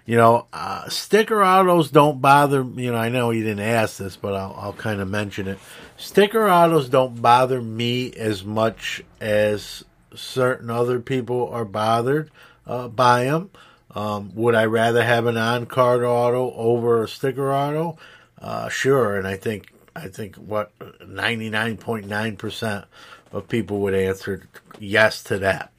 you 0.07 0.17
know, 0.17 0.47
uh, 0.53 0.89
sticker 0.89 1.45
autos 1.45 1.91
don't 1.91 2.21
bother. 2.21 2.63
You 2.63 2.93
know, 2.93 2.99
I 2.99 3.09
know 3.09 3.31
you 3.31 3.43
didn't 3.43 3.67
ask 3.67 3.99
this, 3.99 4.17
but 4.17 4.35
I'll, 4.35 4.57
I'll 4.59 4.73
kind 4.73 5.01
of 5.01 5.09
mention 5.09 5.49
it. 5.49 5.59
Sticker 5.97 6.49
autos 6.49 6.89
don't 6.89 7.21
bother 7.21 7.61
me 7.61 8.13
as 8.13 8.45
much 8.45 9.03
as 9.21 9.85
certain 10.15 10.71
other 10.71 11.01
people 11.01 11.49
are 11.51 11.65
bothered 11.65 12.31
uh, 12.67 12.89
by 12.89 13.25
them. 13.25 13.51
Um, 13.95 14.33
would 14.35 14.55
I 14.55 14.67
rather 14.67 15.03
have 15.03 15.27
an 15.27 15.37
on-card 15.37 16.05
auto 16.05 16.53
over 16.55 17.03
a 17.03 17.09
sticker 17.09 17.53
auto? 17.53 17.99
Uh, 18.41 18.69
sure, 18.69 19.17
and 19.17 19.27
I 19.27 19.37
think 19.37 19.73
I 19.97 20.09
think 20.09 20.37
what 20.37 20.73
ninety 21.07 21.51
nine 21.51 21.77
point 21.77 22.07
nine 22.07 22.37
percent 22.37 22.85
of 23.33 23.49
people 23.49 23.81
would 23.81 23.95
answer 23.95 24.47
yes 24.79 25.23
to 25.25 25.39
that. 25.39 25.73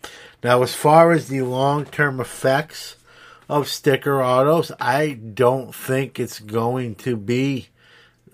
Now, 0.44 0.62
as 0.64 0.76
far 0.76 1.12
as 1.12 1.28
the 1.28 1.42
long-term 1.42 2.20
effects 2.20 2.96
of 3.50 3.68
sticker 3.68 4.22
autos, 4.22 4.72
I 4.80 5.14
don't 5.14 5.74
think 5.74 6.20
it's 6.20 6.40
going 6.40 6.96
to 6.96 7.16
be 7.16 7.70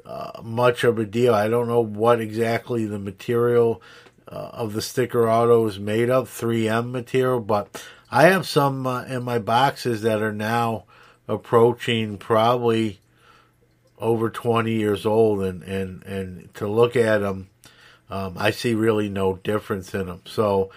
uh, 0.06 0.42
much 0.44 0.84
of 0.84 1.00
a 1.00 1.06
deal. 1.06 1.34
I 1.34 1.48
don't 1.48 1.68
know 1.68 1.82
what 1.82 2.20
exactly 2.20 2.86
the 2.86 3.00
material 3.00 3.82
uh, 4.28 4.50
of 4.54 4.74
the 4.74 4.82
sticker 4.82 5.30
auto 5.30 5.66
is 5.68 5.80
made 5.80 6.10
of, 6.10 6.30
3M 6.30 6.92
material, 6.92 7.40
but 7.40 7.84
I 8.12 8.24
have 8.24 8.48
some 8.48 8.86
uh, 8.86 9.04
in 9.04 9.24
my 9.24 9.40
boxes 9.40 10.02
that 10.02 10.22
are 10.22 10.34
now 10.34 10.86
approaching 11.28 12.18
probably 12.18 13.00
over 14.00 14.30
20 14.30 14.72
years 14.72 15.06
old, 15.06 15.44
and, 15.44 15.64
and, 15.64 16.04
and 16.04 16.54
to 16.56 16.68
look 16.68 16.96
at 16.96 17.20
them, 17.20 17.50
um, 18.10 18.36
I 18.38 18.52
see 18.52 18.74
really 18.74 19.10
no 19.10 19.36
difference 19.38 19.94
in 19.94 20.08
them. 20.08 20.22
So 20.26 20.72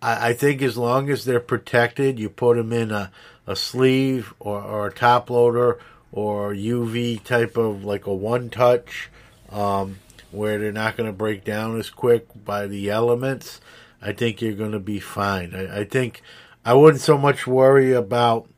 I, 0.00 0.30
I, 0.30 0.32
think 0.32 0.62
as 0.62 0.76
long 0.76 1.10
as 1.10 1.24
they're 1.24 1.40
protected, 1.40 2.18
you 2.18 2.30
put 2.30 2.56
them 2.56 2.72
in 2.72 2.90
a, 2.90 3.10
a 3.46 3.56
sleeve 3.56 4.32
or, 4.38 4.62
or 4.62 4.86
a 4.86 4.92
top 4.92 5.28
loader 5.30 5.78
or 6.12 6.54
UV 6.54 7.22
type 7.22 7.56
of 7.56 7.84
like 7.84 8.06
a 8.06 8.14
one 8.14 8.48
touch 8.48 9.10
um, 9.50 9.98
where 10.30 10.58
they're 10.58 10.72
not 10.72 10.96
going 10.96 11.08
to 11.08 11.16
break 11.16 11.44
down 11.44 11.78
as 11.78 11.90
quick 11.90 12.26
by 12.44 12.66
the 12.66 12.90
elements. 12.90 13.60
I 14.00 14.12
think 14.12 14.40
you're 14.40 14.54
going 14.54 14.72
to 14.72 14.78
be 14.78 15.00
fine. 15.00 15.54
I, 15.54 15.80
I 15.80 15.84
think 15.84 16.22
I 16.64 16.74
wouldn't 16.74 17.02
so 17.02 17.18
much 17.18 17.46
worry 17.46 17.92
about 17.92 18.48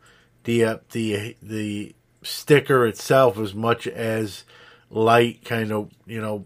the 0.44 0.64
uh, 0.64 0.78
the 0.92 1.36
the 1.42 1.94
sticker 2.22 2.86
itself 2.86 3.38
as 3.38 3.54
much 3.54 3.86
as 3.86 4.44
light 4.90 5.44
kind 5.44 5.72
of 5.72 5.90
you 6.06 6.20
know 6.20 6.44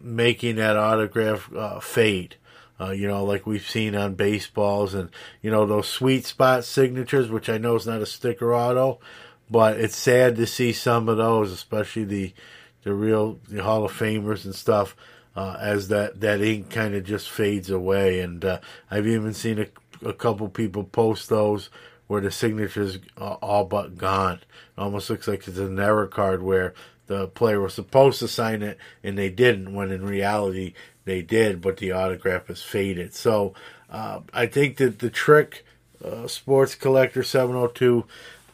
making 0.00 0.56
that 0.56 0.76
autograph 0.76 1.52
uh, 1.54 1.80
fade. 1.80 2.36
Uh, 2.80 2.90
you 2.90 3.06
know, 3.06 3.24
like 3.24 3.46
we've 3.46 3.68
seen 3.68 3.94
on 3.94 4.14
baseballs 4.14 4.92
and, 4.92 5.08
you 5.40 5.50
know, 5.50 5.64
those 5.66 5.88
sweet 5.88 6.26
spot 6.26 6.64
signatures, 6.64 7.30
which 7.30 7.48
I 7.48 7.58
know 7.58 7.76
is 7.76 7.86
not 7.86 8.00
a 8.02 8.06
sticker 8.06 8.52
auto, 8.52 8.98
but 9.48 9.78
it's 9.78 9.94
sad 9.94 10.34
to 10.36 10.46
see 10.46 10.72
some 10.72 11.08
of 11.08 11.16
those, 11.16 11.52
especially 11.52 12.04
the, 12.04 12.34
the 12.82 12.92
real 12.92 13.38
the 13.48 13.62
Hall 13.62 13.84
of 13.84 13.92
Famers 13.92 14.44
and 14.44 14.54
stuff, 14.54 14.96
uh, 15.36 15.56
as 15.60 15.88
that, 15.88 16.20
that 16.20 16.40
ink 16.40 16.70
kind 16.70 16.94
of 16.96 17.04
just 17.04 17.30
fades 17.30 17.70
away. 17.70 18.18
And 18.18 18.44
uh, 18.44 18.58
I've 18.90 19.06
even 19.06 19.32
seen 19.32 19.60
a, 19.60 20.08
a 20.08 20.12
couple 20.12 20.48
people 20.48 20.82
post 20.82 21.28
those 21.28 21.70
where 22.06 22.20
the 22.20 22.30
signature's 22.30 22.98
all 23.18 23.64
but 23.64 23.96
gone. 23.96 24.34
It 24.76 24.80
almost 24.80 25.08
looks 25.08 25.28
like 25.28 25.46
it's 25.48 25.58
an 25.58 25.78
error 25.78 26.06
card 26.06 26.42
where 26.42 26.74
the 27.06 27.28
player 27.28 27.60
was 27.60 27.74
supposed 27.74 28.18
to 28.20 28.28
sign 28.28 28.62
it 28.62 28.78
and 29.02 29.18
they 29.18 29.30
didn't, 29.30 29.74
when 29.74 29.90
in 29.90 30.04
reality 30.04 30.74
they 31.04 31.22
did, 31.22 31.60
but 31.60 31.78
the 31.78 31.92
autograph 31.92 32.48
is 32.50 32.62
faded. 32.62 33.14
So 33.14 33.54
uh, 33.90 34.20
I 34.32 34.46
think 34.46 34.76
that 34.76 34.98
the 35.00 35.10
trick, 35.10 35.64
uh, 36.04 36.26
Sports 36.26 36.74
Collector 36.74 37.22
702, 37.22 38.04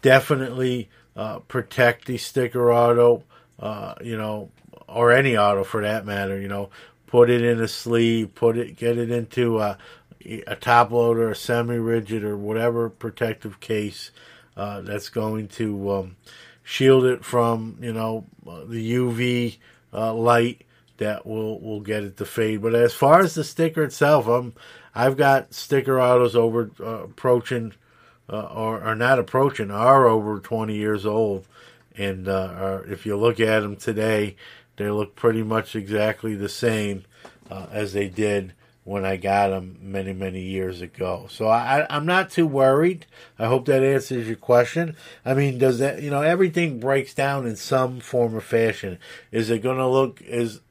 definitely 0.02 0.88
uh, 1.16 1.40
protect 1.40 2.06
the 2.06 2.18
sticker 2.18 2.72
auto, 2.72 3.24
uh, 3.58 3.94
you 4.02 4.16
know, 4.16 4.50
or 4.86 5.12
any 5.12 5.36
auto 5.36 5.64
for 5.64 5.82
that 5.82 6.06
matter. 6.06 6.40
You 6.40 6.48
know, 6.48 6.70
put 7.06 7.30
it 7.30 7.42
in 7.42 7.60
a 7.60 7.68
sleeve, 7.68 8.34
put 8.34 8.56
it, 8.56 8.76
get 8.76 8.98
it 8.98 9.10
into 9.10 9.76
a, 10.24 10.56
top 10.56 10.90
loader, 10.90 11.30
a 11.30 11.36
semi-rigid, 11.36 12.24
or 12.24 12.36
whatever 12.36 12.88
protective 12.88 13.60
case 13.60 14.10
uh, 14.56 14.80
that's 14.80 15.08
going 15.08 15.48
to 15.48 15.90
um, 15.90 16.16
shield 16.62 17.04
it 17.04 17.24
from 17.24 17.78
you 17.80 17.92
know 17.92 18.26
the 18.44 18.94
UV 18.94 19.58
uh, 19.92 20.12
light 20.12 20.64
that 20.98 21.26
will 21.26 21.60
will 21.60 21.80
get 21.80 22.04
it 22.04 22.16
to 22.18 22.24
fade. 22.24 22.62
But 22.62 22.74
as 22.74 22.92
far 22.92 23.20
as 23.20 23.34
the 23.34 23.44
sticker 23.44 23.84
itself, 23.84 24.26
I'm 24.26 24.54
I've 24.94 25.16
got 25.16 25.54
sticker 25.54 26.00
autos 26.00 26.36
over 26.36 26.70
uh, 26.80 27.04
approaching 27.04 27.74
uh, 28.30 28.42
or 28.42 28.82
are 28.82 28.96
not 28.96 29.18
approaching 29.18 29.70
are 29.70 30.06
over 30.06 30.38
20 30.38 30.74
years 30.74 31.06
old, 31.06 31.46
and 31.96 32.28
uh, 32.28 32.54
are, 32.56 32.84
if 32.86 33.06
you 33.06 33.16
look 33.16 33.40
at 33.40 33.60
them 33.60 33.76
today, 33.76 34.36
they 34.76 34.90
look 34.90 35.16
pretty 35.16 35.42
much 35.42 35.74
exactly 35.74 36.34
the 36.34 36.48
same 36.48 37.04
uh, 37.50 37.66
as 37.72 37.92
they 37.92 38.08
did 38.08 38.52
when 38.88 39.04
I 39.04 39.18
got 39.18 39.48
them 39.48 39.76
many, 39.82 40.14
many 40.14 40.40
years 40.40 40.80
ago. 40.80 41.26
So 41.28 41.46
I, 41.46 41.86
I'm 41.94 42.06
not 42.06 42.30
too 42.30 42.46
worried. 42.46 43.04
I 43.38 43.44
hope 43.44 43.66
that 43.66 43.82
answers 43.82 44.26
your 44.26 44.36
question. 44.36 44.96
I 45.26 45.34
mean, 45.34 45.58
does 45.58 45.78
that, 45.80 46.00
you 46.00 46.08
know, 46.08 46.22
everything 46.22 46.80
breaks 46.80 47.12
down 47.12 47.46
in 47.46 47.56
some 47.56 48.00
form 48.00 48.34
or 48.34 48.40
fashion. 48.40 48.98
Is 49.30 49.50
it 49.50 49.58
going 49.58 49.76
to 49.76 49.86
look 49.86 50.22
as 50.22 50.62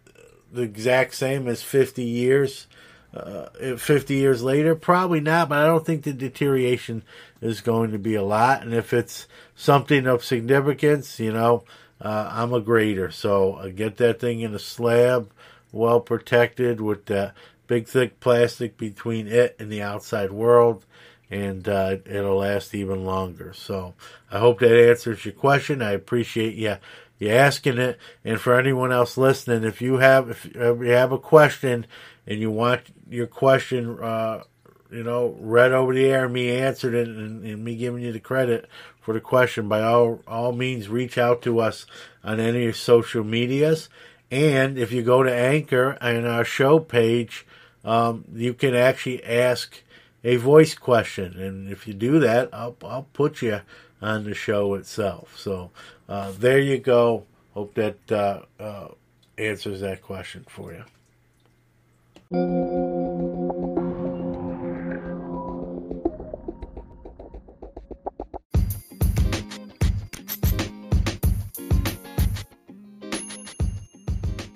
the 0.52 0.64
exact 0.64 1.14
same 1.14 1.48
as 1.48 1.62
50 1.62 2.04
years? 2.04 2.66
Uh, 3.14 3.50
50 3.78 4.16
years 4.16 4.42
later? 4.42 4.74
Probably 4.74 5.20
not, 5.20 5.50
but 5.50 5.60
I 5.60 5.68
don't 5.68 5.86
think 5.86 6.02
the 6.02 6.12
deterioration 6.12 7.04
is 7.40 7.62
going 7.62 7.92
to 7.92 8.00
be 8.00 8.16
a 8.16 8.24
lot. 8.24 8.64
And 8.64 8.74
if 8.74 8.94
it's 8.94 9.28
something 9.56 10.08
of 10.08 10.26
significance, 10.26 11.20
you 11.20 11.34
know, 11.34 11.66
uh, 12.02 12.32
I'm 12.34 12.52
a 12.52 12.62
grader. 12.62 13.12
So 13.12 13.58
I 13.58 13.70
get 13.70 13.98
that 13.98 14.20
thing 14.20 14.42
in 14.42 14.56
a 14.56 14.60
slab, 14.60 15.32
well 15.72 16.00
protected 16.00 16.82
with 16.82 17.06
the 17.06 17.34
big 17.68 17.88
thick 17.88 18.20
plastic 18.20 18.78
between 18.78 19.28
it 19.28 19.56
and 19.60 19.72
the 19.72 19.82
outside 19.82 20.32
world, 20.32 20.86
and 21.30 21.68
uh, 21.68 21.98
it'll 22.06 22.38
last 22.38 22.74
even 22.74 23.06
longer. 23.06 23.54
So 23.54 23.94
I 24.32 24.40
hope 24.40 24.60
that 24.60 24.90
answers 24.90 25.26
your 25.26 25.34
question. 25.34 25.82
I 25.82 25.92
appreciate 25.92 26.56
you 26.56 26.78
you 27.20 27.30
asking 27.30 27.80
it, 27.80 27.98
and 28.24 28.40
for 28.40 28.60
anyone 28.60 28.92
else 28.92 29.18
listening, 29.18 29.64
if 29.64 29.82
you 29.82 29.98
have 29.98 30.30
if 30.30 30.46
you 30.56 30.92
have 30.92 31.12
a 31.12 31.18
question 31.18 31.86
and 32.26 32.40
you 32.40 32.52
want 32.52 32.82
your 33.10 33.28
question. 33.28 34.00
Uh, 34.02 34.44
you 34.90 35.04
know, 35.04 35.36
read 35.42 35.74
over 35.74 35.94
the 35.94 36.06
air, 36.06 36.30
me 36.30 36.50
answered 36.50 36.94
it, 36.94 37.10
and, 37.10 37.44
and, 37.44 37.62
me 37.62 37.76
giving 37.76 38.02
you 38.02 38.14
the 38.14 38.22
credit 38.22 38.70
for 39.02 39.14
the 39.14 39.20
question. 39.20 39.68
By 39.68 39.82
all 39.82 40.22
all 40.26 40.54
means, 40.54 40.88
reach 40.88 41.18
out 41.18 41.42
to 41.42 41.60
us 41.60 41.86
on 42.24 42.40
any 42.40 42.72
social 42.72 43.24
medias, 43.24 43.90
and 44.32 44.78
if 44.78 44.92
you 44.92 45.04
go 45.04 45.24
to 45.24 45.34
Anchor 45.34 45.98
and 46.02 46.26
our 46.26 46.46
show 46.46 46.80
page, 46.80 47.46
um, 47.88 48.26
you 48.34 48.54
can 48.54 48.76
actually 48.76 49.24
ask 49.24 49.82
a 50.24 50.36
voice 50.36 50.76
question. 50.76 51.40
And 51.40 51.70
if 51.70 51.88
you 51.88 51.94
do 51.94 52.20
that, 52.20 52.50
I'll, 52.52 52.76
I'll 52.84 53.08
put 53.14 53.42
you 53.42 53.62
on 54.02 54.26
the 54.26 54.34
show 54.34 54.74
itself. 54.74 55.40
So 55.40 55.72
uh, 56.10 56.34
there 56.38 56.60
you 56.60 56.80
go. 56.80 57.24
Hope 57.54 57.74
that 57.76 58.12
uh, 58.12 58.42
uh, 58.60 58.90
answers 59.38 59.80
that 59.80 60.02
question 60.02 60.46
for 60.50 60.74
you. 60.74 60.84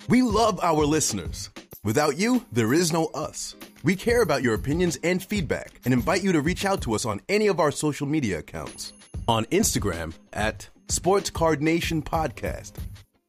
We 0.09 0.21
love 0.21 0.59
our 0.61 0.85
listeners. 0.85 1.49
Without 1.83 2.15
you, 2.19 2.45
there 2.51 2.75
is 2.75 2.93
no 2.93 3.05
us. 3.07 3.55
We 3.83 3.95
care 3.95 4.21
about 4.21 4.43
your 4.43 4.53
opinions 4.53 4.99
and 5.03 5.23
feedback 5.23 5.81
and 5.83 5.95
invite 5.95 6.23
you 6.23 6.31
to 6.31 6.39
reach 6.39 6.63
out 6.63 6.79
to 6.83 6.93
us 6.93 7.05
on 7.07 7.21
any 7.27 7.47
of 7.47 7.59
our 7.59 7.71
social 7.71 8.05
media 8.05 8.37
accounts. 8.37 8.93
On 9.27 9.45
Instagram 9.45 10.13
at 10.31 10.69
Sports 10.89 11.31
Card 11.31 11.63
Nation 11.63 12.03
Podcast, 12.03 12.73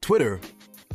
Twitter 0.03 0.39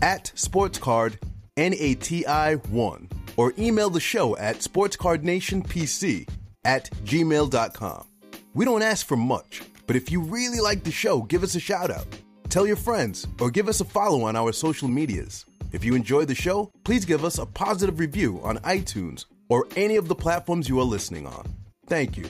at 0.04 0.32
SportsCard 0.36 1.16
N-A-T-I-1, 1.58 3.12
or 3.38 3.54
email 3.58 3.90
the 3.90 4.00
show 4.00 4.38
at 4.38 4.58
sportscardnationpc 4.58 6.30
at 6.64 6.92
gmail.com. 7.06 8.08
We 8.54 8.66
don't 8.66 8.84
ask 8.84 9.08
for 9.08 9.18
much, 9.18 9.64
but 9.88 9.96
if 9.96 10.12
you 10.12 10.22
really 10.22 10.60
like 10.60 10.84
the 10.84 10.92
show, 10.92 11.24
give 11.24 11.42
us 11.42 11.56
a 11.56 11.60
shout 11.60 11.90
out. 11.90 12.06
Tell 12.50 12.68
your 12.68 12.76
friends 12.76 13.28
or 13.40 13.50
give 13.50 13.68
us 13.68 13.82
a 13.82 13.86
follow 13.86 14.26
on 14.26 14.36
our 14.36 14.52
social 14.52 14.88
medias. 14.88 15.44
If 15.72 15.84
you 15.84 15.96
enjoy 15.96 16.26
the 16.26 16.36
show, 16.36 16.72
please 16.84 17.06
give 17.06 17.26
us 17.26 17.38
a 17.38 17.46
positive 17.46 18.00
review 18.00 18.40
on 18.44 18.58
iTunes 18.60 19.26
or 19.50 19.68
any 19.76 19.96
of 19.98 20.08
the 20.08 20.16
platforms 20.16 20.70
you 20.70 20.80
are 20.80 20.84
listening 20.84 21.28
on. 21.28 21.46
Thank 21.88 22.18
you. 22.18 22.26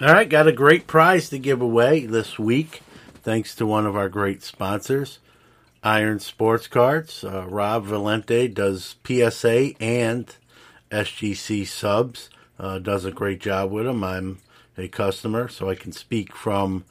All 0.00 0.12
right, 0.12 0.28
got 0.28 0.46
a 0.46 0.52
great 0.52 0.86
prize 0.86 1.28
to 1.30 1.40
give 1.40 1.60
away 1.60 2.06
this 2.06 2.38
week, 2.38 2.82
thanks 3.22 3.56
to 3.56 3.66
one 3.66 3.84
of 3.84 3.96
our 3.96 4.08
great 4.08 4.44
sponsors, 4.44 5.18
Iron 5.82 6.20
Sports 6.20 6.68
Cards. 6.68 7.24
Uh, 7.24 7.46
Rob 7.48 7.86
Valente 7.86 8.54
does 8.54 8.94
PSA 9.04 9.72
and 9.82 10.36
SGC 10.92 11.66
subs. 11.66 12.30
Uh, 12.60 12.78
does 12.78 13.04
a 13.04 13.10
great 13.10 13.40
job 13.40 13.72
with 13.72 13.86
them. 13.86 14.04
I'm 14.04 14.38
a 14.76 14.86
customer, 14.86 15.48
so 15.48 15.68
I 15.68 15.74
can 15.74 15.90
speak 15.90 16.32
from 16.32 16.84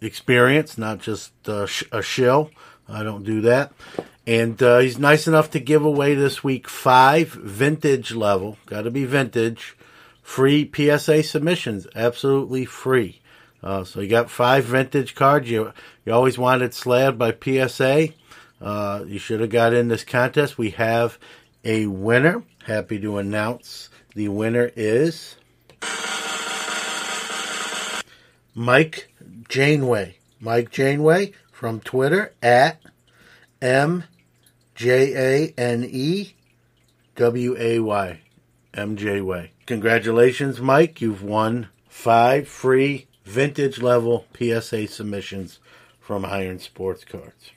experience, 0.00 0.78
not 0.78 1.00
just 1.00 1.32
uh, 1.48 1.66
sh- 1.66 1.84
a 1.92 2.02
shill. 2.02 2.50
I 2.88 3.02
don't 3.02 3.24
do 3.24 3.40
that. 3.42 3.72
And 4.26 4.62
uh, 4.62 4.78
he's 4.78 4.98
nice 4.98 5.26
enough 5.26 5.50
to 5.52 5.60
give 5.60 5.84
away 5.84 6.14
this 6.14 6.44
week 6.44 6.68
five 6.68 7.28
vintage 7.28 8.12
level, 8.12 8.58
got 8.66 8.82
to 8.82 8.90
be 8.90 9.04
vintage, 9.04 9.76
free 10.22 10.70
PSA 10.74 11.22
submissions, 11.22 11.86
absolutely 11.94 12.64
free. 12.64 13.20
Uh, 13.62 13.84
so 13.84 14.00
you 14.00 14.08
got 14.08 14.30
five 14.30 14.64
vintage 14.64 15.14
cards. 15.14 15.50
You 15.50 15.72
you 16.04 16.12
always 16.12 16.38
wanted 16.38 16.74
slabbed 16.74 17.18
by 17.18 17.32
PSA. 17.32 18.10
Uh, 18.60 19.04
you 19.06 19.18
should 19.18 19.40
have 19.40 19.50
got 19.50 19.72
in 19.72 19.88
this 19.88 20.04
contest. 20.04 20.58
We 20.58 20.70
have 20.70 21.18
a 21.64 21.86
winner. 21.86 22.44
Happy 22.64 23.00
to 23.00 23.18
announce 23.18 23.88
the 24.14 24.28
winner 24.28 24.70
is 24.76 25.36
Mike 28.58 29.14
Janeway. 29.48 30.16
Mike 30.40 30.72
Janeway 30.72 31.30
from 31.52 31.78
Twitter 31.78 32.34
at 32.42 32.82
M 33.62 34.02
J 34.74 35.14
A 35.14 35.54
N 35.56 35.86
E 35.88 36.34
W 37.14 37.56
A 37.56 37.78
Y. 37.78 38.20
MJ 38.74 39.24
Way. 39.24 39.52
Congratulations, 39.66 40.60
Mike. 40.60 41.00
You've 41.00 41.22
won 41.22 41.68
five 41.88 42.48
free 42.48 43.06
vintage 43.24 43.80
level 43.80 44.26
PSA 44.36 44.88
submissions 44.88 45.60
from 46.00 46.24
Iron 46.24 46.58
Sports 46.58 47.04
Cards. 47.04 47.52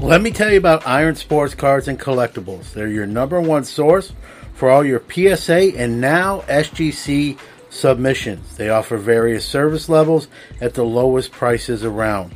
Let 0.00 0.22
me 0.22 0.30
tell 0.30 0.52
you 0.52 0.58
about 0.58 0.86
Iron 0.86 1.16
Sports 1.16 1.56
Cards 1.56 1.88
and 1.88 1.98
Collectibles. 1.98 2.72
They're 2.72 2.86
your 2.86 3.04
number 3.04 3.40
one 3.40 3.64
source 3.64 4.12
for 4.54 4.70
all 4.70 4.84
your 4.84 5.02
PSA 5.10 5.76
and 5.76 6.00
now 6.00 6.42
SGC 6.42 7.36
submissions. 7.68 8.56
They 8.56 8.70
offer 8.70 8.96
various 8.96 9.44
service 9.44 9.88
levels 9.88 10.28
at 10.60 10.74
the 10.74 10.84
lowest 10.84 11.32
prices 11.32 11.82
around. 11.82 12.32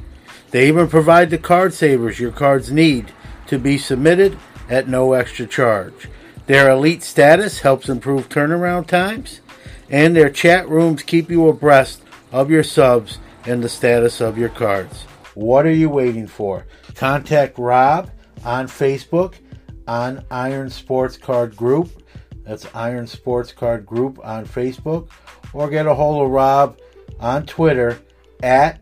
They 0.51 0.67
even 0.67 0.89
provide 0.89 1.31
the 1.31 1.39
card 1.39 1.73
savers 1.73 2.19
your 2.19 2.33
cards 2.33 2.73
need 2.73 3.13
to 3.47 3.61
be 3.61 3.79
submitted 3.79 4.37
at 4.69 4.89
no 4.89 5.13
extra 5.13 5.47
charge. 5.47 6.09
Their 6.47 6.69
elite 6.69 7.05
status 7.05 7.61
helps 7.61 7.89
improve 7.89 8.29
turnaround 8.29 8.89
times, 8.89 9.41
and 9.89 10.17
their 10.17 10.31
chat 10.31 10.69
rooms 10.69 11.05
keep 11.05 11.31
you 11.31 11.47
abreast 11.47 12.03
of 12.33 12.51
your 12.51 12.65
subs 12.65 13.19
and 13.47 13.63
the 13.63 13.69
status 13.69 14.21
of 14.21 14.37
your 14.37 14.49
cards. 14.49 15.05
What 15.35 15.65
are 15.67 15.73
you 15.73 15.89
waiting 15.89 16.27
for? 16.27 16.67
Contact 16.95 17.59
Rob 17.59 18.11
on 18.45 18.67
Facebook 18.67 19.35
on 19.89 20.25
Iron 20.31 20.69
Sports 20.69 21.17
Card 21.17 21.57
Group. 21.57 21.91
That's 22.45 22.67
Iron 22.75 23.07
Sports 23.07 23.53
Card 23.53 23.87
Group 23.87 24.19
on 24.23 24.47
Facebook. 24.47 25.09
Or 25.53 25.71
get 25.71 25.87
a 25.87 25.95
hold 25.95 26.25
of 26.25 26.31
Rob 26.31 26.79
on 27.21 27.47
Twitter 27.47 28.01
at 28.43 28.81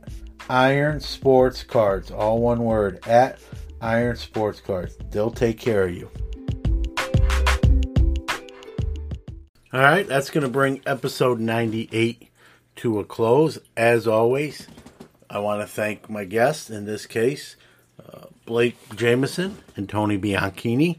Iron 0.48 0.98
Sports 1.00 1.62
Cards. 1.62 2.10
All 2.10 2.40
one 2.40 2.64
word 2.64 3.06
at 3.06 3.38
Iron 3.80 4.16
Sports 4.16 4.60
Cards. 4.60 4.96
They'll 5.10 5.30
take 5.30 5.58
care 5.58 5.84
of 5.84 5.94
you. 5.94 6.10
All 9.72 9.80
right, 9.80 10.06
that's 10.06 10.30
going 10.30 10.42
to 10.42 10.50
bring 10.50 10.80
episode 10.84 11.38
98 11.38 12.28
to 12.76 12.98
a 12.98 13.04
close. 13.04 13.58
As 13.76 14.08
always, 14.08 14.66
I 15.30 15.38
want 15.38 15.60
to 15.60 15.66
thank 15.66 16.10
my 16.10 16.24
guests, 16.24 16.70
in 16.70 16.86
this 16.86 17.06
case, 17.06 17.54
uh, 18.04 18.26
Blake 18.46 18.76
Jamieson 18.96 19.58
and 19.76 19.88
Tony 19.88 20.18
Bianchini. 20.18 20.98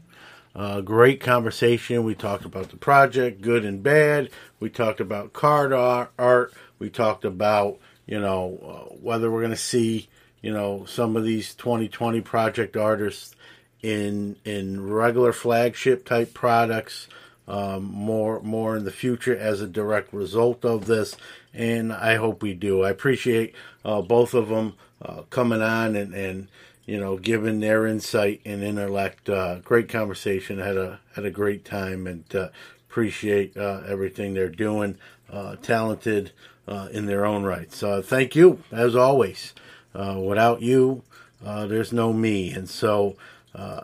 Uh, 0.56 0.80
great 0.80 1.20
conversation. 1.20 2.02
We 2.04 2.14
talked 2.14 2.46
about 2.46 2.70
the 2.70 2.78
project, 2.78 3.42
good 3.42 3.66
and 3.66 3.82
bad. 3.82 4.30
We 4.58 4.70
talked 4.70 5.00
about 5.00 5.34
card 5.34 5.74
art. 5.74 6.54
We 6.78 6.88
talked 6.88 7.26
about, 7.26 7.78
you 8.06 8.18
know, 8.18 8.58
uh, 8.62 8.94
whether 8.94 9.30
we're 9.30 9.40
going 9.40 9.50
to 9.50 9.56
see, 9.56 10.08
you 10.40 10.52
know, 10.52 10.86
some 10.86 11.14
of 11.14 11.24
these 11.24 11.54
2020 11.54 12.22
project 12.22 12.76
artists 12.76 13.36
in 13.82 14.36
in 14.44 14.82
regular 14.82 15.32
flagship 15.32 16.06
type 16.06 16.32
products 16.32 17.08
um, 17.48 17.84
more 17.84 18.40
more 18.42 18.76
in 18.76 18.84
the 18.84 18.92
future 18.92 19.36
as 19.36 19.60
a 19.60 19.66
direct 19.66 20.12
result 20.12 20.64
of 20.64 20.86
this, 20.86 21.16
and 21.52 21.92
I 21.92 22.16
hope 22.16 22.42
we 22.42 22.54
do. 22.54 22.82
I 22.82 22.90
appreciate 22.90 23.54
uh, 23.84 24.00
both 24.02 24.34
of 24.34 24.48
them 24.48 24.74
uh, 25.04 25.22
coming 25.30 25.62
on 25.62 25.96
and, 25.96 26.14
and 26.14 26.48
you 26.86 26.98
know 26.98 27.16
giving 27.16 27.60
their 27.60 27.86
insight 27.86 28.40
and 28.44 28.62
intellect. 28.62 29.28
Uh, 29.28 29.56
great 29.58 29.88
conversation. 29.88 30.58
had 30.58 30.76
a 30.76 31.00
had 31.14 31.24
a 31.24 31.30
great 31.30 31.64
time 31.64 32.06
and 32.06 32.24
uh, 32.34 32.48
appreciate 32.88 33.56
uh, 33.56 33.82
everything 33.86 34.34
they're 34.34 34.48
doing. 34.48 34.96
Uh, 35.30 35.56
talented 35.56 36.30
in 36.90 37.06
their 37.06 37.24
own 37.24 37.42
right. 37.42 37.72
So 37.72 38.02
thank 38.02 38.36
you 38.36 38.62
as 38.70 38.94
always. 38.94 39.54
without 39.94 40.60
you, 40.60 41.02
there's 41.42 41.92
no 41.92 42.12
me, 42.12 42.52
and 42.52 42.68
so 42.68 43.16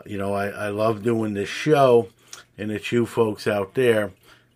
you 0.05 0.17
know 0.17 0.33
I, 0.33 0.47
I 0.49 0.69
love 0.69 1.03
doing 1.03 1.33
this 1.33 1.49
show 1.49 2.09
and 2.59 2.71
it's 2.71 2.91
you 2.91 3.05
folks 3.05 3.47
out 3.47 3.73
there 3.73 4.11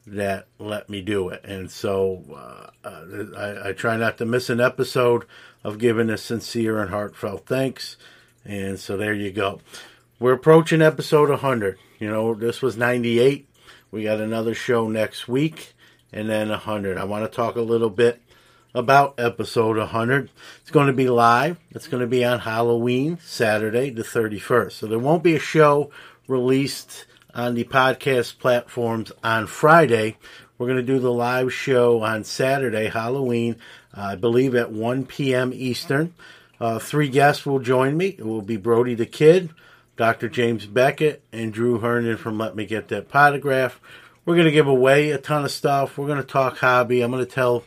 that 0.06 0.48
let 0.60 0.90
me 0.90 1.02
do 1.02 1.30
it. 1.30 1.44
And 1.46 1.72
so 1.72 2.24
uh, 2.34 2.88
uh, 2.88 3.06
I, 3.38 3.70
I, 3.70 3.74
try 3.74 3.96
not 3.96 4.18
to 4.18 4.26
miss 4.26 4.50
an 4.50 4.60
episode 4.60 5.26
of 5.64 5.80
giving 5.80 6.10
a 6.10 6.18
sincere 6.18 6.82
and 6.82 6.90
heartfelt 6.90 7.46
thanks. 7.46 7.96
And 8.44 8.78
so 8.78 8.98
there 8.98 9.14
you 9.14 9.32
go. 9.32 9.62
We're 10.20 10.34
approaching 10.34 10.82
episode 10.82 11.30
100. 11.30 11.80
You 12.00 12.10
know, 12.10 12.34
this 12.34 12.62
was 12.62 12.76
98. 12.76 13.48
We 13.92 14.04
got 14.04 14.20
another 14.20 14.54
show 14.54 14.90
next 14.90 15.28
week 15.28 15.74
and 16.12 16.30
then 16.30 16.50
100. 16.50 16.98
I 16.98 17.06
want 17.06 17.24
to 17.24 17.34
talk 17.34 17.56
a 17.56 17.62
little 17.62 17.90
bit 17.90 18.22
about 18.76 19.16
episode 19.18 19.78
100. 19.78 20.30
It's 20.62 20.72
going 20.72 20.88
to 20.88 20.94
be 20.94 21.10
live. 21.10 21.60
It's 21.72 21.88
going 21.88 22.02
to 22.02 22.08
be 22.08 22.26
on 22.26 22.40
Halloween, 22.40 23.20
Saturday, 23.22 23.90
the 23.90 24.04
31st. 24.04 24.74
So 24.74 24.88
there 24.88 25.00
won't 25.00 25.24
be 25.24 25.36
a 25.36 25.40
show 25.40 25.92
released 26.28 27.06
on 27.34 27.56
the 27.56 27.64
podcast 27.64 28.40
platforms 28.40 29.12
on 29.24 29.48
Friday. 29.48 30.18
We're 30.58 30.68
going 30.68 30.86
to 30.86 30.94
do 30.94 31.00
the 31.00 31.12
live 31.12 31.52
show 31.52 32.02
on 32.04 32.24
Saturday, 32.24 32.88
Halloween, 32.88 33.58
uh, 33.96 34.02
I 34.02 34.16
believe 34.16 34.56
at 34.56 34.72
1 34.72 35.06
p.m. 35.06 35.52
Eastern. 35.54 36.14
Uh, 36.60 36.80
three 36.80 37.10
guests 37.10 37.46
will 37.46 37.60
join 37.60 37.98
me. 37.98 38.08
It 38.08 38.26
will 38.26 38.42
be 38.42 38.58
Brody 38.58 38.96
the 38.96 39.06
Kid, 39.06 39.50
Dr. 39.98 40.30
James 40.30 40.66
Beckett, 40.66 41.24
and 41.32 41.52
Drew 41.52 41.80
Herndon 41.80 42.18
from 42.18 42.38
Let 42.38 42.56
Me 42.56 42.66
Get 42.66 42.88
That 42.90 43.10
Potograph. 43.10 43.74
We're 44.26 44.36
going 44.36 44.46
to 44.46 44.52
give 44.52 44.68
away 44.68 45.12
a 45.12 45.18
ton 45.18 45.44
of 45.44 45.52
stuff. 45.52 45.98
We're 45.98 46.08
going 46.08 46.22
to 46.22 46.24
talk 46.24 46.60
hobby. 46.60 47.02
I'm 47.02 47.12
going 47.12 47.26
to 47.26 47.32
tell 47.32 47.66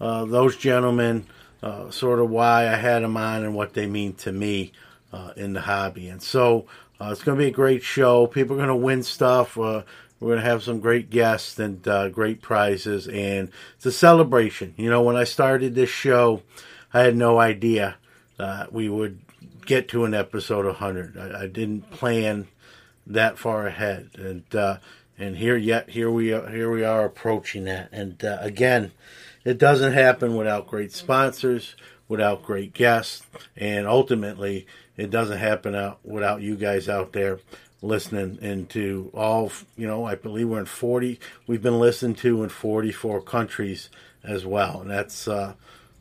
uh, 0.00 0.24
those 0.26 0.56
gentlemen 0.56 1.26
uh, 1.62 1.90
sort 1.90 2.18
of 2.18 2.28
why 2.28 2.68
I 2.68 2.76
had 2.76 3.02
them 3.02 3.16
on 3.16 3.44
and 3.44 3.54
what 3.54 3.72
they 3.72 3.86
mean 3.86 4.12
to 4.14 4.32
me 4.32 4.72
uh, 5.12 5.32
in 5.36 5.54
the 5.54 5.62
hobby. 5.62 6.08
And 6.08 6.20
so 6.20 6.66
uh, 7.00 7.10
it's 7.10 7.22
going 7.22 7.38
to 7.38 7.44
be 7.44 7.48
a 7.48 7.54
great 7.54 7.82
show. 7.82 8.26
People 8.26 8.54
are 8.54 8.64
going 8.64 8.68
to 8.68 8.76
win 8.76 9.02
stuff. 9.02 9.58
Uh, 9.58 9.82
we're 10.20 10.28
going 10.28 10.40
to 10.40 10.50
have 10.50 10.62
some 10.62 10.80
great 10.80 11.10
guests 11.10 11.58
and 11.58 11.86
uh, 11.86 12.08
great 12.08 12.40
prizes, 12.40 13.08
and 13.08 13.50
it's 13.76 13.86
a 13.86 13.92
celebration. 13.92 14.74
You 14.76 14.88
know, 14.88 15.02
when 15.02 15.16
I 15.16 15.24
started 15.24 15.74
this 15.74 15.90
show, 15.90 16.42
I 16.92 17.00
had 17.00 17.16
no 17.16 17.38
idea 17.38 17.96
that 18.38 18.72
we 18.72 18.88
would 18.88 19.20
get 19.66 19.88
to 19.88 20.04
an 20.04 20.14
episode 20.14 20.64
100. 20.66 21.18
I, 21.18 21.42
I 21.42 21.46
didn't 21.46 21.90
plan 21.90 22.48
that 23.06 23.38
far 23.38 23.66
ahead, 23.66 24.10
and 24.14 24.54
uh, 24.54 24.78
and 25.18 25.36
here 25.36 25.56
yet 25.56 25.90
here 25.90 26.10
we 26.10 26.32
are, 26.32 26.48
here 26.48 26.70
we 26.70 26.84
are 26.84 27.04
approaching 27.04 27.64
that. 27.64 27.90
And 27.92 28.24
uh, 28.24 28.38
again, 28.40 28.92
it 29.44 29.58
doesn't 29.58 29.92
happen 29.92 30.36
without 30.36 30.66
great 30.66 30.92
sponsors, 30.92 31.76
without 32.08 32.42
great 32.42 32.72
guests, 32.72 33.26
and 33.56 33.86
ultimately, 33.86 34.66
it 34.96 35.10
doesn't 35.10 35.38
happen 35.38 35.74
out 35.74 35.98
without 36.04 36.40
you 36.40 36.56
guys 36.56 36.88
out 36.88 37.12
there 37.12 37.38
listening 37.82 38.38
into 38.40 39.10
all 39.12 39.52
you 39.76 39.86
know 39.86 40.04
i 40.06 40.14
believe 40.14 40.48
we're 40.48 40.58
in 40.58 40.64
40 40.64 41.20
we've 41.46 41.62
been 41.62 41.78
listened 41.78 42.16
to 42.16 42.42
in 42.42 42.48
44 42.48 43.20
countries 43.20 43.90
as 44.24 44.46
well. 44.46 44.80
And 44.80 44.90
that's 44.90 45.28
uh 45.28 45.54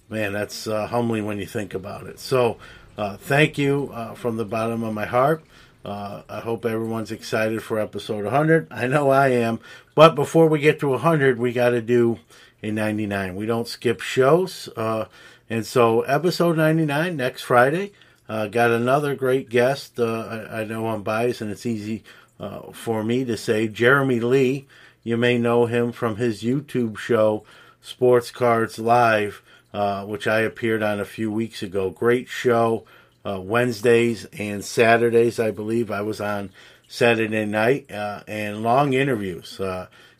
man 0.10 0.34
that's 0.34 0.68
uh, 0.68 0.88
humbling 0.88 1.26
when 1.26 1.40
you 1.40 1.46
think 1.46 1.74
about 1.74 2.08
it. 2.08 2.20
So 2.20 2.58
uh, 2.98 3.18
thank 3.18 3.58
you 3.58 3.90
uh, 3.94 4.14
from 4.14 4.38
the 4.38 4.46
bottom 4.46 4.84
of 4.84 4.94
my 4.94 5.06
heart. 5.06 5.44
Uh, 5.84 6.22
i 6.30 6.40
hope 6.40 6.66
everyone's 6.66 7.12
excited 7.12 7.62
for 7.62 7.78
episode 7.78 8.24
100 8.24 8.68
i 8.72 8.88
know 8.88 9.10
i 9.10 9.28
am. 9.28 9.60
But 9.96 10.16
before 10.16 10.48
we 10.48 10.60
get 10.60 10.80
to 10.80 10.88
100 10.88 11.38
we 11.38 11.52
got 11.52 11.72
to 11.72 11.82
do 11.82 12.20
a 12.62 12.72
99 12.72 13.36
we 13.36 13.46
don't 13.46 13.68
skip 13.68 14.00
shows 14.00 14.70
uh, 14.78 15.06
and 15.50 15.66
so 15.66 16.02
episode 16.04 16.56
99 16.56 17.18
next 17.18 17.42
friday 17.42 17.92
uh, 18.34 18.48
got 18.48 18.72
another 18.72 19.14
great 19.14 19.48
guest. 19.48 20.00
Uh, 20.00 20.48
I, 20.50 20.62
I, 20.62 20.64
know 20.64 20.88
I'm 20.88 21.04
biased, 21.04 21.42
and 21.42 21.52
it's 21.52 21.68
easy 21.68 22.04
uh, 22.40 22.72
for 22.72 23.04
me 23.04 23.24
to 23.26 23.38
say 23.38 23.68
Jeremy 23.68 24.20
Lee. 24.20 24.66
You 25.04 25.18
may 25.18 25.38
know 25.38 25.68
him 25.68 25.92
from 25.92 26.16
his 26.16 26.42
YouTube 26.42 26.98
show, 26.98 27.44
Sports 27.80 28.32
Cards 28.32 28.80
Live, 28.80 29.44
uh, 29.72 30.06
which 30.06 30.26
I 30.26 30.40
appeared 30.40 30.82
on 30.82 31.00
a 31.00 31.06
few 31.06 31.32
weeks 31.32 31.62
ago. 31.62 31.92
Great 31.92 32.28
show. 32.28 32.86
Uh, 33.24 33.40
Wednesdays 33.40 34.26
and 34.34 34.66
Saturdays, 34.66 35.40
I 35.40 35.52
believe. 35.52 35.92
I 35.92 36.02
was 36.02 36.20
on 36.20 36.50
Saturday 36.88 37.46
night 37.46 37.92
uh, 37.92 38.24
and 38.28 38.64
long 38.64 38.94
interviews, 38.94 39.62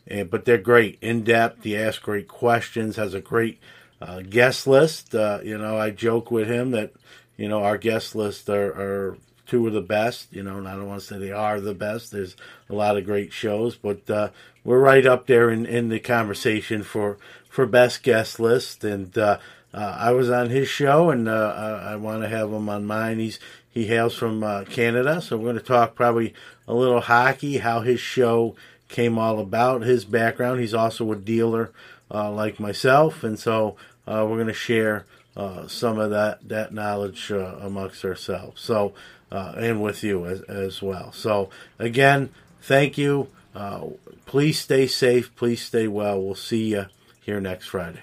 and, 0.06 0.30
but 0.30 0.44
they're 0.44 0.58
great, 0.58 0.98
in 1.00 1.24
depth. 1.24 1.64
He 1.64 1.76
asks 1.76 1.98
great 1.98 2.28
questions, 2.28 2.94
has 2.94 3.12
a 3.12 3.20
great 3.20 3.58
guest 4.30 4.68
list. 4.68 5.14
you 5.14 5.58
know, 5.58 5.76
I 5.76 5.90
joke 5.90 6.30
with 6.30 6.46
him 6.46 6.70
that 6.70 6.92
you 7.36 7.48
know, 7.48 7.62
our 7.62 7.78
guest 7.78 8.14
list 8.14 8.48
are, 8.48 8.70
are 8.72 9.18
two 9.46 9.66
of 9.66 9.72
the 9.72 9.80
best. 9.80 10.32
You 10.32 10.42
know, 10.42 10.58
and 10.58 10.68
I 10.68 10.72
don't 10.72 10.88
want 10.88 11.00
to 11.00 11.06
say 11.06 11.18
they 11.18 11.32
are 11.32 11.60
the 11.60 11.74
best. 11.74 12.10
There's 12.10 12.36
a 12.68 12.74
lot 12.74 12.96
of 12.96 13.04
great 13.04 13.32
shows, 13.32 13.76
but 13.76 14.08
uh, 14.08 14.30
we're 14.64 14.80
right 14.80 15.06
up 15.06 15.26
there 15.26 15.50
in, 15.50 15.66
in 15.66 15.88
the 15.88 16.00
conversation 16.00 16.82
for 16.82 17.18
for 17.48 17.66
best 17.66 18.02
guest 18.02 18.40
list. 18.40 18.84
And 18.84 19.16
uh, 19.16 19.38
uh, 19.72 19.96
I 19.98 20.12
was 20.12 20.30
on 20.30 20.50
his 20.50 20.68
show, 20.68 21.10
and 21.10 21.28
uh, 21.28 21.54
I, 21.56 21.92
I 21.92 21.96
want 21.96 22.22
to 22.22 22.28
have 22.28 22.52
him 22.52 22.68
on 22.68 22.84
mine. 22.84 23.18
He's 23.18 23.38
he 23.68 23.86
hails 23.86 24.14
from 24.14 24.44
uh, 24.44 24.64
Canada, 24.64 25.20
so 25.20 25.36
we're 25.36 25.50
going 25.52 25.56
to 25.56 25.62
talk 25.62 25.96
probably 25.96 26.32
a 26.68 26.74
little 26.74 27.00
hockey, 27.00 27.58
how 27.58 27.80
his 27.80 27.98
show 27.98 28.54
came 28.88 29.18
all 29.18 29.40
about, 29.40 29.82
his 29.82 30.04
background. 30.04 30.60
He's 30.60 30.74
also 30.74 31.10
a 31.10 31.16
dealer 31.16 31.72
uh, 32.08 32.30
like 32.30 32.60
myself, 32.60 33.24
and 33.24 33.36
so 33.36 33.74
we're 34.06 34.36
going 34.36 34.46
to 34.46 34.52
share 34.52 35.06
uh, 35.36 35.66
some 35.66 35.98
of 35.98 36.10
that 36.10 36.48
that 36.48 36.72
knowledge 36.72 37.30
uh, 37.32 37.56
amongst 37.60 38.04
ourselves. 38.04 38.60
So 38.60 38.94
uh, 39.30 39.54
and 39.56 39.82
with 39.82 40.02
you 40.04 40.26
as, 40.26 40.40
as 40.42 40.82
well. 40.82 41.12
So 41.12 41.50
again, 41.78 42.30
thank 42.62 42.96
you. 42.96 43.28
Uh, 43.54 43.88
please 44.26 44.58
stay 44.58 44.86
safe. 44.86 45.34
Please 45.36 45.62
stay 45.62 45.88
well. 45.88 46.20
We'll 46.20 46.34
see 46.34 46.70
you 46.70 46.86
here 47.20 47.40
next 47.40 47.66
Friday. 47.66 48.02